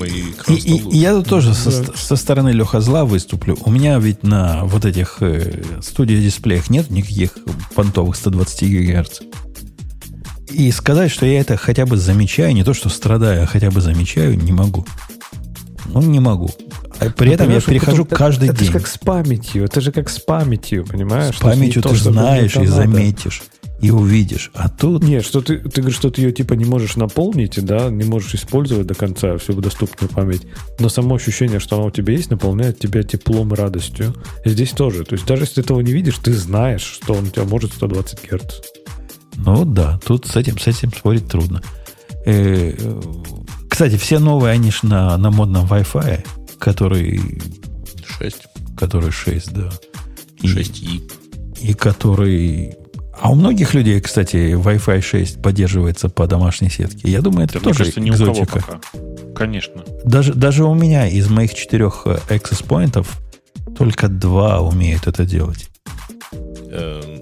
и- 0.48 0.78
и- 0.94 0.96
я 0.96 1.12
тут 1.14 1.28
тоже 1.28 1.52
со, 1.52 1.70
со 1.94 2.16
стороны 2.16 2.50
Леха 2.50 2.80
Зла 2.80 3.04
выступлю. 3.04 3.58
У 3.66 3.70
меня 3.70 3.98
ведь 3.98 4.22
на 4.22 4.64
вот 4.64 4.84
этих 4.86 5.18
э, 5.20 5.62
студио-дисплеях 5.82 6.70
нет 6.70 6.90
никаких 6.90 7.36
понтовых 7.74 8.16
120 8.16 8.62
ГГц. 8.70 9.20
И 10.56 10.70
сказать, 10.70 11.10
что 11.10 11.26
я 11.26 11.40
это 11.40 11.56
хотя 11.58 11.84
бы 11.84 11.98
замечаю, 11.98 12.54
не 12.54 12.64
то 12.64 12.72
что 12.72 12.88
страдаю, 12.88 13.42
а 13.42 13.46
хотя 13.46 13.70
бы 13.70 13.80
замечаю, 13.82 14.38
не 14.42 14.52
могу. 14.52 14.86
Ну, 15.92 16.00
не 16.00 16.18
могу. 16.18 16.50
А 16.98 17.10
при 17.10 17.28
Ну, 17.28 17.34
этом 17.34 17.50
я 17.50 17.60
перехожу 17.60 18.04
потом- 18.04 18.18
каждый 18.18 18.48
это 18.48 18.58
день. 18.58 18.68
же 18.68 18.72
как 18.72 18.86
с 18.86 18.96
памятью. 18.96 19.64
Это 19.64 19.80
же 19.82 19.92
как 19.92 20.08
с 20.08 20.18
памятью, 20.18 20.86
понимаешь? 20.86 21.36
С 21.36 21.40
памятью 21.40 21.82
ты 21.82 21.90
то, 21.90 21.94
знаешь 21.94 22.56
и 22.56 22.64
заметишь, 22.66 23.42
и 23.82 23.90
увидишь. 23.90 24.50
А 24.54 24.70
тут 24.70 25.02
Нет, 25.04 25.24
что 25.26 25.42
ты, 25.42 25.58
ты 25.58 25.82
говоришь, 25.82 25.98
что 25.98 26.10
ты 26.10 26.22
ее 26.22 26.32
типа 26.32 26.54
не 26.54 26.64
можешь 26.64 26.96
наполнить, 26.96 27.62
да, 27.62 27.90
не 27.90 28.04
можешь 28.04 28.34
использовать 28.34 28.86
до 28.86 28.94
конца 28.94 29.36
всю 29.36 29.52
доступную 29.60 30.10
память, 30.10 30.42
но 30.78 30.88
само 30.88 31.16
ощущение, 31.16 31.60
что 31.60 31.76
она 31.76 31.84
у 31.86 31.90
тебя 31.90 32.14
есть, 32.14 32.30
наполняет 32.30 32.78
тебя 32.78 33.02
теплом 33.02 33.52
и 33.52 33.56
радостью. 33.56 34.14
И 34.46 34.48
здесь 34.48 34.70
тоже. 34.70 35.04
То 35.04 35.14
есть 35.16 35.26
даже 35.26 35.42
если 35.42 35.56
ты 35.56 35.60
этого 35.60 35.80
не 35.80 35.92
видишь, 35.92 36.16
ты 36.16 36.32
знаешь, 36.32 36.82
что 36.82 37.12
он 37.12 37.24
у 37.24 37.28
тебя 37.28 37.44
может 37.44 37.74
120 37.74 38.20
Гц. 38.30 38.42
Ну 39.36 39.64
да, 39.64 39.98
тут 40.04 40.26
с 40.26 40.36
этим, 40.36 40.58
с 40.58 40.66
этим 40.66 40.92
спорить 40.92 41.28
трудно. 41.28 41.62
Э, 42.24 42.72
Кстати, 43.68 43.96
все 43.96 44.18
новые, 44.18 44.52
они 44.52 44.70
ж 44.70 44.82
на, 44.82 45.16
на 45.16 45.30
модном 45.30 45.66
Wi-Fi, 45.66 46.26
который, 46.58 47.20
6. 48.18 48.36
который 48.76 49.10
6, 49.10 49.52
да. 49.52 49.70
И, 50.40 50.46
6И. 50.48 51.10
и 51.60 51.74
который... 51.74 52.74
А 53.18 53.30
у 53.30 53.34
многих 53.34 53.72
людей, 53.74 54.00
кстати, 54.00 54.54
Wi-Fi 54.54 55.00
6 55.00 55.42
поддерживается 55.42 56.08
по 56.08 56.26
домашней 56.26 56.68
сетке. 56.70 57.10
Я 57.10 57.20
думаю, 57.22 57.44
это 57.44 57.54
Да, 57.54 57.58
мне 57.60 57.64
тоже 57.64 57.78
кажется, 57.78 58.00
ни 58.00 58.10
у 58.10 58.14
кого 58.14 58.32
экзотика. 58.32 58.60
пока. 58.60 58.80
Конечно. 59.34 59.84
Даже, 60.04 60.34
даже 60.34 60.64
у 60.64 60.74
меня 60.74 61.06
из 61.08 61.28
моих 61.28 61.54
четырех 61.54 62.02
э, 62.06 62.18
access 62.28 62.64
поинтов 62.64 63.20
только 63.76 64.08
два 64.08 64.60
умеют 64.60 65.06
это 65.06 65.24
делать. 65.24 65.68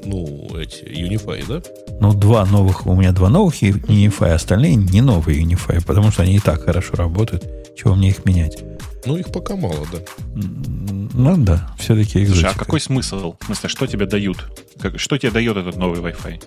Ну, 0.04 0.48
эти 0.58 0.84
Unify, 0.84 1.44
да? 1.48 1.62
Ну, 2.00 2.12
два 2.12 2.44
новых, 2.44 2.86
у 2.86 2.94
меня 2.94 3.12
два 3.12 3.28
новых 3.28 3.62
и- 3.62 3.72
Unify, 3.72 4.32
остальные 4.32 4.74
не 4.76 5.00
новые 5.00 5.42
Unify, 5.42 5.84
потому 5.84 6.10
что 6.10 6.22
они 6.22 6.36
и 6.36 6.40
так 6.40 6.64
хорошо 6.64 6.94
работают. 6.96 7.44
Чего 7.76 7.94
мне 7.94 8.08
их 8.10 8.24
менять? 8.24 8.62
Ну, 9.06 9.16
их 9.16 9.30
пока 9.32 9.56
мало, 9.56 9.86
да. 9.92 9.98
Ну 10.34 11.36
да, 11.38 11.74
все-таки 11.78 12.22
экзотика. 12.22 12.48
Слушай, 12.50 12.54
а 12.54 12.58
какой 12.58 12.80
смысл? 12.80 13.34
В 13.40 13.46
смысле, 13.46 13.68
что 13.68 13.86
тебе 13.86 14.06
дают? 14.06 14.38
Как- 14.80 14.98
что 14.98 15.18
тебе 15.18 15.30
дает 15.32 15.56
этот 15.56 15.76
новый 15.76 16.00
Wi-Fi? 16.00 16.42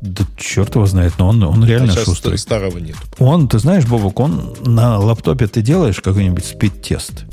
Да 0.00 0.24
черт 0.38 0.74
его 0.76 0.86
знает, 0.86 1.12
но 1.18 1.28
он, 1.28 1.42
он 1.42 1.64
реально 1.64 1.92
сейчас 1.92 2.06
шустрый. 2.06 2.38
ст- 2.38 2.44
старого 2.44 2.78
нет. 2.78 2.96
Он, 3.18 3.48
ты 3.48 3.58
знаешь, 3.58 3.86
Бобок, 3.86 4.18
он 4.20 4.54
на 4.64 4.98
лаптопе 4.98 5.46
ты 5.46 5.60
делаешь 5.62 6.00
какой-нибудь 6.00 6.44
спид-тест. 6.44 7.24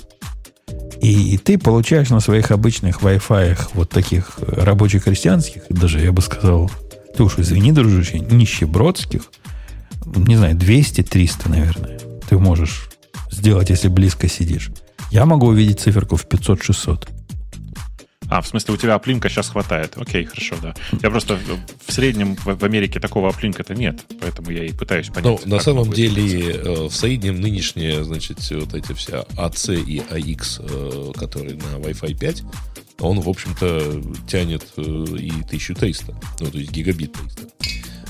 И, 1.02 1.38
ты 1.38 1.58
получаешь 1.58 2.10
на 2.10 2.20
своих 2.20 2.52
обычных 2.52 3.02
Wi-Fi 3.02 3.58
вот 3.74 3.89
таких 3.89 4.32
э, 4.38 4.64
рабоче-крестьянских, 4.64 5.64
даже 5.70 6.00
я 6.00 6.12
бы 6.12 6.22
сказал, 6.22 6.72
ты 7.16 7.24
уж 7.24 7.38
извини, 7.38 7.72
дружище, 7.72 8.20
нищебродских, 8.20 9.24
не 10.06 10.36
знаю, 10.36 10.56
200-300, 10.56 11.50
наверное, 11.50 12.00
ты 12.30 12.38
можешь 12.38 12.89
сделать, 13.32 13.70
если 13.70 13.88
близко 13.88 14.28
сидишь. 14.28 14.72
Я 15.12 15.26
могу 15.26 15.48
увидеть 15.48 15.80
циферку 15.80 16.16
в 16.16 16.26
500-600. 16.28 17.08
А, 18.30 18.42
в 18.42 18.48
смысле, 18.48 18.74
у 18.74 18.78
тебя 18.78 18.96
оплинка 18.96 19.30
сейчас 19.30 19.50
хватает. 19.50 19.94
Окей, 19.96 20.26
хорошо, 20.26 20.56
да. 20.62 20.76
Я 21.02 21.10
просто 21.10 21.40
в 21.86 21.92
среднем 21.92 22.36
в 22.36 22.64
Америке 22.64 23.00
такого 23.00 23.30
оплинка-то 23.30 23.74
нет, 23.74 24.02
поэтому 24.20 24.52
я 24.52 24.66
и 24.66 24.72
пытаюсь 24.72 25.08
понять. 25.08 25.24
Ну, 25.24 25.40
на 25.46 25.60
самом 25.60 25.92
деле, 25.92 26.52
э, 26.52 26.88
в 26.88 26.92
среднем 26.92 27.40
нынешние, 27.40 28.04
значит, 28.04 28.40
вот 28.52 28.74
эти 28.74 28.94
все 28.94 29.26
AC 29.38 29.82
и 29.82 30.00
AX, 30.00 30.60
э, 30.60 31.14
которые 31.18 31.56
на 31.56 31.78
Wi-Fi 31.78 32.18
5, 32.18 32.44
он, 33.00 33.20
в 33.20 33.30
общем-то, 33.30 34.02
тянет 34.28 34.66
э, 34.78 34.82
и 34.82 35.32
1300, 35.32 36.20
ну, 36.40 36.52
то 36.52 36.58
есть 36.58 36.72
гигабит 36.72 37.14
300. 37.14 37.44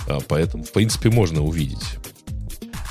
А, 0.07 0.20
поэтому, 0.28 0.63
в 0.63 0.72
принципе, 0.72 1.09
можно 1.09 1.43
увидеть. 1.43 1.97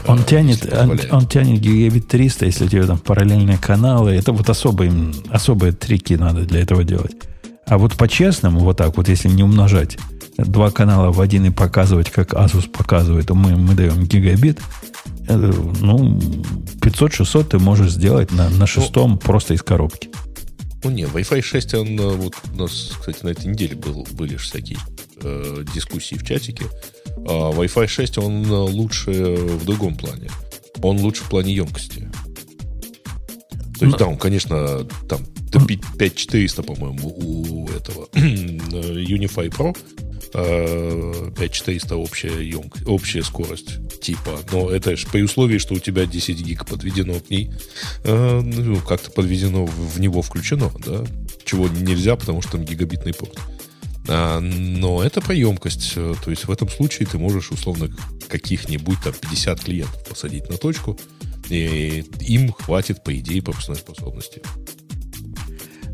Он 0.09 0.24
тянет, 0.24 0.72
он, 0.72 1.00
он 1.11 1.26
тянет 1.26 1.61
гигабит 1.61 2.09
300, 2.09 2.46
если 2.46 2.64
у 2.66 2.68
тебя 2.68 2.86
там 2.86 2.98
параллельные 2.98 3.59
каналы. 3.59 4.12
Это 4.12 4.32
вот 4.32 4.48
особые, 4.48 4.92
особые 5.30 5.72
трики 5.72 6.14
надо 6.14 6.42
для 6.42 6.61
этого 6.61 6.84
делать. 6.84 7.16
А 7.66 7.78
вот 7.78 7.96
по-честному, 7.96 8.61
вот 8.61 8.76
так 8.76 8.96
вот, 8.96 9.09
если 9.09 9.28
не 9.28 9.42
умножать 9.42 9.98
два 10.38 10.70
канала 10.70 11.11
в 11.11 11.20
один 11.20 11.46
и 11.46 11.50
показывать, 11.50 12.11
как 12.11 12.32
Asus 12.32 12.68
показывает, 12.70 13.26
то 13.26 13.34
мы, 13.34 13.57
мы 13.57 13.74
даем 13.74 14.04
гигабит, 14.04 14.61
э, 15.28 15.52
ну, 15.80 16.18
500-600 16.80 17.44
ты 17.44 17.59
можешь 17.59 17.92
сделать 17.92 18.30
на, 18.32 18.48
на 18.50 18.66
шестом 18.66 19.18
просто 19.18 19.54
из 19.54 19.62
коробки. 19.62 20.11
Ну, 20.84 20.90
не, 20.90 21.02
Wi-Fi 21.04 21.42
6, 21.42 21.74
он, 21.74 21.98
э, 21.98 22.09
вот 22.14 22.34
у 22.54 22.57
нас, 22.57 22.92
кстати, 22.98 23.24
на 23.24 23.30
этой 23.30 23.46
неделе 23.46 23.74
был, 23.74 24.07
были 24.12 24.36
всякие 24.36 24.78
э, 25.22 25.64
дискуссии 25.74 26.14
в 26.14 26.24
чатике. 26.24 26.66
А 27.16 27.50
Wi-Fi 27.52 27.86
6, 27.86 28.18
он 28.18 28.44
э, 28.44 28.48
лучше 28.54 29.10
в 29.36 29.64
другом 29.64 29.96
плане. 29.96 30.28
Он 30.82 30.98
лучше 31.00 31.24
в 31.24 31.28
плане 31.28 31.54
емкости. 31.54 32.10
То 33.78 33.84
есть, 33.84 33.92
Ну- 33.92 33.96
да, 33.98 34.06
он, 34.06 34.16
конечно, 34.16 34.84
там 35.08 35.20
до 35.50 35.60
5400, 35.64 36.62
по-моему, 36.62 37.08
у 37.08 37.68
этого 37.68 38.06
Unify 38.14 39.48
Pro. 39.50 39.76
э, 40.34 41.30
5400 41.38 41.96
общая, 41.96 42.42
емк- 42.42 42.84
общая 42.86 43.22
скорость 43.22 43.78
типа. 44.00 44.38
Но 44.52 44.70
это 44.70 44.96
же 44.96 45.06
при 45.06 45.22
условии, 45.22 45.58
что 45.58 45.74
у 45.74 45.78
тебя 45.78 46.04
10 46.06 46.38
гиг 46.40 46.66
подведено 46.66 47.14
к 47.20 47.30
ней, 47.30 47.50
э, 48.04 48.40
ну, 48.44 48.76
как-то 48.76 49.10
подведено 49.10 49.64
в, 49.66 49.98
него 50.00 50.22
включено, 50.22 50.70
да, 50.84 51.04
чего 51.44 51.68
нельзя, 51.68 52.16
потому 52.16 52.42
что 52.42 52.52
там 52.52 52.64
гигабитный 52.64 53.14
порт. 53.14 53.38
Но 54.09 55.02
это 55.02 55.20
про 55.20 55.34
емкость. 55.34 55.94
То 55.94 56.30
есть 56.30 56.46
в 56.46 56.50
этом 56.50 56.68
случае 56.68 57.07
ты 57.07 57.18
можешь 57.18 57.50
условно 57.50 57.90
каких-нибудь 58.28 58.98
там 59.02 59.12
50 59.12 59.61
клиентов 59.61 60.04
посадить 60.09 60.48
на 60.48 60.57
точку, 60.57 60.98
и 61.48 62.04
им 62.20 62.52
хватит, 62.52 63.04
по 63.04 63.16
идее, 63.16 63.42
пропускной 63.42 63.76
способности. 63.76 64.42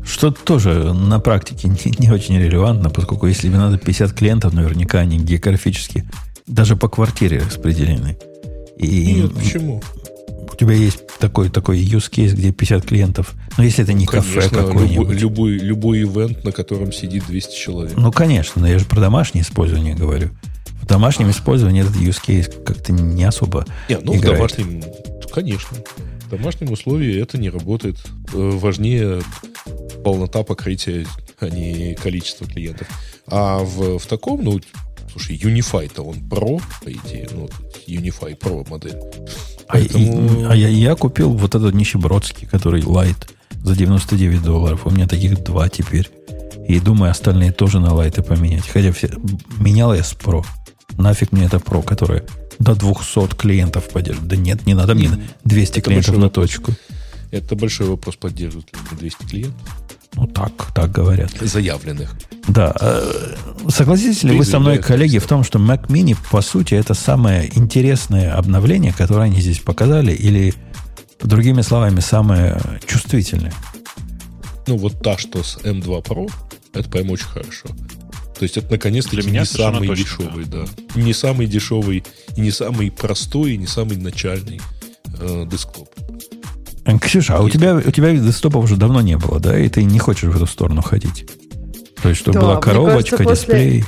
Что 0.05 0.31
тоже 0.31 0.93
на 0.93 1.19
практике 1.19 1.69
не, 1.69 1.95
не 1.99 2.11
очень 2.11 2.37
релевантно, 2.37 2.89
поскольку 2.89 3.27
если 3.27 3.47
тебе 3.47 3.57
надо 3.57 3.77
50 3.77 4.13
клиентов, 4.13 4.53
наверняка 4.53 4.99
они 4.99 5.17
географически 5.17 6.09
даже 6.45 6.75
по 6.75 6.89
квартире 6.89 7.39
распределены. 7.39 8.17
И 8.77 9.13
Нет, 9.13 9.33
почему? 9.33 9.81
у 10.51 10.55
тебя 10.55 10.73
есть 10.73 11.07
такой, 11.19 11.49
такой 11.49 11.79
use 11.79 12.11
case, 12.11 12.33
где 12.33 12.51
50 12.51 12.85
клиентов. 12.85 13.33
Но 13.57 13.63
если 13.63 13.83
это 13.83 13.93
не 13.93 14.05
кафе 14.05 14.39
Конечно, 14.39 14.57
какое-нибудь. 14.65 15.19
любой, 15.19 15.51
любой, 15.53 16.01
ивент, 16.03 16.43
на 16.43 16.51
котором 16.51 16.91
сидит 16.91 17.25
200 17.27 17.55
человек. 17.55 17.93
Ну, 17.95 18.11
конечно, 18.11 18.61
но 18.61 18.67
я 18.67 18.79
же 18.79 18.85
про 18.85 18.99
домашнее 18.99 19.43
использование 19.43 19.93
говорю. 19.95 20.29
В 20.81 20.85
домашнем 20.87 21.29
использовании 21.29 21.81
этот 21.81 21.95
use 21.95 22.19
case 22.25 22.63
как-то 22.63 22.91
не 22.91 23.23
особо 23.23 23.65
Не, 23.89 23.99
ну, 23.99 24.13
в 24.13 24.17
играет. 24.17 24.37
домашнем, 24.37 24.83
конечно. 25.31 25.77
В 26.25 26.29
домашнем 26.29 26.71
условии 26.71 27.21
это 27.21 27.37
не 27.37 27.49
работает. 27.49 27.97
Э, 28.33 28.49
Важнее 28.53 29.21
полнота 30.03 30.43
покрытия, 30.43 31.05
а 31.39 31.49
не 31.49 31.95
количество 31.95 32.47
клиентов. 32.47 32.87
А 33.27 33.59
в, 33.59 33.99
в 33.99 34.05
таком, 34.07 34.43
ну, 34.43 34.59
слушай, 35.11 35.37
Unify-то 35.37 36.01
он 36.03 36.15
Pro, 36.17 36.61
по 36.83 36.91
идее, 36.91 37.29
ну, 37.31 37.49
Unify 37.87 38.37
Pro 38.37 38.67
модель. 38.69 38.97
А, 39.67 39.79
и- 39.79 39.87
Поэтому- 39.87 40.49
а 40.49 40.55
я, 40.55 40.67
я 40.67 40.95
купил 40.95 41.31
вот 41.33 41.55
этот 41.55 41.73
нищебродский, 41.73 42.47
который 42.47 42.81
Light 42.81 43.29
за 43.63 43.75
99 43.75 44.43
долларов. 44.43 44.85
У 44.85 44.91
меня 44.91 45.07
таких 45.07 45.43
два 45.43 45.69
теперь. 45.69 46.09
И 46.67 46.79
думаю, 46.79 47.11
остальные 47.11 47.51
тоже 47.51 47.79
на 47.79 47.93
лайты 47.93 48.21
поменять. 48.21 48.67
Хотя 48.67 48.91
все, 48.91 49.09
менял 49.59 49.93
я 49.93 50.03
с 50.03 50.13
Pro. 50.13 50.45
Нафиг 50.97 51.31
мне 51.31 51.45
это 51.45 51.57
Pro, 51.57 51.83
которое 51.83 52.23
до 52.59 52.75
200 52.75 53.35
клиентов 53.35 53.89
поддерживает. 53.89 54.29
Да 54.29 54.35
нет, 54.35 54.65
не 54.65 54.73
надо 54.73 54.95
мне 54.95 55.09
200 55.43 55.71
Это 55.79 55.81
клиентов 55.81 56.17
на 56.17 56.29
точку. 56.29 56.71
Это 57.31 57.55
большой 57.55 57.87
вопрос, 57.87 58.15
поддерживают 58.15 58.67
ли 58.71 58.79
они 58.91 58.99
200 58.99 59.25
клиентов. 59.25 59.61
Ну 60.15 60.27
так, 60.27 60.51
так 60.73 60.91
говорят. 60.91 61.31
Заявленных. 61.41 62.15
Да. 62.47 62.75
э, 62.79 63.35
Согласитесь 63.69 64.23
ли 64.23 64.37
вы 64.37 64.45
со 64.45 64.59
мной, 64.59 64.77
коллеги, 64.77 65.17
в 65.17 65.25
том, 65.25 65.43
что 65.43 65.57
Mac 65.57 65.87
Mini, 65.87 66.15
по 66.31 66.41
сути, 66.41 66.75
это 66.75 66.93
самое 66.93 67.49
интересное 67.57 68.35
обновление, 68.35 68.93
которое 68.93 69.23
они 69.23 69.41
здесь 69.41 69.59
показали, 69.59 70.11
или, 70.13 70.53
другими 71.27 71.61
словами, 71.61 71.99
самое 71.99 72.59
чувствительное? 72.85 73.53
Ну, 74.67 74.77
вот 74.77 75.01
та, 75.01 75.17
что 75.17 75.43
с 75.43 75.57
M2 75.57 76.03
Pro, 76.03 76.31
это 76.73 76.89
прям 76.89 77.09
очень 77.11 77.25
хорошо. 77.25 77.67
То 78.37 78.43
есть 78.43 78.57
это 78.57 78.71
наконец-таки 78.71 79.17
Для 79.21 79.29
меня 79.29 79.39
не 79.41 79.45
самый 79.45 79.87
точно, 79.87 80.03
дешевый, 80.03 80.45
да. 80.45 80.65
Не 80.95 81.13
самый 81.13 81.47
дешевый, 81.47 82.03
и 82.35 82.41
не 82.41 82.51
самый 82.51 82.91
простой, 82.91 83.53
и 83.53 83.57
не 83.57 83.67
самый 83.67 83.97
начальный 83.97 84.59
э, 85.19 85.45
десктоп. 85.49 85.89
Э, 86.85 86.97
Ксюша, 86.97 87.37
а 87.37 87.41
у 87.41 87.49
тебя, 87.49 87.75
у 87.75 87.91
тебя 87.91 88.11
десктопа 88.11 88.57
уже 88.57 88.75
давно 88.75 89.01
не 89.01 89.17
было, 89.17 89.39
да? 89.39 89.57
И 89.57 89.69
ты 89.69 89.83
не 89.83 89.99
хочешь 89.99 90.29
в 90.31 90.35
эту 90.35 90.47
сторону 90.47 90.81
ходить? 90.81 91.25
То 92.01 92.09
есть, 92.09 92.21
чтобы 92.21 92.39
Да, 92.39 92.41
была 92.41 92.57
коробочка, 92.57 93.17
кажется, 93.17 93.45
после- 93.45 93.77
дисплей. 93.79 93.85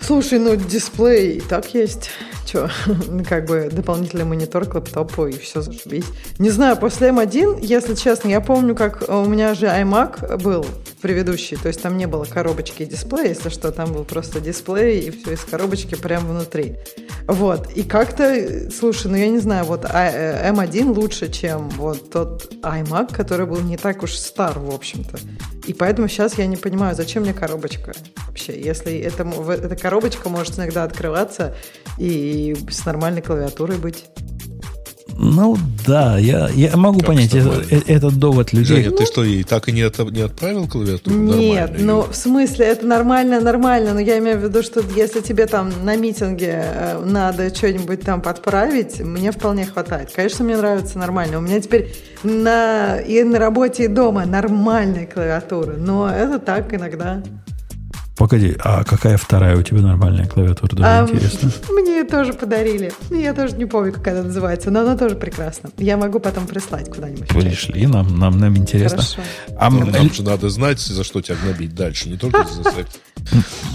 Слушай, 0.00 0.38
ну 0.38 0.56
дисплей 0.56 1.38
и 1.38 1.40
так 1.40 1.72
есть. 1.72 2.10
Че, 2.44 2.68
как 3.28 3.46
бы 3.46 3.68
дополнительный 3.70 4.24
монитор 4.24 4.66
к 4.66 4.74
лаптопу 4.74 5.26
и 5.26 5.38
все 5.38 5.62
зашибись. 5.62 6.06
Не 6.38 6.50
знаю, 6.50 6.76
после 6.76 7.08
M1, 7.08 7.58
если 7.62 7.94
честно, 7.94 8.28
я 8.28 8.40
помню, 8.40 8.74
как 8.74 9.08
у 9.08 9.24
меня 9.24 9.54
же 9.54 9.66
iMac 9.66 10.36
был 10.42 10.66
предыдущей. 11.04 11.56
То 11.56 11.68
есть 11.68 11.82
там 11.82 11.98
не 11.98 12.06
было 12.06 12.24
коробочки 12.24 12.82
и 12.82 12.86
дисплея, 12.86 13.28
если 13.28 13.50
что, 13.50 13.70
там 13.72 13.92
был 13.92 14.04
просто 14.04 14.40
дисплей 14.40 15.00
и 15.00 15.10
все 15.10 15.34
из 15.34 15.40
коробочки 15.40 15.96
прямо 15.96 16.30
внутри. 16.30 16.76
Вот. 17.26 17.70
И 17.72 17.82
как-то, 17.82 18.70
слушай, 18.70 19.10
ну 19.10 19.16
я 19.18 19.28
не 19.28 19.38
знаю, 19.38 19.66
вот 19.66 19.84
а, 19.84 20.50
M1 20.50 20.98
лучше, 20.98 21.30
чем 21.30 21.68
вот 21.68 22.10
тот 22.10 22.54
iMac, 22.62 23.14
который 23.14 23.44
был 23.44 23.60
не 23.60 23.76
так 23.76 24.02
уж 24.02 24.14
стар, 24.14 24.58
в 24.58 24.74
общем-то. 24.74 25.18
И 25.66 25.74
поэтому 25.74 26.08
сейчас 26.08 26.38
я 26.38 26.46
не 26.46 26.56
понимаю, 26.56 26.96
зачем 26.96 27.24
мне 27.24 27.34
коробочка 27.34 27.92
вообще, 28.26 28.58
если 28.58 28.98
это, 29.00 29.24
эта 29.24 29.76
коробочка 29.76 30.30
может 30.30 30.58
иногда 30.58 30.84
открываться 30.84 31.54
и 31.98 32.56
с 32.70 32.86
нормальной 32.86 33.20
клавиатурой 33.20 33.76
быть. 33.76 34.06
Ну 35.16 35.56
да, 35.86 36.18
я, 36.18 36.48
я 36.48 36.76
могу 36.76 36.98
Как 36.98 37.08
понять 37.08 37.34
это, 37.34 37.62
э- 37.70 37.80
этот 37.86 38.18
довод 38.18 38.52
людей. 38.52 38.82
Женя, 38.82 38.90
ты 38.90 39.04
что, 39.06 39.22
ей 39.22 39.44
так 39.44 39.68
и 39.68 39.72
не, 39.72 39.82
от- 39.82 39.98
не 40.10 40.22
отправил 40.22 40.66
клавиатуру? 40.66 41.16
Нет, 41.16 41.70
Нормально 41.70 41.84
ну 41.84 42.06
в 42.10 42.16
смысле, 42.16 42.66
это 42.66 42.86
нормально, 42.86 43.40
нормально, 43.40 43.94
но 43.94 44.00
я 44.00 44.18
имею 44.18 44.38
в 44.38 44.42
виду, 44.42 44.62
что 44.62 44.82
если 44.96 45.20
тебе 45.20 45.46
там 45.46 45.70
на 45.84 45.96
митинге 45.96 46.64
э, 46.64 47.04
надо 47.04 47.54
что-нибудь 47.54 48.00
там 48.00 48.20
подправить, 48.20 49.00
мне 49.00 49.30
вполне 49.30 49.66
хватает. 49.66 50.10
Конечно, 50.14 50.44
мне 50.44 50.56
нравится 50.56 50.98
нормально. 50.98 51.38
У 51.38 51.40
меня 51.42 51.60
теперь 51.60 51.94
на, 52.22 52.98
и 52.98 53.22
на 53.22 53.38
работе, 53.38 53.84
и 53.84 53.88
дома 53.88 54.24
нормальная 54.26 55.06
клавиатура, 55.06 55.74
но 55.76 56.10
это 56.10 56.38
так 56.38 56.72
иногда. 56.74 57.22
Погоди, 58.16 58.56
а 58.62 58.84
какая 58.84 59.16
вторая 59.16 59.56
у 59.56 59.62
тебя 59.62 59.80
нормальная 59.80 60.26
клавиатура? 60.26 60.76
Даже 60.76 60.86
А, 60.86 61.02
интересно. 61.02 61.50
Мне 61.70 61.98
ее 61.98 62.04
тоже 62.04 62.32
подарили. 62.32 62.92
Я 63.10 63.34
тоже 63.34 63.56
не 63.56 63.66
помню, 63.66 63.92
как 63.92 64.06
она 64.08 64.22
называется, 64.22 64.70
но 64.70 64.80
она 64.82 64.96
тоже 64.96 65.16
прекрасна. 65.16 65.70
Я 65.78 65.96
могу 65.96 66.20
потом 66.20 66.46
прислать 66.46 66.88
куда-нибудь. 66.90 67.26
Пришли, 67.28 67.86
нам, 67.86 68.16
нам, 68.18 68.38
нам 68.38 68.56
интересно. 68.56 68.98
Хорошо. 69.02 69.20
А 69.58 69.70
Нам 69.70 70.12
же 70.12 70.22
надо 70.22 70.48
знать, 70.48 70.78
за 70.78 71.02
что 71.02 71.20
тебя 71.22 71.36
гнобить 71.42 71.74
дальше, 71.74 72.08
не 72.08 72.16
только 72.16 72.44
за 72.44 72.62
секс. 72.70 73.00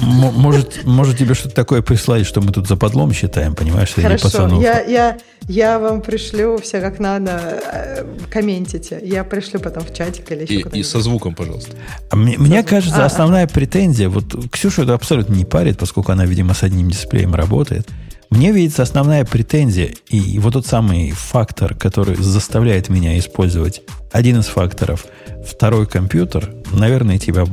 Может, 0.02 0.86
может 0.86 1.18
тебе 1.18 1.34
что-то 1.34 1.56
такое 1.56 1.82
прислать, 1.82 2.26
что 2.26 2.42
мы 2.42 2.52
тут 2.52 2.68
за 2.68 2.76
подлом 2.76 3.14
считаем, 3.14 3.56
понимаешь, 3.56 3.90
среди 3.92 4.08
Хорошо, 4.08 4.24
пацанов? 4.26 4.62
я, 4.62 4.82
я, 4.82 5.18
я 5.48 5.80
вам 5.80 6.02
пришлю 6.02 6.58
все 6.60 6.82
как 6.82 7.00
надо, 7.00 7.62
э, 7.72 8.06
комментите. 8.32 9.00
Я 9.04 9.24
пришлю 9.24 9.60
потом 9.60 9.84
в 9.84 9.94
чатик 9.94 10.32
или 10.32 10.44
еще 10.44 10.70
И, 10.70 10.80
и 10.80 10.84
со 10.84 11.02
звуком, 11.02 11.36
пожалуйста. 11.36 11.72
А 12.10 12.16
Мне, 12.16 12.38
мне 12.38 12.64
кажется, 12.64 13.04
А, 13.04 13.06
основная 13.06 13.48
претензия, 13.48 14.10
вот 14.10 14.36
Ксюшу 14.52 14.84
это 14.84 14.94
абсолютно 14.94 15.34
не 15.34 15.46
парит, 15.46 15.78
поскольку 15.78 16.12
она, 16.12 16.26
видимо, 16.26 16.54
с 16.54 16.64
одним 16.64 16.90
дисплеем 16.90 17.34
работает. 17.36 17.88
Мне 18.30 18.52
видится 18.52 18.84
основная 18.84 19.26
претензия, 19.26 19.90
и 20.08 20.38
вот 20.38 20.54
тот 20.54 20.68
самый 20.68 21.12
фактор, 21.12 21.74
который 21.74 22.16
заставляет 22.16 22.90
меня 22.90 23.18
использовать 23.18 23.82
один 24.12 24.40
из 24.40 24.46
факторов, 24.46 25.08
второй 25.44 25.88
компьютер, 25.88 26.54
наверное, 26.72 27.18
тебя, 27.18 27.46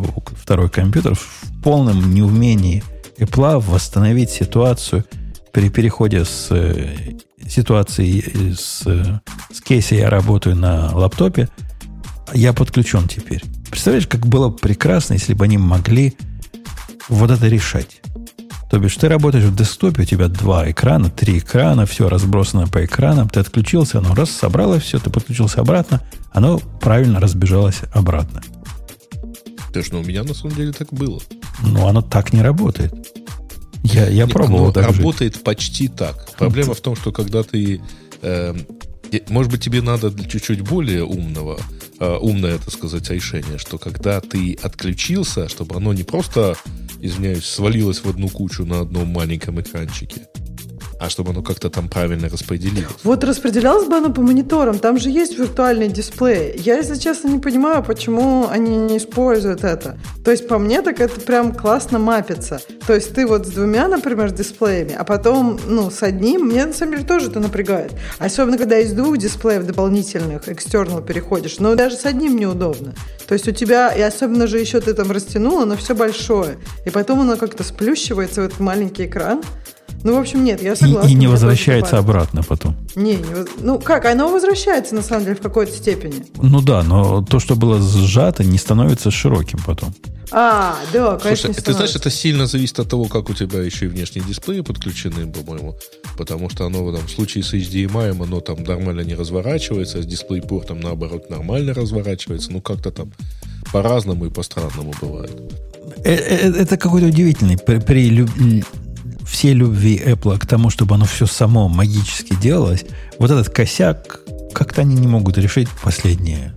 второй 0.43 0.69
компьютер 0.69 1.15
в 1.15 1.56
полном 1.67 2.15
неумении 2.15 2.85
Apple 3.19 3.59
восстановить 3.59 4.31
ситуацию 4.31 5.05
при 5.53 5.69
переходе 5.69 6.25
с 6.25 6.47
э, 6.51 6.95
ситуации 7.49 8.23
э, 8.25 8.55
с, 8.55 8.87
э, 8.87 9.19
с 9.53 9.61
кейса 9.63 9.97
я 9.97 10.09
работаю 10.09 10.55
на 10.55 10.95
лаптопе, 10.95 11.49
я 12.33 12.53
подключен 12.53 13.09
теперь. 13.09 13.43
Представляешь, 13.69 14.07
как 14.07 14.29
было 14.29 14.51
бы 14.51 14.57
прекрасно, 14.57 15.15
если 15.15 15.35
бы 15.35 15.45
они 15.47 15.59
могли 15.59 16.17
вот 17.09 17.33
это 17.33 17.49
решать. 17.49 18.01
То 18.71 18.79
бишь, 18.79 18.97
ты 18.97 19.09
работаешь 19.09 19.43
в 19.43 19.57
десктопе, 19.57 20.03
у 20.03 20.05
тебя 20.05 20.29
два 20.29 20.71
экрана, 20.71 21.11
три 21.11 21.39
экрана, 21.39 21.85
все 21.85 22.09
разбросано 22.09 22.69
по 22.69 22.85
экранам, 22.85 23.29
ты 23.29 23.41
отключился, 23.41 23.99
оно 23.99 24.15
раз 24.15 24.31
собрало 24.31 24.79
все, 24.79 25.01
ты 25.01 25.11
подключился 25.11 25.63
обратно, 25.63 26.01
оно 26.31 26.61
правильно 26.81 27.19
разбежалось 27.19 27.81
обратно. 27.93 28.41
Ты 29.73 29.83
ж, 29.83 29.91
ну, 29.91 29.99
у 29.99 30.05
меня 30.05 30.23
на 30.23 30.33
самом 30.33 30.55
деле 30.55 30.71
так 30.73 30.93
было. 30.93 31.21
Но 31.63 31.89
оно 31.89 32.03
так 32.03 32.33
не 32.33 32.43
работает. 32.43 32.95
Я, 33.83 34.09
я 34.09 34.25
Не, 34.27 34.31
пробовал 34.33 34.73
так 34.73 34.89
жить. 34.89 34.99
работает 34.99 35.43
почти 35.45 35.89
так. 35.89 36.33
Проблема 36.37 36.75
в 36.75 36.81
том, 36.81 36.97
что 36.97 37.13
когда 37.13 37.43
ты... 37.43 37.81
и- 38.23 39.23
может 39.29 39.53
быть, 39.53 39.63
тебе 39.63 39.83
надо 39.83 40.13
чуть-чуть 40.29 40.63
более 40.63 41.05
умного, 41.05 41.61
э, 42.01 42.17
умное, 42.21 42.59
так 42.59 42.73
сказать, 42.73 43.09
решение, 43.11 43.57
что 43.59 43.79
когда 43.79 44.21
ты 44.21 44.59
отключился, 44.61 45.49
чтобы 45.49 45.77
оно 45.77 45.93
не 45.93 46.03
просто, 46.03 46.57
извиняюсь, 47.01 47.45
свалилось 47.45 47.99
в 48.01 48.07
одну 48.09 48.29
кучу 48.29 48.65
на 48.65 48.81
одном 48.81 49.09
маленьком 49.09 49.61
экранчике, 49.61 50.23
а 50.99 51.11
чтобы 51.11 51.31
оно 51.31 51.43
как-то 51.43 51.71
там 51.71 51.89
правильно 51.89 52.29
распределилось. 52.29 52.95
Вот 53.03 53.23
распределялось 53.25 53.87
бы 53.87 53.97
оно 53.97 54.13
по 54.13 54.23
мониторам, 54.23 54.79
там 54.79 54.99
же 54.99 55.11
есть 55.11 55.39
виртуальный 55.39 55.89
дисплей. 55.89 56.55
Я, 56.59 56.77
если 56.77 56.97
честно, 56.97 57.29
не 57.29 57.39
понимаю, 57.39 57.83
почему 57.83 58.49
они 58.49 58.77
не 58.77 58.99
используют 58.99 59.65
это. 59.65 59.99
То 60.25 60.31
есть, 60.31 60.49
по 60.49 60.59
мне, 60.59 60.83
так 60.83 61.01
это 61.01 61.21
прям 61.21 61.55
классно 61.55 61.99
мапится. 61.99 62.61
То 62.87 62.95
есть, 62.95 63.15
ты 63.15 63.27
вот 63.27 63.47
с 63.47 63.51
двумя, 63.51 63.89
например, 63.89 64.31
дисплеями, 64.31 64.95
а 64.99 65.05
потом, 65.05 65.59
ну, 65.67 65.91
с 65.91 66.03
одним, 66.03 66.47
мне 66.47 66.65
на 66.65 66.73
самом 66.73 66.93
деле 66.93 67.07
тоже 67.07 67.29
это 67.29 67.41
напрягает. 67.41 67.93
Особенно, 68.19 68.59
когда 68.59 68.79
из 68.79 68.93
двух 68.93 69.19
дисплеев 69.19 69.67
дополнительных, 69.67 70.49
external 70.49 71.05
переходишь, 71.05 71.59
но 71.59 71.75
даже 71.75 71.97
с 71.97 72.07
одним 72.07 72.37
неудобно. 72.37 72.95
То 73.27 73.35
есть, 73.35 73.47
у 73.49 73.53
тебя, 73.53 73.93
и 73.93 74.01
особенно 74.01 74.47
же 74.47 74.59
еще 74.59 74.81
ты 74.81 74.95
там 74.95 75.11
растянул, 75.11 75.61
оно 75.61 75.77
все 75.77 75.95
большое. 75.95 76.59
И 76.85 76.91
потом 76.91 77.21
оно 77.21 77.37
как-то 77.37 77.65
сплющивается 77.65 78.43
в 78.43 78.45
этот 78.45 78.61
маленький 78.61 79.07
экран. 79.07 79.43
Ну, 80.05 80.17
в 80.17 80.21
общем, 80.21 80.45
нет, 80.45 80.63
я 80.63 80.73
И, 80.73 80.77
согласна. 80.77 81.09
и 81.09 81.11
не 81.11 81.17
мне 81.17 81.27
тоже 81.27 81.33
возвращается 81.33 81.99
обратно 81.99 82.43
потом. 82.43 82.77
Не, 82.95 83.17
не 83.17 83.25
ну 83.61 83.79
как, 83.79 84.05
оно 84.05 84.29
возвращается 84.29 84.95
на 84.95 85.03
самом 85.03 85.25
деле 85.25 85.37
в 85.37 85.41
какой-то 85.41 85.73
степени. 85.73 86.25
Ну 86.41 86.61
да, 86.61 86.83
но 86.83 87.23
то, 87.23 87.41
что 87.41 87.57
было 87.57 87.81
сжато, 87.81 88.45
не 88.45 88.59
становится 88.59 89.11
широким 89.11 89.59
потом. 89.67 89.95
А, 90.33 90.77
да, 90.93 91.17
конечно, 91.19 91.47
Слушай, 91.47 91.59
не 91.59 91.63
ты 91.63 91.73
знаешь, 91.73 91.95
это 91.95 92.11
сильно 92.11 92.47
зависит 92.47 92.81
от 92.81 92.89
того, 92.89 93.05
как 93.05 93.31
у 93.31 93.35
тебя 93.35 93.63
еще 93.63 93.87
и 93.87 93.89
внешние 93.89 94.25
дисплеи 94.25 94.61
подключены, 94.61 95.27
по-моему. 95.27 95.77
Потому 96.19 96.51
что 96.51 96.67
оно 96.67 96.93
там, 96.93 97.07
в 97.07 97.11
случае 97.11 97.45
с 97.45 97.55
HDMI, 97.55 98.11
оно 98.23 98.41
там 98.41 98.63
нормально 98.65 99.03
не 99.03 99.15
разворачивается, 99.15 99.99
а 99.99 100.03
с 100.03 100.07
DisplayPort 100.07 100.81
наоборот 100.83 101.31
нормально 101.31 101.75
разворачивается. 101.75 102.53
Ну, 102.53 102.61
как-то 102.61 102.91
там 102.91 103.13
по-разному 103.73 104.27
и 104.27 104.31
по-странному 104.31 104.93
бывает. 105.01 105.31
Э, 106.05 106.15
э, 106.15 106.53
Это 106.63 106.77
какой-то 106.77 107.07
удивительный 107.07 107.57
при, 107.57 107.79
при 107.79 108.25
всей 109.27 109.55
любви 109.55 110.01
Apple 110.05 110.39
к 110.39 110.47
тому, 110.47 110.71
чтобы 110.71 110.95
оно 110.95 111.05
все 111.05 111.27
само 111.27 111.69
магически 111.69 112.35
делалось. 112.41 112.85
Вот 113.19 113.31
этот 113.31 113.49
косяк 113.51 114.21
как-то 114.53 114.83
они 114.83 114.95
не 114.95 115.07
могут 115.07 115.37
решить 115.37 115.69
последние, 115.83 116.55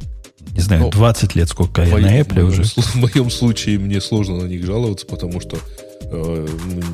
не 0.53 0.61
знаю, 0.61 0.83
Ну, 0.83 0.91
20 0.91 1.35
лет, 1.35 1.49
сколько 1.49 1.83
я 1.83 1.97
на 1.97 2.19
Apple 2.19 2.43
уже. 2.43 2.63
В 2.75 2.95
моем 2.95 3.29
случае 3.29 3.79
мне 3.79 3.99
сложно 3.99 4.37
на 4.37 4.45
них 4.45 4.65
жаловаться, 4.65 5.05
потому 5.05 5.41
что 5.41 5.57
э, 6.03 6.47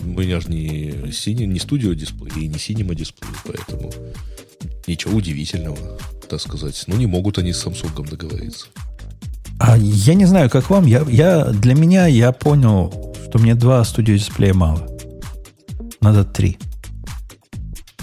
у 0.04 0.20
меня 0.20 0.40
же 0.40 0.50
не, 0.50 1.12
синий, 1.12 1.46
не 1.46 1.60
студио 1.60 1.94
дисплей 1.94 2.46
и 2.46 2.48
не 2.48 2.58
синема 2.58 2.96
дисплей, 2.96 3.32
поэтому 3.46 3.92
ничего 4.88 5.18
удивительного, 5.18 5.78
так 6.30 6.42
сказать. 6.42 6.84
Ну, 6.88 6.96
не 6.96 7.06
могут 7.06 7.38
они 7.38 7.54
с 7.54 7.66
Samsung 7.66 8.10
договориться. 8.10 8.68
А 9.60 9.78
я 9.78 10.16
не 10.16 10.26
знаю, 10.26 10.50
как 10.50 10.70
вам. 10.70 10.86
Я, 10.86 11.06
я, 11.08 11.46
для 11.46 11.76
меня 11.76 12.08
я 12.08 12.32
понял, 12.32 13.16
что 13.30 13.40
мне 13.40 13.56
два 13.56 13.84
студио 13.84 14.16
дисплея 14.16 14.54
мало. 14.54 14.95
Надо 16.06 16.24
три. 16.24 16.60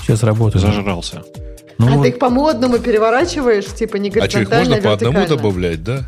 Сейчас 0.01 0.25
работаю. 0.25 0.61
Зажрался. 0.61 1.23
Ну, 1.79 1.87
а 1.87 1.91
вот, 1.93 2.03
ты 2.03 2.09
их 2.09 2.19
по-модному 2.19 2.81
переворачиваешь, 2.81 3.67
типа 3.67 3.97
не 3.97 4.09
А 4.11 4.29
что, 4.29 4.41
их 4.41 4.49
горизонтально, 4.49 4.75
можно 4.75 4.77
а 4.77 4.83
по 4.83 4.93
одному 4.93 5.27
добавлять, 5.29 5.85
да? 5.85 6.05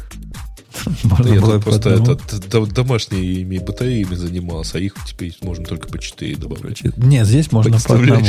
можно 1.05 1.29
Я 1.29 1.41
было 1.41 1.61
просто 1.61 1.91
этот, 1.91 2.73
домашними 2.73 3.59
батареями 3.59 4.17
занимался, 4.17 4.79
а 4.79 4.81
их 4.81 4.97
теперь 5.07 5.37
можно 5.41 5.65
только 5.65 5.87
по 5.87 5.99
4 5.99 6.35
добавлять. 6.35 6.83
Нет, 6.97 7.29
здесь 7.29 7.53
можно 7.53 7.79
по 7.79 7.95
одному. 7.95 8.27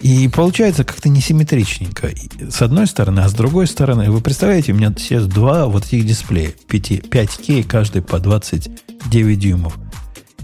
И 0.00 0.26
получается 0.26 0.82
как-то 0.82 1.08
несимметричненько. 1.08 2.10
С 2.50 2.60
одной 2.60 2.88
стороны, 2.88 3.20
а 3.20 3.28
с 3.28 3.34
другой 3.34 3.68
стороны, 3.68 4.10
вы 4.10 4.20
представляете, 4.20 4.72
у 4.72 4.74
меня 4.74 4.92
сейчас 4.98 5.26
два 5.26 5.66
вот 5.66 5.86
этих 5.86 6.04
дисплея, 6.04 6.52
5, 6.66 6.90
5К, 7.08 7.62
каждый 7.62 8.02
по 8.02 8.18
29 8.18 9.38
дюймов. 9.38 9.78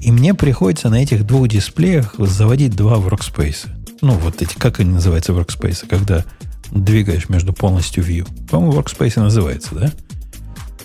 И 0.03 0.11
мне 0.11 0.35
приходится 0.35 0.91
на 0.91 0.97
этих 0.97 1.25
двух 1.25 1.47
дисплеях 1.47 2.17
заводить 2.19 2.75
два 2.75 2.97
workspace. 2.97 3.69
Ну, 4.01 4.15
вот 4.15 4.43
эти, 4.43 4.55
как 4.55 4.81
они 4.81 4.91
называются, 4.91 5.33
workspace, 5.33 5.87
когда 5.89 6.25
двигаешь 6.73 7.29
между 7.29 7.53
полностью 7.53 8.03
view. 8.03 8.29
По-моему, 8.51 8.81
workspace 8.81 9.21
называется, 9.21 9.75
да? 9.77 9.93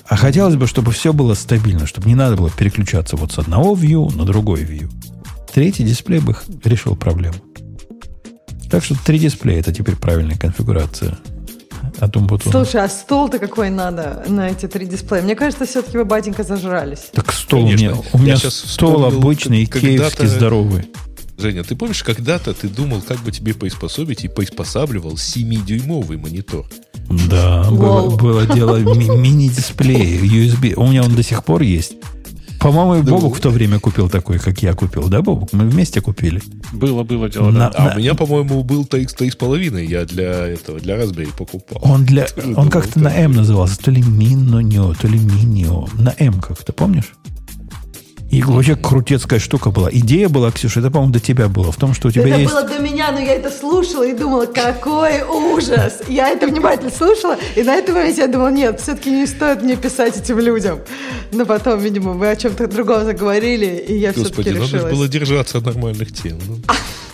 А 0.07 0.15
хотелось 0.15 0.55
бы, 0.55 0.67
чтобы 0.67 0.91
все 0.91 1.13
было 1.13 1.33
стабильно, 1.33 1.87
чтобы 1.87 2.07
не 2.07 2.13
надо 2.13 2.35
было 2.35 2.51
переключаться 2.51 3.17
вот 3.17 3.31
с 3.31 3.39
одного 3.39 3.75
view 3.75 4.15
на 4.15 4.23
другой 4.23 4.61
view. 4.63 4.89
Третий 5.51 5.83
дисплей 5.83 6.19
бы 6.19 6.35
решил 6.63 6.95
проблему. 6.95 7.37
Так 8.69 8.83
что 8.83 8.95
три 9.03 9.17
дисплея 9.17 9.59
это 9.59 9.73
теперь 9.73 9.95
правильная 9.95 10.37
конфигурация. 10.37 11.17
А 11.99 12.09
Умбутуна. 12.13 12.51
Слушай, 12.51 12.83
а 12.83 12.89
стол-то 12.89 13.39
какой 13.39 13.69
надо 13.69 14.23
на 14.27 14.49
эти 14.49 14.67
три 14.67 14.85
дисплея? 14.85 15.23
Мне 15.23 15.35
кажется, 15.35 15.65
все-таки 15.65 15.97
вы, 15.97 16.05
батенька, 16.05 16.43
зажрались. 16.43 17.09
Так 17.11 17.31
стол 17.33 17.63
Конечно. 17.63 17.87
у 17.91 17.93
меня, 17.95 18.01
у 18.13 18.17
Я 18.19 18.23
меня 18.23 18.37
щас 18.37 18.53
стол 18.55 18.95
вспомнил, 18.99 19.17
обычный, 19.17 19.65
когда-то- 19.65 20.27
здоровый. 20.27 20.89
Женя, 21.39 21.63
ты 21.63 21.75
помнишь, 21.75 22.01
когда-то 22.03 22.53
ты 22.55 22.67
думал, 22.67 23.01
как 23.07 23.19
бы 23.19 23.31
тебе 23.31 23.53
приспособить 23.53 24.23
и 24.23 24.27
приспосабливал 24.27 25.13
7-дюймовый 25.13 26.17
монитор? 26.17 26.65
Да, 27.29 27.63
было, 27.69 28.09
было 28.15 28.45
дело 28.47 28.77
ми- 28.77 29.07
мини-дисплей, 29.17 30.17
USB. 30.19 30.73
У 30.77 30.87
меня 30.87 31.03
он 31.03 31.15
до 31.15 31.23
сих 31.23 31.43
пор 31.43 31.61
есть. 31.61 31.93
По-моему, 32.59 32.95
и 32.95 33.01
Бобук 33.01 33.37
в 33.37 33.39
то 33.39 33.49
время 33.49 33.79
купил 33.79 34.09
такой, 34.09 34.39
как 34.39 34.61
я 34.63 34.73
купил, 34.73 35.07
да, 35.09 35.21
Бобук? 35.21 35.53
Мы 35.53 35.67
вместе 35.67 36.01
купили. 36.01 36.41
Было, 36.73 37.03
было 37.03 37.29
дело, 37.29 37.51
На- 37.51 37.69
да. 37.69 37.71
А 37.75 37.85
На- 37.89 37.95
у 37.95 37.97
меня, 37.99 38.15
по-моему, 38.15 38.63
был 38.63 38.83
TX 38.83 39.15
3,5. 39.17 39.85
Я 39.85 40.05
для 40.05 40.47
этого, 40.47 40.79
для 40.79 40.95
Raspberry 40.97 41.35
покупал. 41.37 41.79
Он 41.83 42.05
для, 42.05 42.27
он 42.55 42.69
как-то 42.69 42.99
на 42.99 43.09
М 43.15 43.33
назывался, 43.33 43.77
то 43.77 43.91
ли 43.91 44.01
Мино, 44.01 44.93
то 44.95 45.07
ли 45.07 45.19
Минио. 45.19 45.87
На 45.93 46.13
М 46.17 46.39
как-то, 46.41 46.73
помнишь? 46.73 47.13
И 48.29 48.41
вообще 48.41 48.75
крутецкая 48.75 49.39
штука 49.39 49.71
была. 49.71 49.89
Идея 49.91 50.27
была, 50.27 50.51
Ксюша, 50.51 50.81
это, 50.81 50.91
по-моему, 50.91 51.13
до 51.13 51.19
тебя 51.19 51.47
было, 51.47 51.71
в 51.71 51.77
том, 51.77 51.93
что 51.93 52.09
у 52.09 52.11
тебя 52.11 52.27
это 52.27 52.39
есть... 52.39 52.51
было 52.51 52.63
до 52.63 52.79
меня, 52.79 53.11
но 53.11 53.19
я 53.19 53.35
это 53.35 53.49
слушала 53.49 54.05
и 54.05 54.13
думала, 54.13 54.45
какой 54.45 55.23
ужас. 55.23 56.01
Я 56.09 56.29
это 56.29 56.47
внимательно 56.47 56.91
слушала, 56.91 57.37
и 57.55 57.63
на 57.63 57.75
этом 57.75 57.95
моменте 57.95 58.21
я 58.21 58.27
думала, 58.27 58.49
нет, 58.49 58.81
все-таки 58.81 59.11
не 59.11 59.25
стоит 59.25 59.63
мне 59.63 59.77
писать 59.77 60.17
этим 60.17 60.39
людям. 60.39 60.79
Но 61.31 61.45
потом, 61.45 61.79
видимо, 61.79 62.13
мы 62.13 62.29
о 62.29 62.35
чем-то 62.35 62.67
другом 62.67 63.05
заговорили, 63.05 63.85
и 63.87 63.97
я 63.97 64.11
все-таки 64.11 64.35
Господи, 64.35 64.49
надо 64.49 64.65
же 64.65 64.75
решилась. 64.75 64.93
было 64.93 65.07
держаться 65.07 65.61
нормальных 65.61 66.13
тем. 66.13 66.37
ну. 66.47 66.57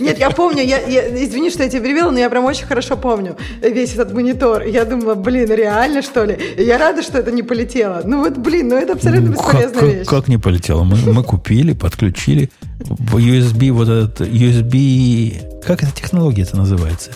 Нет, 0.00 0.18
я 0.18 0.30
помню, 0.30 0.62
я, 0.62 0.78
я- 0.86 1.24
извини, 1.24 1.50
что 1.50 1.62
я 1.62 1.68
тебе 1.68 1.82
перевела, 1.82 2.10
но 2.12 2.18
я 2.18 2.28
прям 2.30 2.44
очень 2.44 2.66
хорошо 2.66 2.96
помню 2.96 3.36
весь 3.62 3.94
этот 3.94 4.12
монитор. 4.12 4.62
Я 4.62 4.84
думала, 4.84 5.14
блин, 5.14 5.50
реально 5.52 6.02
что 6.02 6.24
ли? 6.24 6.38
И 6.56 6.62
я 6.62 6.78
рада, 6.78 7.02
что 7.02 7.18
это 7.18 7.30
не 7.32 7.42
полетело. 7.42 8.02
Ну 8.04 8.20
вот, 8.24 8.36
блин, 8.38 8.68
ну 8.68 8.76
это 8.76 8.92
абсолютно 8.94 9.30
Ну, 9.30 9.36
как, 9.36 9.46
бесполезная 9.46 9.80
как- 9.80 9.92
вещь. 9.94 10.06
как 10.06 10.28
не 10.28 10.38
полетело? 10.38 10.82
Мы, 10.84 10.96
мы 11.12 11.22
купили, 11.22 11.72
подключили 11.72 12.50
USB, 12.80 13.70
вот 13.72 13.88
этот 13.88 14.20
USB... 14.20 15.60
Как 15.64 15.82
эта 15.82 15.92
технология 15.92 16.42
это 16.42 16.56
называется? 16.56 17.10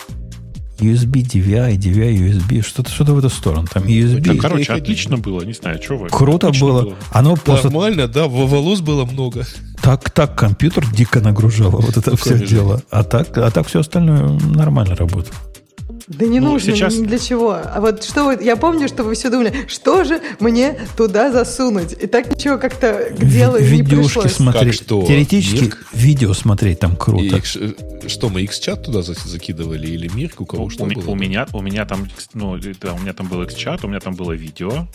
USB 0.79 1.21
DVI, 1.23 1.77
DVI, 1.77 2.17
USB, 2.31 2.61
что-то 2.65 2.89
что 2.89 3.03
в 3.05 3.17
эту 3.19 3.29
сторону. 3.29 3.67
Там 3.71 3.83
USB. 3.83 4.19
Да, 4.21 4.31
Бей, 4.33 4.39
короче, 4.39 4.73
отлично 4.73 5.17
было, 5.17 5.41
не 5.43 5.53
знаю, 5.53 5.81
что 5.81 5.97
вы. 5.97 6.09
Круто 6.09 6.47
Отлично 6.47 6.67
было. 6.67 6.95
Оно 7.11 7.35
просто 7.35 7.69
Нормально, 7.69 8.07
да, 8.07 8.27
во- 8.27 8.47
волос 8.47 8.81
было 8.81 9.05
много. 9.05 9.45
так, 9.81 10.09
так 10.09 10.35
компьютер 10.35 10.85
дико 10.91 11.19
нагружало 11.21 11.77
вот 11.81 11.97
это 11.97 12.15
все 12.17 12.31
конечно. 12.31 12.47
дело. 12.47 12.81
А 12.89 13.03
так, 13.03 13.37
а 13.37 13.51
так 13.51 13.67
все 13.67 13.79
остальное 13.81 14.27
нормально 14.39 14.95
работает. 14.95 15.33
Да 16.07 16.25
не 16.25 16.39
Ну, 16.39 16.51
нужно 16.53 16.73
сейчас- 16.75 16.95
ни 16.95 17.05
для 17.05 17.17
чего. 17.17 17.51
А 17.51 17.79
вот 17.79 18.03
что 18.03 18.25
вы, 18.25 18.37
я 18.43 18.55
помню, 18.57 18.87
что 18.87 19.03
вы 19.03 19.15
все 19.15 19.29
думали, 19.29 19.53
что 19.67 20.03
же 20.03 20.19
мне 20.39 20.77
туда 20.97 21.31
засунуть? 21.31 21.93
И 21.93 22.07
так 22.07 22.29
ничего 22.29 22.57
как-то 22.57 23.09
к 23.17 23.23
делу 23.25 23.57
и 23.57 23.63
не 23.77 23.83
пришлось. 23.83 24.33
смотреть. 24.33 24.77
Как 24.79 24.85
что? 24.85 25.05
Теоретически 25.05 25.61
Мирк? 25.63 25.85
видео 25.93 26.33
смотреть 26.33 26.79
там 26.79 26.93
И 26.93 26.97
круто. 26.97 27.41
э, 27.55 28.07
что, 28.07 28.29
мы 28.29 28.41
X-чат 28.41 28.83
туда 28.83 29.01
за- 29.01 29.13
закидывали 29.13 29.87
или 29.87 30.09
Мирк? 30.13 30.41
У 30.41 30.45
кого 30.45 30.65
У, 30.65 30.69
что 30.69 30.83
у 30.83 30.87
было? 30.87 31.11
у 31.11 31.15
меня, 31.15 31.47
у 31.53 31.61
меня 31.61 31.85
там, 31.85 32.07
ну, 32.33 32.57
да, 32.81 32.93
у 32.93 32.99
меня 32.99 33.13
там 33.13 33.27
был 33.27 33.41
X-чат, 33.43 33.85
у 33.85 33.87
меня 33.87 33.99
там 34.01 34.13
было 34.15 34.33
видео. 34.33 34.87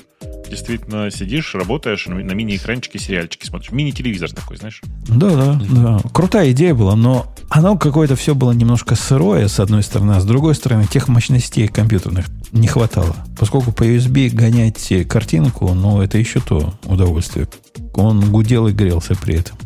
Действительно, 0.48 1.10
сидишь, 1.10 1.54
работаешь, 1.54 2.06
на 2.06 2.14
мини-экранчике 2.14 2.98
сериальчики 2.98 3.46
смотришь. 3.46 3.70
Мини-телевизор 3.70 4.32
такой, 4.32 4.56
знаешь. 4.56 4.80
Да, 5.06 5.30
да, 5.30 5.60
да. 5.70 6.00
Крутая 6.12 6.52
идея 6.52 6.74
была, 6.74 6.96
но 6.96 7.32
оно 7.50 7.76
какое-то 7.76 8.16
все 8.16 8.34
было 8.34 8.52
немножко 8.52 8.94
сырое, 8.94 9.48
с 9.48 9.60
одной 9.60 9.82
стороны, 9.82 10.12
а 10.12 10.20
с 10.20 10.24
другой 10.24 10.54
стороны, 10.54 10.86
тех 10.86 11.08
мощностей 11.08 11.68
компьютерных 11.68 12.26
не 12.52 12.66
хватало. 12.66 13.14
Поскольку 13.38 13.72
по 13.72 13.82
USB 13.82 14.30
гонять 14.30 14.92
картинку, 15.08 15.72
ну, 15.74 16.00
это 16.00 16.18
еще 16.18 16.40
то 16.40 16.74
удовольствие. 16.84 17.46
Он 17.94 18.30
гудел 18.30 18.68
и 18.68 18.72
грелся 18.72 19.14
при 19.14 19.36
этом. 19.36 19.56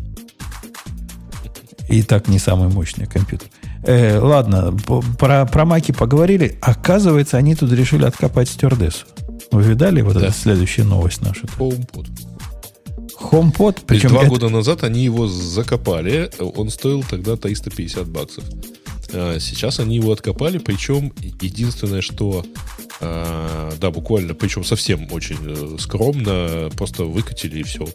И 1.89 2.03
так 2.03 2.29
не 2.29 2.39
самый 2.39 2.69
мощный 2.69 3.07
компьютер. 3.07 3.49
Э, 3.85 4.19
ладно, 4.19 4.75
про, 5.19 5.45
про 5.45 5.65
маки 5.65 5.93
поговорили. 5.93 6.57
Оказывается, 6.61 7.37
они 7.37 7.55
тут 7.55 7.73
решили 7.73 8.05
откопать 8.05 8.49
стюардессу. 8.49 9.07
Вы 9.53 9.63
видали 9.63 10.01
вот 10.03 10.15
Да. 10.15 10.27
эту 10.27 10.33
следующую 10.37 10.87
новость 10.87 11.21
нашу? 11.23 11.47
HomePod. 11.59 12.09
HomePod, 13.21 13.83
причем 13.87 14.09
два 14.11 14.23
это- 14.23 14.31
года 14.31 14.49
назад 14.49 14.83
они 14.83 15.05
его 15.05 15.29
закопали, 15.29 16.31
он 16.41 16.71
стоил 16.71 17.05
тогда 17.09 17.37
350 17.37 18.09
баксов. 18.09 18.45
А 19.15 19.39
Сейчас 19.39 19.79
они 19.79 19.97
его 19.97 20.11
откопали, 20.13 20.59
причем 20.59 21.13
единственное, 21.41 22.01
что 22.01 22.45
а, 23.01 23.73
да, 23.81 23.91
буквально, 23.91 24.33
причем 24.35 24.65
совсем 24.65 25.09
очень 25.13 25.37
э, 25.43 25.77
скромно, 25.81 26.71
просто 26.77 27.05
выкатили 27.05 27.59
и 27.59 27.63
все. 27.63 27.87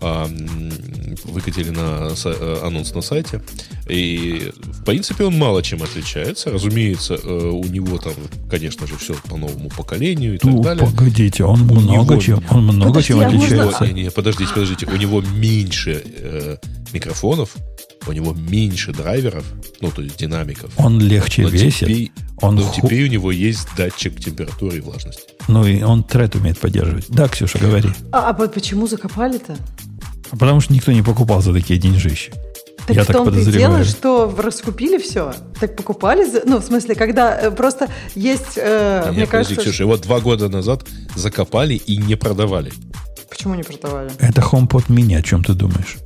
Выкатили 0.00 1.70
на 1.70 2.10
э, 2.24 2.60
анонс 2.64 2.94
на 2.94 3.02
сайте. 3.02 3.42
И, 3.88 4.52
в 4.62 4.84
принципе, 4.84 5.24
он 5.24 5.36
мало 5.36 5.62
чем 5.62 5.82
отличается. 5.82 6.50
Разумеется, 6.50 7.14
э, 7.14 7.28
у 7.50 7.64
него 7.64 7.98
там, 7.98 8.12
конечно 8.50 8.86
же, 8.86 8.96
все 8.96 9.14
по 9.28 9.36
новому 9.36 9.68
поколению 9.70 10.36
и 10.36 10.38
так 10.38 10.50
Ну, 10.50 10.62
далее. 10.62 10.86
погодите, 10.86 11.44
он 11.44 11.60
много 11.62 12.14
него- 12.14 12.20
чем, 12.22 12.44
он 12.50 12.64
много 12.64 12.86
Подожди, 12.90 13.08
чем 13.08 13.20
а 13.20 13.22
можно- 13.30 13.38
отличается. 13.44 13.86
Не, 13.86 14.02
не, 14.04 14.10
подождите, 14.10 14.50
подождите. 14.54 14.86
У 14.86 14.96
него 14.96 15.20
меньше 15.20 16.02
э, 16.04 16.56
микрофонов, 16.92 17.56
у 18.06 18.12
него 18.12 18.32
меньше 18.32 18.92
драйверов, 18.92 19.44
ну, 19.80 19.90
то 19.90 20.02
есть 20.02 20.16
динамиков. 20.18 20.70
Он 20.76 21.00
легче 21.00 21.42
Но 21.42 21.48
весит. 21.48 21.88
теперь, 21.88 22.12
Он 22.40 22.54
но 22.54 22.62
ху- 22.62 22.80
теперь 22.82 23.04
у 23.04 23.08
него 23.08 23.32
есть 23.32 23.68
датчик 23.76 24.18
температуры 24.18 24.78
и 24.78 24.80
влажности. 24.80 25.22
Ну 25.48 25.66
и 25.66 25.82
он 25.82 26.04
тред 26.04 26.36
умеет 26.36 26.58
поддерживать. 26.58 27.06
Да, 27.08 27.26
Ксюша, 27.28 27.58
говори. 27.58 27.90
А, 28.12 28.30
а 28.30 28.32
почему 28.34 28.86
закопали-то? 28.86 29.56
Потому 30.30 30.60
что 30.60 30.72
никто 30.72 30.92
не 30.92 31.02
покупал 31.02 31.40
за 31.42 31.52
такие 31.52 31.78
деньжищи. 31.78 32.32
Так 32.86 32.96
Я 32.96 33.02
в 33.02 33.06
так 33.06 33.16
том-то 33.16 33.38
и 33.38 33.44
дело, 33.44 33.84
что 33.84 34.34
раскупили 34.38 34.96
все. 34.98 35.34
Так 35.60 35.76
покупали, 35.76 36.24
за- 36.24 36.42
ну, 36.46 36.58
в 36.58 36.64
смысле, 36.64 36.94
когда 36.94 37.38
э, 37.38 37.50
просто 37.50 37.88
есть, 38.14 38.54
э, 38.56 39.02
Не, 39.06 39.12
мне 39.12 39.26
подожди, 39.26 39.54
кажется... 39.54 39.56
Ксюша, 39.56 39.82
его 39.82 39.96
два 39.98 40.20
года 40.20 40.48
назад 40.48 40.84
закопали 41.14 41.74
и 41.74 41.98
не 41.98 42.14
продавали. 42.16 42.72
Почему 43.28 43.54
не 43.56 43.62
продавали? 43.62 44.10
Это 44.20 44.40
HomePod 44.40 44.86
mini, 44.88 45.16
о 45.18 45.22
чем 45.22 45.44
ты 45.44 45.52
думаешь? 45.52 45.98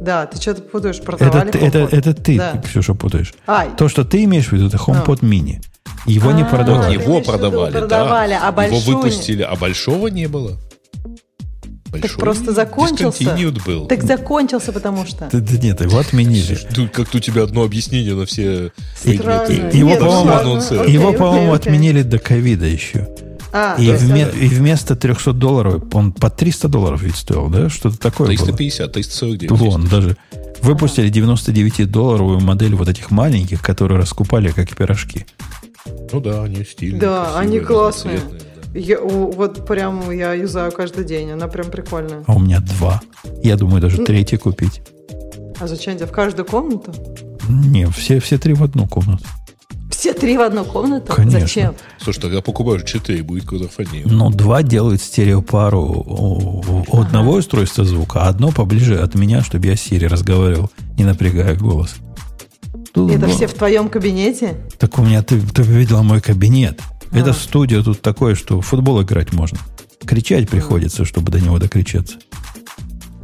Да, 0.00 0.26
ты 0.26 0.40
что-то 0.40 0.62
путаешь, 0.62 0.96
Это, 0.96 1.04
продавали 1.04 1.50
ты- 1.52 1.58
это, 1.60 1.78
HomePod? 1.78 1.88
это 1.98 2.14
ты, 2.14 2.36
Да. 2.36 2.62
Ксюша, 2.66 2.94
путаешь. 2.94 3.32
Ай. 3.46 3.70
То, 3.78 3.88
что 3.88 4.04
ты 4.04 4.24
имеешь 4.24 4.48
в 4.48 4.52
виду, 4.52 4.66
это 4.66 4.76
HomePod 4.76 5.20
mini. 5.20 5.60
Его 6.06 6.32
не 6.32 6.42
А, 6.42 6.46
продавали. 6.46 6.96
ты 6.96 7.02
Его 7.02 7.20
продавали, 7.20 7.72
продавали, 7.72 8.30
да. 8.32 8.48
а 8.48 8.52
большую 8.52 8.80
Его 8.80 8.90
не- 8.90 8.96
выпустили, 8.96 9.42
а 9.42 9.54
большого 9.54 10.08
не 10.08 10.26
было. 10.26 10.58
Так 12.02 12.16
просто 12.16 12.52
закончился. 12.52 13.22
Discontinued 13.24 13.62
был. 13.64 13.86
Так 13.86 14.02
закончился, 14.02 14.72
потому 14.72 15.06
что. 15.06 15.28
Да, 15.30 15.38
да 15.40 15.58
нет, 15.58 15.80
его 15.80 15.98
отменили. 15.98 16.58
Тут 16.74 16.90
как-то 16.90 17.18
у 17.18 17.20
тебя 17.20 17.42
одно 17.42 17.62
объяснение 17.62 18.14
на 18.14 18.26
все 18.26 18.72
предметы. 19.02 19.76
Его, 19.76 19.90
ну 19.90 19.98
по-моему, 19.98 20.88
его, 20.88 21.12
по-моему, 21.12 21.52
отменили 21.52 22.02
до 22.02 22.18
ковида 22.18 22.66
еще. 22.66 23.08
А, 23.56 23.76
И, 23.78 23.86
вме- 23.86 24.36
и 24.36 24.48
вместо 24.48 24.96
300 24.96 25.32
долларов, 25.32 25.84
он 25.92 26.12
по 26.12 26.28
300 26.28 26.66
долларов 26.66 27.02
ведь 27.02 27.14
стоил, 27.16 27.48
да? 27.48 27.68
Что-то 27.68 27.96
такое 27.98 28.26
было. 28.36 28.36
350, 28.48 28.92
349. 28.92 29.50
Вон, 29.52 29.86
даже 29.86 30.16
выпустили 30.60 31.08
99-долларовую 31.10 32.40
модель 32.40 32.74
вот 32.74 32.88
этих 32.88 33.12
маленьких, 33.12 33.62
которые 33.62 33.98
раскупали 34.00 34.48
как 34.50 34.74
пирожки. 34.74 35.26
Ну 36.12 36.20
да, 36.20 36.42
они 36.42 36.64
стильные. 36.64 37.00
Да, 37.00 37.24
красивые, 37.32 37.40
они 37.48 37.60
классные. 37.60 38.20
Я, 38.74 39.00
вот 39.00 39.66
прям 39.66 40.10
я 40.10 40.34
юзаю 40.34 40.72
каждый 40.72 41.04
день, 41.04 41.30
она 41.30 41.46
прям 41.46 41.70
прикольная. 41.70 42.24
А 42.26 42.34
у 42.34 42.40
меня 42.40 42.60
два. 42.60 43.00
Я 43.42 43.56
думаю, 43.56 43.80
даже 43.80 44.04
третий 44.04 44.36
купить. 44.36 44.82
А 45.60 45.68
зачем 45.68 45.94
тебе 45.96 46.06
в 46.06 46.12
каждую 46.12 46.44
комнату? 46.44 46.92
Не, 47.48 47.86
все, 47.86 48.18
все 48.18 48.36
три 48.36 48.52
в 48.54 48.64
одну 48.64 48.88
комнату. 48.88 49.24
Все 49.90 50.12
три 50.12 50.36
в 50.36 50.40
одну 50.40 50.64
комнату? 50.64 51.12
Конечно. 51.12 51.40
Зачем? 51.40 51.74
Слушай, 52.00 52.20
тогда 52.20 52.40
покупаешь 52.40 52.82
4, 52.82 53.22
будет 53.22 53.46
квадрофония. 53.46 54.02
Но 54.06 54.30
два 54.30 54.64
делают 54.64 55.00
стереопару 55.00 55.80
у, 55.80 56.64
у 56.88 57.00
одного 57.00 57.34
устройства 57.34 57.84
звука, 57.84 58.22
а 58.22 58.28
одно 58.28 58.50
поближе 58.50 58.98
от 58.98 59.14
меня, 59.14 59.42
чтобы 59.42 59.68
я 59.68 59.76
с 59.76 59.80
Сири 59.80 60.06
разговаривал, 60.06 60.70
не 60.98 61.04
напрягая 61.04 61.56
голос. 61.56 61.94
Тут, 62.92 63.10
Это 63.10 63.26
ну, 63.26 63.32
все 63.32 63.46
в 63.46 63.54
твоем 63.54 63.88
кабинете? 63.88 64.56
Так 64.78 64.98
у 64.98 65.02
меня, 65.02 65.22
ты, 65.22 65.40
ты 65.40 65.62
видела 65.62 66.02
мой 66.02 66.20
кабинет. 66.20 66.80
А. 67.10 67.18
Это 67.18 67.32
студия 67.32 67.82
тут 67.82 68.00
такое, 68.00 68.34
что 68.34 68.60
в 68.60 68.66
футбол 68.66 69.02
играть 69.02 69.32
можно. 69.32 69.58
Кричать 70.04 70.48
приходится, 70.48 71.04
чтобы 71.04 71.32
до 71.32 71.40
него 71.40 71.58
докричаться. 71.58 72.18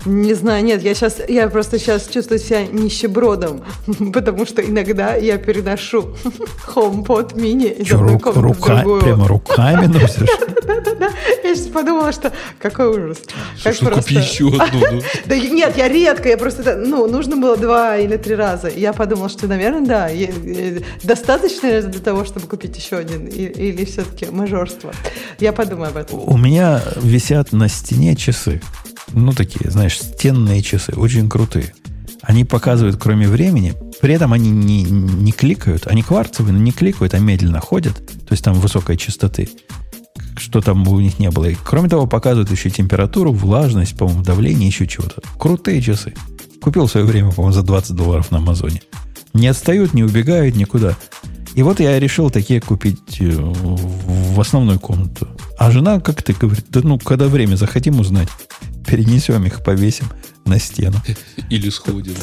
Не 0.06 0.34
знаю, 0.34 0.64
нет, 0.64 0.82
я 0.82 0.94
сейчас, 0.94 1.18
я 1.28 1.48
просто 1.48 1.78
сейчас 1.78 2.08
чувствую 2.08 2.38
себя 2.38 2.66
нищебродом, 2.66 3.62
потому 4.12 4.46
что 4.46 4.62
иногда 4.62 5.14
я 5.14 5.36
переношу 5.36 6.16
HomePod 6.74 7.38
мини 7.38 7.66
из 7.66 7.92
одной 7.92 8.14
рук- 8.14 8.22
комнаты 8.22 8.40
в 8.40 8.42
рука, 8.42 8.76
другую. 8.76 9.00
прямо 9.02 9.28
руками 9.28 9.86
носишь? 9.86 10.28
Да-да-да, 10.66 11.10
я 11.44 11.54
сейчас 11.54 11.66
подумала, 11.66 12.12
что 12.12 12.32
какой 12.58 12.86
ужас. 12.88 13.18
Ну 13.82 13.90
купи 13.90 14.14
еще 14.14 14.48
одну. 14.48 14.80
ну. 14.92 15.02
Да 15.26 15.36
нет, 15.36 15.76
я 15.76 15.88
редко, 15.88 16.28
я 16.28 16.36
просто, 16.38 16.76
ну, 16.76 17.06
нужно 17.06 17.36
было 17.36 17.56
два 17.56 17.96
или 17.96 18.16
три 18.16 18.34
раза. 18.34 18.68
Я 18.68 18.92
подумала, 18.92 19.28
что, 19.28 19.46
наверное, 19.48 19.86
да, 19.86 20.10
достаточно 21.02 21.80
для 21.82 22.00
того, 22.00 22.24
чтобы 22.24 22.46
купить 22.46 22.76
еще 22.76 22.96
один, 22.96 23.26
или 23.26 23.84
все-таки 23.84 24.26
мажорство. 24.30 24.92
Я 25.38 25.52
подумаю 25.52 25.90
об 25.90 25.96
этом. 25.96 26.20
У 26.26 26.36
меня 26.36 26.82
висят 26.96 27.52
на 27.52 27.68
стене 27.68 28.16
часы. 28.16 28.60
Ну, 29.12 29.32
такие, 29.32 29.70
знаешь, 29.70 29.98
стенные 29.98 30.62
часы, 30.62 30.92
очень 30.96 31.28
крутые. 31.28 31.72
Они 32.22 32.44
показывают, 32.44 32.96
кроме 32.96 33.28
времени, 33.28 33.74
при 34.00 34.14
этом 34.14 34.32
они 34.32 34.50
не, 34.50 34.82
не 34.82 35.32
кликают, 35.32 35.86
они 35.86 36.02
кварцевые, 36.02 36.52
но 36.52 36.58
не 36.58 36.72
кликают, 36.72 37.14
а 37.14 37.18
медленно 37.18 37.60
ходят, 37.60 37.96
то 37.96 38.32
есть 38.32 38.44
там 38.44 38.54
высокой 38.54 38.96
частоты, 38.96 39.48
что 40.36 40.60
там 40.60 40.86
у 40.86 41.00
них 41.00 41.18
не 41.18 41.30
было. 41.30 41.46
И, 41.46 41.56
кроме 41.62 41.88
того, 41.88 42.06
показывают 42.06 42.50
еще 42.50 42.70
температуру, 42.70 43.32
влажность, 43.32 43.96
по-моему, 43.96 44.22
давление, 44.22 44.68
еще 44.68 44.86
чего-то. 44.86 45.22
Крутые 45.38 45.80
часы. 45.80 46.14
Купил 46.60 46.86
в 46.86 46.90
свое 46.90 47.06
время, 47.06 47.30
по-моему, 47.32 47.52
за 47.52 47.62
20 47.62 47.96
долларов 47.96 48.30
на 48.30 48.38
Амазоне. 48.38 48.82
Не 49.32 49.48
отстают, 49.48 49.94
не 49.94 50.02
убегают 50.02 50.56
никуда. 50.56 50.96
И 51.54 51.62
вот 51.62 51.80
я 51.80 51.98
решил 51.98 52.30
такие 52.30 52.60
купить 52.60 53.20
э, 53.20 53.30
в 53.30 54.40
основную 54.40 54.78
комнату. 54.78 55.28
А 55.58 55.70
жена 55.70 56.00
как-то 56.00 56.32
говорит, 56.32 56.66
да 56.68 56.80
ну, 56.82 56.98
когда 56.98 57.26
время 57.26 57.56
захотим 57.56 58.00
узнать, 58.00 58.28
перенесем 58.86 59.44
их, 59.44 59.62
повесим 59.62 60.06
на 60.46 60.58
стену. 60.58 60.96
Или 61.48 61.70
сходит. 61.70 62.16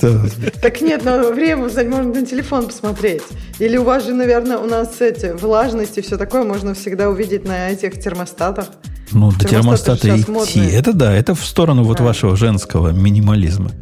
Да. 0.00 0.22
Так 0.60 0.80
нет, 0.80 1.04
но 1.04 1.30
время 1.32 1.62
можно 1.62 2.02
на 2.02 2.26
телефон 2.26 2.66
посмотреть. 2.66 3.22
Или 3.58 3.76
у 3.76 3.84
вас 3.84 4.04
же, 4.04 4.12
наверное, 4.14 4.58
у 4.58 4.66
нас 4.66 5.00
эти 5.00 5.32
влажности 5.32 6.00
и 6.00 6.02
все 6.02 6.16
такое 6.16 6.44
можно 6.44 6.74
всегда 6.74 7.08
увидеть 7.08 7.44
на 7.44 7.70
этих 7.70 8.00
термостатах. 8.00 8.66
Ну, 9.12 9.32
до 9.32 9.44
Термостаты 9.44 10.02
термостата 10.02 10.20
идти. 10.20 10.30
модные. 10.30 10.70
Это 10.78 10.92
да, 10.92 11.12
это 11.12 11.34
в 11.34 11.44
сторону 11.44 11.82
вот 11.82 12.00
вашего 12.00 12.36
женского 12.36 12.92
минимализма. 12.92 13.72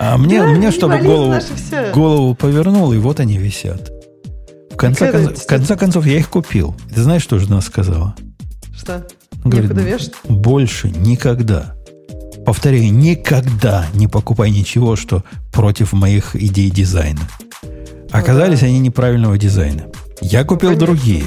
А 0.00 0.16
мне, 0.16 0.40
Да, 0.40 0.48
мне 0.48 0.70
чтобы 0.70 0.98
голову, 0.98 1.34
голову 1.94 2.34
повернул, 2.34 2.92
и 2.92 2.98
вот 2.98 3.20
они 3.20 3.36
висят. 3.38 3.90
В 4.70 4.76
конце, 4.76 5.10
концов, 5.10 5.38
в 5.38 5.46
конце 5.46 5.76
концов, 5.76 6.06
я 6.06 6.18
их 6.18 6.28
купил. 6.28 6.74
Ты 6.94 7.02
знаешь, 7.02 7.22
что 7.22 7.38
жена 7.38 7.60
сказала? 7.60 8.14
Что? 8.76 9.06
Говорит, 9.48 9.70
Некуда 9.70 9.82
вешать? 9.88 10.12
больше 10.28 10.90
никогда. 10.90 11.74
Повторяю, 12.46 12.92
никогда 12.92 13.86
не 13.94 14.06
покупай 14.08 14.50
ничего, 14.50 14.96
что 14.96 15.22
против 15.52 15.92
моих 15.92 16.34
идей 16.34 16.70
дизайна. 16.70 17.20
Оказались 18.10 18.62
они 18.62 18.78
неправильного 18.78 19.36
дизайна. 19.36 19.84
Я 20.20 20.44
купил 20.44 20.70
Конечно. 20.70 20.86
другие. 20.86 21.24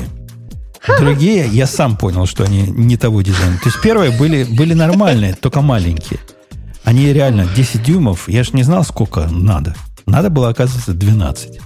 Другие, 1.00 1.48
я 1.48 1.68
сам 1.68 1.96
понял, 1.96 2.26
что 2.26 2.44
они 2.44 2.64
не 2.64 2.98
того 2.98 3.22
дизайна. 3.22 3.58
То 3.58 3.70
есть 3.70 3.80
первые 3.82 4.12
были, 4.18 4.44
были 4.44 4.74
нормальные, 4.74 5.36
только 5.36 5.62
маленькие. 5.62 6.20
Они 6.84 7.14
реально 7.14 7.48
10 7.56 7.84
дюймов. 7.84 8.28
Я 8.28 8.44
же 8.44 8.52
не 8.54 8.64
знал, 8.64 8.84
сколько 8.84 9.28
надо. 9.28 9.76
Надо 10.08 10.32
было, 10.32 10.50
оказывается, 10.50 10.94
12. 10.94 11.60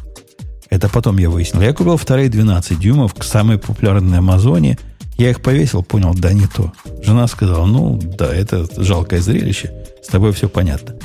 Это 0.70 0.90
потом 0.90 1.18
я 1.18 1.30
выяснил. 1.30 1.62
Я 1.62 1.72
купил 1.74 1.96
вторые 1.96 2.28
12 2.28 2.78
дюймов, 2.78 3.14
к 3.14 3.24
самой 3.24 3.58
популярной 3.58 4.10
на 4.10 4.18
Амазоне. 4.18 4.78
Я 5.18 5.30
их 5.30 5.42
повесил, 5.42 5.82
понял, 5.84 6.14
да, 6.14 6.34
не 6.34 6.48
то. 6.48 6.74
Жена 7.02 7.28
сказала, 7.28 7.66
ну, 7.66 8.00
да, 8.02 8.34
это 8.34 8.68
жалкое 8.82 9.22
зрелище. 9.22 9.72
С 10.04 10.08
тобой 10.08 10.34
все 10.34 10.50
понятно. 10.50 10.96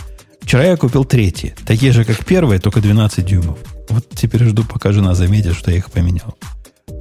Вчера 0.41 0.65
я 0.65 0.77
купил 0.77 1.05
третьи. 1.05 1.55
Такие 1.65 1.93
же, 1.93 2.05
как 2.05 2.25
первые, 2.25 2.59
только 2.59 2.81
12 2.81 3.25
дюймов. 3.25 3.59
Вот 3.89 4.09
теперь 4.11 4.45
жду, 4.45 4.65
пока 4.65 4.91
жена 4.93 5.15
заметит, 5.15 5.55
что 5.55 5.71
я 5.71 5.77
их 5.77 5.91
поменял. 5.91 6.37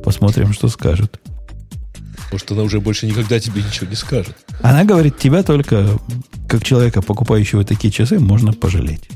Посмотрим, 0.04 0.54
что 0.54 0.68
скажет. 0.68 1.20
Может, 2.32 2.52
она 2.52 2.62
уже 2.62 2.80
больше 2.80 3.08
никогда 3.08 3.40
тебе 3.40 3.64
ничего 3.64 3.88
не 3.90 3.96
скажет. 3.96 4.36
Она 4.62 4.84
говорит, 4.84 5.18
тебя 5.18 5.42
только, 5.42 6.00
как 6.48 6.64
человека, 6.64 7.02
покупающего 7.02 7.64
такие 7.64 7.92
часы, 7.92 8.20
можно 8.20 8.54
пожалеть. 8.54 9.10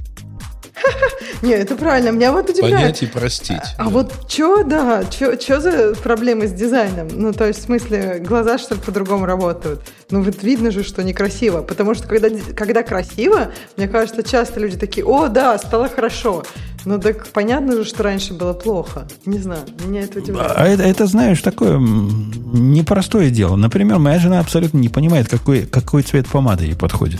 Не, 1.41 1.53
это 1.53 1.75
правильно. 1.75 2.09
Меня 2.09 2.31
вот 2.31 2.49
удивляет. 2.49 2.75
Понять 2.75 3.03
и 3.03 3.05
простить. 3.05 3.57
А 3.77 3.85
Да. 3.85 3.89
вот 3.89 4.13
что, 4.27 4.63
да, 4.63 5.03
что 5.11 5.59
за 5.59 5.95
проблемы 5.95 6.47
с 6.47 6.51
дизайном? 6.51 7.07
Ну, 7.11 7.33
то 7.33 7.47
есть, 7.47 7.59
в 7.59 7.63
смысле, 7.63 8.19
глаза, 8.25 8.57
что 8.57 8.75
ли, 8.75 8.81
по-другому 8.81 9.25
работают? 9.25 9.81
Ну, 10.09 10.21
вот 10.21 10.43
видно 10.43 10.71
же, 10.71 10.83
что 10.83 11.03
некрасиво. 11.03 11.61
Потому 11.61 11.95
что, 11.95 12.07
когда, 12.07 12.29
когда 12.55 12.83
красиво, 12.83 13.51
мне 13.77 13.87
кажется, 13.87 14.23
часто 14.23 14.59
люди 14.59 14.77
такие, 14.77 15.05
о, 15.05 15.27
да, 15.27 15.57
стало 15.57 15.89
хорошо. 15.89 16.43
Ну, 16.85 16.99
так 16.99 17.27
понятно 17.27 17.77
же, 17.77 17.85
что 17.85 18.03
раньше 18.03 18.33
было 18.33 18.51
плохо. 18.53 19.07
Не 19.25 19.39
знаю, 19.39 19.61
меня 19.85 20.01
это 20.01 20.19
удивляет. 20.19 20.51
А 20.55 20.67
это, 20.67 20.83
это, 20.83 21.05
знаешь, 21.05 21.41
такое 21.41 21.77
непростое 21.79 23.31
дело. 23.31 23.55
Например, 23.55 23.99
моя 23.99 24.19
жена 24.19 24.39
абсолютно 24.39 24.77
не 24.77 24.89
понимает, 24.89 25.29
какой, 25.29 25.61
какой 25.65 26.03
цвет 26.03 26.27
помады 26.27 26.65
ей 26.65 26.75
подходит. 26.75 27.19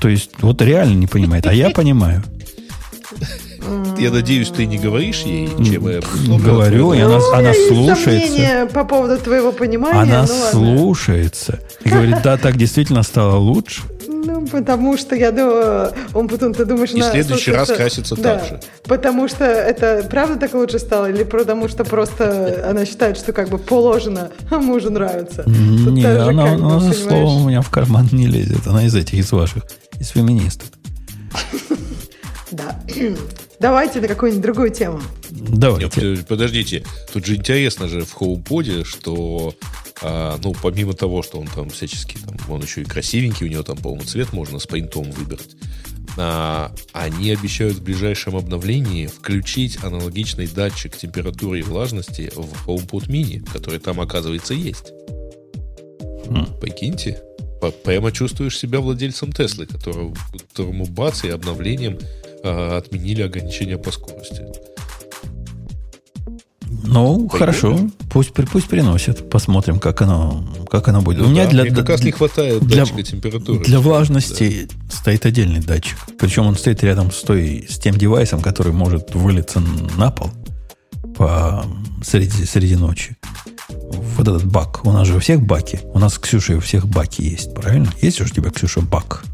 То 0.00 0.08
есть, 0.08 0.32
вот 0.40 0.60
реально 0.62 0.94
не 0.94 1.06
понимает, 1.06 1.46
а 1.46 1.52
я 1.52 1.70
понимаю. 1.70 2.22
Я 3.98 4.10
надеюсь, 4.10 4.48
ты 4.48 4.66
не 4.66 4.78
говоришь 4.78 5.22
ей, 5.22 5.48
чем 5.64 5.88
я 5.88 6.00
Говорю, 6.38 6.92
и 6.92 7.00
она, 7.00 7.18
Ну, 7.18 7.32
она 7.32 7.52
слушается. 7.54 8.68
по 8.72 8.84
поводу 8.84 9.18
твоего 9.18 9.52
понимания. 9.52 10.00
Она 10.00 10.22
ну, 10.22 10.50
слушается. 10.50 11.60
И 11.84 11.88
говорит, 11.88 12.16
да, 12.22 12.36
так 12.36 12.56
действительно 12.56 13.02
стало 13.02 13.36
лучше. 13.36 13.82
Ну, 14.08 14.44
потому 14.46 14.96
что 14.96 15.14
я 15.14 15.30
думаю, 15.30 15.92
он 16.12 16.28
потом 16.28 16.52
ты 16.52 16.64
думаешь, 16.64 16.90
И 16.90 17.00
в 17.00 17.04
она 17.04 17.12
следующий 17.12 17.52
раз 17.52 17.68
красится 17.68 18.16
да, 18.16 18.38
так 18.38 18.48
же. 18.48 18.60
Потому 18.84 19.28
что 19.28 19.44
это 19.44 20.06
правда 20.10 20.36
так 20.36 20.54
лучше 20.54 20.78
стало, 20.80 21.10
или 21.10 21.22
потому 21.22 21.68
что 21.68 21.84
просто 21.84 22.66
она 22.68 22.84
считает, 22.86 23.16
что 23.16 23.32
как 23.32 23.48
бы 23.48 23.58
положено, 23.58 24.30
а 24.50 24.58
мужу 24.58 24.90
нравится. 24.90 25.44
Не, 25.46 26.04
она, 26.04 26.54
она 26.54 26.80
за 26.80 26.90
понимаешь? 26.90 26.96
словом 26.96 27.44
у 27.44 27.48
меня 27.48 27.62
в 27.62 27.70
карман 27.70 28.08
не 28.12 28.26
лезет. 28.26 28.66
Она 28.66 28.84
из 28.84 28.94
этих, 28.94 29.14
из 29.14 29.30
ваших, 29.30 29.62
из 30.00 30.08
феминисток. 30.08 30.70
Да. 32.50 32.80
Давайте 33.60 34.00
на 34.00 34.08
какую-нибудь 34.08 34.42
другую 34.42 34.70
тему. 34.70 35.00
Давайте. 35.30 35.86
Нет, 36.00 36.20
э, 36.20 36.24
подождите, 36.24 36.84
тут 37.12 37.24
же 37.26 37.36
интересно 37.36 37.88
же 37.88 38.02
в 38.04 38.14
HomePod, 38.16 38.84
что, 38.84 39.54
а, 40.02 40.38
ну, 40.42 40.54
помимо 40.62 40.92
того, 40.92 41.22
что 41.22 41.38
он 41.38 41.46
там 41.48 41.70
всячески, 41.70 42.18
там, 42.18 42.36
он 42.48 42.62
еще 42.62 42.82
и 42.82 42.84
красивенький, 42.84 43.46
у 43.46 43.50
него 43.50 43.62
там, 43.62 43.76
по-моему, 43.78 44.04
цвет 44.04 44.32
можно 44.32 44.58
с 44.58 44.66
пейнтом 44.66 45.10
выбрать, 45.10 45.56
а, 46.18 46.72
они 46.92 47.30
обещают 47.32 47.78
в 47.78 47.82
ближайшем 47.82 48.36
обновлении 48.36 49.06
включить 49.06 49.82
аналогичный 49.82 50.46
датчик 50.46 50.96
температуры 50.96 51.60
и 51.60 51.62
влажности 51.62 52.30
в 52.34 52.68
HomePod 52.68 53.08
mini, 53.08 53.44
который 53.52 53.80
там, 53.80 54.00
оказывается, 54.00 54.54
есть. 54.54 54.92
Хм. 56.26 56.46
Прикиньте. 56.60 57.22
П- 57.60 57.70
Прямо 57.70 58.12
чувствуешь 58.12 58.58
себя 58.58 58.80
владельцем 58.80 59.32
Теслы, 59.32 59.66
которого, 59.66 60.14
которому 60.50 60.84
бац 60.86 61.24
и 61.24 61.28
обновлением 61.30 61.98
а, 62.46 62.76
отменили 62.78 63.22
ограничения 63.22 63.76
по 63.78 63.90
скорости. 63.90 64.42
Ну, 66.88 67.28
Пойдет? 67.28 67.32
хорошо. 67.38 67.80
Пусть, 68.10 68.32
пусть 68.32 68.68
приносят. 68.68 69.28
Посмотрим, 69.28 69.78
как 69.78 70.02
оно, 70.02 70.44
как 70.70 70.88
оно 70.88 71.00
будет. 71.02 71.18
Ну 71.18 71.26
У 71.26 71.30
меня 71.30 71.44
да, 71.44 71.50
для, 71.50 71.62
мне 71.64 71.74
как 71.74 71.88
раз 71.88 72.02
не 72.02 72.12
хватает 72.12 72.62
для- 72.64 72.84
датчика 72.84 73.02
температуры. 73.02 73.64
Для 73.64 73.80
влажности 73.80 74.68
стоит 74.90 75.26
отдельный 75.26 75.60
датчик. 75.60 75.98
Причем 76.18 76.46
он 76.46 76.56
стоит 76.56 76.82
рядом 76.84 77.10
с, 77.10 77.22
той, 77.22 77.66
с 77.68 77.78
тем 77.78 77.96
девайсом, 77.96 78.40
который 78.40 78.72
может 78.72 79.14
вылиться 79.14 79.60
на 79.96 80.10
пол 80.10 80.30
по, 81.16 81.64
среди, 82.04 82.44
среди 82.44 82.76
ночи. 82.76 83.16
Вот 83.68 84.28
этот 84.28 84.44
бак. 84.44 84.84
У 84.84 84.92
нас 84.92 85.06
же 85.06 85.16
у 85.16 85.18
всех 85.20 85.42
баки. 85.42 85.80
У 85.92 85.98
нас 85.98 86.14
с 86.14 86.18
Ксюшей 86.18 86.56
у 86.56 86.60
всех 86.60 86.86
баки 86.86 87.22
есть, 87.22 87.52
правильно? 87.54 87.92
Есть 88.00 88.18
же 88.18 88.24
у 88.24 88.28
тебя, 88.28 88.50
Ксюша, 88.50 88.80
бак. 88.80 89.24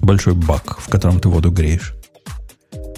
Большой 0.00 0.34
бак, 0.34 0.78
в 0.80 0.88
котором 0.88 1.20
ты 1.20 1.28
воду 1.28 1.50
греешь. 1.50 1.94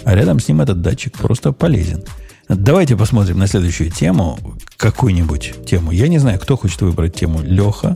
А 0.05 0.15
рядом 0.15 0.39
с 0.39 0.47
ним 0.47 0.61
этот 0.61 0.81
датчик 0.81 1.17
просто 1.17 1.51
полезен. 1.51 2.03
Давайте 2.47 2.95
посмотрим 2.97 3.37
на 3.37 3.47
следующую 3.47 3.91
тему. 3.91 4.39
Какую-нибудь 4.77 5.53
тему. 5.67 5.91
Я 5.91 6.07
не 6.07 6.17
знаю, 6.17 6.39
кто 6.39 6.57
хочет 6.57 6.81
выбрать 6.81 7.15
тему. 7.15 7.41
Леха? 7.43 7.95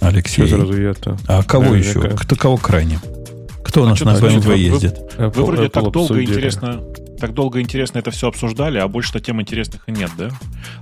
Алексей? 0.00 0.46
Сразу 0.46 0.80
я-то? 0.80 1.16
А 1.26 1.42
кого 1.42 1.70
Да, 1.70 1.76
еще? 1.76 2.00
я- 2.04 2.10
Кто 2.10 2.36
кого 2.36 2.56
крайне? 2.58 2.98
Кто 3.64 3.82
у 3.82 3.86
нас 3.86 3.96
что 3.96 4.06
на 4.06 4.14
вы- 4.16 4.56
ездит? 4.56 4.98
Вы 5.16 5.24
Apple- 5.26 5.44
вроде 5.46 5.62
Apple 5.64 5.70
так 5.70 5.82
долго 5.84 6.00
обсудили. 6.00 6.26
интересно, 6.30 6.82
так 7.18 7.34
долго 7.34 7.60
интересно 7.60 7.98
это 7.98 8.10
все 8.10 8.28
обсуждали, 8.28 8.78
а 8.78 8.88
больше-то 8.88 9.20
тем 9.20 9.40
интересных 9.40 9.82
и 9.86 9.92
нет, 9.92 10.10
да? 10.18 10.30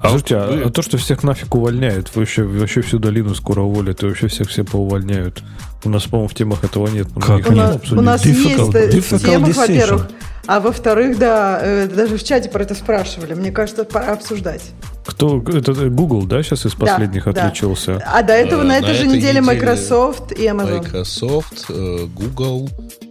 А 0.00 0.08
Слушайте, 0.08 0.36
а, 0.36 0.50
вы- 0.50 0.62
а 0.62 0.70
то, 0.70 0.82
что 0.82 0.96
всех 0.98 1.22
нафиг 1.22 1.54
увольняют, 1.54 2.14
вообще, 2.14 2.42
вообще 2.42 2.80
всю 2.82 2.98
долину 2.98 3.34
скоро 3.34 3.60
уволят, 3.60 4.02
и 4.02 4.06
вообще 4.06 4.28
всех 4.28 4.48
все 4.48 4.64
поувольняют. 4.64 5.42
У 5.84 5.88
нас, 5.88 6.04
по-моему, 6.04 6.28
в 6.28 6.34
темах 6.34 6.64
этого 6.64 6.86
нет. 6.88 7.08
Как 7.14 7.48
У 7.48 7.52
нет? 7.52 7.82
нас, 7.82 7.92
у 7.92 8.00
нас 8.00 8.24
есть 8.24 8.44
э, 8.46 8.56
в 8.64 9.20
темах, 9.20 9.50
decision. 9.50 9.54
во-первых. 9.56 10.10
А 10.46 10.58
во-вторых, 10.60 11.18
да, 11.18 11.58
э, 11.62 11.86
даже 11.86 12.16
в 12.16 12.24
чате 12.24 12.48
про 12.48 12.62
это 12.64 12.74
спрашивали. 12.74 13.34
Мне 13.34 13.52
кажется, 13.52 13.84
пора 13.84 14.12
обсуждать. 14.14 14.62
Кто? 15.06 15.40
Это 15.46 15.70
э, 15.72 15.88
Google, 15.88 16.24
да, 16.24 16.42
сейчас 16.42 16.66
из 16.66 16.72
Да, 16.74 16.78
последних 16.86 17.24
да. 17.24 17.30
отличился? 17.30 18.02
А 18.04 18.22
до 18.22 18.32
этого 18.32 18.62
Э, 18.62 18.64
на 18.64 18.68
на 18.70 18.78
этой 18.78 18.94
же 18.94 19.04
этой 19.04 19.16
неделе 19.16 19.40
неделе 19.40 19.40
Microsoft 19.42 20.32
и 20.32 20.42
Amazon. 20.46 20.78
Microsoft, 20.78 21.70
Google, 21.70 22.68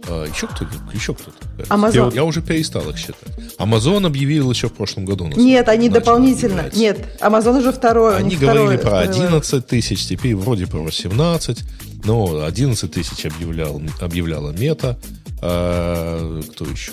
э, 0.08 0.26
еще 0.34 0.46
кто-то, 0.46 0.68
еще 0.92 1.14
кто-то. 1.14 1.36
Amazon. 1.74 2.10
Я, 2.10 2.16
я 2.16 2.24
уже 2.24 2.42
перестал 2.42 2.88
их 2.90 2.98
считать. 2.98 3.16
Amazon 3.58 4.06
объявил 4.06 4.50
еще 4.50 4.68
в 4.68 4.72
прошлом 4.74 5.06
году. 5.06 5.26
Нет, 5.34 5.68
они 5.68 5.88
дополнительно. 5.88 6.64
объявлять. 6.66 6.76
Нет, 6.76 6.98
Amazon 7.20 7.58
уже 7.60 7.72
второй. 7.72 8.14
у 8.14 8.16
Они 8.18 8.36
говорили 8.36 8.76
второй- 8.76 8.78
про 8.78 8.88
второй 8.90 9.06
level. 9.06 9.26
11 9.38 9.66
тысяч, 9.66 10.06
теперь 10.06 10.36
вроде 10.36 10.66
про 10.66 10.80
18, 10.80 11.62
но 12.04 12.44
11 12.44 12.90
тысяч 12.92 13.24
объявлял, 13.24 13.80
объявляла 14.00 14.50
Мета. 14.52 14.98
А, 15.42 16.40
кто 16.52 16.64
еще? 16.64 16.92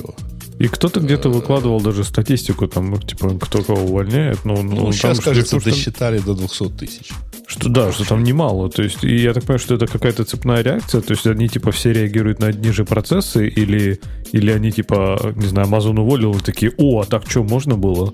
И 0.58 0.68
кто-то 0.68 1.00
где-то 1.00 1.30
выкладывал 1.30 1.80
даже 1.80 2.04
статистику, 2.04 2.68
там, 2.68 2.90
ну, 2.92 2.98
типа, 2.98 3.38
кто 3.40 3.62
кого 3.64 3.82
увольняет. 3.84 4.44
Ну, 4.44 4.62
Ну, 4.62 4.76
ну, 4.88 4.92
сейчас, 4.92 5.18
там 5.18 5.26
кажется, 5.26 5.60
что- 5.60 5.70
досчитали 5.70 6.20
до 6.20 6.34
200 6.34 6.70
тысяч. 6.72 7.12
Что 7.48 7.70
да, 7.70 7.92
что 7.94 8.06
там 8.06 8.24
немало. 8.24 8.70
То 8.70 8.84
есть, 8.84 9.04
и 9.04 9.16
я 9.16 9.34
так 9.34 9.44
понимаю, 9.44 9.60
что 9.60 9.76
это 9.76 9.88
какая-то 9.88 10.24
цепная 10.26 10.62
реакция. 10.62 11.02
То 11.02 11.14
есть 11.14 11.26
они 11.26 11.48
типа 11.48 11.72
все 11.72 11.94
реагируют 11.94 12.40
на 12.40 12.48
одни 12.48 12.72
же 12.72 12.84
процессы, 12.86 13.48
или, 13.48 14.00
или 14.34 14.52
они 14.52 14.72
типа, 14.72 15.34
не 15.36 15.48
знаю, 15.48 15.68
Amazon 15.68 16.00
уволил 16.00 16.34
и 16.36 16.40
такие, 16.42 16.74
о, 16.78 17.02
а 17.02 17.06
так 17.06 17.24
что, 17.30 17.44
можно 17.44 17.76
было? 17.78 18.14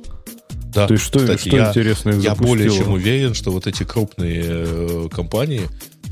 Да. 0.74 0.88
То 0.88 0.94
есть 0.94 1.06
что, 1.06 1.20
Кстати, 1.20 1.48
что 1.48 1.58
я, 1.58 1.70
интересно 1.70 2.10
их 2.12 2.16
я 2.18 2.30
запустило? 2.32 2.48
более 2.48 2.70
чем 2.70 2.92
уверен, 2.92 3.34
что 3.34 3.52
вот 3.52 3.66
эти 3.68 3.84
крупные 3.84 4.44
э, 4.46 5.08
компании 5.12 5.62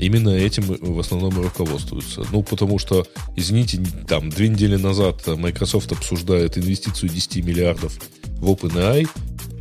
именно 0.04 0.30
этим 0.30 0.64
в 0.64 0.98
основном 0.98 1.38
и 1.40 1.44
руководствуются. 1.44 2.24
Ну, 2.32 2.42
потому 2.42 2.78
что, 2.78 3.06
извините, 3.36 3.80
там, 4.08 4.30
две 4.30 4.48
недели 4.48 4.76
назад 4.76 5.26
Microsoft 5.26 5.92
обсуждает 5.92 6.58
инвестицию 6.58 7.10
10 7.10 7.44
миллиардов 7.44 7.98
в 8.38 8.50
OpenAI, 8.50 9.08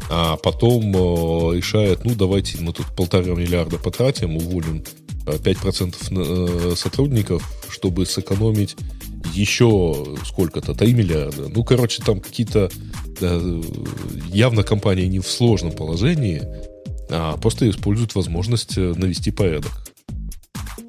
а 0.10 0.36
потом 0.38 0.84
э, 0.96 1.58
решает, 1.58 2.04
ну, 2.06 2.14
давайте 2.16 2.58
мы 2.60 2.74
тут 2.74 2.88
полтора 2.96 3.34
миллиарда 3.34 3.78
потратим, 3.78 4.36
уволим 4.38 4.84
э, 5.26 5.38
5% 5.38 6.12
на- 6.12 6.72
э, 6.72 6.76
сотрудников, 6.76 7.50
чтобы 7.70 8.06
сэкономить 8.06 8.76
еще 9.34 10.06
сколько-то, 10.26 10.74
3 10.76 10.94
миллиарда. 10.94 11.48
Ну, 11.48 11.64
короче, 11.64 12.04
там 12.04 12.20
какие-то 12.20 12.70
э, 13.22 13.62
явно 14.32 14.64
компании 14.64 15.06
не 15.06 15.20
в 15.20 15.28
сложном 15.28 15.72
положении, 15.72 16.44
а 17.10 17.38
просто 17.38 17.70
используют 17.70 18.16
возможность 18.16 18.78
э, 18.78 18.94
навести 18.96 19.32
порядок. 19.32 19.72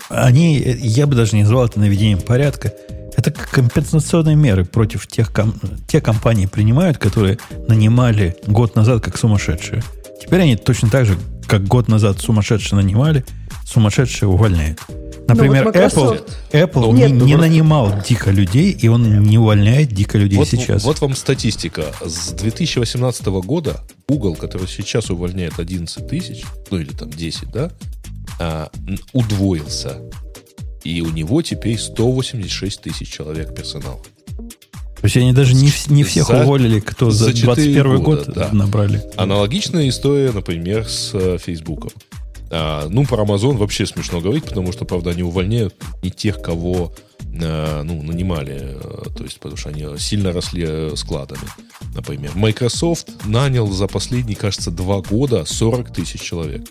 Они, 0.09 0.59
я 0.59 1.06
бы 1.06 1.14
даже 1.14 1.36
не 1.36 1.43
назвал 1.43 1.66
это 1.66 1.81
наведением 1.81 2.20
порядка. 2.20 2.72
Это 3.16 3.31
компенсационные 3.31 4.36
меры 4.36 4.64
против 4.64 5.06
тех, 5.06 5.32
ком- 5.32 5.55
те 5.86 6.01
компании 6.01 6.47
принимают, 6.47 6.98
которые 6.98 7.39
нанимали 7.68 8.36
год 8.47 8.74
назад 8.74 9.02
как 9.02 9.16
сумасшедшие. 9.16 9.82
Теперь 10.20 10.43
они 10.43 10.56
точно 10.56 10.90
так 10.90 11.06
же, 11.06 11.16
как 11.47 11.64
год 11.64 11.89
назад 11.89 12.20
сумасшедшие 12.20 12.76
нанимали, 12.76 13.24
сумасшедшие 13.64 14.28
увольняют. 14.28 14.81
Например, 15.26 15.64
вот 15.64 15.76
Apple, 15.76 16.22
Apple 16.52 16.93
Нет, 16.93 17.10
не, 17.10 17.18
ну 17.18 17.24
не 17.24 17.36
нанимал 17.36 17.93
дико 18.06 18.31
людей, 18.31 18.72
и 18.72 18.89
он 18.89 19.22
не 19.22 19.39
увольняет 19.39 19.89
дико 19.89 20.18
людей 20.18 20.39
Вот, 20.39 20.48
сейчас. 20.48 20.85
вот 20.85 21.01
вам 21.01 21.14
статистика. 21.14 21.86
С 22.05 22.32
2018 22.32 23.24
года 23.26 23.81
Google, 24.06 24.36
который 24.36 24.68
сейчас 24.68 25.09
увольняет 25.10 25.59
11 25.59 26.06
тысяч, 26.09 26.44
ну 26.70 26.78
или 26.78 26.90
там 26.90 27.10
10, 27.10 27.51
да, 27.51 27.70
н- 28.39 28.98
удвоился. 29.12 30.01
И 30.82 31.01
у 31.01 31.11
него 31.11 31.40
теперь 31.43 31.78
186 31.78 32.82
тысяч 32.82 33.09
человек 33.11 33.55
персонала. 33.55 34.01
То 35.05 35.06
есть 35.06 35.16
они 35.19 35.32
даже 35.32 35.55
не, 35.55 35.70
не 35.89 36.02
всех 36.02 36.28
За- 36.28 36.43
уволили, 36.43 36.81
кто 36.81 37.11
за, 37.11 37.27
за 37.27 37.35
четыре 37.35 37.82
21 37.82 38.02
года, 38.02 38.24
год 38.24 38.35
да. 38.35 38.48
набрали. 38.52 39.02
Аналогичная 39.16 39.89
история, 39.89 40.32
например, 40.32 40.89
с 40.89 41.11
э, 41.15 41.36
Фейсбуком. 41.39 41.90
А, 42.51 42.86
ну, 42.89 43.05
про 43.05 43.23
Amazon 43.24 43.56
вообще 43.56 43.85
смешно 43.85 44.20
говорить, 44.20 44.44
потому 44.44 44.73
что, 44.73 44.85
правда, 44.85 45.11
они 45.11 45.23
увольняют 45.23 45.74
не 46.02 46.11
тех, 46.11 46.40
кого 46.40 46.94
э, 47.20 47.82
ну, 47.82 48.02
нанимали, 48.02 48.78
э, 48.81 49.11
то 49.16 49.24
есть, 49.24 49.40
потому 49.40 49.56
что 49.56 49.70
они 49.70 49.86
сильно 49.98 50.32
росли 50.32 50.65
э, 50.66 50.93
складами. 50.97 51.43
Например, 51.94 52.32
Microsoft 52.35 53.27
нанял 53.27 53.66
за 53.70 53.86
последние, 53.89 54.36
кажется, 54.36 54.70
два 54.70 55.01
года 55.01 55.44
40 55.44 55.93
тысяч 55.93 56.20
человек. 56.20 56.62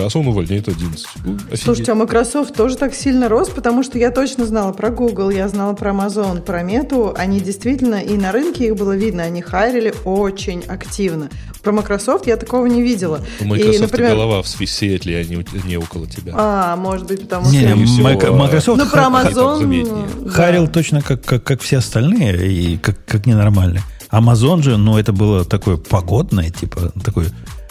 Сейчас 0.00 0.16
он 0.16 0.26
увольняет 0.28 0.66
11. 0.68 1.06
Ну, 1.24 1.34
офигеть. 1.34 1.62
Слушайте, 1.62 1.92
а 1.92 1.94
Microsoft 1.94 2.54
тоже 2.54 2.76
так 2.76 2.94
сильно 2.94 3.28
рос, 3.28 3.48
потому 3.50 3.82
что 3.82 3.98
я 3.98 4.10
точно 4.10 4.46
знала 4.46 4.72
про 4.72 4.90
Google, 4.90 5.30
я 5.30 5.48
знала 5.48 5.74
про 5.74 5.90
Amazon, 5.92 6.40
про 6.40 6.62
Мету. 6.62 7.12
Они 7.16 7.40
действительно, 7.40 7.96
и 7.96 8.16
на 8.16 8.32
рынке 8.32 8.68
их 8.68 8.76
было 8.76 8.96
видно, 8.96 9.22
они 9.24 9.42
хайрили 9.42 9.92
очень 10.04 10.62
активно. 10.64 11.28
Про 11.62 11.72
Microsoft 11.72 12.26
я 12.26 12.36
такого 12.38 12.64
не 12.66 12.80
видела. 12.82 13.20
У 13.40 13.44
Microsoft 13.44 13.76
и, 13.76 13.78
например, 13.82 14.10
голова 14.14 14.42
в 14.42 14.48
Сиэтле, 14.48 15.18
а 15.18 15.24
не, 15.24 15.36
у- 15.36 15.66
не 15.66 15.76
около 15.76 16.06
тебя. 16.06 16.32
А, 16.34 16.76
может 16.76 17.06
быть, 17.06 17.20
потому 17.20 17.50
Не, 17.50 17.60
что... 17.60 17.76
не, 17.76 17.84
всего, 17.84 18.08
Майк- 18.08 18.24
а, 18.26 18.32
Microsoft 18.32 18.78
Ну, 18.82 18.86
про 18.88 19.02
Amazon... 19.02 19.58
заметнее. 19.58 20.06
да. 20.20 20.30
Харил 20.30 20.68
точно 20.68 21.02
как, 21.02 21.22
как, 21.22 21.44
как 21.44 21.60
все 21.60 21.76
остальные, 21.78 22.50
и 22.50 22.76
как, 22.78 22.96
как 23.04 23.26
ненормальные. 23.26 23.82
Amazon 24.10 24.62
же, 24.62 24.76
ну, 24.78 24.96
это 24.98 25.12
было 25.12 25.44
такое 25.44 25.76
погодное, 25.76 26.50
типа, 26.50 26.92
такое, 27.04 27.26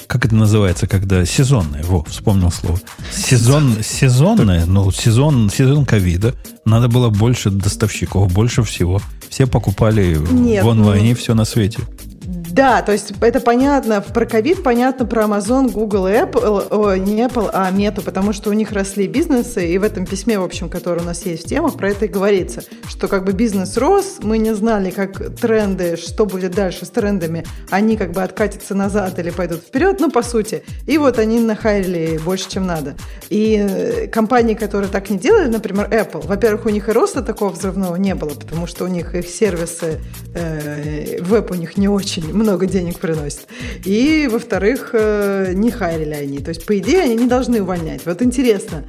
как 0.09 0.25
это 0.25 0.33
называется, 0.33 0.87
когда 0.87 1.23
сезонное, 1.23 1.83
во, 1.83 2.03
вспомнил 2.05 2.51
слово. 2.51 2.79
Сезон, 3.13 3.75
сезонное, 3.83 4.65
ну, 4.65 4.89
сезон, 4.91 5.51
сезон 5.51 5.85
ковида, 5.85 6.33
надо 6.65 6.87
было 6.87 7.09
больше 7.09 7.51
доставщиков, 7.51 8.33
больше 8.33 8.63
всего. 8.63 8.99
Все 9.29 9.45
покупали 9.45 10.17
Нет, 10.31 10.65
в 10.65 10.69
онлайне 10.69 11.11
ну- 11.11 11.15
все 11.15 11.35
на 11.35 11.45
свете. 11.45 11.81
Да, 12.29 12.81
то 12.83 12.91
есть 12.91 13.13
это 13.21 13.39
понятно, 13.39 14.01
про 14.01 14.25
ковид 14.25 14.61
понятно 14.61 15.05
про 15.05 15.23
Amazon, 15.23 15.71
Google 15.71 16.07
и 16.07 16.11
Apple, 16.11 16.67
о, 16.69 16.95
не 16.95 17.21
Apple, 17.25 17.49
а 17.51 17.71
Meta, 17.71 18.03
потому 18.03 18.33
что 18.33 18.51
у 18.51 18.53
них 18.53 18.71
росли 18.71 19.07
бизнесы, 19.07 19.67
и 19.67 19.77
в 19.79 19.83
этом 19.83 20.05
письме, 20.05 20.37
в 20.37 20.43
общем, 20.43 20.69
которое 20.69 21.01
у 21.01 21.05
нас 21.05 21.25
есть 21.25 21.45
в 21.45 21.49
темах, 21.49 21.75
про 21.75 21.89
это 21.89 22.05
и 22.05 22.07
говорится, 22.07 22.63
что 22.87 23.07
как 23.07 23.23
бы 23.25 23.31
бизнес 23.31 23.77
рос, 23.77 24.17
мы 24.21 24.37
не 24.37 24.53
знали, 24.53 24.91
как 24.91 25.35
тренды, 25.37 25.95
что 25.95 26.25
будет 26.27 26.51
дальше 26.51 26.85
с 26.85 26.89
трендами, 26.89 27.45
они 27.71 27.97
как 27.97 28.11
бы 28.11 28.21
откатятся 28.21 28.75
назад 28.75 29.17
или 29.17 29.31
пойдут 29.31 29.61
вперед, 29.61 29.99
ну, 29.99 30.11
по 30.11 30.21
сути. 30.21 30.63
И 30.85 30.97
вот 30.97 31.17
они 31.17 31.39
нахайрили 31.39 32.19
больше, 32.23 32.49
чем 32.49 32.67
надо. 32.67 32.95
И 33.29 33.55
э, 33.57 34.07
компании, 34.07 34.53
которые 34.53 34.91
так 34.91 35.09
не 35.09 35.17
делали, 35.17 35.47
например, 35.47 35.87
Apple, 35.89 36.27
во-первых, 36.27 36.65
у 36.65 36.69
них 36.69 36.89
и 36.89 36.91
роста 36.91 37.21
такого 37.21 37.49
взрывного 37.49 37.95
не 37.95 38.13
было, 38.15 38.31
потому 38.31 38.67
что 38.67 38.85
у 38.85 38.87
них 38.87 39.15
их 39.15 39.27
сервисы, 39.27 39.99
э, 40.35 41.21
веб 41.21 41.51
у 41.51 41.55
них 41.55 41.77
не 41.77 41.87
очень 41.87 42.18
много 42.21 42.65
денег 42.65 42.99
приносит. 42.99 43.47
И, 43.85 44.27
во-вторых, 44.31 44.91
э, 44.93 45.53
не 45.53 45.71
хайрили 45.71 46.13
они. 46.13 46.39
То 46.39 46.49
есть, 46.49 46.65
по 46.65 46.77
идее, 46.77 47.01
они 47.01 47.15
не 47.15 47.27
должны 47.27 47.61
увольнять. 47.61 48.05
Вот 48.05 48.21
интересно, 48.21 48.85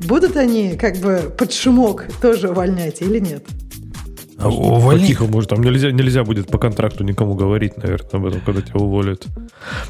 будут 0.00 0.36
они 0.36 0.76
как 0.76 0.96
бы 0.96 1.32
под 1.36 1.52
шумок 1.52 2.06
тоже 2.20 2.50
увольнять 2.50 3.00
или 3.02 3.18
нет? 3.18 3.44
А 4.38 4.48
увольни- 4.48 5.00
По-тихому, 5.00 5.30
может, 5.32 5.50
там 5.50 5.62
нельзя, 5.62 5.90
нельзя 5.92 6.24
будет 6.24 6.48
по 6.48 6.58
контракту 6.58 7.04
никому 7.04 7.34
говорить, 7.34 7.76
наверное, 7.76 8.10
об 8.12 8.26
этом, 8.26 8.40
когда 8.40 8.62
тебя 8.62 8.80
уволят. 8.80 9.24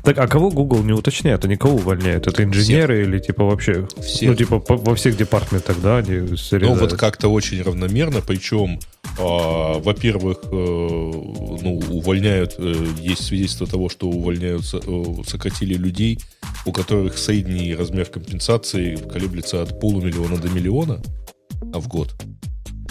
Так, 0.03 0.19
а 0.19 0.27
кого 0.29 0.51
Google 0.51 0.83
не 0.83 0.93
уточняет? 0.93 1.45
Они 1.45 1.57
кого 1.57 1.77
увольняют? 1.77 2.27
Это 2.27 2.45
инженеры 2.45 3.03
или 3.03 3.19
типа 3.19 3.45
вообще? 3.45 3.89
Всех. 4.01 4.31
Ну, 4.31 4.35
типа 4.37 4.59
по- 4.61 4.77
во 4.77 4.95
всех 4.95 5.17
департаментах, 5.17 5.77
да, 5.83 5.99
они 5.99 6.37
Ну, 6.53 6.75
вот 6.75 6.93
как-то 6.95 7.29
очень 7.29 7.63
равномерно, 7.63 8.21
причем, 8.21 8.79
а, 9.19 9.79
во-первых, 9.79 10.39
э, 10.45 10.49
ну, 10.51 11.81
увольняют, 11.91 12.57
э, 12.59 12.75
есть 13.01 13.25
свидетельство 13.25 13.67
того, 13.67 13.89
что 13.89 14.09
увольняются, 14.09 14.79
э, 14.85 15.05
сократили 15.27 15.75
людей, 15.75 16.19
у 16.67 16.73
которых 16.73 17.17
средний 17.19 17.75
размер 17.75 18.07
компенсации 18.07 18.97
колеблется 18.97 19.63
от 19.63 19.81
полумиллиона 19.81 20.37
до 20.37 20.49
миллиона 20.49 21.01
а 21.73 21.81
в 21.81 21.89
год. 21.89 22.15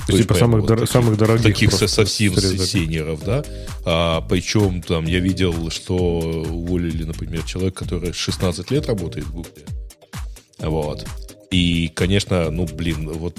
То 0.08 0.14
есть, 0.14 0.24
типа, 0.24 0.34
самых 0.34 0.66
дор- 0.66 0.86
самых 0.86 1.18
дорогих 1.18 1.44
Таких 1.44 1.72
совсем 1.72 2.36
сеньоров, 2.36 3.24
да. 3.24 3.44
А, 3.86 4.22
причем 4.22 4.82
там 4.82 5.06
я 5.06 5.20
видел, 5.20 5.70
что 5.70 5.96
уволили, 5.96 7.04
например, 7.04 7.44
человек, 7.44 7.74
который 7.76 8.12
16 8.14 8.70
лет 8.72 8.88
работает 8.88 9.26
в 9.26 9.34
Гугле. 9.34 9.64
Вот. 10.60 11.06
И, 11.52 11.90
конечно, 11.94 12.50
ну, 12.50 12.66
блин, 12.66 13.10
вот 13.14 13.38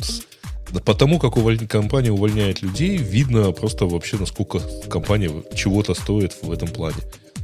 потому 0.84 1.18
как 1.18 1.36
уволь- 1.36 1.66
компания 1.66 2.10
увольняет 2.12 2.62
людей, 2.62 2.96
видно 2.96 3.52
просто 3.52 3.86
вообще, 3.86 4.16
насколько 4.16 4.60
компания 4.88 5.30
чего-то 5.54 5.94
стоит 5.94 6.36
в 6.42 6.50
этом 6.50 6.68
плане. 6.68 6.96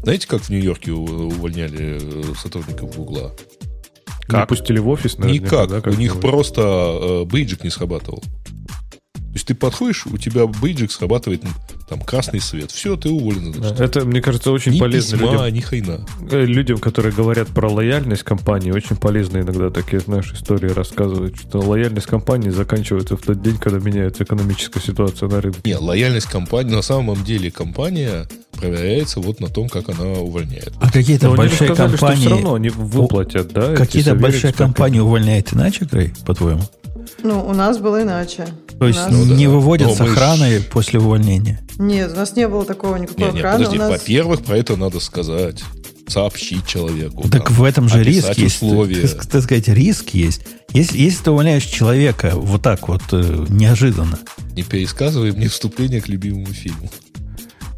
Знаете, 0.03 0.27
как 0.27 0.43
в 0.43 0.51
Нью-Йорке 0.51 0.93
увольняли 0.93 1.99
э, 2.01 2.35
сотрудников 2.41 2.97
Гугла? 2.97 3.33
Не 4.29 4.33
Как? 4.37 4.49
пустили 4.49 4.79
в 4.79 4.89
офис, 4.89 5.19
наверняка, 5.19 5.65
Никак. 5.65 5.85
да, 5.85 5.91
у 5.91 5.95
них 5.95 6.21
просто 6.21 6.63
э, 6.63 7.25
бейджик 7.25 7.65
не 7.65 7.71
срабатывал. 7.71 8.23
То 9.31 9.35
есть 9.35 9.47
ты 9.47 9.55
подходишь, 9.55 10.07
у 10.07 10.19
тебя 10.19 10.47
бейджик 10.47 10.91
срабатывает 10.91 11.45
там 11.89 12.01
красный 12.01 12.41
свет. 12.41 12.73
Все, 12.73 12.97
ты 12.97 13.11
уволен. 13.11 13.55
Значит. 13.55 13.81
Это, 13.81 14.05
мне 14.05 14.21
кажется, 14.21 14.51
очень 14.51 14.73
Ни 14.73 14.81
полезно 14.81 15.19
письма, 15.19 15.33
людям. 15.33 15.55
ни 15.55 15.61
хрена. 15.61 16.07
Э, 16.31 16.45
Людям, 16.45 16.79
которые 16.79 17.13
говорят 17.13 17.47
про 17.47 17.71
лояльность 17.71 18.25
компании, 18.25 18.73
очень 18.73 18.97
полезно 18.97 19.39
иногда 19.39 19.71
такие, 19.71 20.01
знаешь, 20.01 20.33
истории 20.33 20.71
рассказывать, 20.71 21.37
что 21.37 21.61
лояльность 21.61 22.09
компании 22.09 22.51
заканчивается 22.51 23.17
в 23.17 23.21
тот 23.23 23.41
день, 23.41 23.57
когда 23.59 23.79
меняется 23.79 24.25
экономическая 24.25 24.81
ситуация 24.81 25.29
на 25.29 25.41
рынке. 25.41 25.61
Не, 25.65 25.77
лояльность 25.77 26.27
компании, 26.27 26.75
на 26.75 26.83
самом 26.83 27.23
деле 27.23 27.53
компания 27.53 28.27
проверяется 28.57 29.21
вот 29.21 29.39
на 29.39 29.47
том, 29.49 29.69
как 29.69 29.89
она 29.91 30.05
увольняет. 30.21 30.73
А 30.81 30.91
какие-то 30.91 31.29
Но 31.29 31.37
большие 31.37 31.71
рассказали, 31.71 31.97
что 31.97 32.07
компании... 32.07 32.21
все 32.27 32.31
равно 32.31 32.55
они 32.55 32.69
выплатят, 32.69 33.53
да? 33.53 33.77
Какие-то 33.77 34.17
большие 34.17 34.53
компании 34.53 34.99
увольняют 34.99 35.53
иначе, 35.53 35.85
Грей, 35.85 36.13
по-твоему? 36.27 36.63
Ну, 37.23 37.47
у 37.47 37.53
нас 37.53 37.79
было 37.79 38.03
иначе. 38.03 38.47
То 38.79 38.87
есть 38.87 38.99
нас- 38.99 39.11
Ну 39.13 39.27
да. 39.27 39.35
не 39.35 39.47
выводят 39.47 39.89
Но 39.89 39.95
с 39.95 40.01
мы 40.01 40.07
ж- 40.09 40.11
охраной 40.13 40.61
после 40.61 40.99
увольнения. 41.01 41.61
Нет, 41.79 42.13
у 42.13 42.17
нас 42.17 42.35
не 42.37 42.47
было 42.49 42.65
такого 42.65 42.97
никакой 42.97 43.27
Не, 43.27 43.33
не, 43.33 43.39
охраны. 43.39 43.59
подожди, 43.59 43.77
у 43.79 43.81
нас... 43.81 43.91
во-первых, 43.91 44.43
про 44.43 44.57
это 44.57 44.77
надо 44.77 45.01
сказать. 45.01 45.63
Сообщить 46.09 46.67
человеку. 46.67 47.29
Так 47.29 47.47
там, 47.47 47.55
в 47.57 47.63
этом 47.63 47.89
же 47.89 48.03
риск 48.03 48.37
есть. 48.37 48.57
условия. 48.63 49.07
Так, 49.07 49.27
так 49.27 49.43
сказать, 49.43 49.69
риск 49.69 50.11
есть. 50.11 50.41
Если, 50.73 50.99
если 50.99 51.23
ты 51.25 51.31
увольняешь 51.31 51.65
человека 51.65 52.33
вот 52.35 52.63
так 52.63 52.89
вот 52.89 53.03
э, 53.13 53.47
неожиданно, 53.49 54.19
Не 54.57 54.65
пересказывай 54.65 55.31
мне 55.33 55.49
вступление 55.49 56.01
к 56.01 56.09
любимому 56.09 56.47
фильму. 56.47 56.91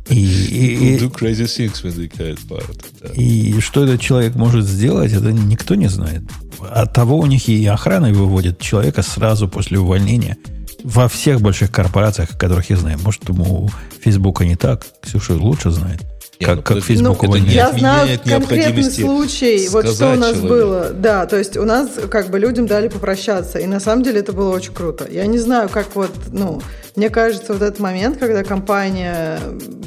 И, 0.09 0.17
и, 0.17 0.99
Do 0.99 1.11
crazy 1.11 1.47
things 1.47 1.83
when 1.83 1.95
they 1.95 2.09
get 2.09 2.39
fired. 2.39 2.85
Да. 3.01 3.09
и 3.15 3.61
что 3.61 3.85
этот 3.85 4.01
человек 4.01 4.35
может 4.35 4.67
сделать, 4.67 5.13
это 5.13 5.33
никто 5.33 5.75
не 5.75 5.89
знает. 5.89 6.23
От 6.61 6.93
того 6.93 7.19
у 7.19 7.27
них 7.27 7.49
и 7.49 7.65
охрана 7.67 8.13
выводит 8.13 8.59
человека 8.59 9.03
сразу 9.03 9.49
после 9.49 9.79
увольнения 9.79 10.37
во 10.83 11.09
всех 11.09 11.41
больших 11.41 11.71
корпорациях, 11.71 12.37
которых 12.37 12.71
я 12.71 12.77
знаю. 12.77 12.99
Может, 13.03 13.29
ему 13.29 13.71
Фейсбука 14.01 14.45
не 14.45 14.57
так, 14.57 14.85
Ксюша 15.01 15.35
лучше 15.35 15.71
знает. 15.71 16.03
Как, 16.45 16.57
ну, 16.57 16.63
как 16.63 16.83
Facebook 16.83 17.17
это 17.17 17.27
увольняет. 17.27 17.51
не 17.51 17.55
Я 17.55 17.73
знаю 17.73 18.19
конкретный 18.25 18.85
случай, 18.85 19.69
вот 19.69 19.89
что 19.89 20.13
у 20.13 20.17
нас 20.17 20.35
человеку. 20.37 20.49
было. 20.49 20.91
Да, 20.91 21.27
то 21.27 21.39
есть 21.39 21.57
у 21.57 21.65
нас 21.65 21.89
как 22.11 22.31
бы 22.31 22.39
людям 22.39 22.67
дали 22.67 22.89
попрощаться, 22.89 23.59
и 23.59 23.67
на 23.67 23.81
самом 23.81 24.03
деле 24.03 24.21
это 24.21 24.33
было 24.33 24.55
очень 24.55 24.75
круто. 24.75 25.07
Я 25.11 25.27
не 25.27 25.39
знаю, 25.39 25.69
как 25.69 25.95
вот, 25.95 26.11
ну, 26.33 26.61
мне 26.97 27.09
кажется, 27.11 27.53
вот 27.53 27.63
этот 27.63 27.81
момент, 27.81 28.19
когда 28.19 28.45
компания 28.45 29.39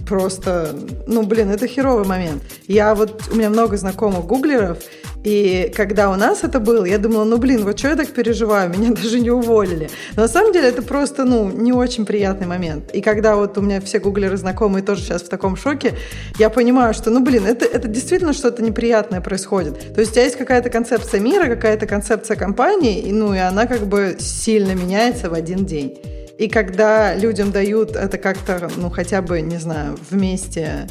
просто, 0.07 0.75
ну, 1.07 1.23
блин, 1.23 1.51
это 1.51 1.67
херовый 1.67 2.05
момент. 2.05 2.43
Я 2.67 2.95
вот, 2.95 3.23
у 3.31 3.35
меня 3.35 3.49
много 3.49 3.77
знакомых 3.77 4.25
гуглеров, 4.25 4.79
и 5.25 5.73
когда 5.75 6.11
у 6.11 6.15
нас 6.15 6.43
это 6.43 6.59
было, 6.59 6.85
я 6.85 6.99
думала, 6.99 7.23
ну, 7.23 7.37
блин, 7.37 7.63
вот 7.63 7.79
что 7.79 7.87
я 7.87 7.95
так 7.95 8.09
переживаю, 8.09 8.69
меня 8.69 8.91
даже 9.01 9.19
не 9.19 9.31
уволили. 9.31 9.89
Но 10.15 10.21
на 10.21 10.27
самом 10.27 10.53
деле 10.53 10.69
это 10.69 10.83
просто, 10.83 11.25
ну, 11.25 11.49
не 11.49 11.73
очень 11.73 12.05
приятный 12.05 12.45
момент. 12.45 12.91
И 12.93 13.01
когда 13.01 13.35
вот 13.35 13.57
у 13.57 13.61
меня 13.61 13.81
все 13.81 13.97
гуглеры 13.97 14.37
знакомые 14.37 14.83
тоже 14.83 15.01
сейчас 15.01 15.23
в 15.23 15.29
таком 15.29 15.55
шоке, 15.55 15.93
я 16.37 16.51
понимаю, 16.51 16.93
что, 16.93 17.09
ну, 17.09 17.21
блин, 17.21 17.47
это, 17.47 17.65
это 17.65 17.87
действительно 17.87 18.33
что-то 18.33 18.61
неприятное 18.61 19.19
происходит. 19.19 19.95
То 19.95 19.99
есть 19.99 20.11
у 20.11 20.13
тебя 20.13 20.25
есть 20.25 20.37
какая-то 20.37 20.69
концепция 20.69 21.19
мира, 21.19 21.47
какая-то 21.47 21.87
концепция 21.87 22.37
компании, 22.37 23.01
и, 23.01 23.11
ну, 23.11 23.33
и 23.33 23.39
она 23.39 23.65
как 23.65 23.87
бы 23.87 24.17
сильно 24.19 24.75
меняется 24.75 25.31
в 25.31 25.33
один 25.33 25.65
день. 25.65 25.97
И 26.37 26.47
когда 26.49 27.15
людям 27.15 27.51
дают 27.51 27.95
это 27.95 28.19
как-то, 28.19 28.69
ну, 28.77 28.91
хотя 28.91 29.23
бы, 29.23 29.41
не 29.41 29.57
знаю, 29.57 29.97
вместе 30.11 30.87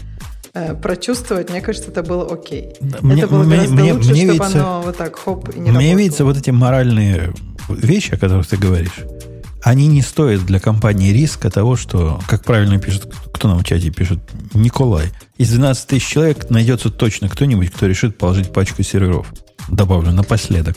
прочувствовать, 0.81 1.51
мне 1.51 1.61
кажется, 1.61 1.91
это 1.91 2.03
было 2.03 2.33
окей. 2.33 2.75
Да, 2.81 2.99
мне- 3.03 3.23
это 3.23 3.29
было 3.33 3.43
мне- 3.43 3.57
гораздо 3.57 3.75
мне- 3.75 3.93
лучше, 3.93 4.11
мне 4.11 4.21
чтобы 4.27 4.33
видится- 4.45 4.61
оно 4.61 4.83
вот 4.83 4.97
так 4.97 5.17
хоп 5.17 5.49
и 5.49 5.55
не 5.59 5.61
Мне 5.63 5.71
работало. 5.81 5.99
видится, 5.99 6.25
вот 6.25 6.37
эти 6.37 6.51
моральные 6.51 7.33
вещи, 7.69 8.15
о 8.15 8.19
которых 8.19 8.47
ты 8.47 8.57
говоришь, 8.57 9.01
они 9.63 9.87
не 9.87 10.03
стоят 10.03 10.45
для 10.47 10.61
компании 10.61 11.11
риска 11.13 11.51
того, 11.51 11.75
что, 11.77 12.21
как 12.29 12.45
правильно 12.45 12.79
пишет, 12.79 13.13
кто 13.33 13.49
нам 13.49 13.59
в 13.59 13.65
чате 13.65 13.91
пишет, 13.91 14.19
Николай, 14.53 15.07
из 15.39 15.49
12 15.51 15.87
тысяч 15.89 16.07
человек 16.07 16.51
найдется 16.51 16.91
точно 16.91 17.29
кто-нибудь, 17.29 17.71
кто 17.73 17.87
решит 17.87 18.17
положить 18.19 18.53
пачку 18.53 18.83
серверов. 18.83 19.33
Добавлю 19.69 20.13
напоследок. 20.13 20.77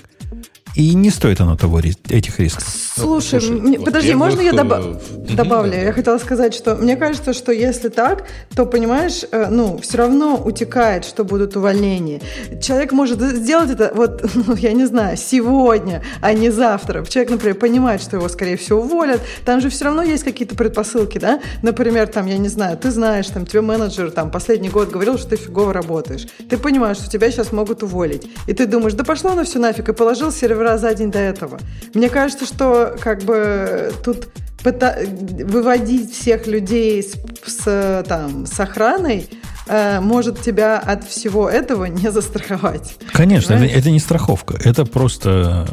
И 0.77 0.93
не 0.93 1.09
стоит 1.09 1.41
оно 1.41 1.57
того, 1.57 1.79
этих 1.79 2.39
рисков. 2.39 2.67
Слушай, 2.95 3.41
Слушай, 3.41 3.61
мне- 3.61 3.79
подожди, 3.79 4.13
во-первых, 4.13 4.37
можно 4.37 4.41
я 4.41 4.51
доба- 4.51 5.35
добавлю? 5.35 5.73
Я 5.73 5.91
хотела 5.91 6.19
сказать, 6.19 6.53
что 6.53 6.75
мне 6.75 6.95
кажется, 6.95 7.33
что 7.33 7.51
если 7.51 7.89
так, 7.89 8.25
то, 8.55 8.65
понимаешь, 8.67 9.23
э, 9.31 9.47
ну, 9.49 9.79
все 9.79 9.97
равно 9.97 10.35
утекает, 10.35 11.03
что 11.03 11.23
будут 11.23 11.55
увольнения. 11.55 12.21
Человек 12.61 12.91
может 12.91 13.19
сделать 13.21 13.71
это, 13.71 13.91
вот, 13.95 14.23
ну, 14.35 14.55
я 14.55 14.73
не 14.73 14.85
знаю, 14.85 15.17
сегодня, 15.17 16.03
а 16.21 16.33
не 16.33 16.51
завтра. 16.51 17.03
Человек, 17.05 17.31
например, 17.31 17.55
понимает, 17.55 17.99
что 17.99 18.17
его, 18.17 18.29
скорее 18.29 18.55
всего, 18.57 18.81
уволят. 18.81 19.21
Там 19.45 19.61
же 19.61 19.69
все 19.69 19.85
равно 19.85 20.03
есть 20.03 20.23
какие-то 20.23 20.55
предпосылки, 20.55 21.17
да? 21.17 21.39
Например, 21.63 22.05
там, 22.07 22.27
я 22.27 22.37
не 22.37 22.49
знаю, 22.49 22.77
ты 22.77 22.91
знаешь, 22.91 23.25
там, 23.27 23.47
тебе 23.47 23.61
менеджер 23.61 24.11
там 24.11 24.29
последний 24.29 24.69
год 24.69 24.91
говорил, 24.91 25.17
что 25.17 25.29
ты 25.29 25.35
фигово 25.37 25.73
работаешь. 25.73 26.27
Ты 26.47 26.57
понимаешь, 26.57 26.97
что 26.97 27.09
тебя 27.09 27.31
сейчас 27.31 27.51
могут 27.51 27.81
уволить. 27.81 28.27
И 28.45 28.53
ты 28.53 28.67
думаешь, 28.67 28.93
да 28.93 29.03
пошло 29.03 29.33
на 29.33 29.43
все 29.43 29.57
нафиг, 29.57 29.89
и 29.89 29.93
положил 29.93 30.31
сервера 30.67 30.77
за 30.77 30.93
день 30.93 31.11
до 31.11 31.19
этого. 31.19 31.59
Мне 31.93 32.09
кажется, 32.09 32.45
что 32.45 32.95
как 32.99 33.23
бы 33.23 33.93
тут 34.03 34.29
выводить 34.63 36.13
всех 36.13 36.45
людей 36.45 37.01
с, 37.01 37.15
с, 37.45 38.03
там, 38.07 38.45
с 38.45 38.59
охраной 38.59 39.29
э, 39.67 40.01
может 40.01 40.41
тебя 40.41 40.77
от 40.77 41.07
всего 41.07 41.49
этого 41.49 41.85
не 41.85 42.11
застраховать. 42.11 42.97
Конечно, 43.13 43.53
это, 43.53 43.61
Понимаешь? 43.61 43.79
это 43.79 43.91
не 43.91 43.99
страховка. 43.99 44.59
Это 44.61 44.85
просто 44.85 45.67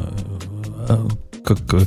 э, 0.87 0.97
как 1.43 1.59
э, 1.73 1.85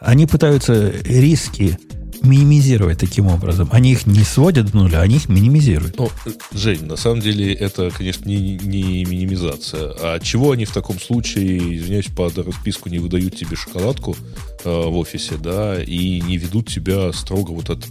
они 0.00 0.26
пытаются 0.26 0.90
риски 1.04 1.78
минимизировать 2.24 2.98
таким 2.98 3.26
образом. 3.26 3.68
Они 3.72 3.92
их 3.92 4.06
не 4.06 4.24
сводят 4.24 4.70
до 4.70 4.76
нуля, 4.78 5.00
они 5.00 5.16
их 5.16 5.28
минимизируют. 5.28 5.98
Ну, 5.98 6.10
Жень, 6.52 6.84
на 6.84 6.96
самом 6.96 7.20
деле 7.20 7.52
это, 7.52 7.90
конечно, 7.90 8.28
не, 8.28 8.58
не 8.58 9.04
минимизация. 9.04 9.92
А 10.00 10.20
чего 10.20 10.52
они 10.52 10.64
в 10.64 10.72
таком 10.72 10.98
случае, 11.00 11.76
извиняюсь, 11.76 12.06
под 12.06 12.38
расписку 12.38 12.88
не 12.88 12.98
выдают 12.98 13.36
тебе 13.36 13.56
шоколадку 13.56 14.16
э, 14.64 14.70
в 14.70 14.96
офисе, 14.96 15.34
да, 15.36 15.82
и 15.82 16.20
не 16.20 16.36
ведут 16.36 16.68
тебя 16.68 17.12
строго 17.12 17.50
вот 17.50 17.70
от, 17.70 17.84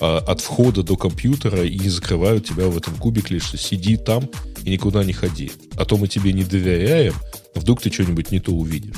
а, 0.00 0.18
от 0.18 0.40
входа 0.40 0.82
до 0.82 0.96
компьютера 0.96 1.64
и 1.64 1.78
не 1.78 1.88
закрывают 1.88 2.46
тебя 2.46 2.66
в 2.68 2.76
этом 2.76 2.94
кубике, 2.94 3.38
что 3.38 3.56
сиди 3.56 3.96
там 3.96 4.28
и 4.64 4.70
никуда 4.70 5.04
не 5.04 5.12
ходи. 5.12 5.52
А 5.76 5.84
то 5.84 5.96
мы 5.96 6.08
тебе 6.08 6.32
не 6.32 6.44
доверяем, 6.44 7.14
вдруг 7.54 7.80
ты 7.80 7.90
что-нибудь 7.90 8.30
не 8.30 8.40
то 8.40 8.52
увидишь. 8.52 8.96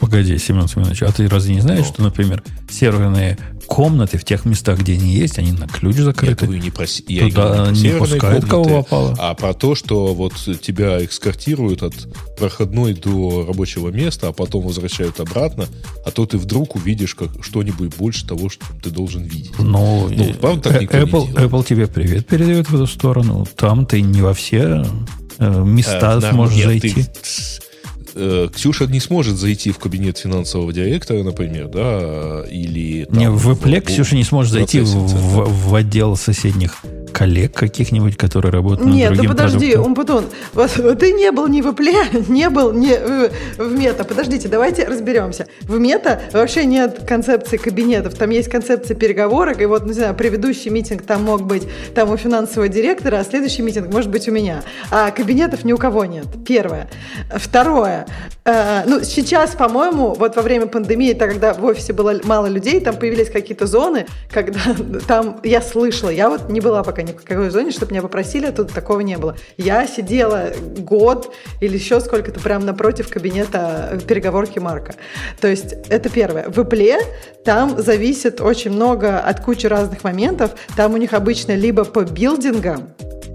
Погоди, 0.00 0.36
Семен 0.38 0.68
Семенович, 0.68 1.02
а 1.02 1.12
ты 1.12 1.28
разве 1.28 1.54
не 1.54 1.60
знаешь, 1.60 1.86
Ну. 1.86 1.92
что, 1.92 2.02
например, 2.02 2.42
серверные 2.70 3.38
комнаты 3.66 4.16
в 4.18 4.24
тех 4.24 4.44
местах, 4.44 4.78
где 4.80 4.92
они 4.94 5.12
есть, 5.12 5.38
они 5.38 5.52
на 5.52 5.66
ключ 5.66 5.96
Я 5.96 6.04
закрыты? 6.04 6.44
говорю 6.46 6.62
не 6.62 6.70
про, 6.70 6.84
я 7.08 7.22
Туда 7.28 7.70
не 7.70 7.76
северные 7.76 8.00
пускают 8.00 8.44
кого 8.44 8.64
комнаты, 8.64 8.84
попало. 8.84 9.14
а 9.18 9.34
про 9.34 9.54
то, 9.54 9.74
что 9.74 10.14
вот 10.14 10.34
тебя 10.62 11.02
экскортируют 11.04 11.82
от 11.82 11.94
проходной 12.38 12.94
до 12.94 13.44
рабочего 13.46 13.88
места, 13.88 14.28
а 14.28 14.32
потом 14.32 14.62
возвращают 14.66 15.18
обратно, 15.18 15.66
а 16.04 16.10
то 16.10 16.26
ты 16.26 16.38
вдруг 16.38 16.76
увидишь 16.76 17.14
как 17.14 17.30
что-нибудь 17.42 17.96
больше 17.96 18.26
того, 18.26 18.48
что 18.50 18.64
ты 18.82 18.90
должен 18.90 19.22
видеть. 19.24 19.52
Ну, 19.58 20.08
Ну, 20.10 20.24
э, 20.30 20.34
правда, 20.34 20.70
так 20.70 20.80
не 20.82 20.86
Apple? 20.86 21.34
Apple 21.34 21.66
тебе 21.66 21.86
привет 21.88 22.26
передает 22.26 22.68
в 22.70 22.74
эту 22.74 22.86
сторону. 22.86 23.46
Там 23.56 23.84
ты 23.86 24.00
не 24.00 24.22
во 24.22 24.34
все 24.34 24.86
э, 25.38 25.64
места 25.64 26.20
да, 26.20 26.30
сможешь 26.30 26.62
зайти. 26.62 26.92
ты- 26.94 27.06
э, 28.16 28.48
Ксюша 28.54 28.86
не 28.86 29.00
сможет 29.00 29.36
зайти 29.36 29.70
в 29.70 29.78
кабинет 29.78 30.18
финансового 30.18 30.72
директора, 30.72 31.22
например, 31.22 31.68
да, 31.68 32.44
или... 32.50 33.04
там 33.04 33.18
Не, 33.18 33.30
в 33.30 33.48
Apple 33.50 33.80
Ксюша 33.80 34.16
не 34.16 34.24
сможет 34.24 34.52
зайти 34.52 34.80
в, 34.80 34.86
в- 34.86 35.68
в 35.70 35.74
отдел 35.74 36.16
соседних 36.16 36.82
коллег 37.12 37.54
каких-нибудь, 37.54 38.16
которые 38.18 38.52
работают 38.52 38.90
Нет, 38.94 39.10
над 39.10 39.18
да 39.18 39.22
другим 39.22 39.30
подожди, 39.30 39.72
продуктом. 39.72 39.86
Умпутун, 39.86 40.24
вот, 40.52 40.76
вот 40.76 40.98
ты 40.98 41.12
не 41.12 41.30
был 41.32 41.46
ни 41.48 41.62
в 41.62 41.66
Apple, 41.68 42.26
не 42.30 42.50
был 42.50 42.72
ни 42.72 42.88
в, 42.92 43.30
в 43.56 43.72
мета. 43.72 44.04
Подождите, 44.04 44.48
давайте 44.48 44.84
разберемся. 44.84 45.46
В 45.62 45.78
мета 45.78 46.20
вообще 46.32 46.66
нет 46.66 47.04
концепции 47.08 47.56
кабинетов, 47.56 48.14
там 48.14 48.28
есть 48.30 48.50
концепция 48.50 48.94
переговорок, 48.96 49.62
и 49.62 49.66
вот, 49.66 49.86
не 49.86 49.94
знаю, 49.94 50.14
предыдущий 50.14 50.70
митинг 50.70 51.02
там 51.02 51.24
мог 51.24 51.42
быть 51.46 51.62
там 51.94 52.10
у 52.10 52.16
финансового 52.18 52.68
директора, 52.68 53.18
а 53.20 53.24
следующий 53.24 53.62
митинг 53.62 53.90
может 53.90 54.10
быть 54.10 54.28
у 54.28 54.32
меня. 54.32 54.62
А 54.90 55.10
кабинетов 55.10 55.64
ни 55.64 55.72
у 55.72 55.78
кого 55.78 56.04
нет. 56.04 56.26
Первое. 56.46 56.90
Второе. 57.34 58.05
Э, 58.44 58.84
ну, 58.86 59.02
сейчас, 59.02 59.54
по-моему, 59.56 60.14
вот 60.14 60.36
во 60.36 60.42
время 60.42 60.66
пандемии, 60.66 61.12
так 61.12 61.30
когда 61.30 61.52
в 61.52 61.64
офисе 61.64 61.92
было 61.92 62.14
мало 62.24 62.46
людей, 62.46 62.80
там 62.80 62.96
появились 62.96 63.30
какие-то 63.30 63.66
зоны, 63.66 64.06
когда 64.30 64.60
там 65.06 65.40
я 65.42 65.60
слышала, 65.60 66.10
я 66.10 66.30
вот 66.30 66.48
не 66.48 66.60
была 66.60 66.82
пока 66.82 67.02
ни 67.02 67.12
в 67.12 67.22
какой 67.22 67.50
зоне, 67.50 67.70
чтобы 67.70 67.92
меня 67.92 68.02
попросили, 68.02 68.46
а 68.46 68.52
тут 68.52 68.72
такого 68.72 69.00
не 69.00 69.16
было. 69.18 69.36
Я 69.56 69.86
сидела 69.86 70.50
год 70.78 71.34
или 71.60 71.76
еще 71.76 72.00
сколько-то 72.00 72.40
прям 72.40 72.64
напротив 72.64 73.08
кабинета 73.08 73.90
э, 73.92 73.98
переговорки 73.98 74.58
Марка. 74.58 74.94
То 75.40 75.48
есть 75.48 75.74
это 75.88 76.08
первое. 76.08 76.48
В 76.48 76.58
Apple 76.58 77.00
там 77.44 77.80
зависит 77.80 78.40
очень 78.40 78.70
много 78.70 79.18
от 79.18 79.40
кучи 79.40 79.66
разных 79.66 80.04
моментов. 80.04 80.52
Там 80.76 80.94
у 80.94 80.96
них 80.96 81.12
обычно 81.12 81.54
либо 81.54 81.84
по 81.84 82.02
билдингам, 82.02 82.90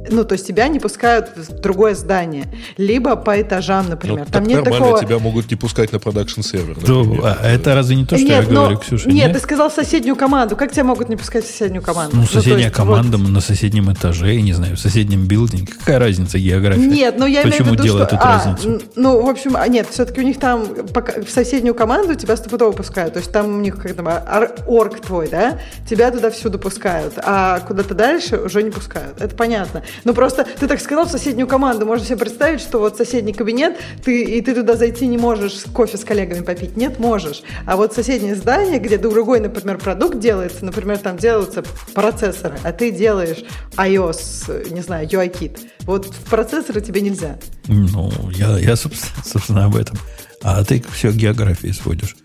ну, 0.10 0.26
то 0.26 0.34
есть 0.34 0.48
тебя 0.48 0.68
не 0.68 0.80
пускают 0.80 1.31
в 1.35 1.60
другое 1.60 1.95
здание, 1.95 2.45
либо 2.77 3.15
по 3.15 3.41
этажам, 3.41 3.85
Ну, 3.85 3.91
например. 3.91 4.26
так 4.26 4.34
там 4.34 4.43
нет 4.43 4.61
нормально, 4.64 4.86
такого... 4.86 5.06
тебя 5.06 5.20
могут 5.20 5.50
не 5.50 5.56
пускать 5.56 5.92
на 5.92 6.00
продакшн 6.00 6.42
сервер. 6.42 6.78
Да, 6.80 7.38
а 7.42 7.48
это 7.48 7.76
разве 7.76 7.96
не 7.96 8.06
то, 8.06 8.18
что 8.18 8.26
нет, 8.26 8.46
я 8.46 8.54
но- 8.54 8.62
говорю, 8.62 8.78
Ксюша? 8.80 9.10
Нет, 9.10 9.34
ты 9.34 9.40
сказал 9.40 9.72
соседнюю 9.72 10.16
команду. 10.16 10.56
Как 10.56 10.72
тебя 10.72 10.84
могут 10.84 11.10
не 11.10 11.16
пускать 11.16 11.46
в 11.46 11.48
соседнюю 11.48 11.82
команду? 11.82 12.18
Ну, 12.18 12.24
то 12.26 12.34
соседняя 12.34 12.66
есть, 12.66 12.76
команда 12.76 13.18
вот. 13.18 13.30
на 13.30 13.42
соседнем 13.42 13.92
этаже, 13.92 14.34
я 14.34 14.42
не 14.42 14.54
знаю, 14.54 14.76
в 14.76 14.80
соседнем 14.80 15.26
билдинге. 15.26 15.74
Какая 15.80 16.00
разница 16.00 16.40
география? 16.40 16.86
Нет, 16.86 17.16
ну 17.18 17.26
я 17.26 17.42
Почему 17.42 17.70
имею 17.70 17.70
в 17.70 17.74
виду, 17.74 17.84
делают 17.84 18.10
что... 18.10 18.16
эту 18.16 18.26
а, 18.26 18.38
разницу? 18.38 18.82
ну, 18.96 19.22
в 19.22 19.30
общем, 19.30 19.56
а, 19.56 19.68
нет, 19.68 19.88
все-таки 19.90 20.22
у 20.22 20.24
них 20.24 20.40
там 20.40 20.66
пока- 20.94 21.22
в 21.22 21.30
соседнюю 21.30 21.76
команду 21.76 22.16
тебя 22.16 22.36
стопудово 22.38 22.72
пускают. 22.72 23.14
То 23.14 23.20
есть 23.20 23.32
там 23.32 23.56
у 23.56 23.60
них 23.60 23.78
как 23.78 23.94
там 23.94 24.08
ар- 24.08 24.56
орг 24.68 25.00
твой, 25.02 25.28
да? 25.30 25.60
Тебя 25.90 26.12
туда 26.12 26.32
всюду 26.32 26.60
пускают, 26.60 27.14
а 27.18 27.60
куда-то 27.60 27.94
дальше 27.94 28.38
уже 28.38 28.64
не 28.64 28.72
пускают. 28.72 29.22
Это 29.22 29.36
понятно. 29.36 29.84
Ну 30.04 30.14
просто 30.14 30.46
ты 30.60 30.68
так 30.68 30.80
сказал 30.82 31.06
в 31.06 31.12
соседнюю 31.12 31.48
команду. 31.48 31.86
Можно 31.86 32.06
себе 32.06 32.18
представить, 32.18 32.62
что 32.62 32.80
вот 32.80 32.98
соседний 32.98 33.34
кабинет, 33.34 33.78
ты, 34.04 34.24
и 34.24 34.42
ты 34.42 34.51
туда 34.53 34.76
зайти 34.76 35.07
не 35.07 35.18
можешь 35.18 35.64
кофе 35.73 35.98
с 35.98 36.03
коллегами 36.03 36.41
попить. 36.41 36.78
Нет, 36.78 36.99
можешь. 36.99 37.44
А 37.65 37.76
вот 37.76 37.94
соседнее 37.94 38.36
здание, 38.36 38.80
где 38.80 38.98
другой, 38.98 39.40
например, 39.40 39.78
продукт 39.78 40.19
делается, 40.19 40.65
например, 40.65 40.98
там 40.98 41.18
делаются 41.18 41.64
процессоры, 41.94 42.57
а 42.64 42.72
ты 42.72 42.91
делаешь 42.91 43.44
iOS, 43.78 44.73
не 44.73 44.82
знаю, 44.82 45.07
UI-кит. 45.07 45.60
Вот 45.82 46.06
в 46.06 46.30
процессоры 46.30 46.82
тебе 46.82 47.02
нельзя. 47.02 47.40
Ну, 47.68 48.11
я, 48.32 48.57
я 48.57 48.76
собственно, 48.76 49.23
собственно, 49.26 49.65
об 49.65 49.76
этом. 49.76 49.98
А 50.44 50.64
ты 50.64 50.84
все 50.91 51.11
географии 51.11 51.72
сводишь. 51.72 52.15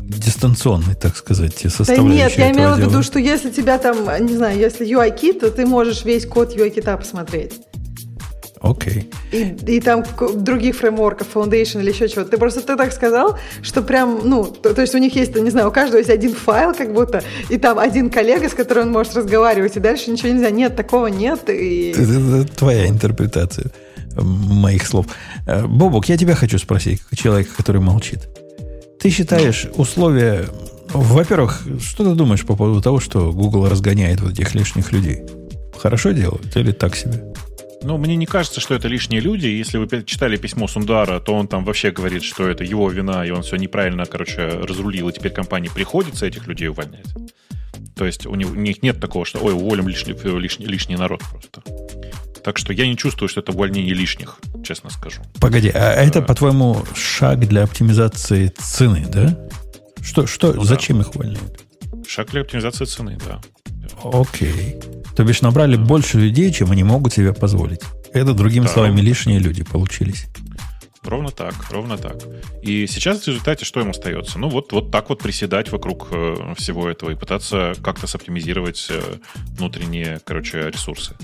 дистанционной, 0.00 0.94
так 0.94 1.16
сказать, 1.16 1.58
Да 1.62 1.70
составляющей 1.70 2.38
нет, 2.38 2.38
я 2.38 2.52
имела 2.52 2.76
в 2.76 2.80
виду, 2.80 3.02
что 3.02 3.18
если 3.18 3.50
тебя 3.50 3.78
там, 3.78 3.96
не 4.24 4.36
знаю, 4.36 4.58
если 4.58 4.86
UI-кит, 4.86 5.40
то 5.40 5.50
ты 5.50 5.66
можешь 5.66 6.04
весь 6.04 6.26
код 6.26 6.54
UI-кита 6.56 6.96
посмотреть. 6.96 7.60
Окей. 8.60 9.10
И, 9.32 9.56
и 9.66 9.80
там 9.80 10.04
других 10.34 10.76
фреймворков, 10.76 11.28
Foundation 11.34 11.80
или 11.80 11.90
еще 11.90 12.08
чего-то. 12.08 12.30
Ты 12.30 12.38
просто 12.38 12.60
ты 12.60 12.76
так 12.76 12.92
сказал, 12.92 13.38
что 13.62 13.82
прям, 13.82 14.20
ну, 14.24 14.44
то, 14.44 14.74
то 14.74 14.80
есть 14.80 14.94
у 14.94 14.98
них 14.98 15.14
есть, 15.14 15.34
не 15.36 15.50
знаю, 15.50 15.68
у 15.68 15.72
каждого 15.72 15.98
есть 15.98 16.10
один 16.10 16.34
файл 16.34 16.74
как 16.74 16.92
будто, 16.92 17.22
и 17.48 17.58
там 17.58 17.78
один 17.78 18.10
коллега, 18.10 18.48
с 18.48 18.54
которым 18.54 18.88
он 18.88 18.92
может 18.92 19.14
разговаривать, 19.14 19.76
и 19.76 19.80
дальше 19.80 20.10
ничего 20.10 20.30
нельзя. 20.30 20.50
Нет, 20.50 20.76
такого 20.76 21.06
нет. 21.06 21.48
И... 21.48 21.90
Это, 21.90 22.02
это 22.02 22.44
твоя 22.56 22.88
интерпретация 22.88 23.70
моих 24.16 24.86
слов. 24.86 25.06
Э, 25.46 25.66
Бобок, 25.66 26.08
я 26.08 26.16
тебя 26.16 26.34
хочу 26.34 26.58
спросить, 26.58 27.00
как 27.02 27.18
человека, 27.18 27.50
который 27.56 27.80
молчит. 27.80 28.28
Ты 29.00 29.10
считаешь 29.10 29.68
условия... 29.76 30.46
Во-первых, 30.88 31.62
что 31.80 32.02
ты 32.02 32.14
думаешь 32.14 32.44
по 32.44 32.56
поводу 32.56 32.80
того, 32.80 32.98
что 32.98 33.30
Google 33.30 33.68
разгоняет 33.68 34.20
вот 34.20 34.32
этих 34.32 34.54
лишних 34.54 34.90
людей? 34.90 35.22
Хорошо 35.78 36.10
делают 36.10 36.56
или 36.56 36.72
так 36.72 36.96
себе? 36.96 37.22
Ну, 37.82 37.96
мне 37.96 38.16
не 38.16 38.26
кажется, 38.26 38.60
что 38.60 38.74
это 38.74 38.88
лишние 38.88 39.20
люди. 39.20 39.46
Если 39.46 39.78
вы 39.78 40.02
читали 40.04 40.36
письмо 40.36 40.66
Сундара, 40.66 41.20
то 41.20 41.34
он 41.34 41.46
там 41.46 41.64
вообще 41.64 41.90
говорит, 41.90 42.22
что 42.22 42.48
это 42.48 42.64
его 42.64 42.90
вина, 42.90 43.24
и 43.24 43.30
он 43.30 43.42
все 43.42 43.56
неправильно, 43.56 44.04
короче, 44.04 44.48
разрулил, 44.48 45.08
и 45.08 45.12
теперь 45.12 45.32
компании 45.32 45.70
приходится 45.72 46.26
этих 46.26 46.46
людей 46.46 46.68
увольнять. 46.68 47.06
То 47.96 48.04
есть 48.04 48.26
у 48.26 48.34
них, 48.34 48.50
у 48.50 48.54
них 48.54 48.82
нет 48.82 49.00
такого, 49.00 49.24
что, 49.24 49.38
ой, 49.40 49.52
уволим 49.52 49.88
лишний, 49.88 50.14
лишний, 50.38 50.66
лишний 50.66 50.96
народ 50.96 51.20
просто. 51.30 51.62
Так 52.44 52.58
что 52.58 52.72
я 52.72 52.86
не 52.86 52.96
чувствую, 52.96 53.28
что 53.28 53.40
это 53.40 53.52
увольнение 53.52 53.94
лишних, 53.94 54.38
честно 54.64 54.90
скажу. 54.90 55.22
Погоди, 55.40 55.70
а 55.74 55.92
это, 55.92 56.22
по-твоему, 56.22 56.84
шаг 56.96 57.40
для 57.40 57.64
оптимизации 57.64 58.52
цены, 58.56 59.06
да? 59.12 59.38
Что, 60.00 60.26
что, 60.26 60.52
Ну 60.52 60.60
да. 60.62 60.64
зачем 60.66 61.00
их 61.00 61.14
увольняют? 61.14 61.64
Шаг 62.06 62.30
для 62.30 62.40
оптимизации 62.42 62.84
цены, 62.84 63.18
да. 63.26 63.40
Окей. 64.04 64.76
То 65.16 65.24
бишь 65.24 65.42
набрали 65.42 65.76
больше 65.76 66.18
людей, 66.18 66.52
чем 66.52 66.70
они 66.70 66.84
могут 66.84 67.12
себе 67.12 67.32
позволить. 67.32 67.80
Это, 68.12 68.34
другими 68.34 68.64
Да. 68.64 68.70
словами, 68.70 69.00
лишние 69.00 69.38
люди 69.38 69.64
получились. 69.64 70.26
Ровно 71.04 71.30
так, 71.30 71.54
ровно 71.70 71.96
так. 71.96 72.16
И 72.62 72.86
сейчас 72.86 73.22
в 73.22 73.28
результате 73.28 73.64
что 73.64 73.80
им 73.80 73.90
остается? 73.90 74.38
Ну, 74.38 74.48
вот, 74.48 74.72
вот 74.72 74.90
так 74.90 75.08
вот 75.08 75.20
приседать 75.22 75.70
вокруг 75.72 76.08
э, 76.10 76.54
всего 76.56 76.88
этого 76.88 77.10
и 77.10 77.14
пытаться 77.14 77.72
как-то 77.82 78.06
соптимизировать 78.06 78.86
э, 78.90 79.00
внутренние, 79.56 80.20
короче, 80.24 80.68
ресурсы. 80.70 81.14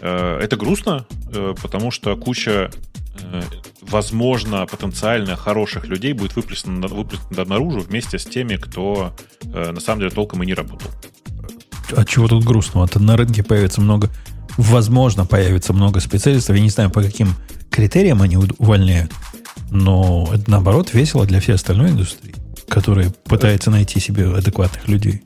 Э, 0.00 0.40
это 0.42 0.56
грустно, 0.56 1.06
э, 1.32 1.54
потому 1.62 1.90
что 1.92 2.16
куча, 2.16 2.70
э, 3.20 3.42
возможно, 3.82 4.66
потенциально 4.66 5.36
хороших 5.36 5.86
людей 5.86 6.12
будет 6.12 6.34
выплеснута 6.34 6.88
выплеснута 6.92 7.44
наружу 7.44 7.80
вместе 7.80 8.18
с 8.18 8.24
теми, 8.24 8.56
кто 8.56 9.14
э, 9.42 9.70
на 9.70 9.80
самом 9.80 10.00
деле 10.00 10.10
толком 10.10 10.42
и 10.42 10.46
не 10.46 10.54
работал. 10.54 10.90
А 11.92 12.04
чего 12.04 12.28
тут 12.28 12.44
грустного? 12.44 12.88
То 12.88 13.00
на 13.00 13.16
рынке 13.16 13.42
появится 13.42 13.80
много, 13.80 14.10
возможно, 14.56 15.26
появится 15.26 15.72
много 15.72 16.00
специалистов. 16.00 16.56
Я 16.56 16.62
не 16.62 16.70
знаю, 16.70 16.90
по 16.90 17.02
каким 17.02 17.34
критериям 17.70 18.22
они 18.22 18.36
увольняют. 18.36 19.12
Но 19.70 20.28
это, 20.32 20.50
наоборот, 20.50 20.94
весело 20.94 21.26
для 21.26 21.40
всей 21.40 21.54
остальной 21.54 21.90
индустрии, 21.90 22.34
которая 22.68 23.10
пытается 23.24 23.70
найти 23.70 24.00
себе 24.00 24.26
адекватных 24.28 24.88
людей. 24.88 25.22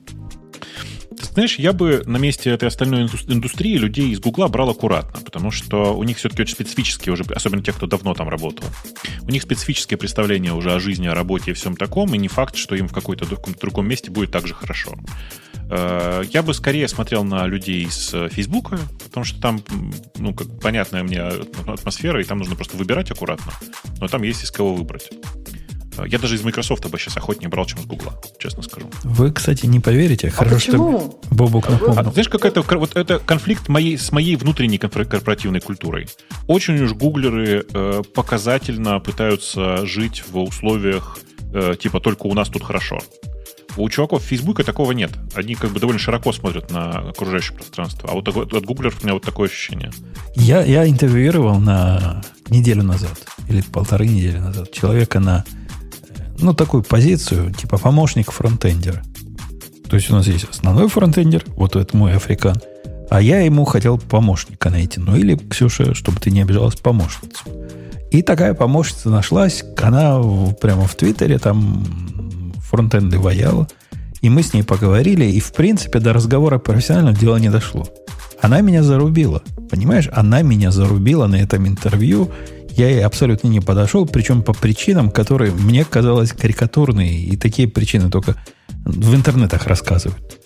Знаешь, 1.35 1.59
я 1.59 1.73
бы 1.73 2.03
на 2.07 2.17
месте 2.17 2.51
этой 2.51 2.69
остальной 2.69 3.03
инду- 3.03 3.19
индустрии 3.33 3.77
людей 3.77 4.11
из 4.11 4.21
Гугла 4.21 4.49
брал 4.49 4.71
аккуратно, 4.71 5.21
потому 5.21 5.51
что 5.51 5.97
у 5.97 6.03
них 6.05 6.17
все-таки 6.17 6.43
очень 6.43 6.55
специфические 6.55 7.13
уже, 7.13 7.25
особенно 7.25 7.63
те, 7.63 7.73
кто 7.73 7.87
давно 7.87 8.15
там 8.15 8.29
работал, 8.29 8.67
у 9.23 9.31
них 9.31 9.43
специфические 9.43 9.99
представления 9.99 10.53
уже 10.53 10.73
о 10.73 10.81
жизни, 10.81 11.07
о 11.07 11.15
работе 11.15 11.51
и 11.51 11.55
всем 11.55 11.77
таком, 11.77 12.15
и 12.15 12.19
не 12.19 12.29
факт, 12.29 12.57
что 12.57 12.75
им 12.75 12.89
в 12.89 12.93
какой-то 12.93 13.27
друг- 13.27 13.59
другом 13.59 13.89
месте 13.89 14.11
будет 14.11 14.31
так 14.31 14.47
же 14.47 14.55
хорошо. 14.55 14.95
Э, 15.71 16.23
Я 16.33 16.43
бы 16.43 16.55
скорее 16.55 16.89
смотрел 16.89 17.25
на 17.25 17.47
людей 17.47 17.85
из 17.85 18.11
Фейсбука, 18.33 18.79
потому 19.05 19.25
что 19.25 19.41
там, 19.41 19.63
ну, 20.17 20.35
как 20.35 20.61
понятная 20.61 21.03
мне 21.03 21.21
атмосфера, 21.21 22.21
и 22.21 22.25
там 22.25 22.39
нужно 22.39 22.55
просто 22.57 22.77
выбирать 22.77 23.11
аккуратно. 23.11 23.53
Но 24.01 24.09
там 24.09 24.23
есть 24.23 24.45
из 24.45 24.51
кого 24.51 24.75
выбрать. 24.75 25.11
Э, 25.99 26.05
Я 26.07 26.19
даже 26.19 26.37
из 26.37 26.43
Microsoft 26.43 26.87
бы 26.89 26.99
сейчас 26.99 27.17
охотнее 27.17 27.49
брал, 27.51 27.67
чем 27.67 27.81
из 27.81 27.87
Гугла, 27.87 28.21
честно 28.39 28.63
скажу. 28.63 28.89
Вы, 29.05 29.33
кстати, 29.33 29.67
не 29.67 29.81
поверите. 29.81 30.31
Хорошо, 30.31 30.55
почему? 30.57 30.99
что 31.01 31.21
Бобок 31.35 31.67
А, 31.69 31.73
напомнил. 31.73 32.13
знаешь, 32.13 32.29
какая-то 32.29 32.63
кор- 32.63 32.79
вот 32.79 32.97
это 32.97 33.19
конфликт 33.19 33.69
моей, 33.69 33.99
с 33.99 34.11
моей 34.13 34.37
внутренней 34.37 34.79
корпоративной 34.79 35.61
культурой. 35.61 36.09
Очень 36.47 36.81
уж 36.83 36.93
гуглеры 36.95 37.67
э, 37.73 38.03
показательно 38.15 39.01
пытаются 39.01 39.85
жить 39.87 40.23
в 40.31 40.39
условиях 40.39 41.19
э, 41.53 41.75
типа 41.81 42.01
только 42.01 42.27
у 42.27 42.35
нас 42.35 42.49
тут 42.49 42.63
хорошо. 42.65 43.01
У 43.79 43.89
чуваков 43.89 44.23
Фейсбука 44.25 44.65
такого 44.65 44.91
нет. 44.91 45.13
Они 45.35 45.55
как 45.55 45.71
бы 45.71 45.79
довольно 45.79 46.01
широко 46.01 46.33
смотрят 46.33 46.71
на 46.73 47.11
окружающее 47.11 47.57
пространство. 47.57 48.11
А 48.11 48.15
вот 48.15 48.29
от 48.29 48.65
гуглеров 48.65 48.99
у 49.01 49.05
меня 49.05 49.15
вот 49.15 49.23
такое 49.23 49.49
ощущение. 49.49 49.93
Я, 50.35 50.63
я 50.63 50.89
интервьюировал 50.89 51.61
на 51.61 52.23
неделю 52.51 52.83
назад, 52.83 53.17
или 53.49 53.61
полторы 53.61 54.09
недели 54.09 54.39
назад, 54.39 54.73
человека 54.73 55.21
на, 55.21 55.45
э, 56.09 56.23
ну, 56.41 56.55
такую 56.55 56.83
позицию, 56.83 57.53
типа 57.53 57.79
помощник 57.79 58.33
фронтендера. 58.33 59.03
То 59.89 59.97
есть 59.97 60.11
у 60.11 60.15
нас 60.15 60.27
есть 60.27 60.47
основной 60.51 60.89
фронтендер, 60.89 61.45
вот 61.49 61.77
это 61.77 61.97
мой 61.97 62.15
африкан, 62.15 62.61
а 63.11 63.23
я 63.23 63.41
ему 63.41 63.65
хотел 63.65 63.97
помощника 63.99 64.71
найти. 64.71 64.99
Ну, 64.99 65.17
или, 65.17 65.37
Ксюша, 65.37 65.95
чтобы 65.95 66.19
ты 66.19 66.31
не 66.33 66.43
обижалась, 66.43 66.75
помощницу. 66.77 67.45
И 68.11 68.23
такая 68.23 68.55
помощница 68.55 69.09
нашлась, 69.11 69.63
она 69.81 70.21
прямо 70.61 70.87
в 70.87 70.95
Твиттере 70.95 71.39
там 71.39 71.85
фронтенды 72.69 73.19
ваяла, 73.19 73.69
и 74.21 74.29
мы 74.29 74.43
с 74.43 74.53
ней 74.53 74.63
поговорили, 74.63 75.25
и, 75.25 75.41
в 75.41 75.53
принципе, 75.53 76.01
до 76.01 76.13
разговора 76.13 76.59
профессионального 76.59 77.17
дела 77.17 77.39
не 77.39 77.51
дошло. 77.51 77.87
Она 78.41 78.61
меня 78.61 78.83
зарубила. 78.83 79.43
Понимаешь, 79.71 80.09
она 80.13 80.43
меня 80.43 80.71
зарубила 80.71 81.27
на 81.27 81.37
этом 81.37 81.67
интервью. 81.67 82.31
Я 82.71 82.89
ей 82.89 83.05
абсолютно 83.05 83.49
не 83.49 83.61
подошел, 83.61 84.07
причем 84.07 84.43
по 84.43 84.53
причинам, 84.53 85.11
которые 85.11 85.53
мне 85.53 85.85
казалось 85.85 86.33
карикатурные. 86.33 87.19
И 87.19 87.37
такие 87.37 87.69
причины 87.69 88.11
только 88.11 88.37
в 88.85 89.15
интернетах 89.15 89.67
рассказывают. 89.67 90.39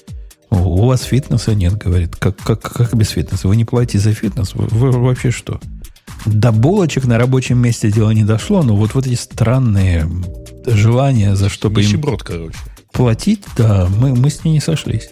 У 0.51 0.86
вас 0.86 1.03
фитнеса 1.03 1.55
нет, 1.55 1.77
говорит. 1.77 2.16
Как, 2.16 2.36
как, 2.36 2.61
как 2.61 2.94
без 2.94 3.11
фитнеса? 3.11 3.49
Вы 3.49 3.57
не 3.57 3.65
платите 3.65 3.99
за 3.99 4.12
фитнес? 4.12 4.55
Вы, 4.55 4.66
вы 4.66 4.90
вообще 4.90 5.31
что? 5.31 5.61
До 6.27 6.53
булочек 6.53 7.05
на 7.05 7.19
рабочем 7.19 7.59
месте 7.59 7.90
дело 7.90 8.11
не 8.11 8.24
дошло, 8.24 8.62
но 8.62 8.77
вот, 8.77 8.94
вот 8.94 9.07
эти 9.07 9.15
странные 9.15 10.07
желания, 10.67 11.35
за 11.37 11.49
чтобы 11.49 11.81
им 11.83 11.87
Нищеброд, 11.87 12.23
короче. 12.23 12.59
платить, 12.93 13.45
да, 13.57 13.89
мы, 13.99 14.15
мы 14.15 14.31
с 14.31 14.45
ней 14.45 14.53
не 14.53 14.61
сошлись. 14.61 15.11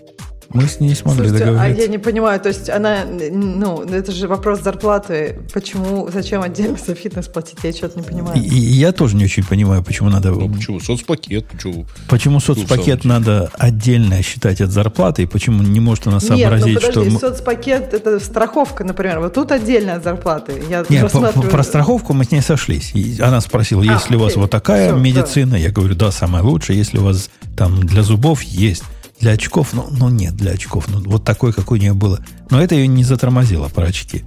Мы 0.53 0.67
с 0.67 0.81
ней 0.81 0.89
не 0.89 0.95
смогли 0.97 1.29
Слушайте, 1.29 1.45
а 1.45 1.47
договориться. 1.53 1.83
я 1.83 1.89
не 1.89 1.99
понимаю, 1.99 2.41
то 2.41 2.49
есть 2.49 2.69
она, 2.69 3.05
ну, 3.05 3.83
это 3.85 4.11
же 4.11 4.27
вопрос 4.27 4.63
зарплаты. 4.63 5.39
Почему, 5.55 6.09
зачем 6.13 6.43
отдельно 6.43 6.77
за 6.77 6.97
фитнес 6.97 7.29
платить? 7.29 7.59
Я 7.63 7.73
что-то 7.73 8.01
не 8.01 8.05
понимаю. 8.05 8.37
И, 8.37 8.49
и 8.49 8.73
я 8.73 8.91
тоже 8.91 9.15
не 9.15 9.25
очень 9.25 9.45
понимаю, 9.45 9.85
почему 9.85 10.11
надо... 10.11 10.33
Ну, 10.33 10.49
почему? 10.53 10.81
Соцпакет, 10.81 11.47
почему? 11.47 11.87
Почему 12.09 12.41
соцпакет 12.41 13.05
надо 13.05 13.49
отдельно 13.59 14.21
считать 14.25 14.61
от 14.61 14.71
зарплаты, 14.71 15.23
и 15.23 15.27
почему 15.27 15.63
не 15.63 15.79
может 15.79 16.09
она 16.09 16.17
Нет, 16.17 16.25
сообразить, 16.25 16.75
ну 16.83 16.89
подожди, 16.89 17.11
что... 17.11 17.19
соцпакет 17.29 17.95
это 17.95 18.19
страховка, 18.19 18.83
например. 18.83 19.21
Вот 19.21 19.35
тут 19.35 19.53
отдельно 19.53 19.95
от 19.95 20.03
зарплаты. 20.03 20.55
Я 20.69 20.85
Не, 20.89 21.03
по- 21.03 21.09
по- 21.09 21.19
рассматриваю- 21.21 21.51
про 21.51 21.63
страховку 21.63 22.13
мы 22.13 22.25
с 22.25 22.33
ней 22.33 22.41
сошлись. 22.41 22.91
И 22.95 23.21
она 23.21 23.41
спросила, 23.41 23.83
А, 23.83 23.93
есть 23.93 24.11
ли 24.11 24.17
у 24.17 24.21
вас 24.21 24.33
окей. 24.33 24.41
вот 24.43 24.51
такая 24.51 24.93
да. 24.93 24.99
медицина? 24.99 25.55
Я 25.55 25.71
говорю, 25.71 25.95
да, 25.95 26.11
самая 26.11 26.43
лучшая. 26.43 26.77
Если 26.77 26.99
у 26.99 27.05
вас 27.05 27.31
там 27.57 27.87
для 27.87 28.03
зубов 28.03 28.43
есть. 28.43 28.83
Для 29.21 29.33
очков, 29.33 29.73
ну, 29.73 29.89
ну 29.91 30.09
нет, 30.09 30.35
для 30.35 30.53
очков. 30.53 30.87
Ну, 30.89 31.03
вот 31.05 31.25
такой, 31.25 31.53
как 31.53 31.71
у 31.71 31.77
нее 31.77 31.93
было. 31.93 32.21
Но 32.51 32.61
это 32.61 32.75
ее 32.75 32.87
не 32.87 33.05
затормозило 33.05 33.69
про 33.69 33.87
очки. 33.87 34.25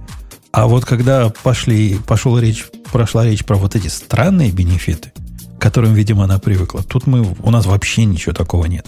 А 0.52 0.66
вот 0.68 0.84
когда 0.84 1.30
пошли, 1.42 1.98
пошел 2.06 2.38
речь, 2.38 2.66
прошла 2.92 3.24
речь 3.24 3.44
про 3.44 3.56
вот 3.56 3.74
эти 3.74 3.88
странные 3.88 4.52
бенефиты, 4.52 5.12
к 5.58 5.60
которым, 5.60 5.94
видимо, 5.94 6.24
она 6.24 6.38
привыкла, 6.38 6.84
тут 6.84 7.08
мы, 7.08 7.34
у 7.42 7.50
нас 7.50 7.66
вообще 7.66 8.04
ничего 8.04 8.32
такого 8.32 8.66
нет. 8.66 8.86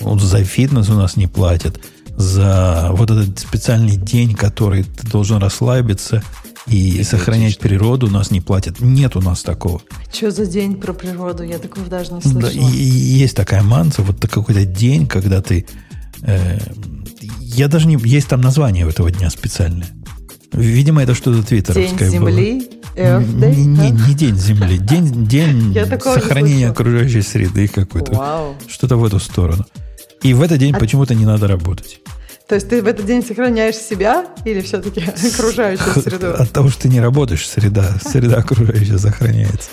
Вот 0.00 0.20
за 0.20 0.42
фитнес 0.42 0.88
у 0.88 0.94
нас 0.94 1.16
не 1.16 1.28
платят, 1.28 1.80
за 2.16 2.88
вот 2.90 3.12
этот 3.12 3.38
специальный 3.38 3.96
день, 3.96 4.34
который 4.34 4.82
ты 4.82 5.06
должен 5.06 5.38
расслабиться 5.38 6.22
и 6.70 7.02
сохранять 7.02 7.58
природу, 7.58 8.06
у 8.06 8.10
нас 8.10 8.30
не 8.30 8.40
платят. 8.40 8.80
Нет 8.80 9.16
у 9.16 9.20
нас 9.20 9.42
такого. 9.42 9.80
Что 10.12 10.30
за 10.30 10.46
день 10.46 10.76
про 10.76 10.92
природу? 10.92 11.42
Я 11.42 11.58
такого 11.58 11.86
даже 11.86 12.12
не 12.12 12.20
Да, 12.20 12.28
слышала. 12.30 12.68
и, 12.70 12.76
и 12.76 13.18
есть 13.18 13.36
такая 13.36 13.62
манса, 13.62 14.02
вот 14.02 14.20
какой-то 14.20 14.64
день, 14.64 15.06
когда 15.06 15.40
ты... 15.42 15.66
э, 16.22 16.58
я 17.40 17.68
даже 17.68 17.86
не... 17.88 17.96
Есть 18.08 18.28
там 18.28 18.40
название 18.40 18.86
у 18.86 18.88
этого 18.88 19.10
дня 19.10 19.30
специальное. 19.30 19.88
Видимо, 20.52 21.02
это 21.02 21.14
что-то 21.14 21.42
твиттеровское 21.42 22.10
День 22.10 22.20
было. 22.20 22.30
Земли, 22.30 22.68
Day, 22.96 23.54
Не, 23.54 23.64
не, 23.64 23.76
да? 23.76 23.88
не 24.08 24.14
день 24.14 24.36
Земли, 24.36 24.78
день, 24.78 25.26
день 25.26 25.74
сохранения 26.02 26.68
окружающей 26.68 27.22
среды 27.22 27.68
какой-то. 27.68 28.12
Вау. 28.12 28.56
Что-то 28.66 28.96
в 28.96 29.04
эту 29.04 29.18
сторону. 29.20 29.64
И 30.22 30.34
в 30.34 30.42
этот 30.42 30.58
день 30.58 30.74
А- 30.74 30.78
почему-то 30.78 31.14
не 31.14 31.24
надо 31.24 31.46
работать. 31.46 32.00
То 32.48 32.54
есть 32.54 32.68
ты 32.70 32.82
в 32.82 32.86
этот 32.86 33.04
день 33.04 33.22
сохраняешь 33.22 33.76
себя 33.76 34.26
или 34.46 34.62
все-таки 34.62 35.04
окружающую 35.34 35.94
среду? 36.02 36.32
От 36.34 36.50
того, 36.50 36.70
что 36.70 36.82
ты 36.82 36.88
не 36.88 37.00
работаешь, 37.00 37.46
среда, 37.46 37.84
среда 38.02 38.38
окружающая 38.38 38.96
сохраняется. 38.98 39.68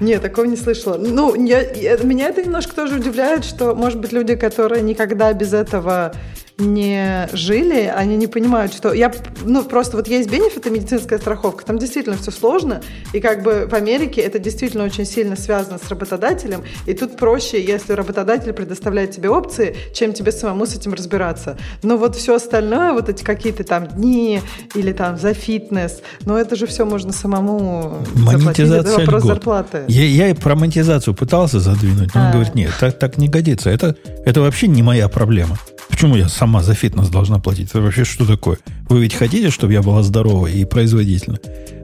Нет, 0.00 0.22
такого 0.22 0.46
не 0.46 0.56
слышала. 0.56 0.96
Ну, 0.96 1.34
я, 1.44 1.60
я- 1.60 1.98
меня 1.98 2.28
это 2.28 2.42
немножко 2.42 2.74
тоже 2.74 2.96
удивляет, 2.96 3.44
что, 3.44 3.74
может 3.74 4.00
быть, 4.00 4.12
люди, 4.12 4.34
которые 4.36 4.82
никогда 4.82 5.32
без 5.34 5.52
этого 5.52 6.14
не 6.58 7.28
жили, 7.32 7.92
они 7.94 8.16
не 8.16 8.28
понимают, 8.28 8.72
что 8.72 8.92
я, 8.92 9.12
ну, 9.44 9.64
просто 9.64 9.96
вот 9.96 10.06
есть 10.06 10.30
бенефиты 10.30 10.70
медицинская 10.70 11.18
страховка, 11.18 11.64
там 11.64 11.78
действительно 11.78 12.16
все 12.16 12.30
сложно, 12.30 12.80
и 13.12 13.20
как 13.20 13.42
бы 13.42 13.66
в 13.68 13.74
Америке 13.74 14.20
это 14.20 14.38
действительно 14.38 14.84
очень 14.84 15.04
сильно 15.04 15.34
связано 15.36 15.78
с 15.78 15.88
работодателем, 15.88 16.62
и 16.86 16.94
тут 16.94 17.16
проще, 17.16 17.62
если 17.62 17.92
работодатель 17.94 18.52
предоставляет 18.52 19.10
тебе 19.10 19.30
опции, 19.30 19.76
чем 19.92 20.12
тебе 20.12 20.30
самому 20.30 20.66
с 20.66 20.76
этим 20.76 20.94
разбираться. 20.94 21.56
Но 21.82 21.96
вот 21.96 22.14
все 22.14 22.36
остальное, 22.36 22.92
вот 22.92 23.08
эти 23.08 23.24
какие-то 23.24 23.64
там 23.64 23.88
дни 23.88 24.40
или 24.76 24.92
там 24.92 25.18
за 25.18 25.34
фитнес, 25.34 26.02
но 26.24 26.38
это 26.38 26.54
же 26.54 26.66
все 26.66 26.84
можно 26.84 27.12
самому 27.12 27.98
заплатить, 28.14 28.30
это 28.34 28.44
Монетизация 28.44 28.98
вопрос 28.98 29.22
льгот. 29.24 29.34
зарплаты. 29.34 29.78
Я, 29.88 30.04
я 30.04 30.28
и 30.28 30.34
про 30.34 30.54
монетизацию 30.54 31.14
пытался 31.14 31.58
задвинуть, 31.58 32.14
но 32.14 32.20
он 32.20 32.26
А. 32.28 32.32
говорит, 32.32 32.54
нет, 32.54 32.72
так, 32.78 32.96
так 32.98 33.18
не 33.18 33.28
годится. 33.28 33.70
Это, 33.70 33.96
это 34.24 34.40
вообще 34.40 34.68
не 34.68 34.82
моя 34.82 35.08
проблема. 35.08 35.58
Почему 36.04 36.18
я 36.18 36.28
сама 36.28 36.62
за 36.62 36.74
фитнес 36.74 37.08
должна 37.08 37.38
платить? 37.38 37.70
Это 37.70 37.80
вообще 37.80 38.04
что 38.04 38.26
такое? 38.26 38.58
Вы 38.90 39.00
ведь 39.00 39.14
хотите, 39.14 39.48
чтобы 39.48 39.72
я 39.72 39.80
была 39.80 40.02
здоровой 40.02 40.52
и 40.52 40.66
производительной? 40.66 41.38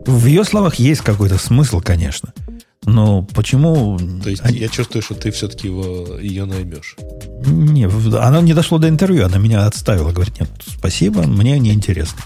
В 0.04 0.26
ее 0.26 0.44
словах 0.44 0.74
есть 0.74 1.00
какой-то 1.00 1.38
смысл, 1.38 1.80
конечно. 1.80 2.34
Но 2.86 3.22
почему... 3.34 3.98
То 4.22 4.30
есть 4.30 4.42
они- 4.42 4.58
я 4.58 4.68
чувствую, 4.68 5.02
что 5.02 5.14
ты 5.14 5.30
все-таки 5.30 5.68
его, 5.68 6.16
ее 6.18 6.46
наймешь. 6.46 6.96
Не, 7.46 7.84
она 8.18 8.40
не 8.40 8.54
дошла 8.54 8.78
до 8.78 8.88
интервью, 8.88 9.26
она 9.26 9.36
меня 9.38 9.66
отставила. 9.66 10.12
Говорит, 10.12 10.40
нет, 10.40 10.48
спасибо, 10.66 11.22
мне 11.22 11.58
не 11.58 11.72
интересно. 11.72 12.18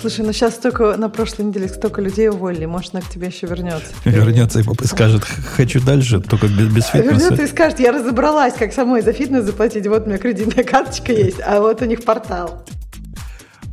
Слушай, 0.00 0.24
ну 0.24 0.32
сейчас 0.32 0.54
только 0.54 0.96
на 0.96 1.08
прошлой 1.08 1.46
неделе 1.46 1.68
столько 1.68 2.00
людей 2.00 2.28
уволили, 2.28 2.66
может, 2.66 2.94
она 2.94 3.02
к 3.02 3.08
тебе 3.10 3.26
еще 3.28 3.46
вернется. 3.46 3.88
Вернется 4.04 4.60
и 4.60 4.86
скажет, 4.86 5.24
«Х- 5.24 5.42
хочу 5.42 5.80
дальше, 5.84 6.20
только 6.20 6.46
без, 6.48 6.68
без 6.72 6.88
А 6.92 6.98
Вернется 6.98 7.30
фитнеса. 7.30 7.42
и 7.44 7.46
скажет, 7.54 7.80
я 7.80 7.92
разобралась, 7.92 8.54
как 8.54 8.72
самой 8.72 9.02
за 9.02 9.12
фитнес 9.12 9.44
заплатить. 9.44 9.86
Вот 9.86 10.04
у 10.04 10.06
меня 10.08 10.18
кредитная 10.18 10.64
карточка 10.64 11.12
есть, 11.12 11.38
а 11.44 11.60
вот 11.60 11.82
у 11.82 11.84
них 11.84 12.04
портал. 12.04 12.64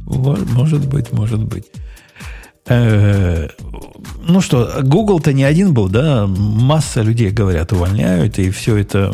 Может 0.05 0.87
быть, 0.87 1.11
может 1.11 1.43
быть. 1.43 1.65
Э, 2.67 3.49
Ну 4.27 4.41
что, 4.41 4.79
Google-то 4.83 5.33
не 5.33 5.43
один 5.43 5.73
был, 5.73 5.89
да? 5.89 6.27
Масса 6.27 7.01
людей, 7.01 7.31
говорят, 7.31 7.73
увольняют, 7.73 8.39
и 8.39 8.49
все 8.51 8.77
это... 8.77 9.13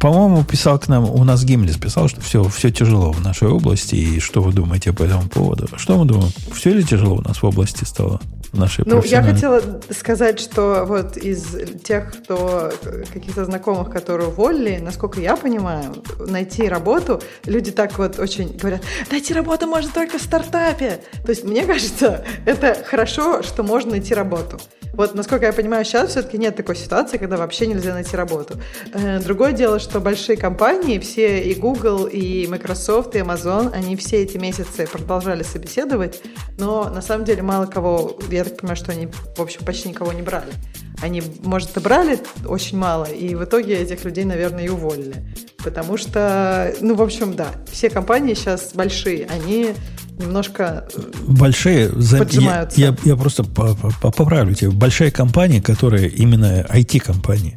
По-моему, 0.00 0.44
писал 0.44 0.78
к 0.78 0.86
нам, 0.88 1.10
у 1.10 1.24
нас 1.24 1.44
Гимлис 1.44 1.76
писал, 1.76 2.08
что 2.08 2.20
все, 2.20 2.44
все 2.44 2.70
тяжело 2.70 3.10
в 3.10 3.20
нашей 3.20 3.48
области, 3.48 3.96
и 3.96 4.20
что 4.20 4.40
вы 4.40 4.52
думаете 4.52 4.92
по 4.92 5.02
этому 5.02 5.28
поводу? 5.28 5.68
Что 5.76 5.98
мы 5.98 6.04
думаем? 6.04 6.30
Все 6.54 6.72
ли 6.72 6.84
тяжело 6.84 7.16
у 7.16 7.20
нас 7.20 7.42
в 7.42 7.44
области 7.44 7.84
стало? 7.84 8.20
Нашей 8.52 8.84
Ну, 8.86 9.02
я 9.02 9.22
хотела 9.22 9.62
сказать, 9.90 10.40
что 10.40 10.84
вот 10.86 11.16
из 11.16 11.56
тех, 11.82 12.12
кто 12.12 12.70
каких-то 13.12 13.44
знакомых, 13.44 13.90
которые 13.90 14.28
уволили, 14.28 14.78
насколько 14.78 15.20
я 15.20 15.36
понимаю, 15.36 16.02
найти 16.18 16.68
работу, 16.68 17.20
люди 17.44 17.72
так 17.72 17.98
вот 17.98 18.18
очень 18.18 18.56
говорят, 18.56 18.82
найти 19.10 19.34
работу 19.34 19.66
можно 19.66 19.90
только 19.92 20.18
в 20.18 20.22
стартапе. 20.22 21.00
То 21.24 21.30
есть, 21.30 21.44
мне 21.44 21.64
кажется, 21.66 22.24
это 22.46 22.76
хорошо, 22.84 23.42
что 23.42 23.62
можно 23.62 23.92
найти 23.92 24.14
работу. 24.14 24.58
Вот, 24.98 25.14
насколько 25.14 25.46
я 25.46 25.52
понимаю, 25.52 25.84
сейчас 25.84 26.10
все-таки 26.10 26.38
нет 26.38 26.56
такой 26.56 26.74
ситуации, 26.74 27.18
когда 27.18 27.36
вообще 27.36 27.68
нельзя 27.68 27.94
найти 27.94 28.16
работу. 28.16 28.58
Э, 28.92 29.20
Другое 29.20 29.52
дело, 29.52 29.78
что 29.78 30.00
большие 30.00 30.36
компании, 30.36 30.98
все 30.98 31.40
и 31.40 31.54
Google, 31.54 32.06
и 32.06 32.48
Microsoft, 32.48 33.14
и 33.14 33.20
Amazon, 33.20 33.72
они 33.72 33.94
все 33.94 34.22
эти 34.22 34.38
месяцы 34.38 34.88
продолжали 34.88 35.44
собеседовать, 35.44 36.20
но 36.58 36.90
на 36.90 37.00
самом 37.00 37.24
деле 37.24 37.42
мало 37.42 37.66
кого, 37.66 38.18
я 38.28 38.37
так 38.44 38.56
понимаю, 38.58 38.76
что 38.76 38.92
они, 38.92 39.08
в 39.36 39.40
общем, 39.40 39.64
почти 39.64 39.88
никого 39.88 40.12
не 40.12 40.22
брали. 40.22 40.52
Они, 41.00 41.22
может, 41.44 41.76
и 41.76 41.80
брали 41.80 42.18
очень 42.46 42.76
мало, 42.78 43.04
и 43.04 43.34
в 43.34 43.44
итоге 43.44 43.76
этих 43.76 44.04
людей, 44.04 44.24
наверное, 44.24 44.64
и 44.64 44.68
уволили. 44.68 45.24
Потому 45.62 45.96
что, 45.96 46.74
ну, 46.80 46.94
в 46.94 47.02
общем, 47.02 47.34
да, 47.34 47.48
все 47.70 47.88
компании 47.90 48.34
сейчас 48.34 48.70
большие, 48.74 49.26
они 49.26 49.74
немножко 50.18 50.88
э, 50.94 51.00
Большие, 51.28 51.88
за- 51.90 52.16
я, 52.18 52.22
Поджимаются. 52.24 52.80
я, 52.80 52.96
я 53.04 53.16
просто 53.16 53.44
по- 53.44 53.76
по- 53.76 54.10
поправлю 54.10 54.54
тебя. 54.54 54.70
Большие 54.70 55.10
компании, 55.12 55.60
которые 55.60 56.08
именно 56.08 56.66
IT-компании, 56.68 57.56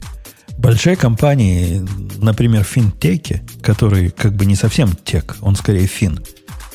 большие 0.57 0.95
компании, 0.95 1.83
например, 2.17 2.63
финтеки, 2.63 3.41
которые 3.63 4.11
как 4.11 4.33
бы 4.35 4.45
не 4.45 4.55
совсем 4.55 4.91
тек, 5.03 5.35
он 5.41 5.55
скорее 5.55 5.87
фин, 5.87 6.23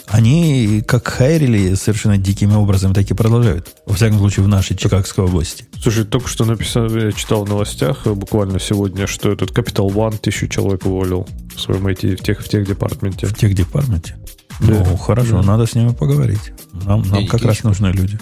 они 0.08 0.82
как 0.86 1.08
хайрили 1.08 1.74
совершенно 1.74 2.16
дикими 2.16 2.54
образом, 2.54 2.94
так 2.94 3.10
и 3.10 3.14
продолжают. 3.14 3.74
Во 3.86 3.94
всяком 3.94 4.18
случае, 4.18 4.44
в 4.44 4.48
нашей 4.48 4.76
Чикагской 4.76 5.24
области. 5.24 5.66
Слушай, 5.80 6.04
только 6.04 6.28
что 6.28 6.44
написал, 6.44 6.86
я 6.88 7.12
читал 7.12 7.44
в 7.44 7.48
новостях 7.48 8.06
э, 8.06 8.12
буквально 8.12 8.60
сегодня, 8.60 9.06
что 9.06 9.32
этот 9.32 9.50
Capital 9.50 9.88
One 9.88 10.18
тысячу 10.18 10.48
человек 10.48 10.86
уволил 10.86 11.26
в 11.54 11.60
своем 11.60 11.86
IT, 11.86 12.16
в 12.16 12.22
тех, 12.22 12.40
в 12.40 12.48
тех 12.48 12.66
департменте. 12.66 13.26
В 13.26 13.34
тех 13.34 13.54
департменте. 13.54 14.16
Да. 14.60 14.84
Ну, 14.88 14.96
хорошо, 14.96 15.42
Да. 15.42 15.46
надо 15.52 15.66
с 15.66 15.74
ними 15.74 15.90
поговорить. 15.90 16.52
Нам, 16.72 17.02
нам 17.02 17.26
как 17.26 17.42
раз 17.42 17.62
нужны 17.62 17.88
люди. 17.88 18.18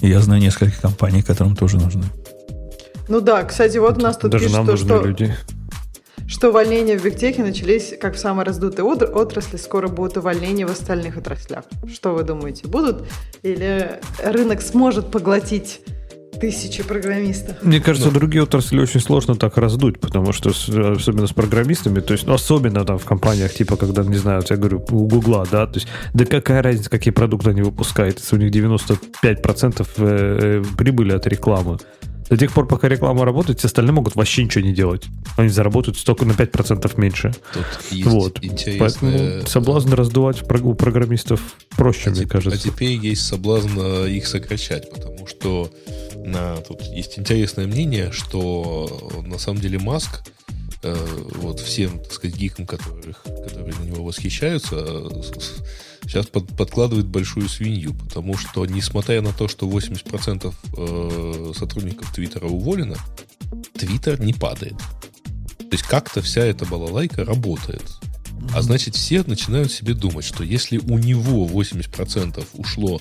И 0.00 0.08
я 0.08 0.20
знаю 0.20 0.40
несколько 0.40 0.80
компаний, 0.80 1.22
которым 1.22 1.54
тоже 1.54 1.76
нужны. 1.76 2.04
Ну 3.08 3.20
да, 3.20 3.44
кстати, 3.44 3.78
вот 3.78 3.98
у 3.98 4.00
нас 4.00 4.16
тут 4.16 4.30
Даже 4.30 4.44
пишут, 4.44 4.56
нам 4.58 4.66
нужны 4.66 4.86
что, 4.86 5.04
люди. 5.04 5.34
Что 6.32 6.48
увольнения 6.48 6.98
в 6.98 7.04
бигтехе 7.04 7.42
начались 7.42 7.92
как 8.00 8.14
в 8.14 8.18
самой 8.18 8.46
раздутой 8.46 8.84
отр- 8.86 9.12
отрасли, 9.12 9.58
скоро 9.58 9.88
будут 9.88 10.16
увольнения 10.16 10.66
в 10.66 10.70
остальных 10.70 11.18
отраслях. 11.18 11.64
Что 11.92 12.12
вы 12.14 12.22
думаете, 12.22 12.66
будут? 12.68 13.04
Или 13.42 14.00
рынок 14.24 14.62
сможет 14.62 15.10
поглотить 15.10 15.80
тысячи 16.40 16.82
программистов? 16.82 17.56
Мне 17.62 17.80
кажется, 17.80 18.10
другие 18.10 18.42
отрасли 18.44 18.80
очень 18.80 19.00
сложно 19.00 19.36
так 19.36 19.58
раздуть, 19.58 20.00
потому 20.00 20.32
что, 20.32 20.52
с- 20.54 20.70
особенно 20.70 21.26
с 21.26 21.32
программистами, 21.34 22.00
то 22.00 22.14
есть, 22.14 22.26
ну, 22.26 22.32
особенно 22.32 22.84
там 22.86 22.96
в 22.98 23.04
компаниях, 23.04 23.52
типа, 23.52 23.76
когда, 23.76 24.02
не 24.02 24.16
знаю, 24.16 24.40
вот 24.40 24.50
я 24.50 24.56
говорю, 24.56 24.82
у 24.90 25.06
Гугла, 25.06 25.46
да, 25.50 25.66
то 25.66 25.74
есть, 25.74 25.86
да 26.14 26.24
какая 26.24 26.62
разница, 26.62 26.88
какие 26.88 27.12
продукты 27.12 27.50
они 27.50 27.60
выпускают, 27.60 28.18
если 28.18 28.36
у 28.36 28.38
них 28.38 28.50
95% 28.50 29.86
э, 29.98 30.62
э, 30.62 30.62
прибыли 30.78 31.12
от 31.12 31.26
рекламы. 31.26 31.76
До 32.28 32.36
тех 32.36 32.52
пор, 32.52 32.66
пока 32.66 32.88
реклама 32.88 33.24
работает, 33.24 33.58
все 33.58 33.66
остальные 33.66 33.92
могут 33.92 34.14
вообще 34.14 34.44
ничего 34.44 34.64
не 34.64 34.72
делать. 34.72 35.04
Они 35.36 35.48
заработают 35.48 35.98
столько 35.98 36.24
на 36.24 36.32
5% 36.32 36.92
меньше. 37.00 37.34
Тут 37.52 37.64
есть 37.90 38.06
Вот. 38.06 38.38
интересная... 38.42 38.78
Поэтому 38.78 39.46
соблазн 39.46 39.92
раздувать 39.92 40.42
у 40.42 40.74
программистов 40.74 41.40
проще, 41.70 42.08
А 42.08 42.10
мне 42.10 42.22
теп- 42.22 42.28
кажется. 42.28 42.58
А 42.58 42.70
теперь 42.70 42.92
есть 42.92 43.22
соблазн 43.26 43.78
э, 43.78 44.10
их 44.10 44.26
сокращать, 44.26 44.90
потому 44.90 45.26
что 45.26 45.70
на, 46.24 46.56
тут 46.58 46.82
есть 46.82 47.18
интересное 47.18 47.66
мнение, 47.66 48.12
что 48.12 49.10
э, 49.24 49.26
на 49.26 49.38
самом 49.38 49.60
деле 49.60 49.78
Маск 49.78 50.22
э, 50.82 50.96
вот 51.36 51.60
всем, 51.60 51.98
так 51.98 52.12
сказать, 52.12 52.36
гикам, 52.36 52.66
которых, 52.66 53.22
которые 53.22 53.74
на 53.78 53.84
него 53.84 54.04
восхищаются, 54.04 54.76
э, 54.76 55.22
сейчас 56.02 56.26
под- 56.26 56.56
подкладывает 56.56 57.06
большую 57.06 57.48
свинью, 57.48 57.94
потому 57.94 58.36
что, 58.36 58.66
несмотря 58.66 59.22
на 59.22 59.32
то, 59.32 59.48
что 59.48 59.68
80% 59.68 60.54
э, 60.76 61.52
сотрудников 61.56 62.12
Твиттера 62.12 62.46
уволено, 62.46 62.96
Твиттер 63.74 64.20
не 64.20 64.32
падает. 64.32 64.76
То 65.58 65.76
есть 65.76 65.84
как-то 65.84 66.20
вся 66.20 66.42
эта 66.42 66.66
балалайка 66.66 67.24
работает. 67.24 67.82
А 68.54 68.60
значит, 68.60 68.96
все 68.96 69.22
начинают 69.22 69.70
себе 69.70 69.94
думать, 69.94 70.24
что 70.24 70.42
если 70.44 70.78
у 70.78 70.98
него 70.98 71.46
80% 71.46 72.44
ушло, 72.54 73.00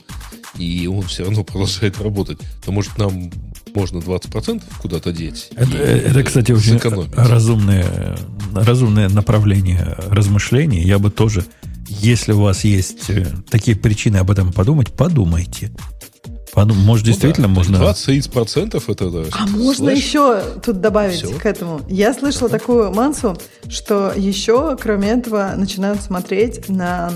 и 0.58 0.88
он 0.88 1.02
все 1.04 1.24
равно 1.24 1.44
продолжает 1.44 2.00
работать, 2.00 2.40
то, 2.64 2.72
может, 2.72 2.98
нам 2.98 3.32
можно 3.74 3.98
20% 3.98 4.64
куда-то 4.80 5.12
деть. 5.12 5.50
Это, 5.56 5.72
и 5.72 6.00
это, 6.00 6.24
кстати, 6.24 6.52
очень 6.52 6.74
сэкономить. 6.74 7.16
разумное, 7.16 8.18
разумное 8.54 9.10
направление 9.10 9.96
размышлений. 10.08 10.82
Я 10.82 11.00
бы 11.00 11.10
тоже, 11.10 11.46
если 11.88 12.32
у 12.34 12.42
вас 12.42 12.64
есть 12.64 13.10
э, 13.10 13.26
такие 13.50 13.76
причины 13.78 14.18
об 14.18 14.32
этом 14.32 14.52
подумать, 14.54 14.92
подумайте. 14.94 15.72
Подум- 16.54 16.76
может, 16.76 17.06
Ну 17.06 17.12
действительно 17.14 17.48
да, 17.48 17.54
можно... 17.54 17.78
20-30% 17.78 18.84
это... 18.92 19.10
да, 19.10 19.24
А 19.32 19.48
можно 19.48 19.86
слэш. 19.86 19.98
еще 20.00 20.42
тут 20.64 20.82
добавить 20.82 21.16
Всё. 21.24 21.32
к 21.40 21.46
этому? 21.46 21.80
Я 21.88 22.14
слышала 22.14 22.50
такую 22.50 22.92
мансу, 22.94 23.38
что 23.70 24.12
еще, 24.16 24.76
кроме 24.76 25.12
этого, 25.12 25.54
начинают 25.56 26.02
смотреть 26.02 26.68
на 26.68 27.14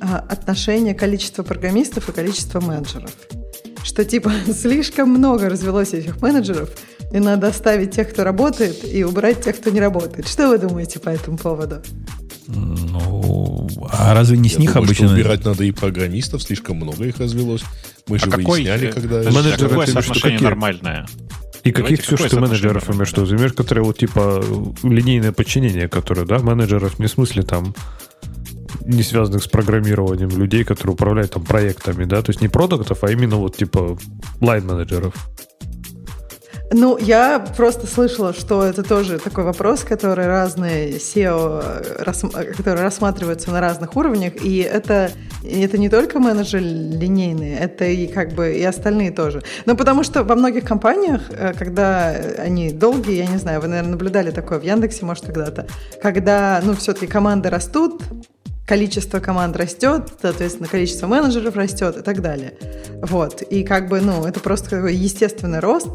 а, 0.00 0.24
отношение 0.28 0.94
количества 0.94 1.42
программистов 1.42 2.08
и 2.08 2.12
количества 2.12 2.60
менеджеров. 2.60 3.10
Что 3.84 4.04
типа 4.04 4.32
слишком 4.58 5.10
много 5.10 5.50
развелось 5.50 5.92
этих 5.92 6.22
менеджеров, 6.22 6.70
и 7.12 7.18
надо 7.18 7.48
оставить 7.48 7.90
тех, 7.90 8.10
кто 8.10 8.24
работает, 8.24 8.82
и 8.90 9.04
убрать 9.04 9.44
тех, 9.44 9.60
кто 9.60 9.68
не 9.68 9.80
работает. 9.80 10.26
Что 10.26 10.48
вы 10.48 10.56
думаете 10.56 11.00
по 11.00 11.10
этому 11.10 11.36
поводу? 11.36 11.82
Ну, 12.54 13.68
а 13.90 14.14
разве 14.14 14.36
не 14.36 14.48
с 14.48 14.54
Я 14.54 14.60
них 14.60 14.72
думаю, 14.72 14.94
что 14.94 15.04
обычно... 15.04 15.16
убирать 15.16 15.44
надо 15.44 15.64
и 15.64 15.70
программистов, 15.70 16.42
слишком 16.42 16.76
много 16.76 17.04
их 17.04 17.18
развелось. 17.18 17.62
Мы 18.08 18.18
же 18.18 18.26
А 18.26 18.30
какой, 18.30 18.62
выясняли, 18.62 18.88
э, 18.88 18.92
когда... 18.92 19.18
подожди, 19.18 19.28
а 19.28 19.42
Менеджеры, 19.42 19.68
какое 19.68 19.86
ты 19.86 19.92
соотношение 19.92 20.38
какие? 20.38 20.48
нормальное? 20.48 21.06
И 21.62 21.72
Давайте, 21.72 21.96
каких, 21.96 22.10
ты 22.10 22.16
соотношение 22.16 22.48
менеджеров 22.48 22.90
имеешь? 22.90 23.12
Ты 23.12 23.20
имеешь, 23.20 23.52
которые 23.52 23.84
вот 23.84 23.98
типа 23.98 24.44
линейное 24.82 25.32
подчинение, 25.32 25.88
которые, 25.88 26.26
да, 26.26 26.38
менеджеров 26.38 26.98
не 26.98 27.06
в 27.06 27.10
смысле 27.10 27.42
там 27.42 27.74
не 28.84 29.02
связанных 29.02 29.42
с 29.44 29.48
программированием 29.48 30.30
людей, 30.30 30.64
которые 30.64 30.94
управляют 30.94 31.32
там 31.32 31.44
проектами, 31.44 32.04
да, 32.04 32.22
то 32.22 32.30
есть 32.30 32.40
не 32.40 32.48
продуктов, 32.48 33.04
а 33.04 33.10
именно 33.10 33.36
вот 33.36 33.56
типа 33.56 33.98
лайн-менеджеров. 34.40 35.14
Ну, 36.72 36.96
я 36.98 37.40
просто 37.56 37.88
слышала, 37.88 38.32
что 38.32 38.62
это 38.62 38.84
тоже 38.84 39.18
такой 39.18 39.42
вопрос, 39.42 39.80
который 39.80 40.26
разные 40.26 40.92
SEO, 40.98 41.62
э, 41.64 42.02
рас, 42.04 42.20
которые 42.56 42.84
рассматриваются 42.84 43.50
на 43.50 43.60
разных 43.60 43.96
уровнях, 43.96 44.34
и 44.44 44.58
это, 44.58 45.10
это 45.42 45.78
не 45.78 45.88
только 45.88 46.20
менеджеры 46.20 46.62
линейные, 46.62 47.58
это 47.58 47.86
и 47.86 48.06
как 48.06 48.34
бы 48.34 48.52
и 48.52 48.62
остальные 48.62 49.10
тоже. 49.10 49.42
Ну, 49.66 49.76
потому 49.76 50.04
что 50.04 50.22
во 50.22 50.36
многих 50.36 50.64
компаниях, 50.64 51.22
э, 51.30 51.54
когда 51.58 52.10
они 52.38 52.70
долгие, 52.70 53.16
я 53.16 53.26
не 53.26 53.38
знаю, 53.38 53.60
вы, 53.60 53.66
наверное, 53.66 53.90
наблюдали 53.90 54.30
такое 54.30 54.60
в 54.60 54.62
Яндексе, 54.62 55.04
может, 55.04 55.26
когда-то, 55.26 55.66
когда, 56.00 56.60
ну, 56.62 56.74
все-таки 56.76 57.08
команды 57.08 57.50
растут, 57.50 58.00
количество 58.64 59.18
команд 59.18 59.56
растет, 59.56 60.12
соответственно, 60.22 60.68
количество 60.68 61.08
менеджеров 61.08 61.56
растет 61.56 61.96
и 61.96 62.02
так 62.02 62.22
далее. 62.22 62.54
Вот. 63.02 63.42
И 63.42 63.64
как 63.64 63.88
бы, 63.88 64.00
ну, 64.00 64.24
это 64.24 64.38
просто 64.38 64.70
такой 64.70 64.94
естественный 64.94 65.58
рост, 65.58 65.88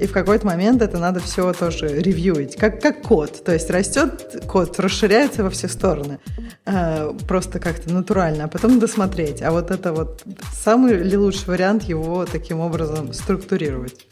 и 0.00 0.06
в 0.06 0.12
какой-то 0.12 0.46
момент 0.46 0.80
это 0.80 0.98
надо 0.98 1.20
все 1.20 1.52
тоже 1.52 2.00
ревьюить, 2.00 2.56
как, 2.56 2.80
как 2.80 3.02
код. 3.02 3.44
То 3.44 3.52
есть 3.52 3.68
растет 3.70 4.42
код, 4.48 4.80
расширяется 4.80 5.44
во 5.44 5.50
все 5.50 5.68
стороны, 5.68 6.18
э, 6.64 7.12
просто 7.28 7.58
как-то 7.58 7.92
натурально, 7.92 8.44
а 8.44 8.48
потом 8.48 8.74
надо 8.74 8.86
смотреть. 8.86 9.42
А 9.42 9.50
вот 9.50 9.70
это 9.70 9.92
вот 9.92 10.22
самый 10.64 10.94
ли 11.02 11.16
лучший 11.18 11.48
вариант 11.48 11.82
его 11.82 12.24
таким 12.24 12.60
образом 12.60 13.12
структурировать? 13.12 14.06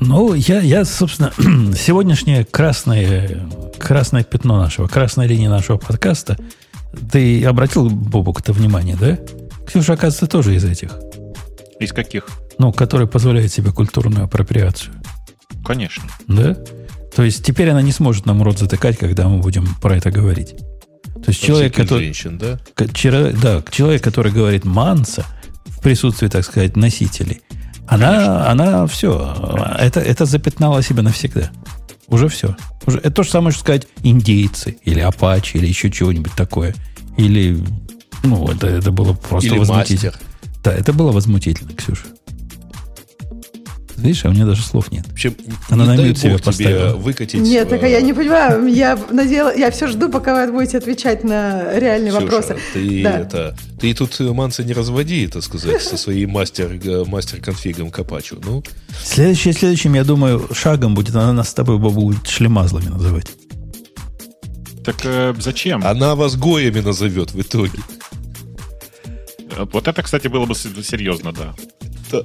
Ну, 0.00 0.34
я, 0.34 0.60
я 0.60 0.84
собственно, 0.84 1.32
сегодняшнее 1.74 2.44
красное, 2.44 3.48
красное 3.78 4.24
пятно 4.24 4.58
нашего, 4.58 4.88
красная 4.88 5.26
линия 5.26 5.48
нашего 5.48 5.78
подкаста, 5.78 6.36
ты 7.10 7.44
обратил, 7.46 7.88
Бобук, 7.88 8.40
это 8.40 8.52
внимание, 8.52 8.96
да? 9.00 9.18
Ксюша, 9.66 9.94
оказывается, 9.94 10.26
тоже 10.26 10.54
из 10.54 10.64
этих. 10.64 10.98
Из 11.80 11.92
каких? 11.92 12.26
Ну, 12.58 12.72
которые 12.72 13.08
позволяют 13.08 13.52
себе 13.52 13.72
культурную 13.72 14.24
апроприацию. 14.24 14.94
Конечно. 15.64 16.04
Да? 16.28 16.56
То 17.14 17.22
есть 17.22 17.44
теперь 17.44 17.70
она 17.70 17.82
не 17.82 17.92
сможет 17.92 18.26
нам 18.26 18.42
рот 18.42 18.58
затыкать, 18.58 18.98
когда 18.98 19.28
мы 19.28 19.38
будем 19.38 19.66
про 19.80 19.96
это 19.96 20.10
говорить. 20.10 20.54
То 21.14 21.28
есть 21.30 21.40
человек, 21.42 21.74
который... 21.74 22.04
Женщин, 22.04 22.38
да? 22.38 22.58
Человек, 22.92 23.40
да, 23.40 23.62
человек, 23.70 24.02
который 24.02 24.32
говорит 24.32 24.64
манса 24.64 25.24
в 25.64 25.80
присутствии, 25.80 26.28
так 26.28 26.44
сказать, 26.44 26.76
носителей, 26.76 27.40
она, 27.86 28.50
она 28.50 28.86
все, 28.86 29.34
это, 29.78 30.00
это 30.00 30.24
запятнало 30.24 30.82
себя 30.82 31.02
навсегда. 31.02 31.50
Уже 32.08 32.28
все. 32.28 32.56
Уже, 32.86 32.98
это 32.98 33.10
то 33.10 33.22
же 33.22 33.30
самое, 33.30 33.52
что 33.52 33.60
сказать 33.60 33.86
индейцы, 34.02 34.76
или 34.82 35.00
апачи, 35.00 35.56
или 35.56 35.66
еще 35.66 35.90
чего-нибудь 35.90 36.32
такое. 36.32 36.74
Или, 37.16 37.58
ну, 38.22 38.46
это, 38.48 38.66
это 38.66 38.90
было 38.90 39.14
просто 39.14 39.48
Или 39.48 39.58
возмутительно. 39.58 40.12
мастер. 40.12 40.26
Да, 40.62 40.72
это 40.72 40.92
было 40.92 41.12
возмутительно, 41.12 41.72
Ксюша. 41.74 42.04
Видишь, 43.96 44.24
а 44.24 44.28
у 44.28 44.32
меня 44.32 44.44
даже 44.44 44.62
слов 44.62 44.90
нет. 44.90 45.06
В 45.06 45.12
общем, 45.12 45.36
Она 45.70 45.84
не 45.92 45.96
на 45.96 46.04
мьют 46.04 46.18
себя 46.18 46.38
поставила. 46.38 46.96
выкатить... 46.96 47.40
Нет, 47.40 47.68
так 47.68 47.82
э, 47.82 47.90
я 47.90 48.00
не 48.00 48.12
понимаю. 48.12 48.66
Я 48.66 48.98
надеяла, 49.10 49.56
я 49.56 49.70
все 49.70 49.86
жду, 49.86 50.08
пока 50.08 50.34
вы 50.46 50.52
будете 50.52 50.78
отвечать 50.78 51.24
на 51.24 51.78
реальные 51.78 52.10
Ксюша, 52.10 52.22
вопросы. 52.24 52.56
Ты, 52.72 53.02
Да. 53.02 53.18
это, 53.18 53.56
ты 53.80 53.94
тут 53.94 54.20
э, 54.20 54.32
манса 54.32 54.64
не 54.64 54.72
разводи, 54.72 55.26
так 55.28 55.42
сказать, 55.42 55.82
со 55.82 55.96
своим 55.96 56.30
мастер, 56.30 56.70
э, 56.82 57.04
мастер-конфигом 57.06 57.90
Капачу. 57.90 58.38
Ну, 58.44 58.62
Следующее, 59.02 59.54
следующим, 59.54 59.94
я 59.94 60.04
думаю, 60.04 60.48
шагом 60.52 60.94
будет, 60.94 61.14
она 61.14 61.32
нас 61.32 61.50
с 61.50 61.54
тобой, 61.54 61.78
будет 61.78 62.26
шлемазлами 62.26 62.88
называть. 62.88 63.26
Так 64.84 64.96
э, 65.04 65.34
зачем? 65.38 65.84
она 65.84 66.14
вас 66.14 66.36
гоями 66.36 66.80
назовет 66.80 67.32
в 67.32 67.40
итоге. 67.40 67.78
Э, 69.50 69.64
Вот 69.72 69.88
это, 69.88 70.02
кстати, 70.02 70.28
было 70.28 70.46
бы 70.46 70.54
серьезно, 70.54 71.32
да. 71.32 71.54
Да, 72.12 72.20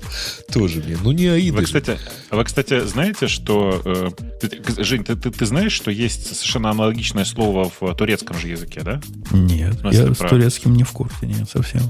тоже 0.52 0.82
мне. 0.84 0.98
Ну, 1.02 1.12
не 1.12 1.28
аиды. 1.28 1.58
Вы, 1.58 1.64
кстати, 1.64 1.98
вы, 2.32 2.44
кстати, 2.44 2.82
знаете, 2.86 3.28
что... 3.28 3.82
э, 3.86 4.10
ты- 4.42 4.84
Жень, 4.84 5.04
ты, 5.04 5.16
ты- 5.16 5.32
ты 5.32 5.46
знаешь, 5.46 5.72
что 5.72 5.90
есть 5.90 6.36
совершенно 6.36 6.70
аналогичное 6.72 7.26
слово 7.26 7.72
в 7.80 7.96
турецком 7.96 8.38
же 8.38 8.50
языке, 8.50 8.82
да? 8.84 9.02
Нет, 9.32 9.80
я 9.84 9.90
если 9.92 10.14
с 10.14 10.18
про- 10.18 10.30
турецким 10.30 10.74
не 10.74 10.84
в 10.84 10.92
курсе, 10.92 11.26
нет, 11.28 11.50
совсем. 11.50 11.82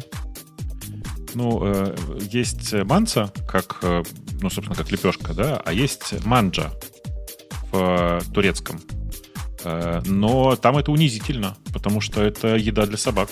Ну, 1.36 1.62
э, 1.64 1.96
есть 2.32 2.74
манца, 2.74 3.32
как, 3.48 3.80
э, 3.82 4.04
ну, 4.42 4.50
собственно, 4.50 4.76
как 4.76 4.92
лепешка, 4.92 5.34
да, 5.34 5.62
а 5.64 5.74
есть 5.74 6.14
манджа 6.26 6.72
в 7.72 8.20
э, 8.22 8.34
турецком. 8.34 8.82
Э, 9.64 10.02
Но 10.06 10.56
там 10.56 10.78
это 10.78 10.92
унизительно, 10.92 11.56
потому 11.74 12.02
что 12.02 12.22
это 12.24 12.56
еда 12.56 12.86
для 12.86 12.98
собак. 12.98 13.30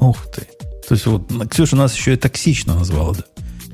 Ух 0.00 0.26
ты. 0.34 0.48
То 0.88 0.94
есть 0.94 1.06
вот 1.06 1.30
Ксюша 1.50 1.76
нас 1.76 1.94
еще 1.96 2.14
и 2.14 2.16
токсично 2.16 2.74
назвала, 2.74 3.14
да? 3.14 3.22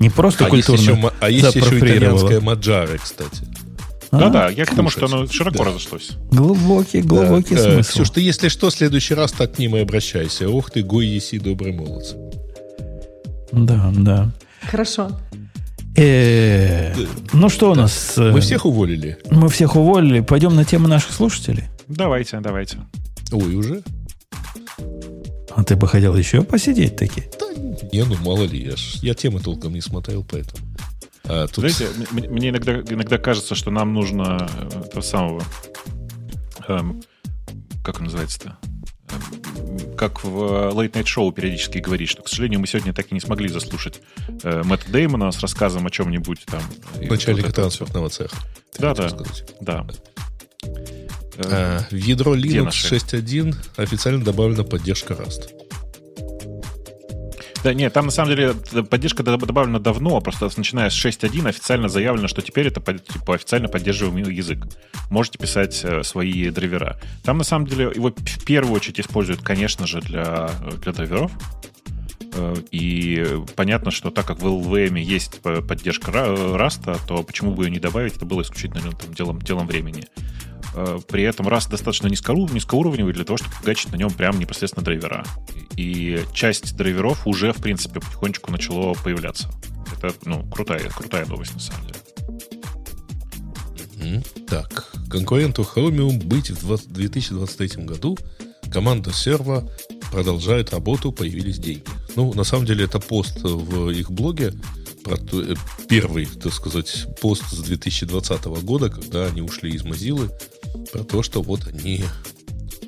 Не 0.01 0.11
просто 0.11 0.47
а 0.47 0.49
есть 0.55 0.67
культурно 0.67 0.91
еще, 0.91 1.01
ма- 1.01 1.13
а 1.21 1.31
есть 1.31 1.55
еще 1.55 1.79
итальянская 1.79 2.41
маджаре, 2.41 2.99
кстати. 2.99 3.43
А, 4.11 4.19
Да-да, 4.19 4.49
я 4.51 4.65
к 4.67 4.75
тому, 4.75 4.91
что 4.91 5.07
оно 5.07 5.27
широко 5.27 5.59
Да. 5.59 5.65
разошлось. 5.71 6.11
Глубокий, 6.31 7.01
глубокий 7.03 7.55
Да. 7.55 7.61
Э, 7.69 7.73
смысл. 7.75 7.91
Ксюш, 7.93 8.11
ты, 8.11 8.21
если 8.21 8.49
что, 8.49 8.69
в 8.71 8.73
следующий 8.75 9.15
раз 9.15 9.33
так 9.33 9.55
к 9.55 9.59
ним 9.59 9.77
и 9.77 9.81
обращайся. 9.81 10.49
Ох 10.49 10.71
ты, 10.71 10.83
гой 10.83 11.07
еси, 11.07 11.39
добрый 11.39 11.73
молодец. 11.73 12.15
Да, 13.53 13.91
да. 13.97 14.31
Хорошо. 14.71 15.13
Э, 15.97 16.95
Ну 17.33 17.49
что 17.49 17.71
у 17.73 17.75
нас? 17.75 18.15
э, 18.17 18.31
Мы 18.33 18.41
всех 18.41 18.65
уволили? 18.67 19.19
Мы 19.31 19.49
всех 19.49 19.77
уволили. 19.77 20.21
Пойдем 20.21 20.57
на 20.57 20.65
тему 20.65 20.89
наших 20.89 21.13
слушателей. 21.13 21.65
Давайте, 21.89 22.41
давайте. 22.41 22.79
Ой, 23.31 23.55
уже? 23.55 23.83
А 25.57 25.65
ты 25.65 25.77
бы 25.77 25.87
хотел 25.89 26.17
еще 26.17 26.43
посидеть 26.43 26.97
таки? 26.97 27.25
Да, 27.39 27.47
не, 27.93 28.05
ну 28.05 28.17
мало 28.23 28.45
ли, 28.45 28.63
я, 28.65 28.77
ж- 28.77 28.97
я 29.03 29.15
темы 29.15 29.41
толком 29.41 29.75
не 29.75 29.81
смотрел, 29.81 30.25
поэтому. 30.29 30.67
А, 31.25 31.47
тут 31.47 31.71
Знаете, 31.71 31.89
мне 32.11 32.49
иногда, 32.51 32.81
иногда 32.81 33.19
кажется, 33.19 33.55
что 33.55 33.71
нам 33.71 33.93
нужно 33.95 34.49
э, 34.73 34.81
этого 34.87 35.03
самого... 35.03 35.43
эм, 36.69 37.03
как 37.85 37.99
он 37.99 38.05
называется-то? 38.05 38.57
Эм, 39.11 39.97
Как 39.97 40.25
в 40.25 40.37
Late 40.73 40.93
Night 40.93 41.05
Show 41.05 41.33
периодически 41.33 41.79
говорит, 41.79 42.09
что, 42.09 42.23
к 42.23 42.29
сожалению, 42.29 42.59
мы 42.61 42.67
сегодня 42.67 42.93
так 42.93 43.07
и 43.11 43.15
не 43.15 43.21
смогли 43.21 43.49
заслушать 43.49 44.01
э, 44.43 44.63
Мэтта 44.65 44.91
Деймона 44.91 45.31
с 45.31 45.39
рассказом 45.41 45.87
о 45.87 45.91
чем-нибудь 45.91 46.45
там. 46.47 46.63
И 47.01 47.07
начальника 47.07 47.47
вот 47.47 47.55
транспортного 47.55 48.09
цеха. 48.11 48.37
Да, 48.79 48.95
да. 48.95 49.11
Да. 49.61 49.87
Э, 51.37 51.43
А, 51.45 51.87
в 51.91 51.95
ядро 51.95 52.35
Linux 52.37 52.65
наши? 52.65 52.95
6.1 52.97 53.55
официально 53.77 54.25
добавлена 54.25 54.65
поддержка 54.65 55.15
Rust. 55.15 55.49
Да, 57.65 57.73
нет, 57.75 57.93
там 57.93 58.07
на 58.07 58.11
самом 58.11 58.31
деле 58.35 58.55
поддержка 58.91 59.23
доб- 59.23 59.47
добавлена 59.47 59.79
давно, 59.79 60.21
просто 60.21 60.51
начиная 60.57 60.91
с 60.91 60.95
6.1 60.95 61.49
официально 61.49 61.89
заявлено, 61.89 62.27
что 62.27 62.43
теперь 62.43 62.67
это 62.67 62.81
типа, 62.81 63.37
официально 63.37 63.69
поддерживаемый 63.69 64.35
язык. 64.35 64.67
Можете 65.11 65.39
писать 65.39 65.81
э, 65.85 66.03
свои 66.03 66.51
драйвера. 66.51 66.99
Там 67.23 67.39
на 67.39 67.45
самом 67.45 67.69
деле 67.69 67.93
его 67.95 68.09
в 68.11 68.45
первую 68.45 68.75
очередь 68.75 68.99
используют, 68.99 69.43
конечно 69.43 69.87
же, 69.87 70.01
для, 70.01 70.51
для 70.83 70.93
драйверов. 70.93 71.31
Э, 72.35 72.57
И 72.73 73.25
понятно, 73.55 73.93
что 73.93 74.11
так 74.11 74.27
как 74.27 74.41
в 74.41 74.45
LVM 74.47 74.99
есть 74.99 75.41
поддержка 75.41 76.11
Rust, 76.11 76.99
то 77.07 77.23
почему 77.23 77.53
бы 77.55 77.65
ее 77.67 77.71
не 77.71 77.79
добавить, 77.79 78.17
это 78.17 78.25
было 78.25 78.43
исключительно 78.43 78.91
там, 78.91 79.15
делом, 79.15 79.41
делом 79.41 79.69
времени. 79.69 80.09
Э, 80.75 80.99
При 81.09 81.23
этом 81.23 81.49
Rust 81.49 81.71
достаточно 81.71 82.07
низкоур- 82.09 82.53
низкоуровневый 82.53 83.13
для 83.13 83.25
того, 83.25 83.37
чтобы 83.37 83.55
фигачить 83.57 83.93
на 83.93 83.97
нем 83.97 84.11
прям 84.11 84.39
непосредственно 84.39 84.85
драйвера. 84.85 85.25
И 85.77 86.23
часть 86.33 86.77
драйверов 86.77 87.27
уже, 87.27 87.53
в 87.53 87.61
принципе, 87.61 88.01
потихонечку 88.01 88.51
начало 88.51 88.95
появляться. 88.95 89.51
Это, 89.97 90.15
ну, 90.25 90.49
крутая, 90.51 90.89
крутая 90.91 91.27
новость, 91.27 91.55
на 91.55 91.61
самом 91.61 91.87
деле. 91.87 91.99
Так, 94.49 94.93
конкуренту 95.11 95.63
Chromium 95.63 96.25
быть 96.25 96.51
в 96.51 96.61
20 96.61 96.93
2023 96.93 97.85
году 97.85 98.19
команда 98.73 99.13
серва 99.13 99.69
продолжает 100.11 100.73
работу, 100.73 101.13
появились 101.13 101.59
деньги. 101.59 101.85
Ну, 102.17 102.35
на 102.35 102.45
самом 102.45 102.67
деле, 102.67 102.85
это 102.85 102.99
пост 103.01 103.41
в 103.43 103.91
их 103.91 104.11
блоге, 104.11 104.53
про 105.05 105.17
э, 105.17 105.55
первый, 105.89 106.27
так 106.27 106.53
сказать, 106.53 107.07
пост 107.21 107.45
с 107.51 107.59
2020 107.59 108.45
года, 108.63 108.91
когда 108.91 109.27
они 109.27 109.41
ушли 109.41 109.73
из 109.73 109.83
Mozilla, 109.85 110.31
про 110.93 111.05
то, 111.05 111.23
что 111.23 111.43
вот 111.43 111.67
они 111.67 112.05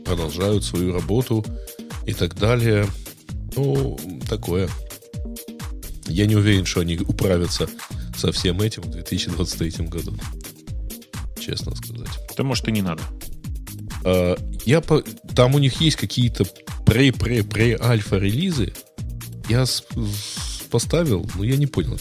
продолжают 0.04 0.64
свою 0.64 0.92
работу 0.92 1.44
и 2.06 2.12
так 2.14 2.34
далее. 2.36 2.86
Ну, 3.56 3.98
такое. 4.28 4.68
Я 6.06 6.26
не 6.26 6.36
уверен, 6.36 6.64
что 6.66 6.80
они 6.80 6.98
управятся 6.98 7.68
со 8.16 8.30
всем 8.32 8.60
этим 8.60 8.82
в 8.82 8.90
2023 8.90 9.86
году. 9.86 10.14
Честно 11.40 11.74
сказать. 11.74 12.08
Да, 12.36 12.42
может, 12.42 12.68
и 12.68 12.72
не 12.72 12.82
надо. 12.82 13.02
А, 14.04 14.36
Я 14.64 14.80
по... 14.80 15.02
Там 15.34 15.54
у 15.54 15.58
них 15.58 15.80
есть 15.80 15.96
какие-то 15.96 16.44
пре-пре-пре-альфа-релизы. 16.86 18.72
Я 19.48 19.66
с- 19.66 19.84
поставил, 20.70 21.28
но 21.36 21.44
я 21.44 21.56
не 21.56 21.66
понял, 21.66 21.98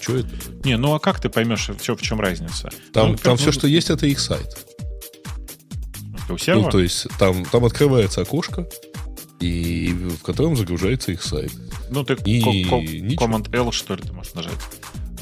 что 0.00 0.16
это. 0.16 0.28
Не, 0.64 0.76
ну 0.76 0.94
а 0.94 0.98
как 1.00 1.20
ты 1.20 1.28
поймешь, 1.28 1.68
в 1.68 1.82
чем, 1.82 1.96
в 1.96 2.02
чем 2.02 2.20
разница? 2.20 2.70
Там, 2.92 3.12
Ну, 3.12 3.16
там 3.18 3.32
как- 3.36 3.40
все, 3.40 3.52
что 3.52 3.66
есть, 3.66 3.90
это 3.90 4.06
их 4.06 4.18
сайт. 4.20 4.66
У 6.28 6.38
сервера? 6.38 6.64
Ну, 6.64 6.70
то 6.70 6.80
есть 6.80 7.06
там, 7.18 7.44
там 7.44 7.64
открывается 7.64 8.22
окошко, 8.22 8.66
и 9.40 9.88
в 9.92 10.22
котором 10.22 10.56
загружается 10.56 11.12
их 11.12 11.22
сайт. 11.22 11.52
Ну, 11.90 12.02
ты 12.04 12.14
И 12.24 12.40
ко- 12.40 12.50
ко- 12.70 12.80
ничего. 12.82 13.26
Command 13.26 13.54
L, 13.54 13.72
что 13.72 13.94
ли, 13.94 14.02
ты 14.02 14.12
можешь 14.12 14.34
нажать. 14.34 14.52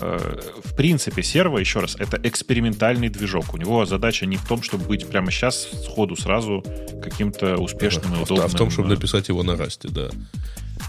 э, 0.00 0.40
в 0.64 0.74
принципе, 0.74 1.22
серво, 1.22 1.58
еще 1.58 1.78
раз, 1.80 1.94
это 1.96 2.18
экспериментальный 2.24 3.08
движок. 3.08 3.54
У 3.54 3.56
него 3.56 3.84
задача 3.86 4.26
не 4.26 4.36
в 4.36 4.44
том, 4.46 4.62
чтобы 4.62 4.84
быть 4.86 5.06
прямо 5.06 5.30
сейчас, 5.30 5.68
сходу, 5.84 6.16
сразу 6.16 6.64
каким-то 7.02 7.56
успешным 7.56 8.12
и 8.14 8.16
А 8.16 8.18
в- 8.18 8.22
удобным. 8.22 8.46
А 8.46 8.48
в 8.48 8.54
том, 8.54 8.70
чтобы 8.70 8.88
написать 8.88 9.28
его 9.28 9.42
на 9.44 9.56
расте, 9.56 9.88
да. 9.88 10.10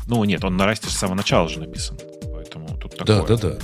Ну, 0.07 0.23
нет, 0.23 0.43
он 0.43 0.57
на 0.57 0.65
расте 0.65 0.89
с 0.89 0.93
самого 0.93 1.15
начала 1.17 1.47
же 1.47 1.59
написан. 1.59 1.97
Поэтому 2.33 2.75
тут 2.79 2.95
Да, 3.05 3.19
такое. 3.21 3.37
да, 3.37 3.49
да. 3.49 3.57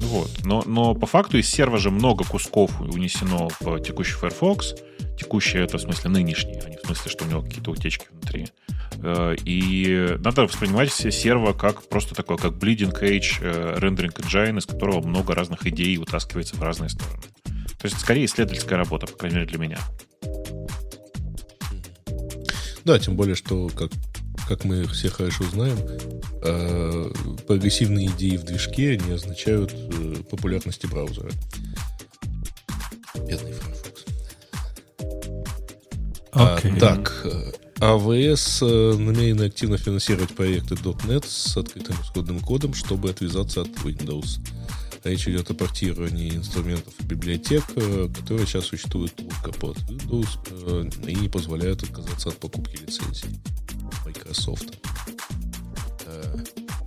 Ну 0.00 0.06
Вот. 0.06 0.30
Но, 0.44 0.62
но 0.66 0.94
по 0.94 1.06
факту 1.06 1.38
из 1.38 1.48
серва 1.48 1.78
же 1.78 1.90
много 1.90 2.22
кусков 2.24 2.80
унесено 2.80 3.48
в 3.60 3.80
текущий 3.80 4.14
Firefox. 4.14 4.74
Текущий 5.18 5.58
это 5.58 5.78
в 5.78 5.80
смысле 5.80 6.10
нынешний, 6.10 6.60
а 6.64 6.68
не 6.68 6.76
в 6.76 6.80
смысле, 6.80 7.10
что 7.10 7.24
у 7.24 7.28
него 7.28 7.42
какие-то 7.42 7.70
утечки 7.70 8.06
внутри. 8.10 8.48
Э, 9.02 9.34
И 9.44 10.16
надо 10.18 10.42
воспринимать 10.42 10.90
все 10.90 11.10
серво 11.10 11.52
как 11.52 11.88
просто 11.88 12.14
такой, 12.14 12.36
как 12.36 12.52
bleeding 12.52 12.92
edge 13.00 13.38
э, 13.40 13.78
rendering 13.78 14.14
engine, 14.14 14.58
из 14.58 14.66
которого 14.66 15.06
много 15.06 15.34
разных 15.34 15.66
идей 15.66 15.96
вытаскивается 15.96 16.56
в 16.56 16.62
разные 16.62 16.90
стороны. 16.90 17.22
То 17.78 17.86
есть, 17.86 17.98
скорее, 17.98 18.24
исследовательская 18.24 18.78
работа, 18.78 19.06
по 19.06 19.16
крайней 19.16 19.36
мере, 19.36 19.48
для 19.48 19.58
меня. 19.58 19.78
Да, 22.84 22.98
тем 22.98 23.16
более, 23.16 23.34
что, 23.34 23.68
как, 23.68 23.90
как 24.48 24.64
мы 24.64 24.84
все 24.86 25.08
хорошо 25.08 25.44
знаем, 25.44 25.76
э, 26.42 27.10
прогрессивные 27.46 28.06
идеи 28.08 28.36
в 28.36 28.44
движке 28.44 28.96
не 28.96 29.12
означают 29.12 29.72
э, 29.74 30.16
популярности 30.30 30.86
браузера. 30.86 31.30
Бедный 33.28 33.54
Firefox. 36.36 36.76
А, 36.76 36.80
так, 36.80 37.22
э, 37.24 37.52
АВС 37.80 38.62
э, 38.62 38.94
намерены 38.98 39.44
активно 39.44 39.78
финансировать 39.78 40.34
проекты 40.34 40.74
.NET 40.74 41.26
с 41.26 41.56
открытым 41.56 41.96
исходным 42.02 42.40
кодом, 42.40 42.74
чтобы 42.74 43.10
отвязаться 43.10 43.62
от 43.62 43.68
Windows. 43.84 44.40
Речь 45.04 45.28
идет 45.28 45.50
о 45.50 45.54
портировании 45.54 46.34
инструментов 46.34 46.92
и 47.00 47.04
библиотек, 47.04 47.64
э, 47.76 48.08
которые 48.14 48.46
сейчас 48.46 48.64
существуют 48.66 49.14
только 49.14 49.52
под 49.58 49.78
Windows 49.88 51.08
и 51.08 51.14
не 51.14 51.28
позволяют 51.28 51.82
отказаться 51.82 52.30
от 52.30 52.38
покупки 52.38 52.76
лицензий 52.76 53.40
Microsoft. 54.04 54.78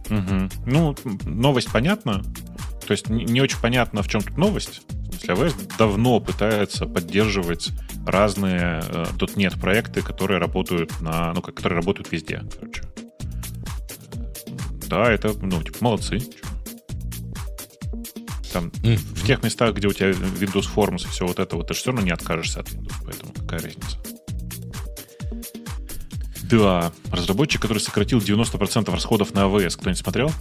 Мгм. 0.09 0.49
Ну, 0.65 0.95
новость 1.25 1.71
понятна. 1.71 2.23
То 2.85 2.93
есть 2.93 3.09
не 3.09 3.25
не 3.25 3.41
очень 3.41 3.59
понятно, 3.59 4.01
в 4.01 4.07
чем 4.07 4.21
тут 4.21 4.37
новость. 4.37 4.81
В 4.89 5.25
смысле, 5.25 5.47
AWS 5.47 5.77
давно 5.77 6.19
пытается 6.19 6.85
поддерживать 6.87 7.69
разные 8.11 8.81
э, 8.87 9.05
.NET 9.17 9.59
проекты, 9.59 10.01
которые 10.01 10.39
работают 10.39 10.99
на, 11.01 11.33
ну, 11.33 11.41
как- 11.41 11.55
которые 11.55 11.77
работают 11.77 12.11
везде, 12.11 12.43
короче. 12.59 12.83
Да, 14.87 15.11
это, 15.11 15.33
ну, 15.41 15.61
типа, 15.61 15.77
молодцы. 15.81 16.19
Там 18.51 18.71
Мгм. 18.83 18.95
в 18.97 19.25
тех 19.27 19.43
местах, 19.43 19.75
где 19.75 19.87
у 19.87 19.93
тебя 19.93 20.09
Windows 20.09 20.67
Forms 20.73 21.03
и 21.05 21.07
все 21.09 21.27
вот 21.27 21.37
это 21.39 21.55
вот, 21.55 21.67
ты 21.67 21.73
же 21.75 21.79
все 21.81 21.91
равно 21.91 22.03
не 22.05 22.11
откажешься 22.11 22.61
от 22.61 22.69
Windows, 22.69 22.93
поэтому 23.05 23.31
какая 23.33 23.59
разница? 23.61 23.97
Да, 26.49 26.91
разработчик, 27.11 27.61
который 27.61 27.77
сократил 27.77 28.19
90% 28.19 28.91
расходов 28.91 29.33
на 29.35 29.41
AWS. 29.41 29.75
Кто-нибудь 29.77 29.99
смотрел? 29.99 30.31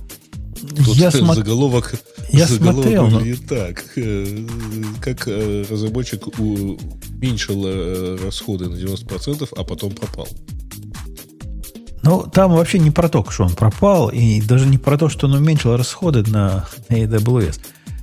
Тут 0.61 0.97
Я, 0.97 1.11
смо- 1.11 1.35
заголовок, 1.35 1.95
Я 2.31 2.47
заголовок 2.47 2.83
смотрел, 2.85 3.09
но- 3.09 3.37
так. 3.47 3.85
э, 3.97 4.47
Как 5.03 5.29
э, 5.29 5.65
разработчик 5.69 6.27
у- 6.41 6.79
уменьшил 7.19 7.65
э, 7.67 8.19
расходы 8.23 8.69
на 8.69 8.75
90%, 8.75 9.49
а 9.57 9.65
потом 9.65 9.93
пропал. 9.93 10.29
Ну, 12.03 12.23
там 12.33 12.53
вообще 12.53 12.79
не 12.79 12.91
про 12.91 13.09
то, 13.09 13.25
что 13.29 13.45
он 13.45 13.55
пропал, 13.55 14.09
и 14.09 14.41
даже 14.41 14.67
не 14.67 14.79
про 14.79 14.97
то, 14.97 15.09
что 15.09 15.27
он 15.27 15.35
уменьшил 15.35 15.77
расходы 15.77 16.23
на, 16.31 16.67
на 16.89 16.95
AWS. 16.95 17.61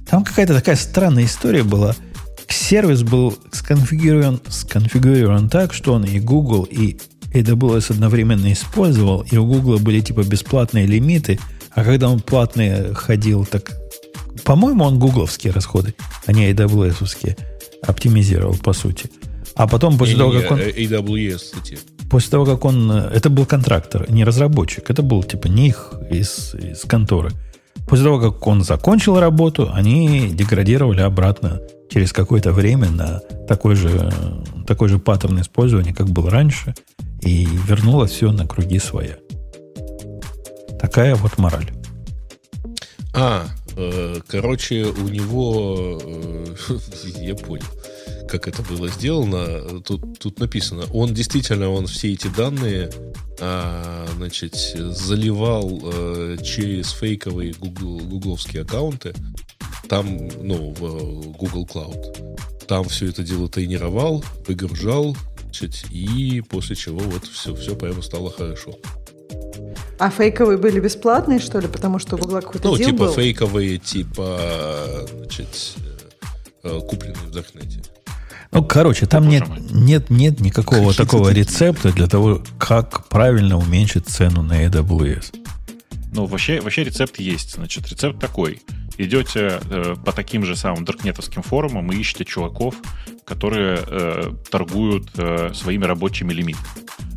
Там 0.08 0.24
какая-то 0.24 0.54
такая 0.54 0.76
странная 0.76 1.26
история 1.26 1.64
была. 1.64 1.96
Сервис 2.48 3.04
был 3.04 3.38
сконфигурирован, 3.52 4.42
сконфигурирован 4.48 5.50
так, 5.50 5.74
что 5.74 5.94
он 5.94 6.04
и 6.04 6.20
Google, 6.20 6.64
и 6.64 6.98
AWS 7.34 7.94
одновременно 7.94 8.52
использовал, 8.52 9.22
и 9.22 9.38
у 9.38 9.46
Google 9.46 9.80
были 9.80 10.02
типа 10.02 10.24
бесплатные 10.24 10.86
лимиты, 10.86 11.40
а 11.72 11.84
когда 11.84 12.10
он 12.10 12.20
платный 12.20 12.94
ходил, 12.94 13.46
так... 13.46 13.72
По-моему, 14.44 14.84
он 14.84 15.00
гугловские 15.00 15.54
расходы, 15.54 15.96
а 16.26 16.34
не 16.34 16.52
AWS-овские 16.52 17.38
оптимизировал, 17.88 18.56
по 18.56 18.74
сути. 18.74 19.10
А 19.56 19.68
потом, 19.68 19.98
после 19.98 20.18
того, 20.18 20.32
Не-не-не, 20.34 20.48
как 20.48 20.52
он... 20.52 20.60
э, 20.60 20.72
AWS, 20.72 21.38
кстати. 21.38 21.80
После 22.10 22.32
того, 22.32 22.46
как 22.46 22.66
он... 22.66 22.92
э, 22.92 23.10
Это 23.14 23.30
был 23.30 23.46
контрактор, 23.46 24.10
не 24.12 24.24
разработчик. 24.26 24.90
Это 24.90 25.02
был 25.02 25.24
типа 25.24 25.48
не 25.48 25.68
их 25.68 25.94
из, 26.12 26.54
из 26.56 26.82
конторы. 26.82 27.32
После 27.88 28.06
того, 28.06 28.20
как 28.20 28.46
он 28.48 28.64
закончил 28.64 29.20
работу, 29.20 29.70
они 29.74 30.30
деградировали 30.30 31.02
обратно 31.02 31.62
через 31.90 32.12
какое-то 32.12 32.52
время 32.52 32.90
на 32.90 33.22
такой 33.48 33.76
же, 33.76 34.12
такой 34.68 34.90
же 34.90 34.98
паттерн 35.00 35.40
использования, 35.42 35.94
как 35.94 36.10
был 36.10 36.28
раньше, 36.30 36.74
и 37.22 37.48
вернулось 37.68 38.12
все 38.12 38.32
на 38.32 38.48
круги 38.48 38.80
своя. 38.80 39.18
Такая 40.80 41.16
вот 41.16 41.38
мораль. 41.38 41.70
А, 43.14 43.46
короче, 44.28 44.86
у 44.86 45.08
него... 45.08 46.00
э, 46.02 46.56
я 47.22 47.36
понял, 47.36 47.66
как 48.28 48.48
это 48.48 48.62
было 48.64 48.88
сделано. 48.90 49.82
Тут, 49.82 50.20
тут 50.20 50.40
написано. 50.40 50.86
Он 50.94 51.14
действительно, 51.14 51.70
он 51.70 51.88
все 51.88 52.14
эти 52.14 52.28
данные 52.28 52.90
а, 53.40 54.08
значит, 54.16 54.56
заливал 54.56 55.82
э, 55.84 56.38
через 56.44 56.92
фейковые 56.92 57.54
Google, 57.54 58.00
гугловские 58.00 58.64
аккаунты. 58.64 59.14
Там, 59.90 60.30
ну, 60.42 60.74
в 60.74 60.86
э, 60.86 61.32
Google 61.38 61.68
Cloud. 61.72 62.66
Там 62.68 62.86
все 62.86 63.10
это 63.10 63.24
дело 63.24 63.50
тренировал, 63.50 64.24
выгружал, 64.48 65.16
значит, 65.44 65.86
и 65.92 66.42
после 66.50 66.76
чего 66.76 67.00
вот 67.00 67.26
все, 67.26 67.54
все 67.56 67.76
прямо 67.76 68.02
стало 68.02 68.32
хорошо. 68.32 68.80
А 69.98 70.10
фейковые 70.10 70.58
были 70.58 70.80
бесплатные, 70.80 71.40
что 71.40 71.60
ли? 71.60 71.68
Потому 71.68 72.00
что 72.00 72.16
у 72.16 72.20
Гугла 72.20 72.42
какой-то 72.42 72.68
Ну, 72.70 72.78
типа 72.78 73.06
был? 73.06 73.14
фейковые, 73.14 73.78
типа, 73.78 74.40
значит, 75.18 75.48
э, 76.64 76.68
э, 76.70 76.80
купленные 76.82 77.16
в 77.28 77.32
Даркнете. 77.32 77.82
Ну, 78.52 78.64
короче, 78.64 79.06
там 79.06 79.28
нет, 79.28 79.44
нет, 79.72 80.10
нет 80.10 80.40
никакого 80.42 80.80
Какие-то 80.80 81.04
такого 81.04 81.28
такие. 81.30 81.44
рецепта 81.46 81.92
для 81.92 82.08
того, 82.08 82.42
как 82.58 83.08
правильно 83.08 83.58
уменьшить 83.58 84.08
цену 84.08 84.44
на 84.44 84.66
AWS. 84.66 85.34
Ну, 86.14 86.26
вообще, 86.26 86.62
вообще 86.62 86.84
рецепт 86.84 87.20
есть. 87.20 87.56
Значит, 87.56 87.88
рецепт 87.90 88.20
такой. 88.20 88.62
Идете 88.98 89.60
э, 89.70 89.96
по 90.06 90.12
таким 90.12 90.46
же 90.46 90.56
самым 90.56 90.86
даркнетовским 90.86 91.42
форумам 91.42 91.92
и 91.92 91.98
ищете 91.98 92.26
чуваков, 92.26 92.76
которые 93.26 93.80
э, 93.86 94.32
торгуют 94.50 95.10
э, 95.18 95.54
своими 95.54 95.86
рабочими 95.86 96.34
лимитами. 96.34 96.66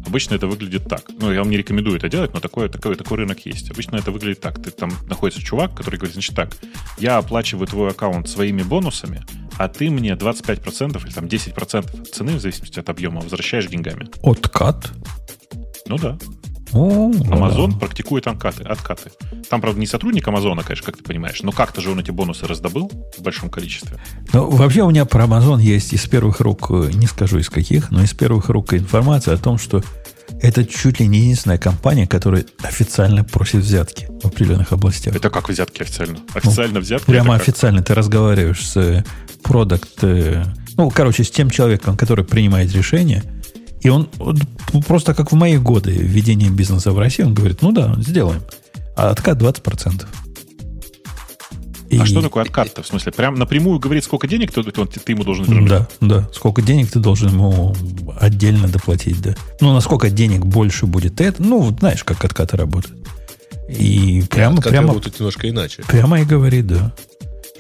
Обычно 0.07 0.35
это 0.35 0.47
выглядит 0.47 0.89
так. 0.89 1.03
Ну, 1.21 1.31
я 1.31 1.41
вам 1.41 1.51
не 1.51 1.59
рекомендую 1.59 1.97
это 1.99 2.09
делать, 2.09 2.33
но 2.33 2.41
такой, 2.41 2.71
такой, 2.71 2.97
такой 2.97 3.19
рынок 3.19 3.45
есть. 3.45 3.71
Обычно 3.71 3.97
это 3.97 4.11
выглядит 4.11 4.41
так. 4.41 4.61
Ты, 4.63 4.71
там 4.71 4.91
находится 5.07 5.43
чувак, 5.43 5.75
который 5.75 5.97
говорит, 5.97 6.15
значит 6.15 6.35
так, 6.35 6.57
я 6.97 7.19
оплачиваю 7.19 7.67
твой 7.67 7.91
аккаунт 7.91 8.27
своими 8.27 8.63
бонусами, 8.63 9.23
а 9.59 9.69
ты 9.69 9.91
мне 9.91 10.13
25% 10.13 11.05
или 11.05 11.13
там 11.13 11.27
10% 11.27 12.01
от 12.01 12.09
цены, 12.09 12.37
в 12.37 12.41
зависимости 12.41 12.81
от 12.81 12.89
объема, 12.89 13.21
возвращаешь 13.21 13.67
деньгами. 13.67 14.09
Откат. 14.23 14.91
Ну 15.87 15.99
да. 15.99 16.17
О, 16.73 17.11
Amazon 17.11 17.73
да. 17.73 17.79
практикует 17.79 18.27
откаты, 18.27 18.63
откаты. 18.65 19.11
Там, 19.49 19.61
правда, 19.61 19.81
не 19.81 19.87
сотрудник 19.87 20.27
Амазона, 20.29 20.63
конечно, 20.63 20.87
как 20.87 20.97
ты 20.99 21.03
понимаешь, 21.03 21.43
но 21.43 21.53
как-то 21.53 21.81
же 21.81 21.91
он 21.91 22.01
эти 22.01 22.11
бонусы 22.11 22.47
раздобыл 22.47 22.91
в 23.17 23.23
большом 23.23 23.51
количестве. 23.51 23.99
Ну, 24.33 24.49
вообще 24.51 24.83
у 24.83 24.91
меня 24.91 25.05
про 25.05 25.25
Amazon 25.25 25.61
есть 25.61 25.93
из 25.93 26.07
первых 26.07 26.41
рук, 26.41 26.67
э, 26.71 26.91
не 26.93 27.07
скажу 27.07 27.39
из 27.39 27.49
каких, 27.49 27.91
но 27.91 28.03
из 28.03 28.13
первых 28.13 28.49
рук 28.49 28.75
информация 28.75 29.35
о 29.35 29.39
том, 29.39 29.59
что 29.59 29.83
это 30.43 30.65
чуть 30.65 31.01
ли 31.01 31.07
не 31.07 31.19
единственная 31.19 31.59
компания, 31.59 32.07
которая 32.07 32.45
официально 32.63 33.25
просит 33.25 33.63
взятки 33.63 34.09
в 34.23 34.27
определенных 34.27 34.73
областях. 34.73 35.17
Это 35.17 35.31
как 35.31 35.49
взятки 35.49 35.83
официально? 35.83 36.19
Официально 36.35 36.81
взятки? 36.81 37.07
Прямо 37.07 37.35
официально 37.35 37.83
ты 37.83 37.95
разговариваешь 37.95 38.67
с 38.67 38.77
э, 38.77 39.05
продукт, 39.43 40.03
э, 40.03 40.45
ну, 40.77 40.91
короче, 40.91 41.25
с 41.25 41.31
тем 41.31 41.51
человеком, 41.51 41.97
который 41.97 42.25
принимает 42.25 42.73
решение, 42.73 43.25
и 43.81 43.89
он 43.89 44.09
вот 44.19 44.37
просто 44.87 45.15
как 45.15 45.33
в 45.33 45.35
мои 45.35 45.57
годы 45.57 45.93
ведения 45.93 46.51
бизнеса 46.51 46.93
в 46.93 46.99
России, 46.99 47.23
он 47.23 47.35
говорит, 47.35 47.63
ну 47.63 47.73
да, 47.73 47.95
сделаем. 48.01 48.43
А 48.97 49.11
откат 49.11 49.41
20%. 49.41 50.07
И- 51.91 51.99
А 51.99 52.05
что 52.05 52.21
такое 52.21 52.43
откат-то? 52.43 52.83
В 52.83 52.87
смысле, 52.87 53.13
прям 53.13 53.37
напрямую 53.37 53.79
говорит, 53.79 54.05
сколько 54.05 54.27
денег 54.29 54.53
ты, 54.53 54.63
ты, 54.63 54.73
ты 54.73 55.13
ему 55.13 55.25
должен 55.25 55.47
вернуть? 55.47 55.69
Да, 55.71 55.89
да. 56.03 56.29
Сколько 56.35 56.61
денег 56.61 56.91
ты 56.91 56.99
должен 56.99 57.31
ему 57.31 57.75
отдельно 58.21 58.69
доплатить, 58.69 59.23
да. 59.23 59.35
Ну, 59.61 59.73
насколько 59.73 60.11
денег 60.11 60.45
больше 60.45 60.85
будет 60.87 61.21
это, 61.21 61.43
ну, 61.43 61.61
вот 61.63 61.79
знаешь, 61.79 62.05
как 62.05 62.23
откаты 62.25 62.59
работают. 62.59 62.99
И 63.71 64.23
прямо, 64.29 64.57
Откаты 64.57 64.71
прямо, 64.71 64.89
работают 64.89 65.19
немножко 65.19 65.49
иначе. 65.49 65.83
прямо 65.89 66.21
и 66.21 66.25
говорит, 66.25 66.67
да. 66.67 66.93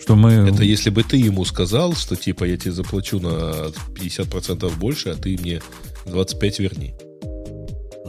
Что 0.02 0.14
мы... 0.14 0.32
Это 0.32 0.62
если 0.62 0.90
бы 0.90 1.02
ты 1.04 1.16
ему 1.16 1.44
сказал, 1.46 1.94
что 1.94 2.14
типа 2.16 2.44
я 2.44 2.56
тебе 2.58 2.72
заплачу 2.72 3.20
на 3.20 3.70
50% 3.94 4.76
больше, 4.78 5.10
а 5.10 5.14
ты 5.14 5.38
мне 5.40 5.60
25 6.08 6.58
верни. 6.58 6.94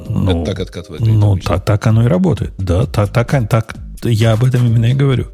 ну, 0.08 0.42
это 0.42 0.52
так 0.52 0.60
откатывает. 0.60 1.02
Ну, 1.02 1.38
так, 1.38 1.66
так 1.66 1.88
оно 1.88 2.06
и 2.06 2.08
работает. 2.08 2.54
Да, 2.58 2.86
так, 2.86 3.12
так, 3.12 3.50
так, 3.50 3.76
я 4.04 4.34
об 4.34 4.44
этом 4.44 4.66
именно 4.66 4.86
и 4.86 4.94
говорю. 4.94 5.28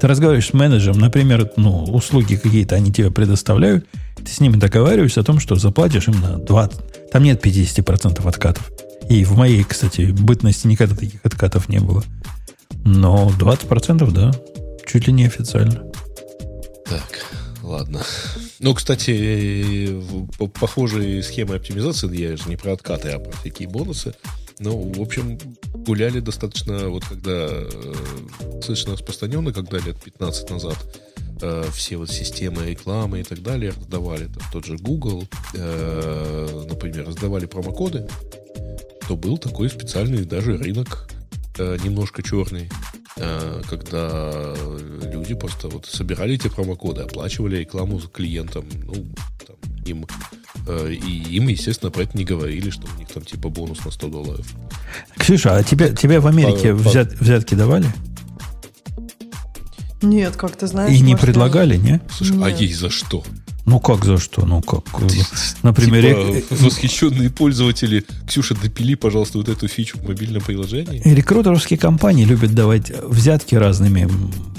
Ты 0.00 0.06
разговариваешь 0.06 0.48
с 0.48 0.52
менеджером, 0.52 0.98
например, 0.98 1.50
ну, 1.56 1.84
услуги 1.84 2.36
какие-то 2.36 2.76
они 2.76 2.92
тебе 2.92 3.10
предоставляют, 3.10 3.84
ты 4.16 4.30
с 4.30 4.40
ними 4.40 4.56
договариваешься 4.56 5.20
о 5.20 5.24
том, 5.24 5.40
что 5.40 5.56
заплатишь 5.56 6.08
им 6.08 6.20
на 6.20 6.38
20... 6.38 7.10
Там 7.10 7.22
нет 7.22 7.44
50% 7.44 8.28
откатов. 8.28 8.70
И 9.08 9.24
в 9.24 9.36
моей, 9.36 9.64
кстати, 9.64 10.02
бытности 10.12 10.66
никогда 10.66 10.94
таких 10.94 11.24
откатов 11.24 11.68
не 11.68 11.78
было. 11.78 12.04
Но 12.84 13.30
20% 13.38 14.10
да, 14.12 14.32
чуть 14.86 15.06
ли 15.06 15.12
не 15.12 15.24
официально. 15.24 15.82
Так, 16.84 17.08
ладно. 17.68 18.02
Ну, 18.58 18.74
кстати, 18.74 19.88
в- 19.92 20.48
похожие 20.48 21.22
схемы 21.22 21.54
оптимизации, 21.56 22.14
я 22.16 22.36
же 22.36 22.48
не 22.48 22.56
про 22.56 22.72
откаты, 22.72 23.10
а 23.10 23.18
про 23.18 23.30
всякие 23.32 23.68
бонусы. 23.68 24.14
Ну, 24.60 24.92
в 24.92 25.00
общем, 25.00 25.38
гуляли 25.72 26.18
достаточно, 26.20 26.88
вот 26.88 27.04
когда 27.04 27.46
э, 27.48 27.94
достаточно 28.54 28.94
распространенно, 28.94 29.52
когда 29.52 29.78
лет 29.78 29.96
15 30.02 30.50
назад 30.50 30.76
э, 31.40 31.64
все 31.72 31.96
вот 31.96 32.10
системы 32.10 32.66
рекламы 32.70 33.20
и 33.20 33.22
так 33.22 33.40
далее 33.42 33.70
раздавали, 33.70 34.24
там, 34.24 34.42
тот 34.52 34.64
же 34.66 34.76
Google, 34.76 35.28
э, 35.54 36.64
например, 36.68 37.06
раздавали 37.06 37.46
промокоды, 37.46 38.08
то 39.06 39.16
был 39.16 39.38
такой 39.38 39.70
специальный 39.70 40.24
даже 40.24 40.56
рынок, 40.56 41.08
э, 41.58 41.78
немножко 41.84 42.22
черный, 42.24 42.64
э, 42.64 42.97
когда 43.68 44.54
люди 45.12 45.34
просто 45.34 45.68
вот 45.68 45.86
собирали 45.86 46.34
эти 46.34 46.48
промокоды, 46.48 47.02
оплачивали 47.02 47.56
рекламу 47.58 47.98
клиентам, 48.00 48.64
ну, 48.84 48.94
там, 49.46 49.56
им, 49.84 50.06
э, 50.66 50.92
и 50.92 51.36
им, 51.36 51.48
естественно, 51.48 51.90
про 51.90 52.02
это 52.02 52.16
не 52.16 52.24
говорили, 52.24 52.70
что 52.70 52.86
у 52.94 52.98
них 52.98 53.08
там 53.08 53.24
типа 53.24 53.48
бонус 53.48 53.84
на 53.84 53.90
100 53.90 54.08
долларов. 54.08 54.46
Ксюша, 55.16 55.56
а 55.56 55.62
тебе, 55.62 55.94
тебе 55.94 56.20
в 56.20 56.26
Америке 56.26 56.74
По- 56.74 56.82
по- 56.82 56.90
взят- 56.90 57.16
взятки 57.20 57.54
давали? 57.54 57.86
Нет, 60.00 60.36
как 60.36 60.56
ты 60.56 60.66
знаешь. 60.68 60.96
И 60.96 61.00
не 61.00 61.16
предлагали, 61.16 61.76
не? 61.76 62.00
Слушай, 62.10 62.36
а 62.44 62.50
Нет. 62.50 62.60
ей 62.60 62.72
за 62.72 62.88
что? 62.88 63.24
Ну 63.68 63.80
как 63.80 64.02
за 64.06 64.18
что? 64.18 64.46
Ну 64.46 64.62
как? 64.62 64.84
Например, 65.62 66.02
Типа, 66.02 66.36
рек- 66.36 66.44
восхищенные 66.62 67.28
пользователи, 67.28 68.02
Ксюша, 68.26 68.54
допили, 68.54 68.94
пожалуйста, 68.94 69.36
вот 69.36 69.50
эту 69.50 69.68
фичу 69.68 69.98
в 69.98 70.08
мобильном 70.08 70.40
приложении. 70.40 71.02
И 71.04 71.14
рекрутерские 71.14 71.78
компании 71.78 72.24
любят 72.24 72.54
давать 72.54 72.90
взятки 73.04 73.54
разными 73.56 74.08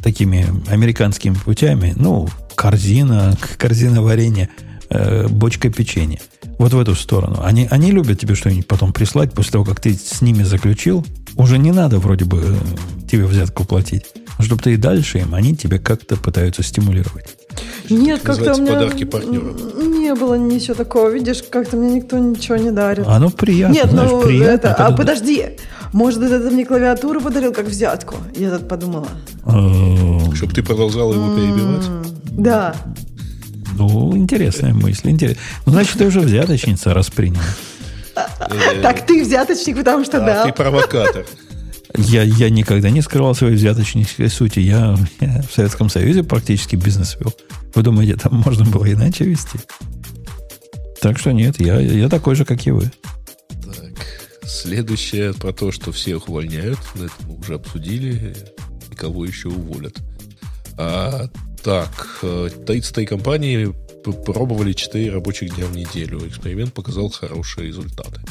такими 0.04 0.46
американскими 0.70 1.34
путями. 1.34 1.94
Ну, 1.96 2.30
корзина, 2.54 3.36
корзина 3.58 4.04
варенья, 4.04 4.48
э, 4.90 5.28
бочка 5.28 5.72
печенья. 5.72 6.20
Вот 6.60 6.74
в 6.74 6.80
эту 6.80 6.94
сторону. 6.94 7.42
Они, 7.42 7.68
они 7.72 7.92
любят 7.92 8.20
тебе 8.20 8.36
что-нибудь 8.36 8.68
потом 8.68 8.94
прислать 8.94 9.34
после 9.34 9.54
того, 9.54 9.66
как 9.66 9.80
ты 9.80 9.96
с 9.96 10.22
ними 10.22 10.44
заключил. 10.44 11.04
Уже 11.36 11.58
не 11.58 11.72
надо 11.72 11.98
вроде 11.98 12.26
бы 12.26 12.44
э, 12.46 13.08
тебе 13.10 13.26
взятку 13.26 13.66
платить. 13.66 14.04
Чтобы 14.40 14.62
ты 14.62 14.74
и 14.74 14.78
дальше 14.78 15.18
им, 15.18 15.34
они 15.34 15.56
тебе 15.58 15.80
как-то 15.80 16.16
пытаются 16.16 16.62
стимулировать. 16.64 17.26
Нет, 17.90 18.22
как-то 18.22 18.54
у 18.56 18.62
меня 18.62 18.74
подарки 18.74 19.04
партнерам. 19.04 19.58
не 20.00 20.14
было 20.16 20.36
ничего 20.36 20.74
такого. 20.76 21.10
Видишь, 21.10 21.44
как-то 21.50 21.78
мне 21.78 21.96
никто 21.96 22.18
ничего 22.18 22.58
не 22.58 22.72
дарит. 22.72 23.06
Оно 23.06 23.16
А, 23.16 23.20
ну, 23.20 23.30
приятно, 23.32 23.74
Нет, 23.74 23.90
знаешь, 23.90 24.12
ну 24.12 24.22
приятно. 24.22 24.52
это, 24.52 24.74
а 24.76 24.92
подожди, 24.92 25.46
может 25.94 26.22
это 26.22 26.50
мне 26.52 26.66
клавиатуру 26.66 27.22
подарил 27.22 27.52
как 27.54 27.66
взятку? 27.66 28.16
Я 28.36 28.52
так 28.52 28.68
подумала. 28.68 29.08
Э, 29.46 30.34
Чтобы 30.36 30.54
ты 30.54 30.62
продолжал 30.64 31.14
его 31.14 31.36
перебивать. 31.36 31.86
Да. 32.32 32.76
Ну, 33.78 34.16
интересная 34.18 34.74
мысль. 34.74 35.10
интерес- 35.10 35.38
Ну, 35.66 35.72
значит, 35.72 35.98
ты 35.98 36.06
уже 36.06 36.20
взяточница 36.20 36.94
расприняла. 36.94 37.44
Так 38.82 39.06
ты 39.06 39.24
взяточник, 39.24 39.78
потому 39.78 40.04
что 40.04 40.18
а 40.18 40.26
да. 40.26 40.44
ты 40.44 40.52
провокатор. 40.52 41.26
Я, 41.98 42.24
я 42.24 42.50
никогда 42.50 42.90
не 42.90 43.02
скрывал 43.02 43.34
своей 43.34 43.56
взяточнической 43.56 44.30
сути. 44.30 44.60
Я, 44.60 44.96
я 45.20 45.42
в 45.42 45.54
Советском 45.54 45.90
Союзе 45.90 46.24
практически 46.24 46.76
бизнес 46.76 47.18
вел. 47.20 47.34
Вы 47.74 47.84
думаете, 47.84 48.16
там 48.16 48.36
можно 48.36 48.66
было 48.66 48.92
иначе 48.92 49.26
вести? 49.26 49.60
Так 51.02 51.18
что 51.18 51.32
нет, 51.32 51.60
я, 51.60 51.80
я 51.80 52.10
такой 52.10 52.36
же, 52.36 52.46
как 52.46 52.66
и 52.68 52.72
вы. 52.72 52.92
Так, 53.64 54.06
следующее 54.44 55.34
про 55.34 55.52
то, 55.54 55.72
что 55.72 55.92
всех 55.92 56.30
увольняют. 56.30 56.80
Это 56.96 57.12
мы 57.28 57.38
уже 57.38 57.56
обсудили. 57.56 58.36
И 58.92 58.96
кого 58.96 59.26
еще 59.26 59.48
уволят. 59.48 59.98
А, 60.78 61.28
так, 61.64 62.20
э, 62.22 62.50
33 62.68 63.06
компании 63.06 63.74
пробовали 64.26 64.74
4 64.74 65.12
рабочих 65.12 65.56
дня 65.56 65.66
в 65.66 65.76
неделю. 65.76 66.26
Эксперимент 66.28 66.74
показал 66.74 67.10
хорошие 67.10 67.68
результаты. 67.68 68.22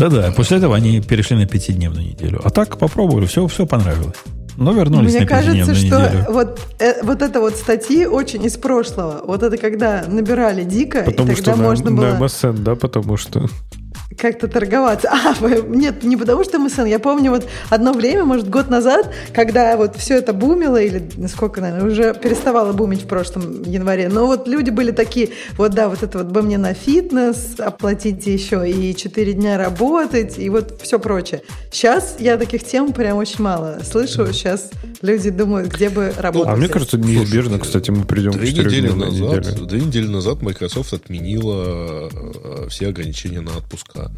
Да-да, 0.00 0.32
после 0.32 0.58
этого 0.58 0.74
они 0.74 1.00
перешли 1.00 1.36
на 1.36 1.46
пятидневную 1.46 2.06
неделю. 2.06 2.40
А 2.42 2.50
так 2.50 2.78
попробовали, 2.78 3.26
все, 3.26 3.46
все 3.46 3.66
понравилось. 3.66 4.16
Но 4.56 4.72
вернулись 4.72 5.12
Мне 5.12 5.20
на 5.20 5.26
кажется, 5.26 5.72
пятидневную 5.72 5.76
что 5.76 6.10
неделю. 6.10 6.32
вот, 6.32 6.60
э, 6.78 7.02
вот 7.02 7.22
это 7.22 7.40
вот 7.40 7.56
статьи 7.56 8.04
очень 8.06 8.44
из 8.44 8.56
прошлого. 8.56 9.22
Вот 9.24 9.42
это 9.42 9.56
когда 9.56 10.04
набирали 10.06 10.64
дико, 10.64 11.02
Потому 11.02 11.32
и 11.32 11.34
тогда 11.34 11.52
что 11.52 11.62
можно 11.62 11.90
на 11.90 11.96
было 11.96 12.26
MSN, 12.26 12.58
да, 12.58 12.74
потому 12.74 13.16
что... 13.16 13.46
как-то 14.16 14.48
торговаться. 14.48 15.10
А, 15.20 15.34
нет, 15.68 16.02
не 16.02 16.16
потому 16.16 16.44
что 16.44 16.58
МСН. 16.58 16.84
Я 16.84 16.98
помню 16.98 17.30
вот 17.30 17.46
одно 17.68 17.92
время, 17.92 18.24
может, 18.24 18.48
год 18.48 18.68
назад, 18.68 19.12
когда 19.32 19.76
вот 19.76 19.96
все 19.96 20.16
это 20.16 20.32
бумило, 20.32 20.80
или 20.80 21.02
сколько, 21.28 21.60
наверное, 21.60 21.90
уже 21.90 22.14
переставало 22.14 22.72
бумить 22.72 23.02
в 23.02 23.06
прошлом 23.06 23.62
январе. 23.62 24.08
Но 24.08 24.26
вот 24.26 24.48
люди 24.48 24.70
были 24.70 24.90
такие, 24.90 25.30
вот 25.56 25.72
да, 25.72 25.88
вот 25.88 26.02
это 26.02 26.18
вот 26.18 26.28
бы 26.28 26.42
мне 26.42 26.58
на 26.58 26.74
фитнес, 26.74 27.54
оплатите 27.58 28.32
еще 28.32 28.68
и 28.68 28.94
4 28.94 29.32
дня 29.34 29.58
работать, 29.58 30.38
и 30.38 30.48
вот 30.50 30.80
все 30.82 30.98
прочее. 30.98 31.42
Сейчас 31.70 32.16
я 32.18 32.36
таких 32.36 32.64
тем 32.64 32.92
прям 32.92 33.18
очень 33.18 33.42
мало 33.42 33.80
слышу. 33.84 34.32
Сейчас 34.32 34.70
люди 35.02 35.30
думают, 35.30 35.72
где 35.72 35.88
бы 35.90 36.12
работать. 36.16 36.52
А 36.52 36.56
мне 36.56 36.68
кажется, 36.68 36.98
неизбежно, 36.98 37.56
Слушай, 37.56 37.62
кстати, 37.62 37.90
мы 37.90 38.04
придем 38.04 38.32
к 38.32 38.36
Две 38.36 38.50
недели, 38.50 38.64
четырехдневной 38.64 39.06
назад, 39.10 39.46
неделе. 39.46 39.66
две 39.66 39.80
недели 39.80 40.06
назад 40.06 40.42
Microsoft 40.42 40.92
отменила 40.92 42.08
э, 42.12 42.66
все 42.68 42.88
ограничения 42.88 43.40
на 43.40 43.56
отпуска, 43.56 44.09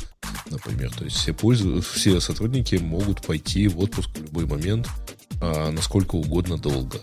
например. 0.51 0.91
То 0.95 1.05
есть 1.05 1.17
все, 1.17 1.33
пользу- 1.33 1.81
все 1.81 2.21
сотрудники 2.21 2.77
могут 2.77 3.23
пойти 3.23 3.69
в 3.69 3.79
отпуск 3.81 4.11
в 4.15 4.23
любой 4.23 4.47
момент, 4.47 4.89
а, 5.41 5.71
насколько 5.71 6.17
угодно 6.17 6.59
долго. 6.59 7.01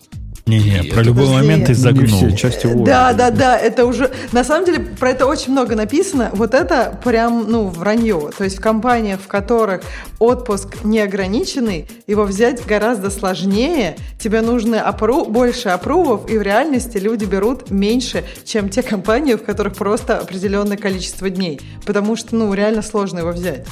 Не-не, 0.49 0.83
про 0.91 1.01
любой 1.03 1.25
Подожди. 1.25 1.33
момент 1.47 1.65
ты 1.65 1.71
Не 1.71 1.75
загнул. 1.75 2.07
все 2.07 2.31
части. 2.35 2.67
Да, 2.83 3.13
да, 3.13 3.29
да, 3.31 3.57
это 3.57 3.85
уже... 3.85 4.11
На 4.31 4.43
самом 4.43 4.65
деле 4.65 4.79
про 4.79 5.11
это 5.11 5.25
очень 5.25 5.51
много 5.51 5.75
написано. 5.75 6.31
Вот 6.33 6.53
это 6.53 6.99
прям, 7.03 7.45
ну, 7.49 7.67
вранье. 7.67 8.29
То 8.37 8.43
есть 8.43 8.57
в 8.57 8.61
компаниях, 8.61 9.19
в 9.21 9.27
которых 9.27 9.81
отпуск 10.19 10.83
неограниченный, 10.83 11.87
его 12.07 12.23
взять 12.23 12.65
гораздо 12.65 13.09
сложнее. 13.09 13.95
Тебе 14.19 14.41
нужно 14.41 14.75
опру- 14.77 15.29
больше 15.29 15.69
опрувов, 15.69 16.29
и 16.29 16.37
в 16.37 16.41
реальности 16.41 16.97
люди 16.97 17.25
берут 17.25 17.69
меньше, 17.69 18.23
чем 18.45 18.69
те 18.69 18.81
компании, 18.81 19.35
в 19.35 19.43
которых 19.43 19.75
просто 19.75 20.17
определенное 20.17 20.77
количество 20.77 21.29
дней. 21.29 21.59
Потому 21.85 22.15
что, 22.15 22.35
ну, 22.35 22.53
реально 22.53 22.81
сложно 22.81 23.19
его 23.19 23.31
взять. 23.31 23.65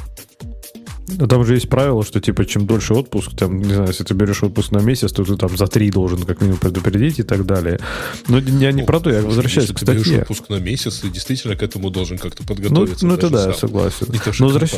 Но 1.07 1.25
там 1.27 1.45
же 1.45 1.53
есть 1.53 1.69
правило, 1.69 2.03
что 2.03 2.19
типа 2.19 2.45
чем 2.45 2.65
дольше 2.65 2.93
отпуск, 2.93 3.31
там, 3.35 3.57
не 3.59 3.73
знаю, 3.73 3.87
если 3.87 4.03
ты 4.03 4.13
берешь 4.13 4.43
отпуск 4.43 4.71
на 4.71 4.79
месяц, 4.79 5.11
то 5.13 5.23
ты 5.23 5.37
там 5.37 5.55
за 5.55 5.67
три 5.67 5.89
должен 5.89 6.23
как 6.23 6.41
минимум 6.41 6.59
предупредить 6.59 7.19
и 7.19 7.23
так 7.23 7.45
далее. 7.45 7.79
Но 8.27 8.39
я 8.39 8.71
не 8.73 8.81
Ну, 8.81 8.85
про 8.87 8.99
то, 8.99 9.09
я 9.09 9.21
слушай, 9.21 9.27
возвращаюсь 9.27 9.69
если 9.69 9.73
к 9.73 9.79
ты 9.79 9.85
берешь 9.93 10.01
статье. 10.01 10.21
отпуск 10.23 10.49
на 10.49 10.55
месяц, 10.59 10.97
ты 10.99 11.09
действительно 11.09 11.55
к 11.55 11.63
этому 11.63 11.89
должен 11.91 12.17
как-то 12.17 12.43
Ну, 12.43 12.47
подготовиться. 12.55 13.05
ну 13.05 13.13
это 13.13 13.29
даже 13.29 13.33
да, 13.45 13.51
я 13.51 13.57
сам. 13.57 13.69
согласен. 13.69 14.07
Не 14.09 14.19
то, 14.19 14.33
что 14.33 14.43
Но 14.43 14.49
возвращ-. 14.49 14.71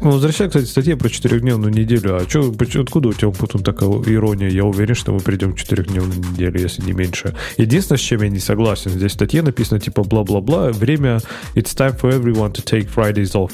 Ну, 0.00 0.10
возвращаясь, 0.10 0.50
кстати, 0.50 0.66
статье 0.66 0.96
про 0.96 1.08
четырехдневную 1.08 1.72
неделю. 1.72 2.16
А 2.16 2.26
чё, 2.26 2.52
откуда 2.80 3.08
у 3.08 3.12
тебя 3.12 3.30
потом 3.30 3.62
такая 3.62 3.88
ирония? 3.88 4.48
Я 4.48 4.64
уверен, 4.64 4.94
что 4.96 5.12
мы 5.12 5.20
придем 5.20 5.52
к 5.52 5.58
четырехдневной 5.58 6.16
неделе, 6.16 6.60
если 6.60 6.82
не 6.82 6.92
меньше. 6.92 7.36
Единственное, 7.56 7.98
с 7.98 8.02
чем 8.02 8.22
я 8.22 8.28
не 8.28 8.40
согласен, 8.40 8.90
здесь 8.90 9.12
в 9.12 9.14
статье 9.14 9.42
написано 9.42 9.78
типа 9.80 10.02
бла-бла-бла, 10.02 10.70
время 10.72 11.20
it's 11.54 11.74
time 11.76 11.98
for 12.00 12.10
everyone 12.12 12.52
to 12.52 12.64
take 12.64 12.88
Fridays 12.92 13.32
off. 13.34 13.52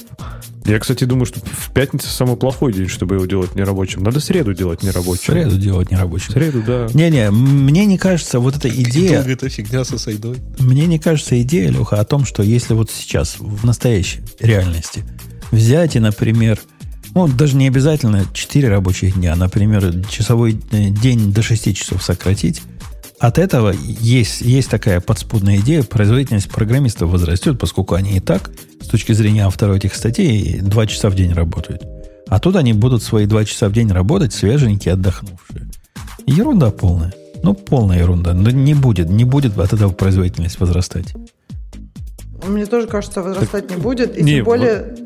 Я, 0.67 0.79
кстати, 0.79 1.05
думаю, 1.05 1.27
что 1.27 1.41
в 1.41 1.73
пятницу 1.75 2.09
самый 2.15 2.37
плохой 2.37 2.73
день, 2.73 2.89
чтобы 2.89 3.17
его 3.17 3.27
делать 3.27 3.55
нерабочим. 3.55 4.03
Надо 4.03 4.21
среду 4.21 4.55
делать 4.55 4.83
нерабочим. 4.83 5.33
среду 5.33 5.57
делать 5.57 5.91
нерабочим. 5.91 6.33
Среду, 6.33 6.63
да. 6.67 6.89
Не-не, 6.95 7.31
мне 7.31 7.85
не 7.87 7.99
кажется, 7.99 8.41
вот 8.41 8.57
эта 8.57 8.69
идея... 8.69 9.19
Долго 9.19 9.33
эта 9.33 9.49
фигня 9.49 9.85
со 9.85 9.99
сайдой. 9.99 10.37
Мне 10.59 10.87
не 10.87 10.99
кажется 10.99 11.41
идея, 11.43 11.71
Леха, 11.71 12.01
о 12.01 12.05
том, 12.05 12.25
что 12.25 12.43
если 12.43 12.75
вот 12.75 12.91
сейчас, 12.91 13.37
в 13.39 13.65
настоящей 13.65 14.21
реальности, 14.41 15.05
взять 15.51 15.97
и, 15.97 16.01
например, 16.01 16.61
ну, 17.15 17.29
даже 17.29 17.57
не 17.57 17.69
обязательно 17.69 18.25
4 18.33 18.69
рабочих 18.69 19.15
дня, 19.15 19.37
например, 19.37 20.05
часовой 20.09 20.61
э, 20.73 20.89
день 20.89 21.33
до 21.33 21.43
6 21.43 21.77
часов 21.77 22.03
сократить, 22.03 22.63
от 23.21 23.39
этого 23.39 23.73
есть, 24.01 24.41
есть 24.41 24.69
такая 24.69 25.01
подспудная 25.01 25.59
идея, 25.59 25.83
производительность 25.83 26.51
программистов 26.51 27.11
возрастет, 27.11 27.59
поскольку 27.59 27.95
они 27.95 28.17
и 28.17 28.21
так, 28.21 28.51
с 28.83 28.87
точки 28.87 29.13
зрения 29.13 29.47
автора 29.47 29.75
этих 29.75 29.95
статей, 29.95 30.61
2 30.61 30.87
часа 30.87 31.09
в 31.09 31.15
день 31.15 31.33
работают. 31.33 31.94
А 32.29 32.41
тут 32.41 32.57
они 32.57 32.73
будут 32.73 33.03
свои 33.03 33.27
2 33.27 33.45
часа 33.45 33.69
в 33.69 33.73
день 33.73 33.91
работать, 33.91 34.33
свеженькие, 34.33 34.95
отдохнувшие. 34.95 35.69
Ерунда 36.27 36.71
полная. 36.71 37.13
Ну, 37.43 37.55
полная 37.55 37.99
ерунда. 37.99 38.33
Но 38.33 38.51
не 38.51 38.75
будет, 38.75 39.11
не 39.11 39.25
будет 39.25 39.59
от 39.59 39.73
этого 39.73 39.93
производительность 39.93 40.59
возрастать. 40.61 41.15
Мне 42.47 42.67
тоже 42.67 42.87
кажется, 42.87 43.23
возрастать 43.23 43.71
не 43.71 43.77
будет. 43.77 44.17
И 44.17 44.23
не, 44.23 44.37
тем 44.37 44.45
более... 44.45 44.97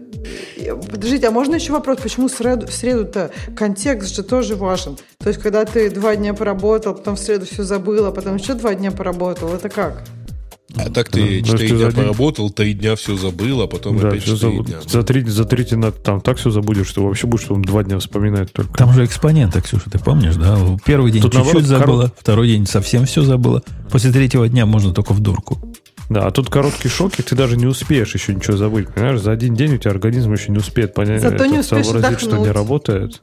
Подождите, 0.91 1.29
а 1.29 1.31
можно 1.31 1.55
еще 1.55 1.73
вопрос, 1.73 1.99
почему 2.03 2.29
среду- 2.29 2.67
в 2.67 2.73
среду-то 2.73 3.31
контекст 3.57 4.15
же 4.15 4.23
тоже 4.23 4.57
важен? 4.57 4.97
То 5.19 5.29
есть, 5.29 5.41
когда 5.41 5.65
ты 5.65 5.91
два 5.91 6.17
дня 6.17 6.35
поработал, 6.35 6.95
потом 6.95 7.17
в 7.17 7.21
среду 7.21 7.47
все 7.47 7.63
забыл, 7.63 8.07
а 8.07 8.13
потом 8.13 8.37
еще 8.37 8.55
два 8.55 8.75
дня 8.75 8.91
поработал, 8.91 9.55
это 9.55 9.69
как? 9.69 10.05
А 10.77 10.91
так 10.91 11.09
ты 11.09 11.21
Ну, 11.21 11.27
может, 11.51 11.61
4 11.61 11.69
ты 11.69 11.77
дня 11.77 11.91
поработал, 11.91 12.51
3 12.51 12.75
дня 12.75 12.95
все 12.97 13.17
забыл, 13.17 13.63
а 13.63 13.67
потом 13.67 13.99
Да, 13.99 14.09
опять 14.09 14.23
всё 14.23 14.35
4 14.35 14.53
забуд- 14.53 14.67
дня. 14.67 14.77
за 14.87 15.03
три, 15.03 15.25
за 15.25 15.45
три 15.45 15.65
дня 15.65 15.91
там 15.93 16.21
так 16.21 16.37
все 16.37 16.51
забудешь, 16.51 16.87
что 16.89 17.05
вообще 17.05 17.27
будешь 17.27 17.45
потом 17.47 17.65
два 17.65 17.83
дня 17.85 17.99
вспоминать 17.99 18.53
только. 18.53 18.75
Там 18.75 18.93
же 18.93 19.05
экспоненты, 19.05 19.63
Ксюша, 19.63 19.89
ты 19.91 19.99
помнишь, 19.99 20.37
да? 20.37 20.59
Первый 20.85 21.11
день 21.11 21.23
Тут, 21.23 21.33
чуть-чуть 21.33 21.65
забыла, 21.67 22.13
второй 22.19 22.49
день 22.49 22.67
совсем 22.67 23.07
все 23.07 23.23
забыла. 23.23 23.63
После 23.91 24.13
третьего 24.13 24.47
дня 24.49 24.67
можно 24.67 24.93
только 24.93 25.15
в 25.15 25.21
дурку. 25.21 25.59
Да, 26.11 26.27
а 26.27 26.31
тут 26.31 26.49
короткий 26.49 26.89
шок, 26.89 27.19
и 27.19 27.23
ты 27.23 27.35
даже 27.35 27.57
не 27.57 27.67
успеешь 27.67 28.15
еще 28.15 28.35
ничего 28.35 28.57
забыть. 28.57 28.89
Понимаешь, 28.93 29.21
за 29.21 29.31
один 29.33 29.55
день 29.55 29.75
у 29.75 29.79
тебя 29.79 29.91
организм 29.91 30.33
еще 30.33 30.51
не 30.53 30.59
успеет 30.59 30.95
понять, 30.95 31.21
Зато 31.21 31.45
не 31.47 31.59
успеешь 31.59 31.87
сообразить, 31.87 32.21
что 32.21 32.39
не 32.39 32.51
работает. 32.51 33.21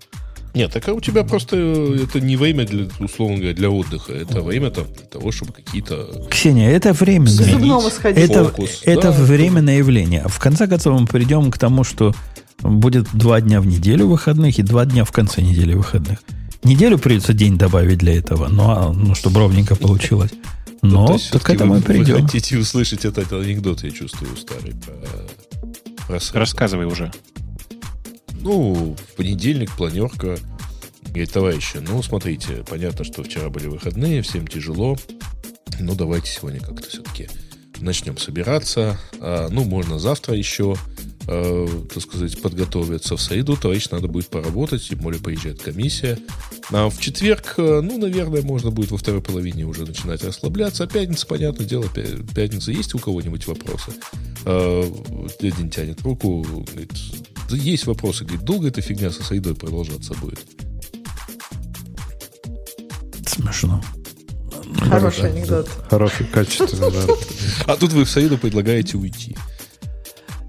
Нет, 0.55 0.71
так 0.71 0.87
а 0.87 0.93
у 0.93 1.01
тебя 1.01 1.23
просто 1.23 1.57
э, 1.57 2.03
это 2.03 2.21
не 2.21 2.37
время, 2.37 2.65
для, 2.65 2.87
условно 2.99 3.37
говоря, 3.37 3.53
для 3.53 3.69
отдыха. 3.69 4.13
Это 4.13 4.41
время 4.41 4.71
там, 4.71 4.85
для 4.85 5.05
того, 5.05 5.31
чтобы 5.31 5.51
какие-то... 5.51 6.27
Kсения, 6.31 6.71
это 6.71 6.93
сходить. 7.89 8.29
Это, 8.29 8.45
Фокус, 8.45 8.81
это 8.85 9.11
да. 9.11 9.11
временное 9.11 9.77
явление. 9.79 10.23
В 10.27 10.39
конце 10.39 10.67
концов, 10.67 10.99
мы 10.99 11.07
придем 11.07 11.51
к 11.51 11.57
тому, 11.57 11.83
что 11.83 12.15
будет 12.61 13.07
два 13.13 13.41
дня 13.41 13.59
в 13.59 13.67
неделю 13.67 14.07
выходных 14.07 14.57
и 14.57 14.63
два 14.63 14.85
дня 14.85 15.03
в 15.03 15.11
конце 15.11 15.41
недели 15.41 15.73
выходных. 15.73 16.19
Неделю 16.63 16.97
придется 16.97 17.33
день 17.33 17.57
добавить 17.57 17.99
для 17.99 18.17
этого, 18.17 18.47
ну, 18.47 18.63
а, 18.69 18.93
ну 18.93 19.13
чтобы 19.13 19.41
ровненько 19.41 19.75
получилось. 19.75 20.31
Но 20.81 21.01
Ну, 21.01 21.07
то 21.07 21.13
есть 21.13 21.31
так 21.31 21.43
к 21.43 21.49
этому 21.49 21.73
вы, 21.73 21.79
и 21.79 21.83
придем. 21.83 22.15
Вы 22.15 22.21
хотите 22.23 22.57
услышать 22.57 23.05
этот 23.05 23.31
анекдот, 23.33 23.83
я 23.83 23.91
чувствую, 23.91 24.35
старый, 24.37 24.73
про. 26.07 26.19
Рассказывай 26.33 26.85
уже. 26.85 27.11
Ну, 28.45 28.95
в 28.95 29.15
понедельник 29.15 29.75
планерка. 29.75 30.37
Говорит, 31.07 31.31
товарищи, 31.31 31.77
ну, 31.77 32.03
смотрите, 32.03 32.63
понятно, 32.69 33.03
что 33.03 33.23
вчера 33.23 33.49
были 33.49 33.65
выходные, 33.65 34.21
всем 34.21 34.45
тяжело. 34.47 34.97
Ну, 35.79 35.95
давайте 35.95 36.29
сегодня 36.29 36.59
как-то 36.59 36.87
все-таки 36.87 37.27
начнем 37.79 38.19
собираться. 38.19 38.99
А, 39.19 39.47
ну, 39.49 39.63
можно 39.63 39.97
завтра 39.97 40.35
еще, 40.35 40.75
э, 41.27 41.67
так 41.91 42.03
сказать, 42.03 42.39
подготовиться. 42.39 43.17
В 43.17 43.21
среду, 43.21 43.57
товарищ, 43.57 43.89
надо 43.89 44.07
будет 44.07 44.27
поработать, 44.27 44.87
тем 44.87 44.99
более 44.99 45.19
приезжает 45.19 45.63
комиссия. 45.63 46.19
А 46.71 46.87
в 46.91 46.99
четверг, 46.99 47.55
э, 47.57 47.81
ну, 47.81 47.97
наверное, 47.97 48.43
можно 48.43 48.69
будет 48.69 48.91
во 48.91 48.97
второй 48.99 49.23
половине 49.23 49.65
уже 49.65 49.85
начинать 49.87 50.23
расслабляться. 50.23 50.83
А 50.83 50.87
пятница, 50.87 51.25
понятное 51.25 51.65
дело, 51.65 51.85
пя- 51.85 52.31
пятница. 52.35 52.71
Есть 52.71 52.93
у 52.93 52.99
кого-нибудь 52.99 53.47
вопросы? 53.47 53.91
Э, 54.45 54.83
Один 55.41 55.71
тянет 55.71 55.99
руку, 56.03 56.43
говорит, 56.43 56.93
«Да 57.33 57.34
есть 57.49 57.85
вопросы. 57.85 58.23
Говорит, 58.23 58.45
долго 58.45 58.67
эта 58.67 58.81
фигня 58.81 59.11
со 59.11 59.23
средой 59.23 59.55
продолжаться 59.55 60.13
будет? 60.15 60.39
Смешно. 63.27 63.83
Хороший 64.89 65.31
анекдот. 65.31 65.69
Хороший, 65.89 66.25
качественный, 66.25 66.91
да. 66.91 67.13
А 67.73 67.75
тут 67.75 67.93
вы 67.93 68.05
в 68.05 68.09
среду 68.09 68.37
предлагаете 68.37 68.97
уйти. 68.97 69.35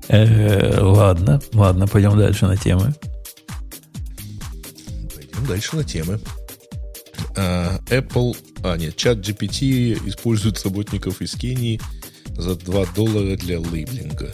Э, 0.09 0.81
ладно, 0.81 1.41
ладно, 1.53 1.87
пойдем 1.87 2.17
дальше 2.17 2.47
на 2.47 2.57
темы. 2.57 2.95
Пойдем 5.15 5.47
дальше 5.47 5.77
на 5.77 5.85
темы. 5.85 6.21
А, 7.37 7.79
Apple, 7.89 8.37
а 8.63 8.77
нет, 8.77 8.97
чат 8.97 9.19
GPT 9.19 10.09
использует 10.09 10.63
работников 10.65 11.21
из 11.21 11.35
Кении 11.35 11.81
за 12.37 12.55
2 12.55 12.87
доллара 12.95 13.37
для 13.37 13.61
лейблинга. 13.61 14.33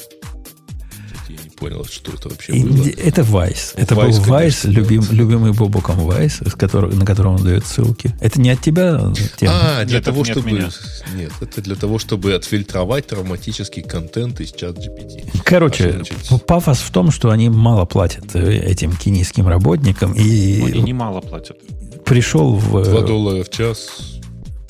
Не 1.62 1.68
понял, 1.68 1.84
что 1.90 2.12
это 2.12 2.28
вообще 2.28 2.52
И 2.52 2.64
было. 2.64 2.86
Это 2.98 3.22
Вайс. 3.22 3.72
Это 3.76 3.94
Vice, 3.94 4.18
был 4.18 4.32
Вайс, 4.32 4.64
любим, 4.64 5.04
любимый 5.10 5.52
Бобуком 5.52 5.96
Вайс, 6.00 6.40
которого- 6.56 6.92
на 6.92 7.06
котором 7.06 7.36
он 7.36 7.44
дает 7.44 7.64
ссылки. 7.66 8.14
Это 8.20 8.40
не 8.40 8.50
от 8.50 8.60
тебя 8.60 9.12
тема? 9.36 9.52
А, 9.80 9.84
для 9.84 9.96
Нет, 9.98 10.04
того, 10.04 10.18
не 10.24 10.32
чтобы... 10.32 10.50
меня. 10.50 10.68
Нет, 11.16 11.32
это 11.40 11.60
для 11.60 11.76
того, 11.76 11.98
чтобы 11.98 12.34
отфильтровать 12.34 13.06
травматический 13.06 13.82
контент 13.82 14.40
из 14.40 14.52
чат 14.52 14.76
GPT. 14.78 15.40
Короче, 15.44 16.02
А 16.30 16.38
пафос 16.38 16.78
в 16.78 16.90
том, 16.90 17.10
что 17.10 17.30
они 17.30 17.48
мало 17.48 17.84
платят 17.84 18.34
э, 18.34 18.54
этим 18.58 18.92
кенийским 18.96 19.46
работникам. 19.46 20.12
И 20.14 20.62
Они 20.62 20.80
немало 20.82 21.20
платят. 21.20 21.56
пришел 22.04 22.54
в... 22.54 22.82
2 22.84 23.00
доллара 23.02 23.44
в 23.44 23.50
час. 23.50 24.20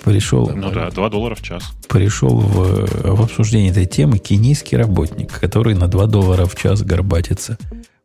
Пришел, 0.05 0.51
Ну 0.55 0.71
да, 0.73 0.91
2 0.91 1.09
доллара 1.11 1.35
в 1.37 1.43
час. 1.43 1.63
пришел 1.89 2.39
в, 2.41 2.87
в 3.17 3.23
обсуждение 3.23 3.71
этой 3.71 3.87
темы 3.87 4.19
кенийский 4.19 4.77
работник, 4.77 5.39
который 5.39 5.75
на 5.75 5.87
2 5.87 6.07
доллара 6.07 6.47
в 6.47 6.57
час 6.57 6.83
горбатится. 6.83 7.57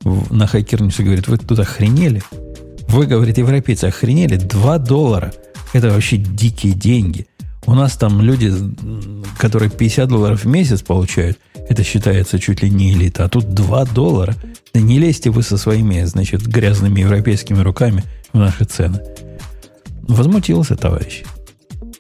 В- 0.03 0.31
на 0.33 0.45
хакернице 0.45 1.01
говорит, 1.03 1.27
вы 1.27 1.37
тут 1.39 1.57
охренели? 1.59 2.21
Вы, 2.87 3.07
говорит, 3.07 3.37
европейцы, 3.39 3.85
охренели? 3.85 4.35
2 4.37 4.77
доллара. 4.77 5.33
Это 5.73 5.89
вообще 5.89 6.17
дикие 6.17 6.73
деньги. 6.73 7.25
У 7.65 7.73
нас 7.73 7.97
там 7.97 8.21
люди, 8.21 8.53
которые 9.39 9.69
50 9.71 10.07
долларов 10.07 10.43
в 10.45 10.47
месяц 10.47 10.81
получают, 10.81 11.37
это 11.67 11.83
считается 11.83 12.39
чуть 12.39 12.61
ли 12.63 12.69
не 12.69 12.93
элита. 12.93 13.25
А 13.25 13.29
тут 13.29 13.53
2 13.53 13.85
доллара. 13.85 14.35
Да 14.73 14.79
не 14.79 14.99
лезьте 14.99 15.31
вы 15.31 15.41
со 15.43 15.57
своими, 15.57 16.03
значит, 16.05 16.45
грязными 16.47 16.99
европейскими 17.01 17.59
руками 17.59 18.03
в 18.31 18.37
наши 18.37 18.65
цены. 18.65 19.01
Возмутился 20.07 20.75
товарищ. 20.75 21.23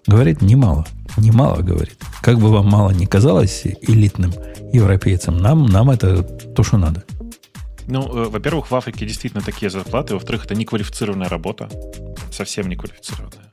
Говорит, 0.07 0.41
немало. 0.41 0.85
Немало, 1.17 1.61
говорит. 1.61 1.97
Как 2.21 2.39
бы 2.39 2.49
вам 2.49 2.67
мало 2.67 2.91
не 2.91 3.05
казалось 3.05 3.63
элитным 3.65 4.33
европейцам, 4.71 5.37
нам, 5.37 5.65
нам 5.65 5.89
это 5.89 6.23
то, 6.23 6.63
что 6.63 6.77
надо. 6.77 7.03
Ну, 7.87 8.01
э, 8.01 8.29
во-первых, 8.29 8.71
в 8.71 8.75
Африке 8.75 9.05
действительно 9.05 9.43
такие 9.43 9.69
зарплаты. 9.69 10.13
Во-вторых, 10.13 10.45
это 10.45 10.55
неквалифицированная 10.55 11.29
работа. 11.29 11.69
Совсем 12.31 12.67
неквалифицированная. 12.67 13.51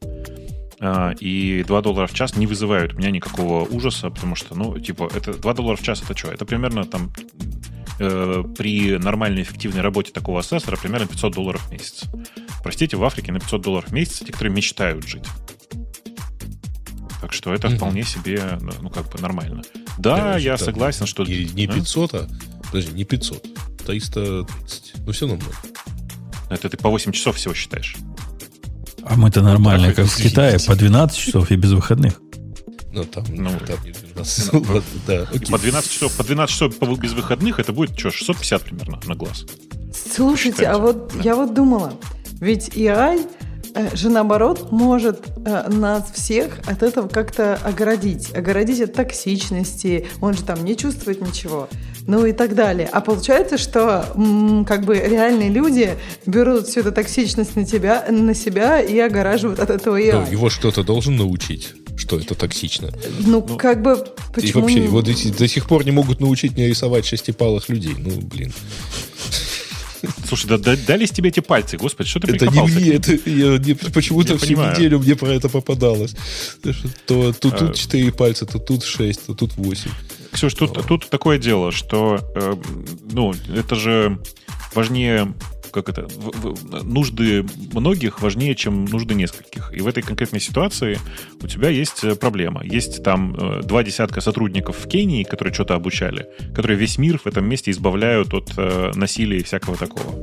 А, 0.81 1.12
И 1.20 1.64
2 1.66 1.82
доллара 1.82 2.06
в 2.06 2.14
час 2.14 2.36
не 2.36 2.47
вызывают 2.47 2.94
у 2.94 2.98
меня 2.98 3.10
никакого 3.10 3.64
ужаса, 3.64 4.10
потому 4.10 4.35
что, 4.35 4.55
ну, 4.55 4.78
типа, 4.78 5.09
это 5.14 5.35
2 5.35 5.55
доллара 5.55 5.76
в 5.76 5.82
час 5.82 6.02
это 6.02 6.16
что? 6.16 6.31
Это 6.31 6.44
примерно 6.44 6.85
там 6.85 7.12
э, 8.01 8.44
при 8.56 8.98
нормальной 8.98 9.43
эффективной 9.43 9.82
работе 9.82 10.12
такого 10.12 10.40
ассессора 10.40 10.76
примерно 10.76 11.06
500 11.06 11.35
долларов 11.35 11.62
в 11.62 11.72
месяц. 11.72 12.05
Простите, 12.62 12.97
в 12.97 13.05
Африке 13.05 13.32
на 13.32 13.40
500 13.40 13.62
долларов 13.62 13.89
в 13.89 13.93
месяц 13.93 14.18
те, 14.18 14.32
которые 14.32 14.52
мечтают 14.52 15.06
жить. 15.06 15.24
Так 17.24 17.32
что 17.32 17.55
это 17.55 17.68
Мгм. 17.68 17.78
вполне 17.78 18.02
себе, 18.02 18.59
ну, 18.82 18.90
как 18.90 19.10
бы 19.10 19.18
нормально. 19.18 19.62
Да, 19.96 20.18
Короче, 20.18 20.44
я 20.44 20.59
согласен, 20.59 21.06
что... 21.06 21.24
Не, 21.24 21.46
не 21.46 21.64
А? 21.64 21.72
500, 21.72 22.14
а... 22.14 22.28
Подожди, 22.66 22.92
не 22.92 23.05
500. 23.05 23.42
330. 23.86 24.92
Ну, 25.06 25.12
все 25.12 25.26
равно 25.26 25.42
много. 25.42 25.56
Это 26.51 26.68
ты 26.68 26.76
по 26.76 26.90
8 26.90 27.12
часов 27.12 27.36
всего 27.36 27.55
считаешь. 27.55 27.96
А 29.05 29.16
мы-то 29.16 29.40
нормально, 29.40 29.86
так, 29.86 29.96
как 29.96 30.06
в 30.06 30.16
Китае, 30.18 30.59
по 30.66 30.76
12 30.76 31.16
часов 31.18 31.51
и 31.51 31.56
без 31.56 31.72
выходных. 31.72 32.20
Ну, 32.92 33.05
там, 33.05 33.24
Ну, 33.30 33.51
там 33.66 33.78
не 33.86 33.92
12. 33.92 34.52
Ладно, 34.52 34.82
да, 35.06 35.22
окей. 35.22 35.51
По 35.51 35.59
12 35.59 35.90
часов, 35.90 36.12
по 36.12 36.24
12 36.24 36.55
часов 36.55 36.98
без 36.98 37.14
выходных 37.14 37.59
это 37.59 37.72
будет 37.72 37.98
что, 37.98 38.10
650 38.10 38.62
примерно 38.64 39.01
на 39.06 39.14
глаз. 39.14 39.46
Слушайте, 40.14 40.66
а 40.66 40.76
вот 40.76 41.14
я 41.24 41.36
вот 41.36 41.55
думала, 41.55 41.94
ведь 42.40 42.68
AI 42.76 43.26
же 43.94 44.09
наоборот 44.10 44.70
может 44.72 45.20
э, 45.44 45.68
нас 45.70 46.10
всех 46.14 46.59
от 46.66 46.82
этого 46.82 47.09
как-то 47.09 47.56
огородить. 47.56 48.34
Огородить 48.34 48.80
от 48.80 48.92
токсичности, 48.94 50.06
он 50.20 50.34
же 50.34 50.42
там 50.42 50.64
не 50.64 50.76
чувствует 50.76 51.20
ничего, 51.20 51.68
ну 52.06 52.24
и 52.26 52.32
так 52.32 52.55
далее. 52.55 52.88
А 52.92 53.01
получается, 53.01 53.59
что 53.59 54.05
как 54.66 54.84
бы 54.84 54.94
реальные 54.96 55.48
люди 55.51 55.94
берут 56.26 56.68
всю 56.68 56.80
эту 56.80 56.92
токсичность 56.92 57.56
на, 57.56 57.64
тебя, 57.64 58.05
на 58.10 58.34
себя 58.34 58.80
и 58.80 58.98
огораживают 58.98 59.59
от 59.60 59.70
этого 59.70 59.96
Ну, 59.96 60.02
AI. 60.02 60.30
его 60.30 60.51
что-то 60.51 60.82
должен 60.84 61.16
научить, 61.16 61.72
что 61.96 62.18
это 62.18 62.34
токсично. 62.34 62.90
Ну, 63.20 63.42
как 63.42 63.82
бы, 63.82 63.92
И 64.30 64.34
почему 64.34 64.62
вообще, 64.62 64.80
не- 64.80 64.86
его 64.86 65.02
до, 65.02 65.12
до 65.38 65.48
сих 65.48 65.66
пор 65.66 65.84
не 65.84 65.90
могут 65.90 66.20
научить 66.20 66.56
не 66.56 66.66
рисовать 66.68 67.05
шестипалых 67.06 67.68
людей. 67.68 67.94
Ну, 67.98 68.10
блин. 68.20 68.52
Слушай, 70.26 70.46
да, 70.48 70.59
да- 70.59 70.76
дались 70.76 71.10
тебе 71.10 71.28
эти 71.28 71.40
пальцы, 71.40 71.76
господи, 71.76 72.09
что 72.09 72.20
ты 72.20 72.34
Это 72.34 72.46
не 72.46 72.60
мне, 72.62 72.94
это 72.94 73.12
я 73.12 73.59
не- 73.59 73.74
почему-то 73.74 74.36
всю 74.38 74.46
понимаю. 74.55 74.76
неделю 74.76 74.98
мне 75.01 75.14
про 75.16 75.28
это 75.28 75.48
попадалось. 75.48 76.14
То 77.06 77.32
тут, 77.32 77.52
А. 77.55 77.59
тут 77.59 77.76
4 77.76 78.12
пальца, 78.12 78.46
то 78.46 78.59
тут 78.59 78.84
6, 78.84 79.26
то 79.26 79.34
тут 79.34 79.56
8. 79.56 79.90
Ксюш, 80.32 80.55
тут, 80.55 80.86
тут 80.86 81.09
такое 81.10 81.38
дело, 81.38 81.70
что 81.72 82.18
э, 82.34 82.55
ну, 83.12 83.34
это 83.55 83.74
же 83.76 84.18
важнее, 84.74 85.32
как 85.74 85.88
это, 85.88 86.06
в- 86.06 86.55
в- 86.55 86.84
нужды 86.84 87.44
многих 87.72 88.22
важнее, 88.22 88.55
чем 88.55 88.84
нужды 88.84 89.14
нескольких. 89.14 89.72
И 89.74 89.80
в 89.80 89.86
этой 89.88 90.02
конкретной 90.02 90.40
ситуации 90.40 90.98
у 91.42 91.46
тебя 91.48 91.68
есть 91.68 92.05
э, 92.05 92.14
проблема. 92.14 92.64
Есть 92.64 93.02
там 93.02 93.34
э, 93.34 93.62
два 93.62 93.82
десятка 93.82 94.20
сотрудников 94.20 94.76
в 94.84 94.88
Кении, 94.88 95.24
которые 95.24 95.52
что-то 95.52 95.74
обучали, 95.74 96.28
которые 96.55 96.78
весь 96.78 96.96
мир 96.98 97.18
в 97.18 97.26
этом 97.26 97.46
месте 97.48 97.72
избавляют 97.72 98.32
от 98.32 98.52
э, 98.56 98.92
насилия 98.94 99.38
и 99.38 99.42
всякого 99.42 99.76
такого. 99.76 100.14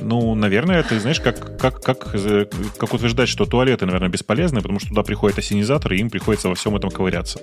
Ну, 0.00 0.34
наверное, 0.34 0.82
ты 0.82 1.00
знаешь, 1.00 1.20
как, 1.20 1.58
как, 1.58 1.82
как, 1.82 2.14
э, 2.14 2.46
как 2.78 2.92
утверждать, 2.94 3.28
что 3.28 3.46
туалеты, 3.46 3.86
наверное, 3.86 4.08
бесполезны, 4.10 4.60
потому 4.60 4.78
что 4.78 4.90
туда 4.90 5.02
приходят 5.02 5.38
ассенизаторы, 5.38 5.96
и 5.96 6.00
им 6.00 6.10
приходится 6.10 6.48
во 6.48 6.54
всем 6.54 6.76
этом 6.76 6.90
ковыряться. 6.90 7.40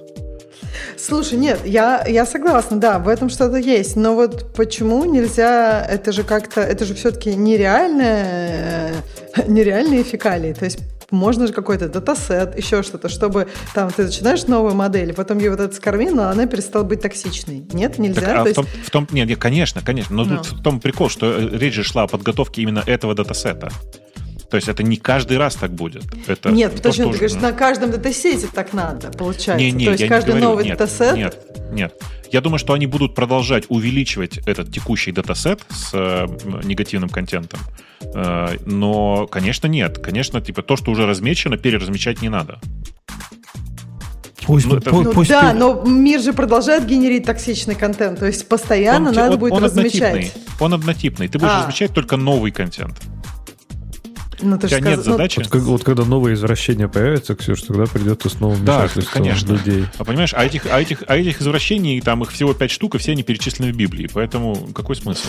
Слушай, 0.97 1.37
нет, 1.37 1.59
я, 1.65 2.03
я 2.07 2.25
согласна, 2.25 2.77
да, 2.79 2.99
в 2.99 3.07
этом 3.07 3.29
что-то 3.29 3.57
есть. 3.57 3.95
Но 3.95 4.15
вот 4.15 4.53
почему 4.53 5.05
нельзя, 5.05 5.85
это 5.85 6.11
же 6.11 6.23
как-то, 6.23 6.61
это 6.61 6.85
же 6.85 6.93
все-таки 6.93 7.35
нереальные, 7.35 8.93
нереальные 9.47 10.03
фекалии. 10.03 10.53
То 10.53 10.65
есть 10.65 10.79
можно 11.11 11.45
же 11.47 11.53
какой-то 11.53 11.89
датасет, 11.89 12.57
еще 12.57 12.83
что-то, 12.83 13.09
чтобы 13.09 13.47
там 13.73 13.91
ты 13.91 14.03
начинаешь 14.05 14.47
новую 14.47 14.75
модель, 14.75 15.13
потом 15.13 15.39
ее 15.39 15.51
вот 15.51 15.59
это 15.59 15.75
скормил, 15.75 16.15
но 16.15 16.29
она 16.29 16.45
перестала 16.45 16.83
быть 16.83 17.01
токсичной. 17.01 17.65
Нет, 17.73 17.99
нельзя. 17.99 18.21
Так, 18.21 18.37
а 18.37 18.43
То 18.45 18.51
в, 18.51 18.53
том, 18.53 18.65
в 18.85 18.89
том, 18.89 19.07
нет, 19.11 19.27
нет, 19.27 19.37
конечно, 19.39 19.81
конечно, 19.83 20.15
но 20.15 20.23
Ну. 20.23 20.37
тут 20.37 20.47
в 20.47 20.63
том 20.63 20.79
прикол, 20.79 21.09
что 21.09 21.31
э, 21.37 21.49
речь 21.57 21.73
же 21.73 21.83
шла 21.83 22.03
о 22.03 22.07
подготовке 22.07 22.61
именно 22.61 22.81
этого 22.85 23.13
датасета. 23.13 23.71
То 24.51 24.57
есть 24.57 24.67
это 24.67 24.83
не 24.83 24.97
каждый 24.97 25.37
раз 25.37 25.55
так 25.55 25.71
будет. 25.73 26.03
Это 26.27 26.51
Нет, 26.51 26.71
то, 26.71 26.77
подожди, 26.77 27.01
что 27.03 27.11
ты 27.13 27.17
говоришь, 27.19 27.41
на 27.41 27.53
каждом 27.53 27.89
датасете 27.91 28.47
так 28.53 28.73
надо, 28.73 29.09
получается. 29.11 29.63
Не, 29.63 29.71
не, 29.71 29.85
То 29.85 29.91
есть 29.91 30.03
я 30.03 30.09
каждый 30.09 30.27
не 30.35 30.39
говорю, 30.41 30.49
новый 30.49 30.65
нет, 30.65 30.77
датасет 30.77 31.15
Нет, 31.15 31.37
нет. 31.71 31.93
Я 32.33 32.41
думаю, 32.41 32.59
что 32.59 32.73
они 32.73 32.85
будут 32.85 33.15
продолжать 33.15 33.63
увеличивать 33.69 34.39
этот 34.45 34.71
текущий 34.73 35.13
датасет 35.13 35.61
с 35.69 35.91
э, 35.93 36.27
негативным 36.65 37.09
контентом. 37.09 37.61
Э, 38.13 38.57
но, 38.65 39.25
конечно, 39.27 39.67
нет. 39.67 39.99
Конечно, 39.99 40.41
типа 40.41 40.61
то, 40.63 40.75
что 40.75 40.91
уже 40.91 41.05
размечено, 41.05 41.57
переразмечать 41.57 42.21
не 42.21 42.27
надо. 42.29 42.59
Пусть, 44.45 44.65
Ну, 44.65 44.77
это- 44.77 44.91
Ну 44.91 45.11
пусть 45.13 45.29
да, 45.29 45.53
пи- 45.53 45.57
но 45.59 45.81
мир 45.83 46.19
же 46.19 46.33
продолжает 46.33 46.85
генерить 46.85 47.25
токсичный 47.25 47.75
контент, 47.75 48.19
то 48.19 48.25
есть 48.25 48.47
постоянно 48.49 49.09
Он- 49.09 49.15
надо 49.15 49.33
он- 49.33 49.39
будет 49.39 49.53
он 49.53 49.63
размечать. 49.63 50.01
однотипный. 50.01 50.41
Он 50.59 50.73
однотипный. 50.73 51.27
Ты 51.29 51.37
будешь 51.39 51.51
А. 51.53 51.59
размечать 51.61 51.93
только 51.93 52.17
новый 52.17 52.51
контент. 52.51 52.99
Ну, 54.41 54.57
ты 54.57 54.67
У 54.67 54.69
же 54.69 54.77
тебя 54.77 54.89
нет 54.89 54.99
сказ- 54.99 55.05
ну, 55.05 55.11
задачи. 55.13 55.37
Вот, 55.39 55.47
как- 55.47 55.61
вот 55.61 55.83
когда 55.83 56.03
новые 56.03 56.33
извращения 56.35 56.87
появятся, 56.87 57.35
Ксюш, 57.35 57.61
тогда 57.63 57.85
придется 57.85 58.29
снова 58.29 58.57
Да, 58.57 58.87
конечно. 59.13 59.53
людей. 59.53 59.85
А 59.97 60.03
понимаешь, 60.03 60.33
а 60.35 60.45
этих, 60.45 60.65
а 60.71 60.81
этих, 60.81 61.03
а 61.07 61.17
этих 61.17 61.41
извращений, 61.41 62.01
там 62.01 62.23
их 62.23 62.31
всего 62.31 62.53
пять 62.53 62.71
штук, 62.71 62.95
и 62.95 62.97
все 62.97 63.11
они 63.11 63.23
перечислены 63.23 63.71
в 63.71 63.75
Библии. 63.75 64.09
Поэтому 64.13 64.55
какой 64.73 64.95
смысл? 64.95 65.27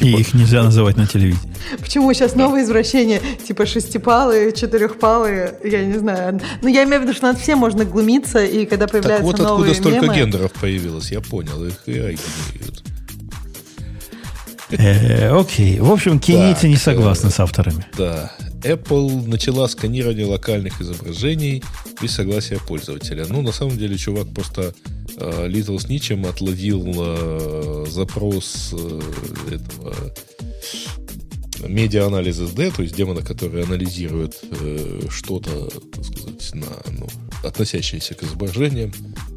и 0.00 0.10
их 0.12 0.34
нельзя 0.34 0.62
называть 0.62 0.96
на 0.96 1.06
телевидении. 1.06 1.54
Почему 1.78 2.12
сейчас 2.14 2.34
новые 2.34 2.64
извращения, 2.64 3.20
типа 3.46 3.66
шестипалые, 3.66 4.52
четырехпалые, 4.52 5.54
я 5.64 5.84
не 5.84 5.98
знаю. 5.98 6.40
Ну, 6.62 6.68
я 6.68 6.84
имею 6.84 7.00
в 7.00 7.04
виду, 7.04 7.14
что 7.14 7.26
над 7.26 7.38
всем 7.38 7.58
можно 7.58 7.84
глумиться, 7.84 8.44
и 8.44 8.66
когда 8.66 8.86
Так 8.86 8.92
появляются 8.92 9.24
вот 9.24 9.34
откуда 9.34 9.48
новые 9.50 9.74
столько 9.74 10.00
мемы... 10.02 10.14
гендеров 10.16 10.52
появилось, 10.52 11.10
я 11.10 11.20
понял, 11.20 11.64
их 11.64 11.74
и. 11.86 12.16
Э, 14.70 15.30
окей. 15.38 15.78
В 15.78 15.92
общем, 15.92 16.18
кенийцы 16.18 16.62
Так, 16.62 16.70
не 16.70 16.76
согласны 16.76 17.30
с 17.30 17.38
авторами. 17.38 17.84
Да. 17.96 18.32
Apple 18.64 19.28
начала 19.28 19.68
сканирование 19.68 20.26
локальных 20.26 20.80
изображений 20.80 21.62
без 22.00 22.12
согласия 22.12 22.58
пользователя. 22.58 23.26
Ну, 23.28 23.42
на 23.42 23.52
самом 23.52 23.76
деле, 23.76 23.96
чувак 23.96 24.28
просто 24.34 24.74
э, 25.16 25.46
Little 25.48 25.76
Snitch'ем 25.76 26.28
отловил 26.28 26.92
э, 26.96 27.86
запрос 27.88 28.72
э, 28.72 29.00
этого 29.52 29.94
медиа-анализ 31.68 32.38
SD, 32.40 32.76
то 32.76 32.82
есть 32.82 32.94
демона, 32.94 33.22
который 33.22 33.62
анализирует 33.64 34.38
э, 34.42 35.00
что-то, 35.10 35.68
так 35.92 36.04
сказать, 36.04 36.54
на, 36.54 36.66
ну, 36.98 37.06
относящееся 37.42 38.14
к 38.14 38.22
изображениям, 38.22 38.92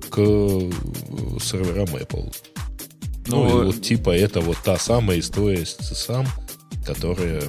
к 0.09 0.19
э, 0.19 0.71
серверам 1.41 1.87
Apple. 1.95 2.33
Ну, 3.27 3.43
Ну, 3.43 3.61
и 3.61 3.65
вот 3.65 3.81
типа 3.81 4.11
это 4.11 4.39
вот 4.41 4.57
та 4.63 4.77
самая 4.77 5.19
история 5.19 5.65
с 5.65 5.77
сам, 5.95 6.25
которая... 6.85 7.43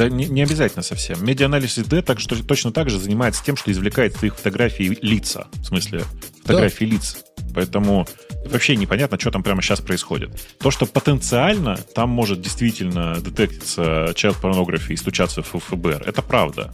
Да 0.00 0.08
не, 0.08 0.24
не 0.24 0.42
обязательно 0.42 0.82
совсем. 0.82 1.22
Медианализ 1.22 1.76
ID 1.76 2.00
так, 2.00 2.20
что, 2.20 2.42
точно 2.42 2.72
так 2.72 2.88
же 2.88 2.98
занимается 2.98 3.44
тем, 3.44 3.54
что 3.58 3.70
извлекает 3.70 4.16
из 4.16 4.22
их 4.22 4.34
фотографии 4.34 4.96
лица. 5.02 5.48
В 5.56 5.66
смысле, 5.66 6.04
фотографии 6.40 6.84
лиц. 6.84 7.18
Поэтому 7.54 8.06
вообще 8.46 8.76
непонятно, 8.76 9.20
что 9.20 9.30
там 9.30 9.42
прямо 9.42 9.60
сейчас 9.60 9.82
происходит. 9.82 10.30
То, 10.58 10.70
что 10.70 10.86
потенциально 10.86 11.76
там 11.76 12.08
может 12.08 12.40
действительно 12.40 13.20
детектиться 13.20 14.14
child 14.14 14.40
pornography 14.40 14.94
и 14.94 14.96
стучаться 14.96 15.42
в 15.42 15.52
ФБР, 15.52 16.04
это 16.06 16.22
правда. 16.22 16.72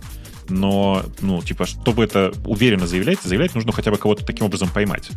Но, 0.48 1.02
ну, 1.20 1.42
типа, 1.42 1.66
чтобы 1.66 2.04
это 2.04 2.32
уверенно 2.44 2.86
заявлять, 2.86 3.18
заявлять 3.24 3.56
нужно 3.56 3.72
хотя 3.72 3.90
бы 3.90 3.98
кого-то 3.98 4.24
таким 4.24 4.46
образом 4.46 4.68
поймать. 4.68 5.10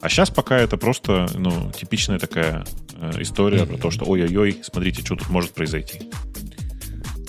А 0.00 0.08
сейчас 0.08 0.30
пока 0.30 0.56
это 0.56 0.78
просто, 0.78 1.28
ну, 1.34 1.70
типичная 1.78 2.18
такая 2.18 2.64
э, 2.94 3.20
история 3.20 3.66
про 3.66 3.76
то, 3.76 3.90
что 3.90 4.06
ой-ой-ой, 4.06 4.60
смотрите, 4.62 5.04
что 5.04 5.16
тут 5.16 5.28
может 5.28 5.52
произойти. 5.52 6.08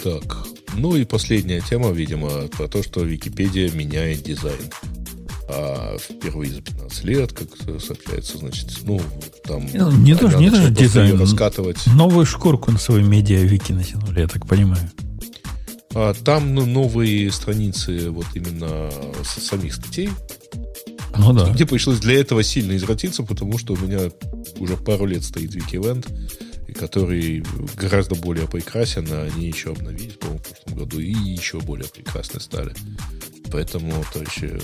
Так, 0.03 0.37
ну 0.75 0.95
и 0.95 1.05
последняя 1.05 1.61
тема, 1.61 1.91
видимо, 1.91 2.29
про 2.55 2.67
то, 2.67 2.83
что 2.83 3.01
Википедия 3.03 3.71
меняет 3.71 4.23
дизайн. 4.23 4.59
А 5.49 5.97
впервые 5.97 6.51
за 6.51 6.61
15 6.61 7.03
лет, 7.05 7.31
как 7.33 7.47
сообщается, 7.81 8.37
значит, 8.37 8.67
ну, 8.83 9.01
там... 9.45 9.65
Ну, 9.73 9.91
не 9.91 10.13
тоже- 10.13 10.37
не 10.39 10.49
даже 10.49 10.71
дизайн. 10.71 11.17
раскатывать. 11.19 11.77
Новую 11.87 12.25
шкурку 12.25 12.69
на 12.71 12.77
свою 12.77 13.05
медиа-вики 13.05 13.71
натянули, 13.71 14.19
я 14.21 14.27
так 14.27 14.45
понимаю. 14.45 14.91
А 15.95 16.13
там 16.13 16.53
ну, 16.53 16.65
новые 16.65 17.31
страницы 17.31 18.11
вот 18.11 18.25
именно 18.35 18.91
с 19.23 19.41
самих 19.41 19.73
статей, 19.73 20.09
Ну 21.17 21.31
да. 21.33 21.49
где 21.49 21.65
пришлось 21.65 21.99
для 21.99 22.19
этого 22.19 22.43
сильно 22.43 22.75
извратиться, 22.75 23.23
потому 23.23 23.57
что 23.57 23.73
у 23.73 23.77
меня 23.77 24.11
уже 24.59 24.75
пару 24.77 25.05
лет 25.05 25.23
стоит 25.23 25.55
Викивент, 25.55 26.07
и 26.09 26.46
который 26.77 27.43
гораздо 27.75 28.15
более 28.15 28.47
прекрасен, 28.47 29.07
а 29.11 29.23
они 29.23 29.47
еще 29.47 29.71
обновились, 29.71 30.13
по-моему, 30.13 30.39
в 30.39 30.47
прошлом 30.47 30.77
году, 30.79 30.99
и 30.99 31.11
еще 31.11 31.59
более 31.59 31.87
прекрасны 31.89 32.39
стали. 32.39 32.73
Поэтому, 33.51 34.03
товарищи, 34.11 34.59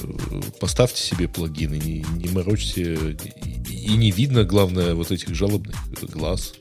поставьте 0.59 1.01
себе 1.01 1.27
плагины, 1.27 1.75
не, 1.75 2.05
не 2.15 2.29
морочьте, 2.29 3.15
и, 3.41 3.73
и 3.73 3.97
не 3.97 4.11
видно, 4.11 4.43
главное, 4.43 4.93
вот 4.93 5.11
этих 5.11 5.33
жалобных 5.33 5.75
глаз 6.01 6.53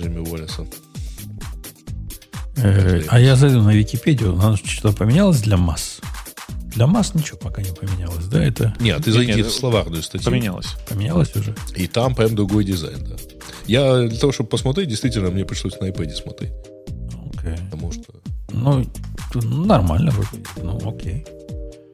Джимми 0.00 0.18
Уоллеса. 0.18 0.66
Э, 2.56 3.02
а 3.08 3.20
я 3.20 3.36
зайду 3.36 3.62
на 3.62 3.70
Википедию, 3.70 4.34
надо 4.34 4.56
что-то 4.56 4.96
поменялось 4.96 5.40
для 5.40 5.56
масс. 5.56 6.00
Для 6.74 6.86
масс 6.86 7.14
ничего 7.14 7.38
пока 7.38 7.62
не 7.62 7.70
поменялось, 7.70 8.24
да? 8.26 8.42
Это 8.42 8.74
Нет, 8.80 9.04
ты 9.04 9.12
зайди 9.12 9.34
нет, 9.34 9.46
в 9.46 9.52
словарную 9.52 10.02
статью. 10.02 10.30
Поменялось. 10.30 10.74
поменялось 10.88 11.34
уже? 11.36 11.54
И 11.76 11.86
там 11.86 12.14
прям 12.14 12.34
другой 12.34 12.64
дизайн, 12.64 13.04
да. 13.04 13.16
Я 13.66 14.08
для 14.08 14.18
того, 14.18 14.32
чтобы 14.32 14.50
посмотреть, 14.50 14.88
действительно, 14.88 15.30
мне 15.30 15.44
пришлось 15.44 15.78
на 15.80 15.86
iPad 15.86 16.10
смотреть. 16.10 16.52
Окей. 17.34 17.56
Потому 17.70 17.92
что... 17.92 18.04
Ну, 18.52 18.84
нормально 19.64 20.10
выглядит. 20.10 20.48
Ну, 20.62 20.78
окей. 20.88 21.24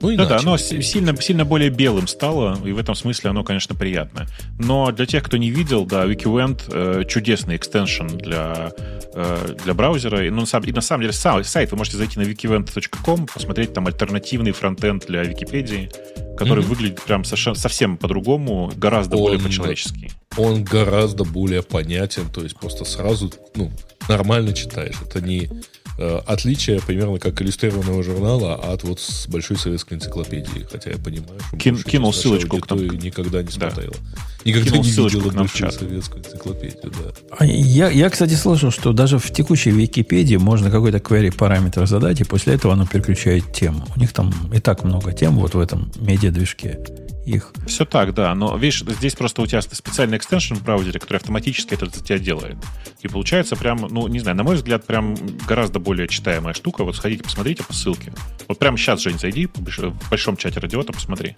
Ну, 0.01 0.11
Да, 0.17 0.27
да, 0.27 0.35
иначе. 0.35 0.47
оно 0.47 0.57
си- 0.59 0.81
сильно, 0.83 1.17
сильно 1.21 1.45
более 1.45 1.71
белым 1.71 2.07
стало, 2.07 2.57
и 2.65 2.71
в 2.73 2.79
этом 2.79 2.95
смысле 2.95 3.31
оно, 3.31 3.43
конечно, 3.43 3.75
приятное. 3.75 4.29
Но 4.59 4.93
для 4.93 5.07
тех, 5.07 5.25
кто 5.25 5.37
не 5.37 5.51
видел, 5.51 5.85
да, 5.87 6.05
WikiWent 6.07 6.63
э, 6.71 7.05
чудесный 7.09 7.57
экстеншн 7.57 8.07
для, 8.07 8.71
э, 9.15 9.57
для 9.65 9.75
браузера. 9.75 10.25
И, 10.25 10.31
ну, 10.31 10.41
на 10.43 10.47
самом, 10.47 10.69
и 10.69 10.73
на 10.73 10.81
самом 10.83 11.03
деле 11.03 11.13
сам, 11.13 11.43
сайт 11.43 11.73
вы 11.73 11.79
можете 11.79 11.97
зайти 11.97 12.19
на 12.21 12.23
wikivent.com, 12.25 13.27
посмотреть 13.27 13.73
там 13.75 13.87
альтернативный 13.89 14.53
фронтенд 14.53 15.07
для 15.07 15.23
Википедии, 15.25 15.91
который 16.37 16.61
Мгм. 16.61 16.69
выглядит 16.69 17.03
прям 17.03 17.25
совершенно, 17.25 17.57
совсем 17.57 17.97
по-другому, 17.97 18.71
гораздо 18.77 19.17
Он- 19.17 19.23
более 19.23 19.41
по-человечески. 19.41 20.13
Он 20.37 20.63
гораздо 20.63 21.25
более 21.25 21.63
понятен, 21.65 22.31
то 22.33 22.43
есть 22.43 22.57
просто 22.57 22.85
сразу, 22.85 23.33
ну, 23.57 23.73
нормально 24.09 24.53
читаешь. 24.53 24.95
Это 25.05 25.21
не 25.21 25.51
отличие 26.27 26.81
примерно 26.81 27.19
как 27.19 27.41
иллюстрированного 27.43 28.03
журнала 28.03 28.55
от 28.55 28.85
вот 28.85 29.01
с 29.01 29.27
большой 29.27 29.57
советской 29.57 29.95
энциклопедии. 29.95 30.67
Хотя 30.71 30.91
я 30.91 30.99
понимаю, 30.99 31.41
что 31.49 31.57
Кин- 31.57 31.83
кинул 31.83 32.13
ссылочку 32.13 32.59
к 32.59 32.71
нам. 32.71 32.79
никогда 32.99 33.43
не 33.43 33.49
Да. 33.57 33.71
смотрела. 33.71 33.95
Никогда 34.45 34.71
Кинул 34.71 34.85
не 34.85 34.91
видела 34.91 35.09
к 35.09 35.15
нам 35.15 35.33
в 35.33 35.37
большую 35.51 35.71
чат. 35.71 35.75
советскую 35.81 36.25
энциклопедию, 36.25 36.83
да. 36.93 37.13
А 37.39 37.45
я, 37.45 37.91
я, 37.91 38.09
кстати, 38.09 38.35
слышал, 38.35 38.71
что 38.71 38.93
даже 38.93 39.19
в 39.19 39.31
текущей 39.33 39.71
Википедии 39.73 40.37
можно 40.37 40.71
какой-то 40.71 40.99
query 40.99 41.37
параметр 41.37 41.87
задать, 41.87 42.21
и 42.21 42.25
после 42.25 42.55
этого 42.55 42.75
оно 42.75 42.87
переключает 42.87 43.53
тему. 43.53 43.87
У 43.97 44.01
них 44.01 44.13
там 44.13 44.33
и 44.55 44.61
так 44.61 44.85
много 44.85 45.13
тем 45.13 45.37
вот 45.37 45.55
в 45.55 45.59
этом 45.61 45.91
медиа-движке. 45.97 46.79
Их. 47.29 47.53
Все 47.67 47.85
так, 47.85 48.15
да. 48.15 48.35
Но 48.35 48.57
видишь, 48.57 48.83
здесь 48.83 49.15
просто 49.15 49.43
у 49.43 49.47
тебя 49.47 49.61
специальный 49.61 50.17
экстеншн 50.17 50.55
в 50.55 50.63
браузере, 50.63 50.99
который 50.99 51.19
автоматически 51.19 51.75
это 51.75 51.87
за 51.87 52.03
тебя 52.03 52.19
делает. 52.19 52.57
И 53.03 53.09
получается 53.09 53.55
прям, 53.55 53.79
ну, 53.91 54.09
не 54.09 54.19
знаю, 54.21 54.37
на 54.37 54.45
мой 54.45 54.57
взгляд, 54.57 54.87
прям 54.87 55.15
гораздо 55.47 55.79
более 55.79 56.09
читаемая 56.09 56.55
штука. 56.55 56.85
Вот 56.85 56.97
сходите, 56.97 57.23
посмотрите 57.23 57.65
по 57.65 57.73
ссылке. 57.75 58.13
Вот 58.49 58.59
прямо 58.59 58.79
сейчас, 58.79 59.03
Жень, 59.03 59.19
зайди 59.19 59.47
в 59.47 59.57
больш- 59.57 59.91
в 59.91 60.11
большом 60.11 60.37
чате 60.39 60.59
радиота, 60.61 60.93
посмотри. 60.93 61.37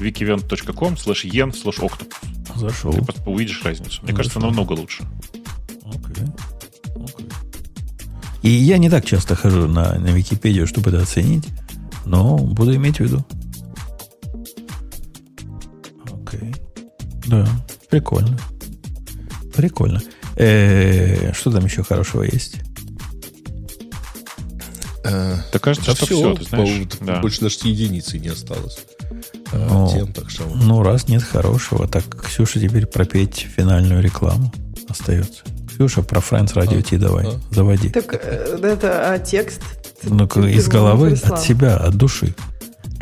wikivent.com 0.00 0.94
slash 0.94 1.24
yen 1.24 1.52
slash 1.52 1.78
octopus. 1.80 2.12
Зашел. 2.56 2.92
Ты 2.92 3.02
просто 3.04 3.30
увидишь 3.30 3.62
разницу. 3.64 4.00
Мне 4.02 4.08
Зашел. 4.12 4.16
кажется, 4.16 4.40
намного 4.40 4.72
лучше. 4.72 5.04
Окей. 5.84 6.26
Окей. 6.96 7.26
И 8.42 8.50
я 8.50 8.78
не 8.78 8.90
так 8.90 9.04
часто 9.04 9.36
хожу 9.36 9.68
на, 9.68 9.94
на 9.98 10.08
Википедию, 10.08 10.66
чтобы 10.66 10.90
это 10.90 11.00
оценить, 11.02 11.46
но 12.04 12.36
буду 12.38 12.74
иметь 12.74 12.96
в 12.96 13.00
виду. 13.00 13.24
Да, 17.32 17.48
прикольно. 17.88 18.38
Прикольно. 19.56 20.00
Э, 20.36 21.32
что 21.32 21.50
там 21.50 21.64
еще 21.64 21.82
хорошего 21.82 22.22
есть? 22.22 22.56
Э, 25.04 25.36
Да 25.52 25.58
кажется, 25.58 25.90
Да 25.90 25.96
что 25.96 26.06
все. 26.06 26.36
Да. 27.00 27.20
больше 27.20 27.40
даже 27.40 27.56
единицы 27.64 28.18
не 28.18 28.28
осталось. 28.28 28.78
Ну, 29.52 29.90
тем, 29.92 30.12
так 30.12 30.30
что... 30.30 30.44
Раз 30.82 31.08
нет 31.08 31.22
хорошего, 31.22 31.86
так 31.86 32.04
Ксюша 32.22 32.58
теперь 32.60 32.86
пропеть 32.86 33.46
финальную 33.54 34.02
рекламу 34.02 34.52
остается. 34.88 35.42
Ксюша, 35.68 36.02
про 36.02 36.20
Friends 36.20 36.54
Radio 36.54 36.78
А, 36.78 36.82
T 36.82 36.96
давай, 36.98 37.26
а. 37.26 37.54
заводи. 37.54 37.90
Так 37.90 38.14
э, 38.14 38.58
это 38.62 39.12
а 39.12 39.18
текст? 39.18 39.62
ну 40.04 40.26
Ты- 40.26 40.52
из 40.52 40.64
ты 40.66 40.70
головы, 40.70 41.18
от 41.22 41.40
себя, 41.40 41.76
от 41.76 41.94
души. 41.96 42.34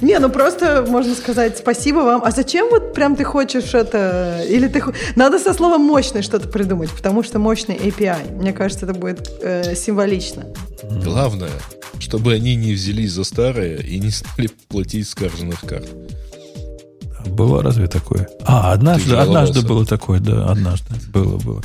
Не, 0.01 0.19
ну 0.19 0.31
просто 0.31 0.85
можно 0.89 1.15
сказать 1.15 1.59
спасибо 1.59 1.99
вам. 1.99 2.23
А 2.25 2.31
зачем 2.31 2.69
вот 2.71 2.95
прям 2.95 3.17
ты 3.17 3.25
хочешь 3.25 3.75
это... 3.75 4.43
Или 4.49 4.69
ты... 4.69 4.83
Надо 5.17 5.39
со 5.39 5.53
словом 5.53 5.83
«мощный» 5.83 6.23
что-то 6.23 6.49
придумать, 6.49 6.91
потому 6.91 7.23
что 7.23 7.39
мощный 7.39 7.77
API. 7.77 8.37
Мне 8.37 8.53
кажется, 8.53 8.87
это 8.87 8.95
будет 8.95 9.31
э, 9.43 9.75
символично. 9.75 10.47
Главное, 11.05 11.51
чтобы 11.99 12.33
они 12.33 12.57
не 12.57 12.73
взялись 12.73 13.13
за 13.13 13.25
старое 13.25 13.77
и 13.77 13.99
не 13.99 14.11
стали 14.11 14.49
платить 14.69 15.09
с 15.09 15.15
карт. 15.15 15.87
Было 17.27 17.63
разве 17.63 17.87
такое? 17.87 18.29
А, 18.45 18.73
однажды, 18.73 19.15
однажды 19.15 19.61
было 19.63 19.85
такое, 19.85 20.21
да, 20.21 20.47
однажды. 20.47 20.95
Было, 21.13 21.37
было. 21.37 21.63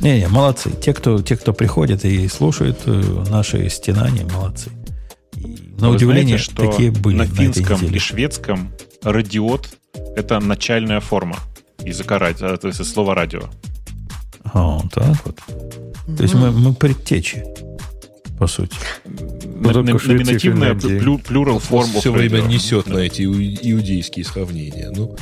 Не-не, 0.00 0.28
молодцы. 0.28 0.70
Те 0.70 0.92
кто, 0.94 1.22
те, 1.22 1.36
кто 1.36 1.52
приходят 1.52 2.04
и 2.04 2.26
слушают 2.28 2.80
э, 2.86 3.24
наши 3.30 3.68
стенания, 3.68 4.26
молодцы. 4.26 4.70
На 5.78 5.88
Вы 5.88 5.94
удивление, 5.96 6.36
знаете, 6.38 6.44
что 6.52 6.70
такие 6.70 6.90
были 6.90 7.16
на 7.16 7.26
финском 7.26 7.76
неделе. 7.80 7.96
и 7.96 7.98
шведском 7.98 8.72
радиот— 9.02 9.68
это 10.16 10.38
начальная 10.40 11.00
форма 11.00 11.38
языка 11.82 12.18
радио, 12.18 12.56
то 12.56 12.68
есть 12.68 12.84
слова 12.84 13.14
радио. 13.14 13.42
А, 14.44 14.80
так 14.92 15.16
вот. 15.24 15.38
То 16.16 16.22
есть 16.22 16.34
мы, 16.34 16.50
мы 16.50 16.74
предтечи, 16.74 17.44
по 18.38 18.46
сути. 18.46 18.74
На- 19.06 19.72
на- 19.82 19.98
Швеции 19.98 20.10
и 20.10 20.14
Номинативная 20.14 20.74
плю- 20.74 21.18
плюрал 21.18 21.58
форм 21.58 21.88
Все 21.90 22.10
время 22.12 22.40
несет 22.40 22.86
на 22.86 22.98
эти 22.98 23.22
иу- 23.22 23.58
иудейские 23.62 24.24
сравнения. 24.24 24.90
Ну, 24.94 25.16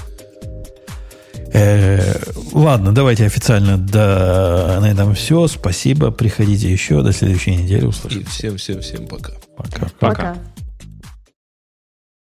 Э, 1.53 2.21
ладно, 2.53 2.93
давайте 2.93 3.25
официально 3.25 3.79
до, 3.79 4.79
на 4.83 4.91
этом 4.91 5.15
все. 5.15 5.47
Спасибо. 5.49 6.11
Приходите 6.11 6.71
еще. 6.71 7.03
До 7.03 7.11
следующей 7.13 7.57
недели 7.57 7.83
и 7.83 7.87
услышимся. 7.87 8.29
всем-всем-всем 8.31 9.07
пока. 9.07 9.33
Пока. 9.59 9.87
Пока. 9.99 10.15
Пока. 10.15 10.37